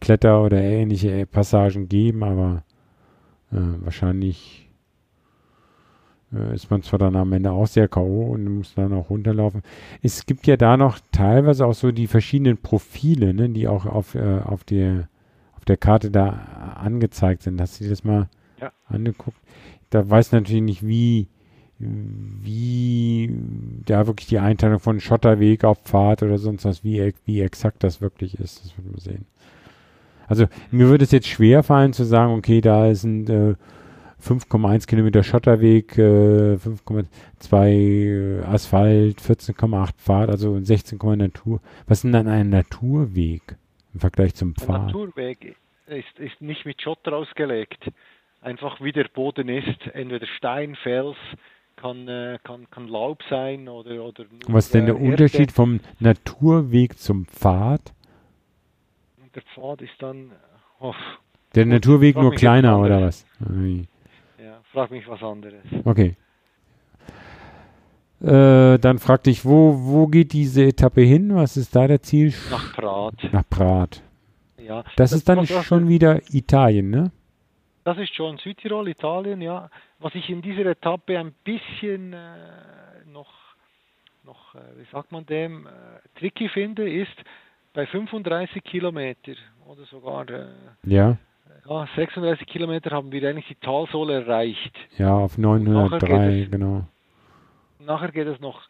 Kletter- 0.00 0.42
oder 0.42 0.60
ähnliche 0.60 1.10
äh, 1.20 1.26
Passagen 1.26 1.88
geben, 1.88 2.22
aber 2.24 2.62
äh, 3.52 3.56
wahrscheinlich 3.80 4.68
äh, 6.32 6.54
ist 6.54 6.70
man 6.70 6.82
zwar 6.82 6.98
dann 6.98 7.16
am 7.16 7.32
Ende 7.32 7.50
auch 7.52 7.66
sehr 7.66 7.88
K.O. 7.88 8.32
und 8.32 8.44
muss 8.44 8.74
dann 8.74 8.92
auch 8.92 9.10
runterlaufen. 9.10 9.62
Es 10.02 10.26
gibt 10.26 10.46
ja 10.46 10.56
da 10.56 10.76
noch 10.76 10.98
teilweise 11.12 11.66
auch 11.66 11.74
so 11.74 11.92
die 11.92 12.06
verschiedenen 12.06 12.58
Profile, 12.58 13.34
ne, 13.34 13.48
die 13.48 13.68
auch 13.68 13.86
auf, 13.86 14.14
äh, 14.14 14.40
auf, 14.44 14.64
der, 14.64 15.08
auf 15.56 15.64
der 15.64 15.76
Karte 15.76 16.10
da 16.10 16.28
angezeigt 16.80 17.42
sind. 17.42 17.60
Hast 17.60 17.80
du 17.80 17.84
dir 17.84 17.90
das 17.90 18.04
mal 18.04 18.28
Ja. 18.60 18.72
angeguckt? 18.86 19.36
Da 19.90 20.08
weiß 20.08 20.32
natürlich 20.32 20.62
nicht, 20.62 20.86
wie, 20.86 21.26
wie 21.78 23.34
da 23.86 24.06
wirklich 24.06 24.28
die 24.28 24.38
Einteilung 24.38 24.78
von 24.78 25.00
Schotterweg 25.00 25.64
auf 25.64 25.78
Pfad 25.82 26.22
oder 26.22 26.38
sonst 26.38 26.64
was, 26.64 26.84
wie, 26.84 27.12
wie 27.24 27.40
exakt 27.40 27.82
das 27.82 28.00
wirklich 28.00 28.38
ist. 28.38 28.64
Das 28.64 28.76
wird 28.76 28.86
man 28.88 29.00
sehen. 29.00 29.26
Also 30.30 30.46
mir 30.70 30.86
würde 30.86 31.02
es 31.02 31.10
jetzt 31.10 31.26
schwer 31.26 31.64
fallen 31.64 31.92
zu 31.92 32.04
sagen, 32.04 32.34
okay, 32.34 32.60
da 32.60 32.86
ist 32.86 33.02
ein 33.02 33.26
äh, 33.26 33.54
5,1 34.22 34.86
Kilometer 34.86 35.24
Schotterweg, 35.24 35.98
äh, 35.98 36.54
5,2 36.54 37.66
äh, 37.66 38.44
Asphalt, 38.44 39.20
14,8 39.20 39.92
Pfad, 39.96 40.30
also 40.30 40.54
16,9 40.54 41.16
Natur. 41.16 41.60
Was 41.88 41.98
ist 41.98 42.04
denn 42.04 42.12
dann 42.12 42.28
ein 42.28 42.48
Naturweg 42.48 43.56
im 43.92 43.98
Vergleich 43.98 44.36
zum 44.36 44.54
Pfad? 44.54 44.86
Naturweg 44.86 45.56
ist, 45.88 46.18
ist 46.20 46.40
nicht 46.40 46.64
mit 46.64 46.80
Schotter 46.80 47.12
ausgelegt. 47.12 47.90
Einfach 48.40 48.80
wie 48.80 48.92
der 48.92 49.08
Boden 49.12 49.48
ist, 49.48 49.84
entweder 49.94 50.28
Stein, 50.36 50.76
Fels, 50.76 51.16
kann, 51.74 52.06
äh, 52.06 52.38
kann, 52.44 52.70
kann 52.70 52.86
Laub 52.86 53.18
sein 53.28 53.68
oder, 53.68 54.04
oder 54.04 54.26
Was 54.46 54.66
ist 54.66 54.74
denn 54.74 54.84
äh, 54.84 54.86
der 54.86 54.94
Erde. 54.94 55.06
Unterschied 55.10 55.50
vom 55.50 55.80
Naturweg 55.98 56.98
zum 57.00 57.26
Pfad? 57.26 57.80
Der 59.34 59.42
Pfad 59.42 59.82
ist 59.82 59.94
dann, 59.98 60.32
oh, 60.80 60.94
Der 61.54 61.66
Naturweg 61.66 62.16
nur 62.16 62.34
kleiner 62.34 62.80
oder 62.80 63.00
was? 63.00 63.26
Ui. 63.48 63.86
ja, 64.42 64.60
frag 64.72 64.90
mich 64.90 65.06
was 65.08 65.22
anderes. 65.22 65.62
Okay. 65.84 66.16
Äh, 68.20 68.78
dann 68.78 68.98
frag 68.98 69.22
dich, 69.22 69.44
wo, 69.44 69.74
wo 69.78 70.06
geht 70.06 70.32
diese 70.32 70.64
Etappe 70.64 71.00
hin? 71.00 71.34
Was 71.34 71.56
ist 71.56 71.74
da 71.74 71.86
der 71.86 72.02
Ziel? 72.02 72.34
Nach 72.50 72.74
Prad. 72.74 73.14
Nach 73.32 73.48
Prad. 73.48 74.02
Ja. 74.58 74.84
Das, 74.96 75.12
ist 75.12 75.28
dann 75.28 75.46
schon 75.46 75.88
wieder 75.88 76.20
Italien, 76.32 76.90
ne? 76.90 77.10
Das 77.84 77.96
ist 77.98 78.14
schon 78.14 78.36
Südtirol, 78.38 78.88
Italien, 78.88 79.40
ja. 79.40 79.70
Was 80.00 80.14
ich 80.14 80.28
in 80.28 80.42
dieser 80.42 80.66
Etappe 80.66 81.18
ein 81.18 81.34
bisschen 81.44 82.12
äh, 82.12 82.18
noch, 83.10 83.32
noch 84.24 84.54
äh, 84.54 84.58
wie 84.76 84.86
sagt 84.92 85.12
man 85.12 85.24
dem, 85.24 85.66
äh, 85.66 85.70
tricky 86.18 86.48
finde, 86.48 86.90
ist 86.90 87.16
bei 87.72 87.86
35 87.86 88.62
Kilometer 88.64 89.32
oder 89.66 89.84
sogar 89.84 90.28
äh, 90.28 90.46
Ja, 90.84 91.16
ja, 91.68 91.88
36 91.96 92.46
Kilometer 92.46 92.90
haben 92.90 93.12
wir 93.12 93.28
eigentlich 93.28 93.46
die 93.48 93.54
Talsohle 93.56 94.22
erreicht. 94.24 94.76
ja, 94.98 95.14
auf 95.14 95.36
nachher 95.38 95.58
903, 95.60 96.08
geht 96.08 96.44
es- 96.46 96.50
genau. 96.50 96.84
Nachher 97.78 98.12
geht 98.12 98.26
es 98.26 98.40
noch 98.40 98.62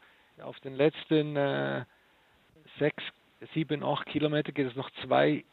auf 0.42 0.58
den 0.60 0.74
letzten 0.74 1.36
äh, 1.36 1.84
6, 2.78 3.02
7, 3.54 3.82
8 3.82 4.06
Kilometer 4.06 4.52
geht 4.52 4.66
es 4.68 4.76
noch 4.76 4.90
zwei, 5.04 5.44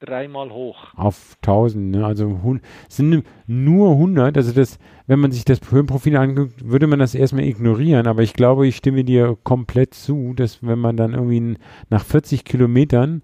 dreimal 0.00 0.50
hoch. 0.50 0.94
Auf 0.94 1.36
1000, 1.42 1.90
ne? 1.90 2.06
Also 2.06 2.58
sind 2.88 3.24
nur 3.46 3.92
100. 3.92 4.36
Also 4.36 4.52
das, 4.52 4.78
wenn 5.06 5.20
man 5.20 5.32
sich 5.32 5.44
das 5.44 5.60
Höhenprofil 5.70 6.16
anguckt, 6.16 6.68
würde 6.68 6.86
man 6.86 6.98
das 6.98 7.14
erstmal 7.14 7.44
ignorieren. 7.44 8.06
Aber 8.06 8.22
ich 8.22 8.34
glaube, 8.34 8.66
ich 8.66 8.76
stimme 8.76 9.04
dir 9.04 9.36
komplett 9.42 9.94
zu, 9.94 10.34
dass 10.34 10.62
wenn 10.62 10.78
man 10.78 10.96
dann 10.96 11.14
irgendwie 11.14 11.56
nach 11.90 12.04
40 12.04 12.44
Kilometern 12.44 13.22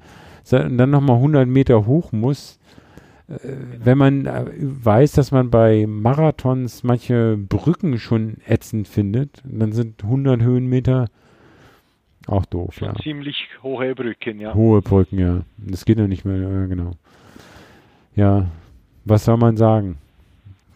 dann 0.50 0.90
nochmal 0.90 1.16
100 1.16 1.48
Meter 1.48 1.86
hoch 1.86 2.12
muss, 2.12 2.58
äh, 3.28 3.38
wenn 3.82 3.98
man 3.98 4.26
äh, 4.26 4.44
weiß, 4.58 5.12
dass 5.12 5.32
man 5.32 5.50
bei 5.50 5.86
Marathons 5.86 6.82
manche 6.82 7.36
Brücken 7.36 7.98
schon 7.98 8.36
ätzend 8.46 8.88
findet, 8.88 9.42
dann 9.44 9.72
sind 9.72 10.04
100 10.04 10.42
Höhenmeter 10.42 11.06
auch 12.26 12.44
doof, 12.46 12.74
Schon 12.74 12.88
ja. 12.88 12.94
ziemlich 13.02 13.48
hohe 13.62 13.94
Brücken, 13.94 14.40
ja. 14.40 14.54
Hohe 14.54 14.80
Brücken, 14.82 15.18
ja. 15.18 15.42
Das 15.58 15.84
geht 15.84 15.98
ja 15.98 16.06
nicht 16.06 16.24
mehr, 16.24 16.36
ja, 16.36 16.66
genau. 16.66 16.92
Ja, 18.14 18.46
was 19.04 19.24
soll 19.24 19.36
man 19.36 19.56
sagen? 19.56 19.98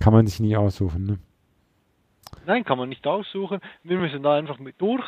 Kann 0.01 0.12
man 0.12 0.27
sich 0.27 0.41
nie 0.41 0.57
aussuchen, 0.57 1.07
ne? 1.07 1.19
Nein, 2.47 2.65
kann 2.65 2.79
man 2.79 2.89
nicht 2.89 3.07
aussuchen. 3.07 3.61
Wir 3.83 3.99
müssen 3.99 4.23
da 4.23 4.37
einfach 4.37 4.59
mit 4.59 4.81
durch. 4.81 5.05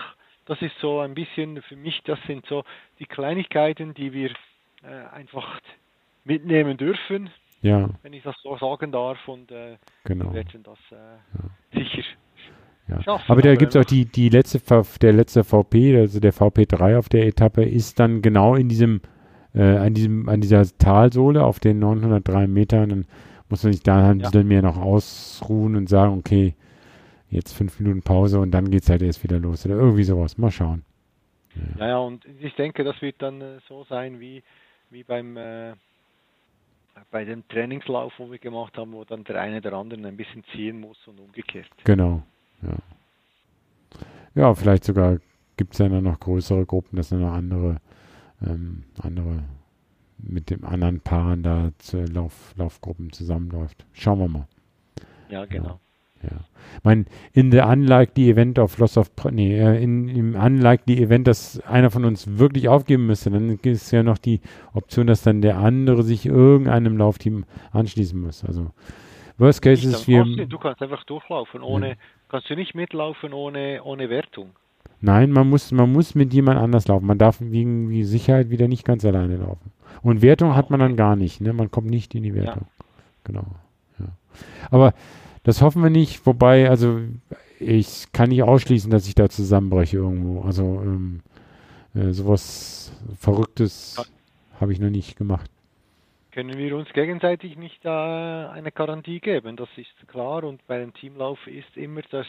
Das 0.46 0.60
ist 0.62 0.74
so 0.80 1.00
ein 1.00 1.14
bisschen 1.14 1.62
für 1.62 1.76
mich, 1.76 2.00
das 2.04 2.18
sind 2.26 2.44
so 2.46 2.64
die 2.98 3.06
Kleinigkeiten, 3.06 3.94
die 3.94 4.12
wir 4.12 4.30
äh, 4.82 5.06
einfach 5.12 5.60
mitnehmen 6.24 6.76
dürfen, 6.76 7.30
Ja, 7.62 7.88
wenn 8.02 8.12
ich 8.12 8.22
das 8.22 8.36
so 8.42 8.56
sagen 8.58 8.92
darf. 8.92 9.28
Und 9.28 9.50
äh, 9.50 9.76
genau. 10.04 10.26
wir 10.26 10.34
werden 10.34 10.62
das 10.62 10.78
äh, 10.90 11.78
sicher 11.78 12.02
Ja. 12.90 13.20
Aber 13.28 13.42
da 13.42 13.54
gibt 13.54 13.74
es 13.74 13.80
auch 13.80 13.84
die, 13.84 14.04
die 14.04 14.28
letzte, 14.28 14.60
der 15.00 15.12
letzte 15.12 15.44
VP, 15.44 15.96
also 15.96 16.20
der 16.20 16.32
VP3 16.32 16.98
auf 16.98 17.08
der 17.08 17.26
Etappe, 17.26 17.64
ist 17.64 17.98
dann 18.00 18.22
genau 18.22 18.54
in 18.54 18.68
diesem, 18.68 19.00
äh, 19.54 19.62
an 19.62 19.94
diesem, 19.94 20.28
an 20.28 20.40
dieser 20.40 20.64
Talsohle 20.78 21.44
auf 21.44 21.60
den 21.60 21.78
903 21.78 22.46
Metern. 22.46 22.88
Dann 22.88 23.06
muss 23.48 23.62
man 23.64 23.72
sich 23.72 23.82
da 23.82 24.10
ein 24.10 24.20
Ja. 24.20 24.26
bisschen 24.30 24.48
mehr 24.48 24.62
noch 24.62 24.76
ausruhen 24.78 25.76
und 25.76 25.88
sagen, 25.88 26.18
okay, 26.18 26.54
jetzt 27.30 27.52
fünf 27.52 27.78
Minuten 27.80 28.02
Pause 28.02 28.40
und 28.40 28.50
dann 28.50 28.70
geht 28.70 28.82
es 28.82 28.90
halt 28.90 29.02
erst 29.02 29.22
wieder 29.22 29.38
los. 29.38 29.64
Oder 29.66 29.76
irgendwie 29.76 30.04
sowas. 30.04 30.36
Mal 30.38 30.50
schauen. 30.50 30.82
Ja, 31.78 31.88
ja, 31.88 31.98
und 31.98 32.24
ich 32.40 32.54
denke, 32.54 32.84
das 32.84 33.00
wird 33.02 33.16
dann 33.18 33.40
äh, 33.40 33.58
so 33.68 33.84
sein 33.88 34.20
wie, 34.20 34.42
wie 34.90 35.02
beim 35.02 35.36
äh, 35.36 35.72
bei 37.10 37.24
dem 37.24 37.46
Trainingslauf, 37.48 38.12
wo 38.18 38.30
wir 38.30 38.38
gemacht 38.38 38.76
haben, 38.76 38.92
wo 38.92 39.04
dann 39.04 39.24
der 39.24 39.40
eine 39.40 39.60
der 39.60 39.72
anderen 39.72 40.04
ein 40.06 40.16
bisschen 40.16 40.44
ziehen 40.52 40.80
muss 40.80 40.98
und 41.06 41.18
umgekehrt. 41.18 41.68
Genau. 41.84 42.22
Ja, 42.62 42.76
ja 44.34 44.54
vielleicht 44.54 44.84
sogar 44.84 45.18
gibt 45.56 45.74
es 45.74 45.78
ja 45.78 45.88
dann 45.88 46.04
noch 46.04 46.20
größere 46.20 46.64
Gruppen, 46.66 46.96
dass 46.96 47.10
dann 47.10 47.20
noch 47.20 47.32
andere, 47.32 47.76
ähm, 48.42 48.84
andere 49.00 49.44
mit 50.18 50.50
dem 50.50 50.64
anderen 50.64 51.00
Paaren 51.00 51.42
da 51.42 51.70
zu 51.78 52.04
Lauf, 52.04 52.54
Laufgruppen 52.56 53.12
zusammenläuft. 53.12 53.86
Schauen 53.92 54.18
wir 54.18 54.28
mal. 54.28 54.48
Ja, 55.28 55.44
genau. 55.44 55.80
Ja. 56.22 56.40
Ich 56.76 56.84
meine, 56.84 57.06
in 57.32 57.50
the 57.50 57.60
unlikely 57.60 58.30
event 58.30 58.58
of 58.58 58.76
loss 58.78 58.98
of, 58.98 59.10
nee, 59.30 59.58
äh, 59.58 59.82
in, 59.82 60.08
im 60.08 60.34
unlikely 60.34 61.02
event, 61.02 61.26
dass 61.26 61.60
einer 61.60 61.90
von 61.90 62.04
uns 62.04 62.38
wirklich 62.38 62.68
aufgeben 62.68 63.06
müsste, 63.06 63.30
dann 63.30 63.48
gibt 63.48 63.66
es 63.66 63.90
ja 63.90 64.02
noch 64.02 64.18
die 64.18 64.40
Option, 64.74 65.06
dass 65.06 65.22
dann 65.22 65.40
der 65.40 65.58
andere 65.58 66.02
sich 66.02 66.26
irgendeinem 66.26 66.98
Laufteam 66.98 67.44
anschließen 67.72 68.20
muss. 68.20 68.44
Also, 68.44 68.70
worst 69.38 69.62
case 69.62 69.88
ist, 69.88 70.06
wir, 70.08 70.24
du 70.24 70.58
kannst 70.58 70.82
einfach 70.82 71.04
durchlaufen, 71.04 71.62
ohne, 71.62 71.96
kannst 72.30 72.48
du 72.48 72.54
nicht 72.54 72.74
mitlaufen 72.74 73.32
ohne, 73.32 73.82
ohne 73.84 74.08
Wertung. 74.08 74.50
nein, 75.00 75.30
man 75.30 75.48
muss, 75.48 75.72
man 75.72 75.92
muss 75.92 76.14
mit 76.14 76.32
jemand 76.32 76.58
anders 76.58 76.88
laufen. 76.88 77.06
Man 77.06 77.18
darf 77.18 77.40
wegen 77.40 77.90
wie 77.90 78.04
Sicherheit 78.04 78.50
wieder 78.50 78.68
nicht 78.68 78.84
ganz 78.84 79.04
alleine 79.04 79.36
laufen. 79.36 79.72
Und 80.02 80.22
Wertung 80.22 80.54
hat 80.54 80.70
man 80.70 80.80
dann 80.80 80.96
gar 80.96 81.16
nicht, 81.16 81.40
ne? 81.40 81.52
Man 81.52 81.70
kommt 81.70 81.90
nicht 81.90 82.14
in 82.14 82.22
die 82.22 82.34
Wertung. 82.34 82.66
Genau. 83.24 83.44
Ja. 83.98 84.06
Aber 84.70 84.94
das 85.42 85.62
hoffen 85.62 85.82
wir 85.82 85.90
nicht, 85.90 86.24
wobei, 86.26 86.70
also 86.70 87.00
ich 87.58 88.12
kann 88.12 88.30
nicht 88.30 88.42
ausschließen, 88.42 88.90
dass 88.90 89.06
ich 89.06 89.14
da 89.14 89.28
zusammenbreche 89.28 89.98
irgendwo. 89.98 90.42
Also 90.42 90.80
ähm, 90.82 91.20
äh, 91.94 92.12
sowas 92.12 92.92
Verrücktes 93.18 93.96
habe 94.60 94.72
ich 94.72 94.80
noch 94.80 94.90
nicht 94.90 95.16
gemacht. 95.16 95.50
Können 96.32 96.56
wir 96.56 96.76
uns 96.76 96.88
gegenseitig 96.92 97.56
nicht 97.56 97.84
äh, 97.84 97.88
eine 97.88 98.70
Garantie 98.72 99.20
geben, 99.20 99.56
das 99.56 99.68
ist 99.76 100.08
klar. 100.08 100.44
Und 100.44 100.64
bei 100.66 100.78
dem 100.78 100.94
Teamlauf 100.94 101.44
ist 101.46 101.76
immer 101.76 102.02
das, 102.10 102.26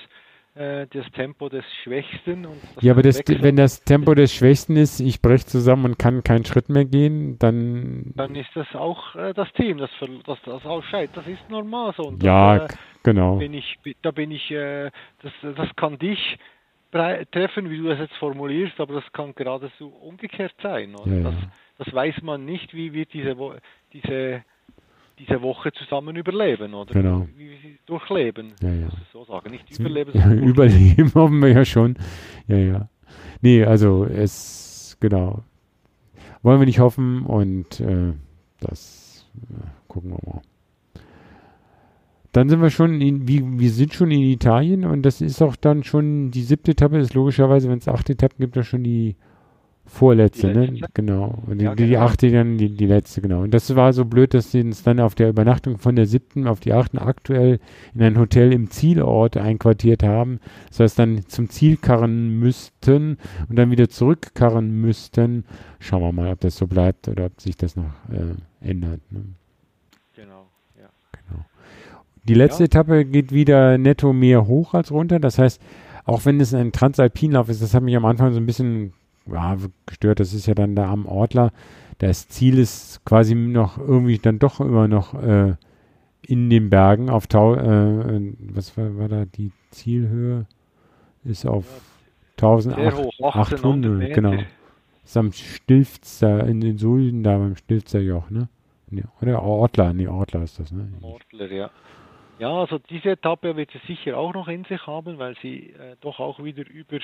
äh, 0.56 0.88
das 0.88 1.06
Tempo 1.12 1.50
des 1.50 1.64
Schwächsten. 1.84 2.46
Und 2.46 2.58
das 2.76 2.84
Ja, 2.84 2.94
aber 2.94 3.04
das, 3.04 3.22
wenn 3.28 3.56
das 3.56 3.84
Tempo 3.84 4.16
des 4.16 4.34
Schwächsten 4.34 4.76
ist, 4.76 5.00
ich 5.00 5.22
breche 5.22 5.46
zusammen 5.46 5.86
und 5.86 6.00
kann 6.00 6.24
keinen 6.24 6.46
Schritt 6.46 6.70
mehr 6.70 6.86
gehen, 6.86 7.38
dann 7.38 8.12
dann 8.16 8.36
ist 8.36 8.50
das 8.56 8.68
auch 8.74 9.16
äh, 9.16 9.34
das 9.34 9.52
Team, 9.54 9.78
das, 9.78 9.92
das, 10.26 10.40
das 10.46 10.66
ausscheidet. 10.66 11.16
Das 11.16 11.28
ist 11.28 11.48
normal 11.50 11.94
so. 11.96 12.04
Und 12.04 12.24
ja, 12.24 12.60
das, 12.60 12.74
äh, 12.74 12.78
genau. 13.04 13.36
bin 13.38 13.54
ich, 13.54 13.78
da 14.02 14.12
bin 14.12 14.32
ich, 14.32 14.50
äh, 14.50 14.90
das, 15.22 15.32
das 15.56 15.76
kann 15.76 16.00
dich 16.00 16.40
treffen, 16.92 17.70
wie 17.70 17.78
du 17.78 17.84
das 17.88 18.00
jetzt 18.00 18.16
formulierst, 18.16 18.80
aber 18.80 18.96
das 18.96 19.14
kann 19.14 19.34
geradezu 19.34 19.88
umgekehrt 19.88 20.54
sein. 20.62 20.94
Oder? 20.96 21.12
Ja, 21.12 21.18
ja. 21.18 21.24
Das, 21.24 21.36
das 21.84 21.94
weiß 21.94 22.22
man 22.22 22.46
nicht, 22.46 22.74
wie 22.76 22.94
wir 22.94 23.06
diese, 23.06 23.38
Wo 23.38 23.54
diese, 23.92 24.44
diese 25.18 25.42
Woche 25.42 25.72
zusammen 25.74 26.16
überleben 26.16 26.76
oder 26.76 26.94
Genau. 26.94 27.28
wie 27.36 27.50
wir 27.50 27.58
sie 27.64 27.80
durchleben. 27.88 28.54
Ja, 28.62 28.70
ja. 28.70 28.86
Muss 28.86 28.94
ich 29.02 29.08
so 29.12 29.24
sagen. 29.26 29.50
Nicht 29.50 29.80
überleben, 29.80 30.12
Ja, 30.16 30.22
sondern 30.22 30.44
überleben 30.48 31.12
hoffen 31.16 31.40
wir 31.42 31.50
ja 31.50 31.66
schon. 31.66 31.96
Ja, 32.48 32.58
ja. 32.58 32.90
Nee, 33.42 33.64
also 33.66 34.06
es, 34.06 34.96
genau. 35.00 35.44
Wollen 36.44 36.60
wir 36.60 36.68
nicht 36.68 36.80
hoffen 36.80 37.26
und 37.26 37.80
äh, 37.80 38.14
das 38.60 39.28
äh, 39.50 39.64
gucken 39.88 40.12
wir 40.12 40.20
mal. 40.34 40.42
Dann 42.32 42.48
sind 42.48 42.62
wir 42.62 42.70
schon 42.70 43.02
in, 43.02 43.28
wie, 43.28 43.44
wir 43.60 43.72
sind 43.72 43.94
schon 43.94 44.12
in 44.12 44.22
Italien 44.22 44.86
und 44.86 45.02
das 45.02 45.20
ist 45.20 45.42
auch 45.42 45.56
dann 45.56 45.84
schon 45.84 46.30
die 46.32 46.44
siebte 46.44 46.72
Etappe, 46.72 46.98
ist 47.00 47.14
logischerweise, 47.16 47.70
wenn 47.70 47.80
es 47.80 47.88
acht 47.88 48.10
Etappen 48.10 48.38
gibt, 48.40 48.56
ja 48.56 48.64
schon 48.64 48.84
die 48.84 49.16
vorletzte, 49.86 50.48
Die 50.54 50.60
ne? 50.60 50.66
letzte. 50.68 50.88
Genau. 50.94 51.44
Und 51.48 51.60
die, 51.60 51.66
Ja, 51.66 51.76
die, 51.76 51.84
die 51.84 51.90
genau. 51.92 52.02
achte 52.06 52.32
dann 52.32 52.58
die, 52.58 52.70
die 52.70 52.86
letzte, 52.86 53.22
genau. 53.22 53.42
Und 53.42 53.54
das 53.54 53.76
war 53.76 53.92
so 53.94 54.06
blöd, 54.06 54.34
dass 54.34 54.52
sie 54.52 54.62
uns 54.62 54.84
dann 54.84 55.00
auf 55.00 55.16
der 55.16 55.30
Übernachtung 55.30 55.78
von 55.78 55.96
der 55.96 56.06
siebten 56.06 56.48
auf 56.48 56.60
die 56.60 56.74
achten 56.74 56.98
aktuell 56.98 57.60
in 57.94 58.02
ein 58.04 58.18
Hotel 58.18 58.54
im 58.54 58.70
Zielort 58.70 59.38
einquartiert 59.38 60.04
haben. 60.04 60.40
Das 60.70 60.80
heißt, 60.80 61.00
dann 61.00 61.26
zum 61.28 61.50
Ziel 61.50 61.78
karren 61.78 62.40
müssten 62.40 63.18
und 63.50 63.58
dann 63.58 63.72
wieder 63.72 63.90
zurückkarren 63.90 64.72
müssten. 64.72 65.46
Schauen 65.80 66.02
wir 66.02 66.12
mal, 66.12 66.32
ob 66.32 66.40
das 66.40 66.56
so 66.56 66.68
bleibt 66.68 67.08
oder 67.08 67.26
ob 67.26 67.42
sich 67.42 67.58
das 67.58 67.76
noch 67.76 67.92
äh, 68.12 68.68
ändert. 68.68 69.02
Ne? 69.12 69.24
genau. 70.16 70.48
Ja. 70.80 70.90
Genau. 71.12 71.44
Die 72.28 72.34
letzte 72.36 72.64
Ja. 72.64 72.66
Etappe 72.68 73.04
geht 73.06 73.32
wieder 73.32 73.78
netto 73.78 74.14
mehr 74.14 74.48
hoch 74.48 74.74
als 74.74 74.92
runter. 74.92 75.20
Das 75.20 75.38
heißt, 75.38 75.62
auch 76.06 76.26
wenn 76.26 76.40
es 76.40 76.54
ein 76.54 76.72
Transalpinlauf 76.72 77.50
ist, 77.50 77.62
das 77.62 77.74
hat 77.74 77.84
mich 77.84 77.96
am 77.96 78.06
Anfang 78.06 78.32
so 78.34 78.40
ein 78.40 78.46
bisschen 78.46 78.94
ja, 79.26 79.58
gestört. 79.86 80.20
Das 80.20 80.34
ist 80.34 80.46
ja 80.48 80.54
dann 80.54 80.76
da 80.76 80.92
am 80.92 81.06
Ortler. 81.06 81.52
Das 82.00 82.28
Ziel 82.28 82.58
ist 82.58 83.04
quasi 83.06 83.36
noch 83.36 83.78
irgendwie 83.78 84.18
dann 84.18 84.40
doch 84.40 84.60
immer 84.60 84.88
noch 84.88 85.14
äh, 85.14 85.56
in 86.24 86.50
den 86.50 86.70
Bergen 86.70 87.10
auf 87.10 87.28
Tau, 87.28 87.56
äh, 87.56 88.34
was 88.40 88.78
war, 88.78 88.98
war 88.98 89.08
da 89.08 89.26
die 89.26 89.52
Zielhöhe? 89.72 90.46
Ist 91.24 91.46
auf 91.46 91.66
Sehr 92.38 92.50
1800, 92.50 92.96
hoch, 92.96 93.36
1800 93.36 93.92
Meter. 93.92 94.14
genau. 94.14 94.44
Ist 95.04 95.18
am 95.18 95.32
Stilfzer, 95.32 96.46
in 96.48 96.62
den 96.62 96.78
Sulden 96.78 97.24
da 97.24 97.38
beim 97.38 97.56
Stilfzer 97.56 98.00
Joch, 98.00 98.30
ne? 98.30 98.48
Nee, 98.90 99.04
oder 99.22 99.42
Ortler, 99.42 99.94
nee, 99.94 100.08
Ortler 100.08 100.44
ist 100.44 100.60
das, 100.60 100.72
ne? 100.72 100.90
Ortler, 101.02 101.52
ja. 101.52 101.70
Ja, 102.40 102.50
also 102.50 102.80
diese 102.80 103.12
Etappe 103.12 103.56
wird 103.56 103.70
sie 103.72 103.80
sicher 103.88 104.18
auch 104.18 104.34
noch 104.34 104.48
in 104.48 104.64
sich 104.66 104.86
haben, 104.88 105.20
weil 105.20 105.36
sie 105.42 105.74
äh, 105.74 105.96
doch 106.02 106.20
auch 106.20 106.44
wieder 106.44 106.68
über 106.68 106.98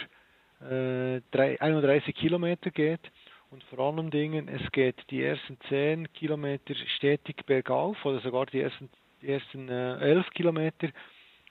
äh, 0.62 1.22
drei, 1.32 1.60
31 1.62 2.16
Kilometer 2.16 2.72
geht. 2.72 3.02
Und 3.50 3.64
vor 3.66 3.80
allen 3.80 4.10
Dingen, 4.12 4.50
es 4.50 4.72
geht 4.72 4.96
die 5.10 5.24
ersten 5.24 5.58
10 5.70 6.12
Kilometer 6.14 6.74
stetig 6.98 7.46
bergauf 7.46 8.04
oder 8.06 8.20
sogar 8.20 8.46
die 8.48 8.60
ersten, 8.60 8.90
die 9.22 9.30
ersten 9.30 9.70
äh, 9.70 9.98
11 10.00 10.30
Kilometer. 10.32 10.90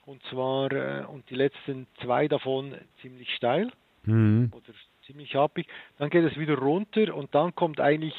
Und 0.05 0.21
zwar, 0.29 0.71
äh, 0.71 1.05
und 1.05 1.29
die 1.29 1.35
letzten 1.35 1.87
zwei 2.01 2.27
davon 2.27 2.75
ziemlich 3.01 3.29
steil 3.35 3.71
Mhm. 4.05 4.51
oder 4.53 4.73
ziemlich 5.05 5.35
happig. 5.35 5.67
Dann 5.97 6.09
geht 6.09 6.23
es 6.23 6.37
wieder 6.37 6.57
runter 6.57 7.13
und 7.13 7.33
dann 7.35 7.53
kommt 7.55 7.81
eigentlich 7.81 8.13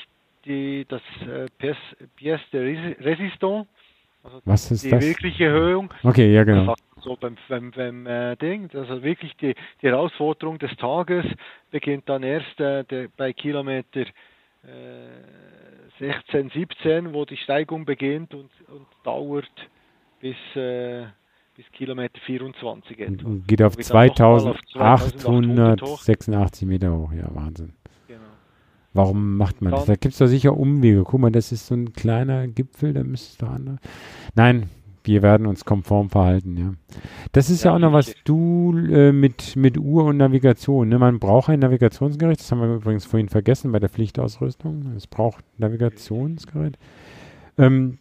die, 0.44 0.84
das 0.88 1.00
äh, 1.22 1.46
Pièce, 1.58 1.76
Pièce 2.18 2.40
de 2.52 2.60
Resi- 2.62 2.98
Résistance, 3.00 3.66
also 4.22 4.40
Was 4.44 4.70
ist 4.70 4.84
die 4.84 4.90
das? 4.90 5.02
wirkliche 5.02 5.44
Erhöhung. 5.46 5.90
Okay, 6.02 6.34
ja, 6.34 6.44
genau. 6.44 6.74
So 7.08 7.16
beim, 7.16 7.36
beim, 7.48 7.70
beim 7.70 8.06
äh, 8.06 8.36
Ding, 8.36 8.68
also 8.74 9.02
wirklich 9.02 9.34
die, 9.36 9.54
die 9.82 9.86
Herausforderung 9.86 10.58
des 10.58 10.74
Tages 10.76 11.24
beginnt 11.70 12.08
dann 12.08 12.22
erst 12.22 12.60
äh, 12.60 12.84
der, 12.84 13.08
bei 13.16 13.32
Kilometer 13.32 14.00
äh, 14.00 14.06
16, 15.98 16.50
17, 16.50 17.14
wo 17.14 17.24
die 17.24 17.36
Steigung 17.38 17.84
beginnt 17.84 18.34
und, 18.34 18.50
und 18.68 18.86
dauert 19.04 19.50
bis, 20.20 20.36
äh, 20.54 21.06
bis 21.56 21.64
Kilometer 21.72 22.18
24 22.26 22.98
etwa. 22.98 23.26
Und 23.26 23.48
Geht 23.48 23.62
auf 23.62 23.74
Wo 23.74 23.78
wir 23.78 24.10
dann 24.10 24.44
noch 24.44 24.74
mal 24.74 24.92
auf 24.92 25.16
2886 25.16 26.68
Meter 26.68 26.92
hoch. 26.92 27.12
Ja, 27.12 27.34
Wahnsinn. 27.34 27.72
Genau. 28.06 28.20
Warum 28.92 29.36
macht 29.36 29.62
man 29.62 29.72
das? 29.72 29.86
Da 29.86 29.94
gibt 29.94 30.12
es 30.12 30.18
doch 30.18 30.26
sicher 30.26 30.56
Umwege. 30.56 31.02
Guck 31.04 31.20
mal, 31.20 31.32
das 31.32 31.52
ist 31.52 31.66
so 31.66 31.74
ein 31.74 31.92
kleiner 31.92 32.46
Gipfel, 32.48 32.92
da 32.92 33.02
müsste 33.02 33.32
es 33.32 33.38
doch 33.38 33.50
andere. 33.50 33.78
Nein, 34.34 34.68
wir 35.08 35.22
werden 35.22 35.46
uns 35.46 35.64
konform 35.64 36.10
verhalten, 36.10 36.56
ja. 36.56 36.74
Das 37.32 37.50
ist 37.50 37.64
ja, 37.64 37.70
Ja, 37.70 37.76
auch 37.76 37.78
noch 37.80 37.92
was 37.92 38.14
du 38.24 38.76
äh, 38.90 39.10
mit, 39.10 39.56
mit 39.56 39.78
Uhr 39.78 40.04
und 40.04 40.18
Navigation. 40.18 40.88
Ne? 40.88 40.98
Man 40.98 41.18
braucht 41.18 41.48
ein 41.48 41.60
Navigationsgerät, 41.60 42.38
das 42.38 42.52
haben 42.52 42.60
wir 42.60 42.74
übrigens 42.74 43.06
vorhin 43.06 43.28
vergessen 43.28 43.72
bei 43.72 43.78
der 43.78 43.88
Pflichtausrüstung. 43.88 44.92
Es 44.96 45.06
braucht 45.06 45.44
ein 45.44 45.58
Navigationsgerät. 45.58 46.78
Ähm, 47.56 47.98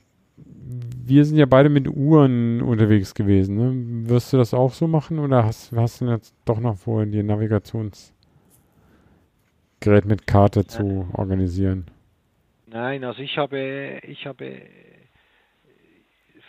wir 1.05 1.23
sind 1.23 1.37
ja 1.37 1.45
beide 1.45 1.69
mit 1.69 1.87
Uhren 1.87 2.61
unterwegs 2.61 3.15
gewesen. 3.15 3.55
Ne? 3.55 4.09
Wirst 4.09 4.33
du 4.33 4.37
das 4.37 4.53
auch 4.53 4.73
so 4.73 4.87
machen 4.87 5.19
oder 5.19 5.45
hast, 5.45 5.71
hast 5.71 6.01
du 6.01 6.05
jetzt 6.05 6.35
doch 6.45 6.59
noch 6.59 6.77
vor, 6.77 7.05
dir 7.05 7.23
Navigationsgerät 7.23 8.13
mit 10.05 10.27
Karte 10.27 10.65
zu 10.67 11.07
organisieren? 11.13 11.85
Nein, 12.69 13.05
also 13.05 13.21
ich 13.21 13.37
habe, 13.37 14.01
ich 14.03 14.25
habe 14.25 14.61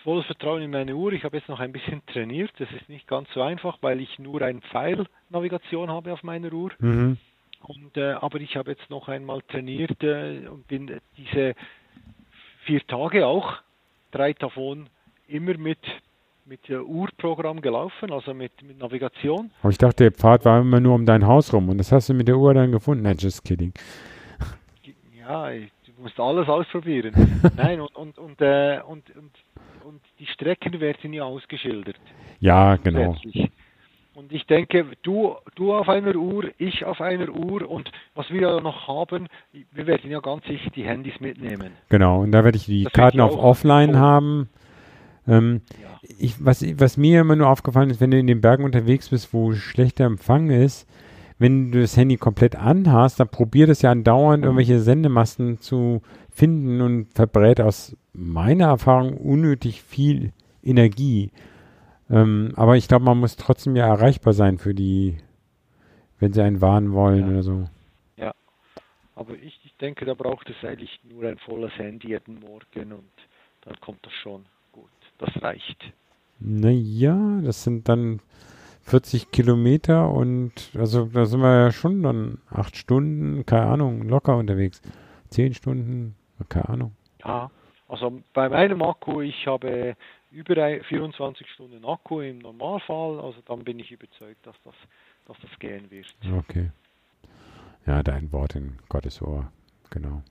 volles 0.08 0.24
Vertrauen 0.24 0.62
in 0.62 0.70
meine 0.70 0.96
Uhr. 0.96 1.12
Ich 1.12 1.24
habe 1.24 1.36
jetzt 1.36 1.50
noch 1.50 1.60
ein 1.60 1.70
bisschen 1.70 2.00
trainiert. 2.12 2.50
Das 2.58 2.68
ist 2.72 2.88
nicht 2.88 3.06
ganz 3.06 3.28
so 3.34 3.42
einfach, 3.42 3.76
weil 3.82 4.00
ich 4.00 4.18
nur 4.18 4.40
ein 4.40 4.62
Pfeilnavigation 4.62 5.90
habe 5.90 6.14
auf 6.14 6.22
meiner 6.22 6.50
Uhr. 6.50 6.70
Mhm. 6.78 7.18
Und, 7.60 7.96
äh, 7.98 8.12
aber 8.12 8.40
ich 8.40 8.56
habe 8.56 8.70
jetzt 8.70 8.88
noch 8.88 9.08
einmal 9.08 9.42
trainiert 9.42 10.02
äh, 10.02 10.46
und 10.48 10.66
bin 10.66 10.98
diese 11.18 11.54
vier 12.64 12.86
Tage 12.86 13.26
auch, 13.26 13.56
drei 14.10 14.32
davon 14.32 14.88
immer 15.26 15.58
mit 15.58 15.78
mit 16.46 16.66
der 16.66 16.82
Uhrprogramm 16.82 17.60
gelaufen, 17.60 18.10
also 18.10 18.32
mit, 18.32 18.52
mit 18.62 18.78
Navigation. 18.78 19.50
Aber 19.60 19.70
ich 19.70 19.76
dachte, 19.76 20.04
der 20.04 20.12
Pfad 20.12 20.46
war 20.46 20.62
immer 20.62 20.80
nur 20.80 20.94
um 20.94 21.04
dein 21.04 21.26
Haus 21.26 21.52
rum 21.52 21.68
und 21.68 21.76
das 21.76 21.92
hast 21.92 22.08
du 22.08 22.14
mit 22.14 22.26
der 22.26 22.38
Uhr 22.38 22.54
dann 22.54 22.72
gefunden. 22.72 23.02
Nein, 23.02 23.18
just 23.18 23.44
kidding. 23.44 23.74
Ja, 25.18 25.50
du 25.50 25.92
musst 25.98 26.18
alles 26.18 26.48
ausprobieren. 26.48 27.12
Nein, 27.58 27.82
und, 27.82 27.94
und, 27.94 28.18
und, 28.18 28.40
äh, 28.40 28.80
und, 28.80 29.14
und, 29.14 29.32
und 29.84 30.00
die 30.18 30.26
Strecken 30.26 30.80
werden 30.80 31.12
ja 31.12 31.24
ausgeschildert. 31.24 31.96
Ja, 32.40 32.76
genau. 32.76 33.12
Letztlich. 33.12 33.50
Und 34.14 34.32
ich 34.32 34.46
denke, 34.46 34.84
du, 35.04 35.36
du 35.54 35.72
auf 35.72 35.88
einer 35.88 36.16
Uhr, 36.16 36.50
ich 36.58 36.84
auf 36.84 37.00
einer 37.00 37.28
Uhr 37.28 37.70
und 37.70 37.88
was 38.16 38.28
wir 38.30 38.40
ja 38.40 38.60
noch 38.60 38.88
haben, 38.88 39.28
wir 39.52 39.86
werden 39.86 40.10
ja 40.10 40.18
ganz 40.18 40.44
sicher 40.44 40.70
die 40.70 40.82
Handys 40.82 41.20
mitnehmen. 41.20 41.70
Genau, 41.88 42.22
und 42.22 42.32
da 42.32 42.42
werde 42.42 42.56
ich 42.56 42.66
die 42.66 42.82
das 42.82 42.92
Karten 42.92 43.20
auf 43.20 43.36
Offline 43.36 43.90
cool. 43.90 43.96
haben. 43.96 44.48
Ähm, 45.28 45.60
ja. 45.80 46.00
ich, 46.18 46.44
was, 46.44 46.64
was 46.80 46.96
mir 46.96 47.20
immer 47.20 47.36
nur 47.36 47.48
aufgefallen 47.48 47.90
ist, 47.90 48.00
wenn 48.00 48.10
du 48.10 48.18
in 48.18 48.26
den 48.26 48.40
Bergen 48.40 48.64
unterwegs 48.64 49.10
bist, 49.10 49.32
wo 49.32 49.52
schlechter 49.52 50.06
Empfang 50.06 50.50
ist, 50.50 50.88
wenn 51.38 51.70
du 51.70 51.80
das 51.80 51.96
Handy 51.96 52.16
komplett 52.16 52.56
anhast, 52.56 53.20
dann 53.20 53.28
probiert 53.28 53.68
es 53.68 53.82
ja 53.82 53.92
andauernd 53.92 54.42
irgendwelche 54.42 54.80
Sendemasten 54.80 55.60
zu 55.60 56.02
finden 56.38 56.80
und 56.80 57.12
verbrät 57.14 57.60
aus 57.60 57.96
meiner 58.12 58.66
Erfahrung 58.66 59.16
unnötig 59.16 59.82
viel 59.82 60.32
Energie. 60.62 61.32
Ähm, 62.08 62.52
aber 62.54 62.76
ich 62.76 62.86
glaube, 62.86 63.04
man 63.04 63.18
muss 63.18 63.34
trotzdem 63.34 63.74
ja 63.74 63.88
erreichbar 63.88 64.32
sein 64.32 64.58
für 64.58 64.72
die, 64.72 65.18
wenn 66.20 66.32
sie 66.32 66.42
einen 66.42 66.60
warnen 66.60 66.92
wollen 66.92 67.22
ja. 67.22 67.28
oder 67.28 67.42
so. 67.42 67.64
Ja, 68.16 68.32
aber 69.16 69.34
ich, 69.34 69.58
ich 69.64 69.74
denke, 69.80 70.04
da 70.04 70.14
braucht 70.14 70.48
es 70.48 70.56
eigentlich 70.64 71.00
nur 71.10 71.24
ein 71.24 71.38
volles 71.38 71.72
Handy 71.76 72.10
jeden 72.10 72.38
Morgen 72.38 72.92
und 72.92 73.12
dann 73.62 73.74
kommt 73.80 74.06
das 74.06 74.12
schon 74.22 74.44
gut. 74.70 74.84
Das 75.18 75.42
reicht. 75.42 75.92
Naja, 76.38 77.40
das 77.42 77.64
sind 77.64 77.88
dann 77.88 78.20
40 78.82 79.32
Kilometer 79.32 80.08
und 80.08 80.70
also 80.74 81.06
da 81.06 81.26
sind 81.26 81.40
wir 81.40 81.64
ja 81.64 81.72
schon 81.72 82.04
dann 82.04 82.38
acht 82.48 82.76
Stunden, 82.76 83.44
keine 83.44 83.66
Ahnung, 83.66 84.02
locker 84.08 84.36
unterwegs. 84.36 84.80
Zehn 85.30 85.52
Stunden, 85.52 86.14
keine 86.48 86.68
Ahnung. 86.68 86.92
Ja, 87.24 87.50
also 87.88 88.20
bei 88.34 88.48
meinem 88.48 88.82
Akku, 88.82 89.20
ich 89.20 89.46
habe 89.46 89.96
über 90.30 90.80
24 90.82 91.48
Stunden 91.50 91.84
Akku 91.84 92.20
im 92.20 92.38
Normalfall, 92.38 93.20
also 93.20 93.38
dann 93.46 93.64
bin 93.64 93.78
ich 93.78 93.90
überzeugt, 93.90 94.46
dass 94.46 94.56
das, 94.64 94.74
dass 95.26 95.36
das 95.40 95.58
gehen 95.58 95.90
wird. 95.90 96.06
Okay. 96.38 96.70
Ja, 97.86 98.02
dein 98.02 98.30
Wort 98.32 98.54
in 98.54 98.78
Gottes 98.88 99.22
Ohr, 99.22 99.50
genau. 99.90 100.22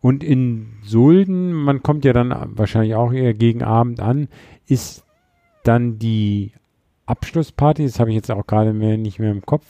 Und 0.00 0.24
in 0.24 0.78
Sulden, 0.82 1.52
man 1.52 1.82
kommt 1.82 2.06
ja 2.06 2.14
dann 2.14 2.56
wahrscheinlich 2.56 2.94
auch 2.94 3.12
eher 3.12 3.34
gegen 3.34 3.62
Abend 3.62 4.00
an, 4.00 4.28
ist 4.66 5.04
dann 5.64 5.98
die 5.98 6.52
Abschlussparty, 7.04 7.84
das 7.84 8.00
habe 8.00 8.10
ich 8.10 8.16
jetzt 8.16 8.30
auch 8.30 8.46
gerade 8.46 8.72
mehr, 8.72 8.96
nicht 8.96 9.18
mehr 9.18 9.30
im 9.30 9.44
Kopf, 9.44 9.66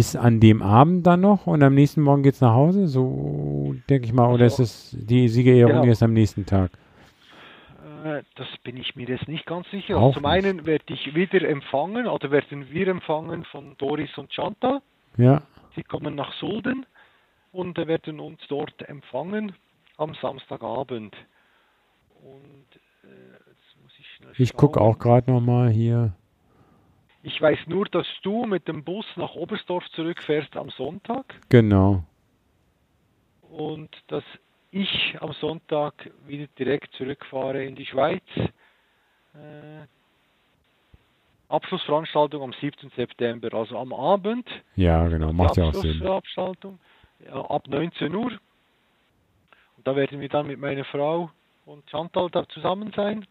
ist 0.00 0.16
an 0.16 0.40
dem 0.40 0.62
Abend 0.62 1.06
dann 1.06 1.20
noch 1.20 1.46
und 1.46 1.62
am 1.62 1.74
nächsten 1.74 2.00
Morgen 2.00 2.22
geht 2.22 2.34
es 2.34 2.40
nach 2.40 2.54
Hause, 2.54 2.88
so 2.88 3.74
denke 3.88 4.06
ich 4.06 4.12
mal, 4.12 4.32
oder 4.32 4.46
ist 4.46 4.58
es 4.58 4.96
die 4.98 5.28
Siegerehrung 5.28 5.72
genau. 5.72 5.84
erst 5.84 6.02
am 6.02 6.14
nächsten 6.14 6.46
Tag? 6.46 6.72
Äh, 8.04 8.22
das 8.34 8.48
bin 8.64 8.78
ich 8.78 8.96
mir 8.96 9.06
jetzt 9.08 9.28
nicht 9.28 9.44
ganz 9.46 9.70
sicher. 9.70 9.96
Also 9.96 10.12
zum 10.12 10.26
einen 10.26 10.64
werde 10.64 10.84
ich 10.88 11.14
wieder 11.14 11.46
empfangen 11.46 12.06
oder 12.06 12.30
werden 12.30 12.70
wir 12.70 12.88
empfangen 12.88 13.44
von 13.44 13.76
Doris 13.76 14.16
und 14.16 14.32
Chantal. 14.32 14.80
Ja. 15.16 15.42
Sie 15.76 15.82
kommen 15.82 16.14
nach 16.14 16.32
Sulden 16.34 16.86
und 17.52 17.76
werden 17.76 18.20
uns 18.20 18.40
dort 18.48 18.80
empfangen 18.88 19.52
am 19.98 20.14
Samstagabend. 20.14 21.14
Und 22.22 22.66
äh, 23.04 23.32
jetzt 23.50 23.82
muss 23.82 23.92
ich 23.98 24.06
schnell 24.16 24.32
Ich 24.38 24.54
gucke 24.54 24.80
auch 24.80 24.98
gerade 24.98 25.30
nochmal 25.30 25.68
hier. 25.70 26.14
Ich 27.22 27.40
weiß 27.40 27.58
nur, 27.66 27.86
dass 27.86 28.06
du 28.22 28.46
mit 28.46 28.66
dem 28.66 28.82
Bus 28.82 29.06
nach 29.16 29.34
Oberstdorf 29.34 29.84
zurückfährst 29.90 30.56
am 30.56 30.70
Sonntag. 30.70 31.34
Genau. 31.50 32.04
Und 33.50 33.90
dass 34.06 34.24
ich 34.70 35.16
am 35.20 35.32
Sonntag 35.32 36.10
wieder 36.26 36.46
direkt 36.58 36.94
zurückfahre 36.94 37.64
in 37.64 37.74
die 37.74 37.84
Schweiz. 37.84 38.22
Äh, 39.34 39.86
Abschlussveranstaltung 41.48 42.42
am 42.42 42.52
7. 42.52 42.90
September, 42.96 43.52
also 43.52 43.76
am 43.76 43.92
Abend. 43.92 44.48
Ja, 44.76 45.08
genau, 45.08 45.32
macht 45.32 45.56
ja 45.56 45.64
auch 45.64 45.74
Sinn. 45.74 45.90
Abschlussveranstaltung 45.90 46.78
ja, 47.26 47.32
ab 47.32 47.66
19 47.68 48.14
Uhr. 48.14 48.30
Und 49.76 49.86
da 49.86 49.96
werden 49.96 50.20
wir 50.20 50.28
dann 50.28 50.46
mit 50.46 50.58
meiner 50.58 50.84
Frau 50.84 51.30
und 51.66 51.88
Chantal 51.90 52.30
da 52.30 52.48
zusammen 52.48 52.92
sein. 52.94 53.26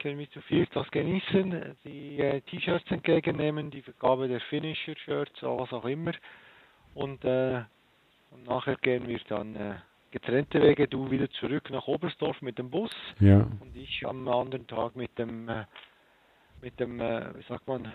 Können 0.00 0.18
wir 0.18 0.30
zu 0.30 0.40
viel 0.42 0.66
das 0.72 0.88
genießen, 0.90 1.76
die 1.84 2.18
äh, 2.18 2.40
T-Shirts 2.42 2.90
entgegennehmen, 2.90 3.70
die 3.70 3.82
Vergabe 3.82 4.28
der 4.28 4.40
Finisher-Shirts, 4.40 5.42
was 5.42 5.72
auch 5.72 5.84
immer. 5.86 6.12
Und, 6.94 7.24
äh, 7.24 7.62
und 8.30 8.46
nachher 8.46 8.76
gehen 8.76 9.08
wir 9.08 9.18
dann 9.28 9.56
äh, 9.56 9.74
getrennte 10.10 10.62
Wege, 10.62 10.88
du 10.88 11.10
wieder 11.10 11.28
zurück 11.30 11.70
nach 11.70 11.86
Oberstdorf 11.86 12.40
mit 12.42 12.58
dem 12.58 12.70
Bus 12.70 12.90
ja. 13.20 13.38
und 13.38 13.76
ich 13.76 14.06
am 14.06 14.28
anderen 14.28 14.66
Tag 14.66 14.96
mit 14.96 15.18
dem, 15.18 15.48
äh, 15.48 15.64
mit 16.62 16.78
dem, 16.80 17.00
äh, 17.00 17.36
wie 17.36 17.42
sagt 17.48 17.66
man, 17.66 17.88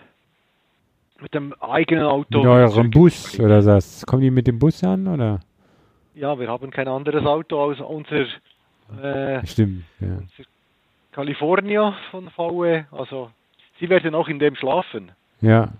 mit 1.20 1.32
dem 1.34 1.54
eigenen 1.60 2.04
Auto. 2.04 2.38
Mit 2.38 2.46
eurem 2.46 2.90
Bus 2.90 3.38
oder 3.40 3.64
was? 3.64 4.04
Kommen 4.06 4.22
die 4.22 4.30
mit 4.30 4.46
dem 4.46 4.58
Bus 4.58 4.82
an 4.84 5.06
oder? 5.06 5.40
Ja, 6.14 6.38
wir 6.38 6.48
haben 6.48 6.70
kein 6.70 6.88
anderes 6.88 7.24
Auto 7.24 7.68
als 7.68 7.80
unser, 7.80 8.26
äh, 9.02 9.46
Stimmt, 9.46 9.84
ja. 10.00 10.18
unser 10.18 10.44
California 11.14 11.94
von 12.10 12.28
VW. 12.30 12.84
Also 12.90 13.30
sie 13.78 13.88
werden 13.88 14.14
auch 14.14 14.28
in 14.28 14.38
dem 14.38 14.56
schlafen. 14.56 15.12
Ja. 15.40 15.72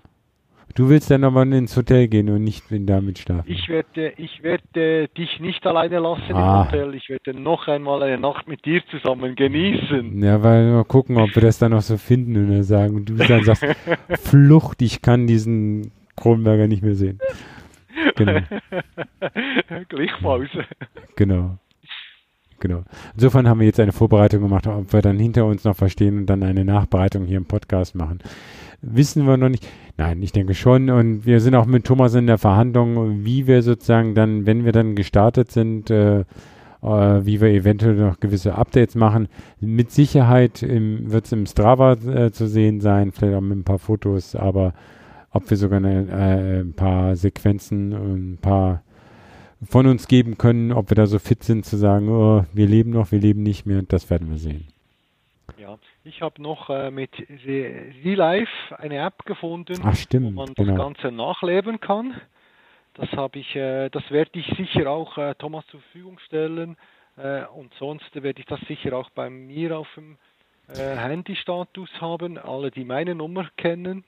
Du 0.77 0.89
willst 0.89 1.11
dann 1.11 1.23
aber 1.24 1.43
ins 1.43 1.77
Hotel 1.77 2.09
gehen 2.09 2.28
und 2.31 2.43
nicht 2.43 2.65
damit 2.70 3.19
schlafen. 3.19 3.44
Ich 3.47 3.69
werde, 3.69 4.12
ich 4.16 4.43
werde 4.43 5.09
dich 5.09 5.39
nicht 5.39 5.66
alleine 5.66 5.98
lassen 5.98 6.35
ah. 6.35 6.62
im 6.62 6.66
Hotel. 6.66 6.94
Ich 6.94 7.09
werde 7.09 7.39
noch 7.39 7.69
einmal 7.69 8.02
eine 8.02 8.19
Nacht 8.19 8.48
mit 8.48 8.65
dir 8.65 8.82
zusammen 8.90 9.36
genießen. 9.36 10.23
Ja, 10.23 10.43
weil 10.43 10.70
mal 10.73 10.85
gucken, 10.85 11.16
ob 11.19 11.35
wir 11.35 11.43
das 11.43 11.59
dann 11.59 11.73
noch 11.73 11.82
so 11.82 11.97
finden 11.97 12.36
und 12.36 12.51
dann 12.51 12.62
sagen 12.62 12.97
und 12.97 13.09
du 13.09 13.15
dann 13.15 13.44
sagst, 13.44 13.65
Flucht, 14.20 14.82
ich 14.82 15.02
kann 15.02 15.27
diesen 15.27 15.93
Kronberger 16.16 16.66
nicht 16.66 16.82
mehr 16.82 16.94
sehen. 16.94 17.20
Genau. 18.16 18.40
Gleichfalls. 19.89 20.51
Genau. 21.16 21.59
Genau. 22.65 22.82
Insofern 23.12 23.47
haben 23.47 23.61
wir 23.61 23.66
jetzt 23.66 23.78
eine 23.78 23.93
Vorbereitung 23.93 24.41
gemacht, 24.41 24.66
ob 24.66 24.91
wir 24.91 25.03
dann 25.03 25.19
hinter 25.19 25.45
uns 25.45 25.65
noch 25.65 25.77
verstehen 25.77 26.16
und 26.16 26.27
dann 26.31 26.43
eine 26.43 26.65
Nachbereitung 26.65 27.27
hier 27.27 27.36
im 27.36 27.45
Podcast 27.45 27.95
machen. 27.95 28.20
Wissen 28.81 29.27
wir 29.27 29.36
noch 29.36 29.51
nicht. 29.51 29.69
Nein, 29.99 30.23
ich 30.23 30.32
denke 30.32 30.55
schon. 30.55 30.89
Und 30.89 31.27
wir 31.27 31.41
sind 31.41 31.55
auch 31.57 31.66
mit 31.66 31.85
Thomas 31.85 32.15
in 32.15 32.27
der 32.27 32.39
Verhandlung, 32.39 33.23
wie 33.23 33.47
wir 33.47 33.61
sozusagen 33.61 34.15
dann, 34.15 34.47
wenn 34.47 34.65
wir 34.65 34.73
dann 34.73 34.95
gestartet 34.95 35.53
sind, 35.53 35.91
äh, 35.91 36.20
äh, 36.20 36.24
wie 36.81 37.43
wir 37.43 37.49
eventuell 37.49 37.97
noch 37.97 38.19
gewisse 38.19 38.55
Updates 38.55 38.95
machen. 38.95 39.28
Mit 39.61 39.91
Sicherheit 39.91 40.62
wird 40.62 41.27
es 41.27 41.32
im 41.32 41.45
Strava 41.45 41.93
äh, 41.93 42.32
zu 42.32 42.49
sehen 42.49 42.81
sein, 42.81 43.12
vielleicht 43.12 43.36
auch 43.36 43.43
mit 43.43 43.59
ein 43.59 43.65
paar 43.65 43.78
Fotos, 43.78 44.35
aber 44.35 44.73
ob 45.32 45.51
wir 45.51 45.59
sogar 45.59 45.81
eine, 45.81 46.07
äh, 46.09 46.61
ein 46.62 46.73
paar 46.73 47.15
Sequenzen 47.15 47.93
und 47.93 48.32
ein 48.32 48.39
paar 48.39 48.85
von 49.69 49.86
uns 49.86 50.09
geben 50.09 50.39
können, 50.39 50.73
ob 50.73 50.91
wir 50.91 50.95
da 50.95 51.07
so 51.07 51.19
fit 51.19 51.43
sind 51.43 51.65
zu 51.65 51.77
sagen, 51.77 52.09
oh, 52.09 52.45
wir 52.53 52.66
leben 52.66 52.91
noch, 52.91 53.12
wir 53.12 53.19
leben 53.19 53.43
nicht 53.43 53.66
mehr, 53.66 53.82
das 53.82 54.11
werden 54.11 54.31
wir 54.31 54.39
sehen. 54.39 54.69
Ja, 55.59 55.78
ich 56.05 56.23
habe 56.23 56.43
noch 56.43 56.70
äh, 56.70 56.91
mit 56.91 57.11
ReLife 57.47 58.78
eine 58.78 58.99
App 58.99 59.24
gefunden, 59.24 59.81
Ach, 59.82 59.95
stimmt, 59.95 60.27
wo 60.27 60.31
man 60.31 60.55
das 60.55 60.66
genau. 60.66 60.77
Ganze 60.77 61.12
nachleben 61.12 61.81
kann. 61.81 62.15
Das 62.95 63.11
habe 63.12 63.39
ich, 63.39 63.57
äh, 63.57 63.89
das 63.91 64.09
werde 64.11 64.39
ich 64.39 64.47
sicher 64.57 64.89
auch 64.91 65.19
äh, 65.19 65.35
Thomas 65.35 65.66
zur 65.66 65.81
Verfügung 65.81 66.19
stellen. 66.20 66.77
Äh, 67.16 67.45
und 67.47 67.73
sonst 67.78 68.15
werde 68.15 68.41
ich 68.41 68.47
das 68.47 68.61
sicher 68.69 68.97
auch 68.97 69.11
bei 69.11 69.31
mir 69.31 69.78
auf 69.78 69.89
dem 69.97 70.16
äh, 70.69 70.97
Handy-Status 70.97 71.91
haben, 72.01 72.39
alle, 72.39 72.70
die 72.70 72.85
meine 72.85 73.15
Nummer 73.15 73.49
kennen. 73.57 74.05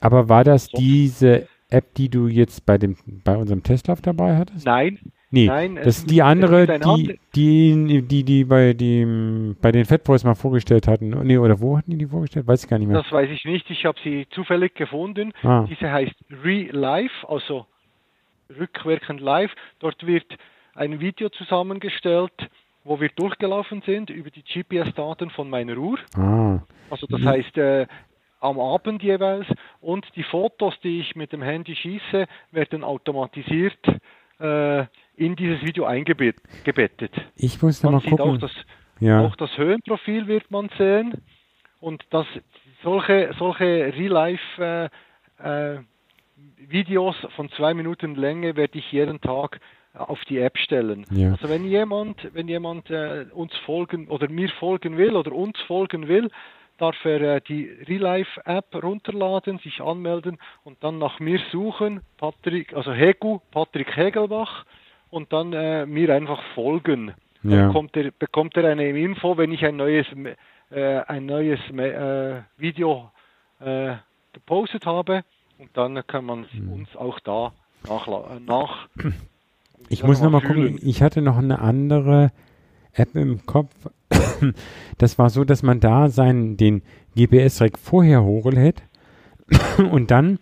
Aber 0.00 0.28
war 0.28 0.44
das 0.44 0.68
diese 0.68 1.48
App, 1.74 1.94
die 1.94 2.08
du 2.08 2.28
jetzt 2.28 2.64
bei 2.66 2.78
dem 2.78 2.96
bei 3.24 3.36
unserem 3.36 3.62
Testlauf 3.62 4.00
dabei 4.00 4.36
hattest? 4.36 4.64
Nein, 4.66 4.98
Nee, 5.34 5.46
Nein, 5.46 5.74
das 5.74 5.98
ist 5.98 6.10
die 6.12 6.22
andere, 6.22 6.78
die, 6.78 7.18
die, 7.34 8.02
die, 8.02 8.22
die 8.22 8.44
bei 8.44 8.72
dem, 8.72 9.56
bei 9.60 9.72
den 9.72 9.84
Fat 9.84 10.04
Boys 10.04 10.22
mal 10.22 10.36
vorgestellt 10.36 10.86
hatten. 10.86 11.10
Nee, 11.26 11.38
oder 11.38 11.58
wo 11.58 11.76
hatten 11.76 11.90
die 11.90 11.98
die 11.98 12.06
vorgestellt? 12.06 12.46
Weiß 12.46 12.62
ich 12.62 12.70
gar 12.70 12.78
nicht 12.78 12.86
mehr. 12.86 13.02
Das 13.02 13.10
weiß 13.10 13.28
ich 13.30 13.44
nicht. 13.44 13.68
Ich 13.68 13.84
habe 13.84 13.98
sie 14.04 14.28
zufällig 14.30 14.76
gefunden. 14.76 15.32
Ah. 15.42 15.66
Diese 15.68 15.90
heißt 15.90 16.14
Re-Live, 16.44 17.24
also 17.26 17.66
rückwirkend 18.60 19.20
live. 19.20 19.50
Dort 19.80 20.06
wird 20.06 20.26
ein 20.76 21.00
Video 21.00 21.28
zusammengestellt, 21.30 22.48
wo 22.84 23.00
wir 23.00 23.08
durchgelaufen 23.16 23.82
sind 23.84 24.10
über 24.10 24.30
die 24.30 24.44
GPS-Daten 24.44 25.30
von 25.30 25.50
meiner 25.50 25.76
Uhr. 25.78 25.98
Ah, 26.16 26.60
Also 26.90 27.08
das 27.08 27.22
heißt 27.22 27.56
äh, 27.58 27.86
am 28.44 28.60
Abend 28.60 29.02
jeweils. 29.02 29.46
Und 29.80 30.06
die 30.16 30.22
Fotos, 30.22 30.74
die 30.82 31.00
ich 31.00 31.16
mit 31.16 31.32
dem 31.32 31.42
Handy 31.42 31.74
schieße, 31.74 32.26
werden 32.52 32.84
automatisiert 32.84 33.78
äh, 34.38 34.84
in 35.16 35.36
dieses 35.36 35.62
Video 35.62 35.84
eingebettet. 35.84 36.40
ich 37.36 37.60
muss 37.62 37.82
Man 37.82 37.94
mal 37.94 38.00
sieht 38.00 38.20
auch 38.20 38.26
gucken. 38.26 38.40
das 38.40 38.52
Ja, 39.00 39.20
auch 39.26 39.36
das 39.36 39.56
Höhenprofil 39.56 40.26
wird 40.26 40.50
man 40.50 40.68
sehen 40.76 41.22
und 41.80 42.04
das 42.10 42.26
solche 42.82 43.32
solche 43.38 43.92
Real 43.96 44.12
Life 44.12 44.90
äh, 45.40 45.74
äh, 45.74 45.78
Videos 46.56 47.16
von 47.36 47.50
zwei 47.50 47.74
Minuten 47.74 48.14
Länge 48.14 48.56
werde 48.56 48.78
ich 48.78 48.92
jeden 48.92 49.20
Tag 49.20 49.60
auf 49.94 50.18
die 50.24 50.38
App 50.38 50.58
stellen. 50.58 51.06
Ja. 51.10 51.32
Also 51.32 51.48
wenn 51.48 51.64
jemand 51.64 52.16
wenn 52.34 52.48
jemand 52.48 52.90
äh, 52.90 53.26
uns 53.32 53.54
folgen 53.64 54.08
oder 54.08 54.28
mir 54.28 54.48
folgen 54.48 54.96
will 54.96 55.14
oder 55.16 55.32
uns 55.32 55.58
folgen 55.62 56.08
will, 56.08 56.30
darf 56.78 56.96
er 57.04 57.20
äh, 57.36 57.40
die 57.40 57.64
Real 57.88 58.00
Life 58.02 58.40
App 58.44 58.74
runterladen, 58.82 59.58
sich 59.58 59.80
anmelden 59.80 60.38
und 60.64 60.82
dann 60.82 60.98
nach 60.98 61.20
mir 61.20 61.40
suchen, 61.52 62.00
Patrick, 62.18 62.72
also 62.74 62.92
Hegu, 62.92 63.38
Patrick 63.50 63.96
Hegelbach 63.96 64.64
und 65.10 65.32
dann 65.32 65.52
äh, 65.52 65.86
mir 65.86 66.14
einfach 66.14 66.42
folgen. 66.54 67.12
Dann 67.42 67.52
Ja. 67.52 67.66
bekommt 67.68 67.96
er, 67.96 68.10
bekommt 68.10 68.56
er 68.56 68.70
eine 68.70 68.88
Info, 68.88 69.36
wenn 69.36 69.52
ich 69.52 69.64
ein 69.64 69.76
neues, 69.76 70.06
äh, 70.70 70.96
ein 71.06 71.26
neues 71.26 71.60
äh, 71.70 72.40
Video 72.56 73.10
äh, 73.60 73.94
gepostet 74.32 74.86
habe. 74.86 75.22
Und 75.58 75.70
dann 75.76 76.04
kann 76.06 76.24
man 76.24 76.46
Hm. 76.50 76.72
uns 76.72 76.96
auch 76.96 77.20
da 77.20 77.52
nachla- 77.86 78.36
äh, 78.36 78.40
nach. 78.40 78.88
ich 79.88 80.02
muss 80.02 80.20
wir 80.20 80.24
noch 80.24 80.32
mal 80.32 80.40
fühlen. 80.40 80.72
gucken. 80.74 80.88
Ich 80.88 81.02
hatte 81.02 81.22
noch 81.22 81.38
eine 81.38 81.60
andere 81.60 82.32
App 82.94 83.14
im 83.14 83.44
Kopf. 83.46 83.70
Das 84.98 85.18
war 85.18 85.28
so, 85.30 85.44
dass 85.44 85.62
man 85.62 85.80
da 85.80 86.08
seinen, 86.08 86.56
den 86.56 86.82
GPS-Track 87.16 87.78
vorher 87.78 88.22
hochlädt 88.22 88.82
und 89.90 90.10
dann 90.10 90.38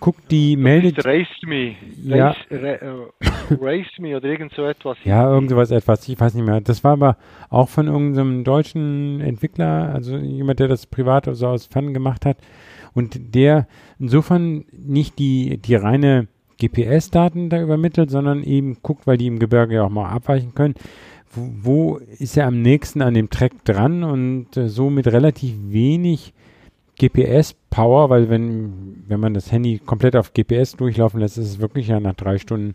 guckt 0.00 0.30
die, 0.30 0.56
meldet, 0.56 1.04
Race 1.04 1.26
Me. 1.44 1.74
Ja. 2.02 2.28
Race, 2.28 2.36
Ra- 2.50 2.56
äh, 2.56 3.56
Race 3.60 3.98
Me 3.98 4.16
oder 4.16 4.28
irgend 4.28 4.52
so 4.54 4.64
etwas. 4.64 4.96
Ja, 5.04 5.30
irgend 5.30 5.50
sowas 5.50 5.70
etwas, 5.70 6.08
ich 6.08 6.18
weiß 6.18 6.34
nicht 6.34 6.46
mehr. 6.46 6.60
Das 6.60 6.84
war 6.84 6.92
aber 6.92 7.16
auch 7.50 7.68
von 7.68 7.86
irgendeinem 7.86 8.44
deutschen 8.44 9.20
Entwickler, 9.20 9.92
also 9.94 10.16
jemand, 10.16 10.60
der 10.60 10.68
das 10.68 10.86
privat 10.86 11.26
oder 11.28 11.36
so 11.36 11.48
aus 11.48 11.66
Fun 11.66 11.94
gemacht 11.94 12.26
hat. 12.26 12.38
Und 12.94 13.34
der 13.34 13.66
insofern 13.98 14.64
nicht 14.72 15.18
die, 15.18 15.58
die 15.58 15.74
reine 15.74 16.26
GPS-Daten 16.60 17.50
da 17.50 17.62
übermittelt, 17.62 18.10
sondern 18.10 18.42
eben 18.42 18.78
guckt, 18.82 19.06
weil 19.06 19.18
die 19.18 19.26
im 19.28 19.38
Gebirge 19.38 19.76
ja 19.76 19.84
auch 19.84 19.90
mal 19.90 20.08
abweichen 20.08 20.54
können. 20.54 20.74
Wo, 21.32 21.50
wo 21.62 21.96
ist 21.96 22.36
er 22.36 22.46
am 22.46 22.62
nächsten 22.62 23.02
an 23.02 23.14
dem 23.14 23.30
Track 23.30 23.64
dran 23.64 24.02
und 24.04 24.56
äh, 24.56 24.68
so 24.68 24.90
mit 24.90 25.06
relativ 25.06 25.54
wenig 25.68 26.32
GPS-Power, 26.98 28.10
weil 28.10 28.28
wenn, 28.28 29.04
wenn 29.06 29.20
man 29.20 29.34
das 29.34 29.52
Handy 29.52 29.78
komplett 29.78 30.16
auf 30.16 30.32
GPS 30.32 30.72
durchlaufen 30.76 31.20
lässt, 31.20 31.38
ist 31.38 31.46
es 31.46 31.58
wirklich 31.60 31.88
ja 31.88 32.00
nach 32.00 32.14
drei 32.14 32.38
Stunden 32.38 32.74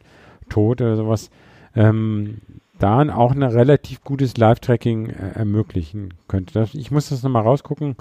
tot 0.49 0.81
oder 0.81 0.95
sowas, 0.95 1.29
ähm, 1.75 2.37
da 2.79 3.01
auch 3.15 3.31
ein 3.31 3.43
relativ 3.43 4.03
gutes 4.03 4.37
Live-Tracking 4.37 5.09
äh, 5.09 5.31
ermöglichen 5.35 6.13
könnte. 6.27 6.53
Das, 6.53 6.73
ich 6.73 6.91
muss 6.91 7.09
das 7.09 7.23
nochmal 7.23 7.43
rausgucken. 7.43 7.95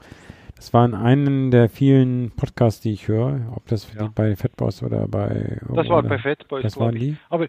Das 0.56 0.72
war 0.72 0.84
in 0.84 0.94
einem 0.94 1.50
der 1.50 1.68
vielen 1.68 2.30
Podcasts, 2.30 2.80
die 2.80 2.92
ich 2.92 3.08
höre, 3.08 3.40
ob 3.54 3.66
das 3.66 3.92
Ja. 3.94 4.10
bei 4.14 4.36
Fatboss 4.36 4.82
oder 4.82 5.08
bei... 5.08 5.58
Das 5.74 5.88
war 5.88 6.02
bei 6.04 6.18
Fatboys, 6.18 6.62
Das 6.62 6.76
waren 6.78 6.94
die? 6.94 7.16
Aber 7.30 7.48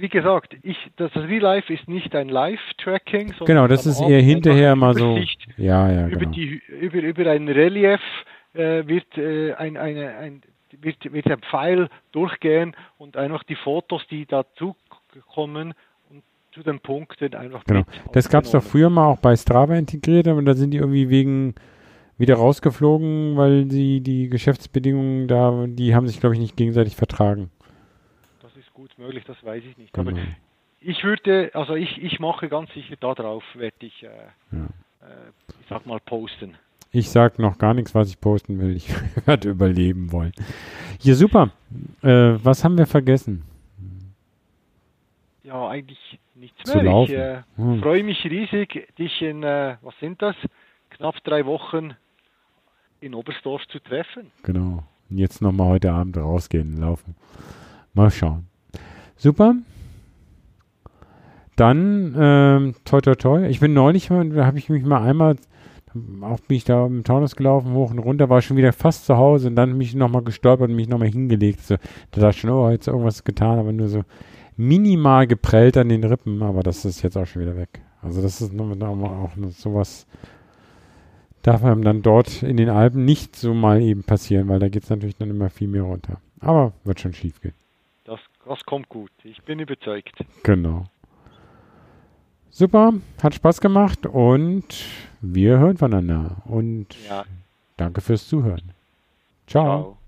wie 0.00 0.08
gesagt, 0.08 0.56
ich, 0.62 0.76
das 0.96 1.14
Real 1.14 1.42
Life 1.42 1.72
ist 1.72 1.88
nicht 1.88 2.14
ein 2.14 2.28
Live-Tracking, 2.28 3.28
sondern 3.28 3.46
Genau, 3.46 3.66
das 3.66 3.86
ist 3.86 4.00
eher 4.00 4.20
hinterher 4.20 4.74
mal 4.76 4.94
so... 4.94 5.18
Ja, 5.56 5.90
ja, 5.90 6.06
über, 6.08 6.20
genau. 6.20 6.30
die, 6.32 6.62
über, 6.80 6.98
über 6.98 7.30
ein 7.30 7.48
Relief 7.48 8.00
äh, 8.54 8.86
wird, 8.86 9.18
äh, 9.18 9.52
ein, 9.54 9.76
eine, 9.76 10.16
ein, 10.16 10.42
wird, 10.80 11.12
wird 11.12 11.26
ein 11.26 11.40
Pfeil 11.40 11.88
durchgehen 12.12 12.74
und 12.98 13.16
einfach 13.16 13.42
die 13.44 13.56
Fotos, 13.56 14.02
die 14.10 14.26
dazu 14.26 14.74
kommen 15.32 15.74
und 16.10 16.22
zu 16.52 16.62
den 16.62 16.80
Punkten 16.80 17.34
einfach 17.34 17.64
Genau. 17.64 17.84
Das 18.12 18.28
gab 18.28 18.44
es 18.44 18.52
doch 18.52 18.62
früher 18.62 18.90
mal 18.90 19.06
auch 19.06 19.18
bei 19.18 19.36
Strava 19.36 19.76
integriert, 19.76 20.28
aber 20.28 20.42
da 20.42 20.54
sind 20.54 20.72
die 20.72 20.78
irgendwie 20.78 21.10
wegen 21.10 21.54
wieder 22.16 22.34
rausgeflogen, 22.34 23.36
weil 23.36 23.70
sie 23.70 24.02
die 24.02 24.28
Geschäftsbedingungen 24.28 25.26
da, 25.26 25.64
die 25.66 25.94
haben 25.94 26.06
sich, 26.06 26.20
glaube 26.20 26.34
ich, 26.34 26.40
nicht 26.40 26.56
gegenseitig 26.56 26.94
vertragen. 26.94 27.50
Möglich, 29.00 29.24
das 29.24 29.42
weiß 29.42 29.62
ich 29.64 29.76
nicht. 29.78 29.92
Genau. 29.94 30.10
Aber 30.10 30.20
ich 30.80 31.02
würde, 31.04 31.50
also 31.54 31.74
ich, 31.74 32.02
ich 32.02 32.20
mache 32.20 32.48
ganz 32.48 32.70
sicher 32.74 32.96
darauf, 32.96 33.42
werde 33.54 33.74
ich, 33.80 34.02
äh, 34.02 34.08
Ja. 34.52 34.64
äh, 35.02 35.30
ich 35.60 35.66
sag 35.68 35.86
mal, 35.86 35.98
posten. 36.00 36.54
Ich 36.92 37.08
sag 37.08 37.38
noch 37.38 37.56
gar 37.58 37.72
nichts, 37.74 37.94
was 37.94 38.08
ich 38.10 38.20
posten 38.20 38.58
will. 38.60 38.76
Ich 38.76 38.88
werde 39.26 39.50
überleben 39.50 40.12
wollen. 40.12 40.32
Ja, 41.00 41.14
super. 41.14 41.50
Äh, 42.02 42.34
was 42.44 42.62
haben 42.64 42.76
wir 42.76 42.86
vergessen? 42.86 43.42
Ja, 45.44 45.68
eigentlich 45.68 46.18
nichts 46.34 46.62
Zu 46.64 46.76
mehr. 46.76 46.84
laufen. 46.84 47.12
Ich 47.12 47.18
äh, 47.18 47.42
Hm. 47.56 47.80
freue 47.80 48.02
mich 48.04 48.22
riesig, 48.24 48.88
dich 48.98 49.22
in, 49.22 49.42
äh, 49.42 49.76
was 49.82 49.94
sind 50.00 50.20
das, 50.20 50.36
knapp 50.90 51.22
drei 51.24 51.46
Wochen 51.46 51.94
in 53.00 53.14
Oberstdorf 53.14 53.66
zu 53.68 53.78
treffen. 53.80 54.30
Genau. 54.42 54.84
Und 55.08 55.18
jetzt 55.18 55.40
nochmal 55.40 55.68
heute 55.68 55.90
Abend 55.92 56.16
rausgehen, 56.18 56.76
laufen. 56.78 57.16
Mal 57.94 58.10
schauen. 58.10 58.46
Super. 59.20 59.54
Dann, 61.54 62.14
ähm, 62.18 62.74
toi, 62.86 63.02
toi, 63.02 63.14
toi. 63.14 63.46
Ich 63.48 63.60
bin 63.60 63.74
neulich, 63.74 64.08
da 64.08 64.46
habe 64.46 64.56
ich 64.56 64.70
mich 64.70 64.82
mal 64.82 65.02
einmal, 65.02 65.36
auch 66.22 66.40
bin 66.40 66.56
ich 66.56 66.64
da 66.64 66.86
im 66.86 67.04
Taunus 67.04 67.36
gelaufen, 67.36 67.74
hoch 67.74 67.90
und 67.90 67.98
runter, 67.98 68.30
war 68.30 68.40
schon 68.40 68.56
wieder 68.56 68.72
fast 68.72 69.04
zu 69.04 69.18
Hause 69.18 69.48
und 69.48 69.56
dann 69.56 69.76
mich 69.76 69.94
nochmal 69.94 70.22
gestolpert 70.22 70.70
und 70.70 70.76
mich 70.76 70.88
nochmal 70.88 71.08
hingelegt. 71.08 71.60
So, 71.60 71.76
da 72.12 72.20
dachte 72.22 72.36
ich 72.36 72.40
schon, 72.40 72.50
oh, 72.50 72.70
jetzt 72.70 72.88
irgendwas 72.88 73.22
getan, 73.22 73.58
aber 73.58 73.72
nur 73.72 73.88
so 73.88 74.04
minimal 74.56 75.26
geprellt 75.26 75.76
an 75.76 75.90
den 75.90 76.02
Rippen, 76.02 76.42
aber 76.42 76.62
das 76.62 76.86
ist 76.86 77.02
jetzt 77.02 77.18
auch 77.18 77.26
schon 77.26 77.42
wieder 77.42 77.58
weg. 77.58 77.82
Also 78.00 78.22
das 78.22 78.40
ist 78.40 78.54
mal 78.54 78.90
auch 78.90 79.32
sowas, 79.50 80.06
darf 81.42 81.62
einem 81.62 81.84
dann 81.84 82.00
dort 82.00 82.42
in 82.42 82.56
den 82.56 82.70
Alpen 82.70 83.04
nicht 83.04 83.36
so 83.36 83.52
mal 83.52 83.82
eben 83.82 84.02
passieren, 84.02 84.48
weil 84.48 84.60
da 84.60 84.70
geht 84.70 84.84
es 84.84 84.90
natürlich 84.90 85.16
dann 85.16 85.28
immer 85.28 85.50
viel 85.50 85.68
mehr 85.68 85.82
runter. 85.82 86.22
Aber 86.38 86.72
wird 86.84 87.00
schon 87.00 87.12
schief 87.12 87.42
gehen. 87.42 87.52
Das, 88.46 88.64
kommt 88.64 88.88
gut. 88.88 89.10
Ich 89.22 89.42
bin 89.42 89.58
überzeugt. 89.58 90.24
Genau. 90.42 90.84
Super, 92.50 92.94
hat 93.22 93.34
Spaß 93.34 93.60
gemacht 93.60 94.06
und 94.06 94.64
wir 95.20 95.58
hören 95.58 95.76
voneinander. 95.76 96.42
Und 96.46 96.88
Ja, 97.08 97.24
danke 97.76 98.00
fürs 98.00 98.26
Zuhören. 98.26 98.72
Ciao. 99.46 99.64
ciao. 99.64 99.98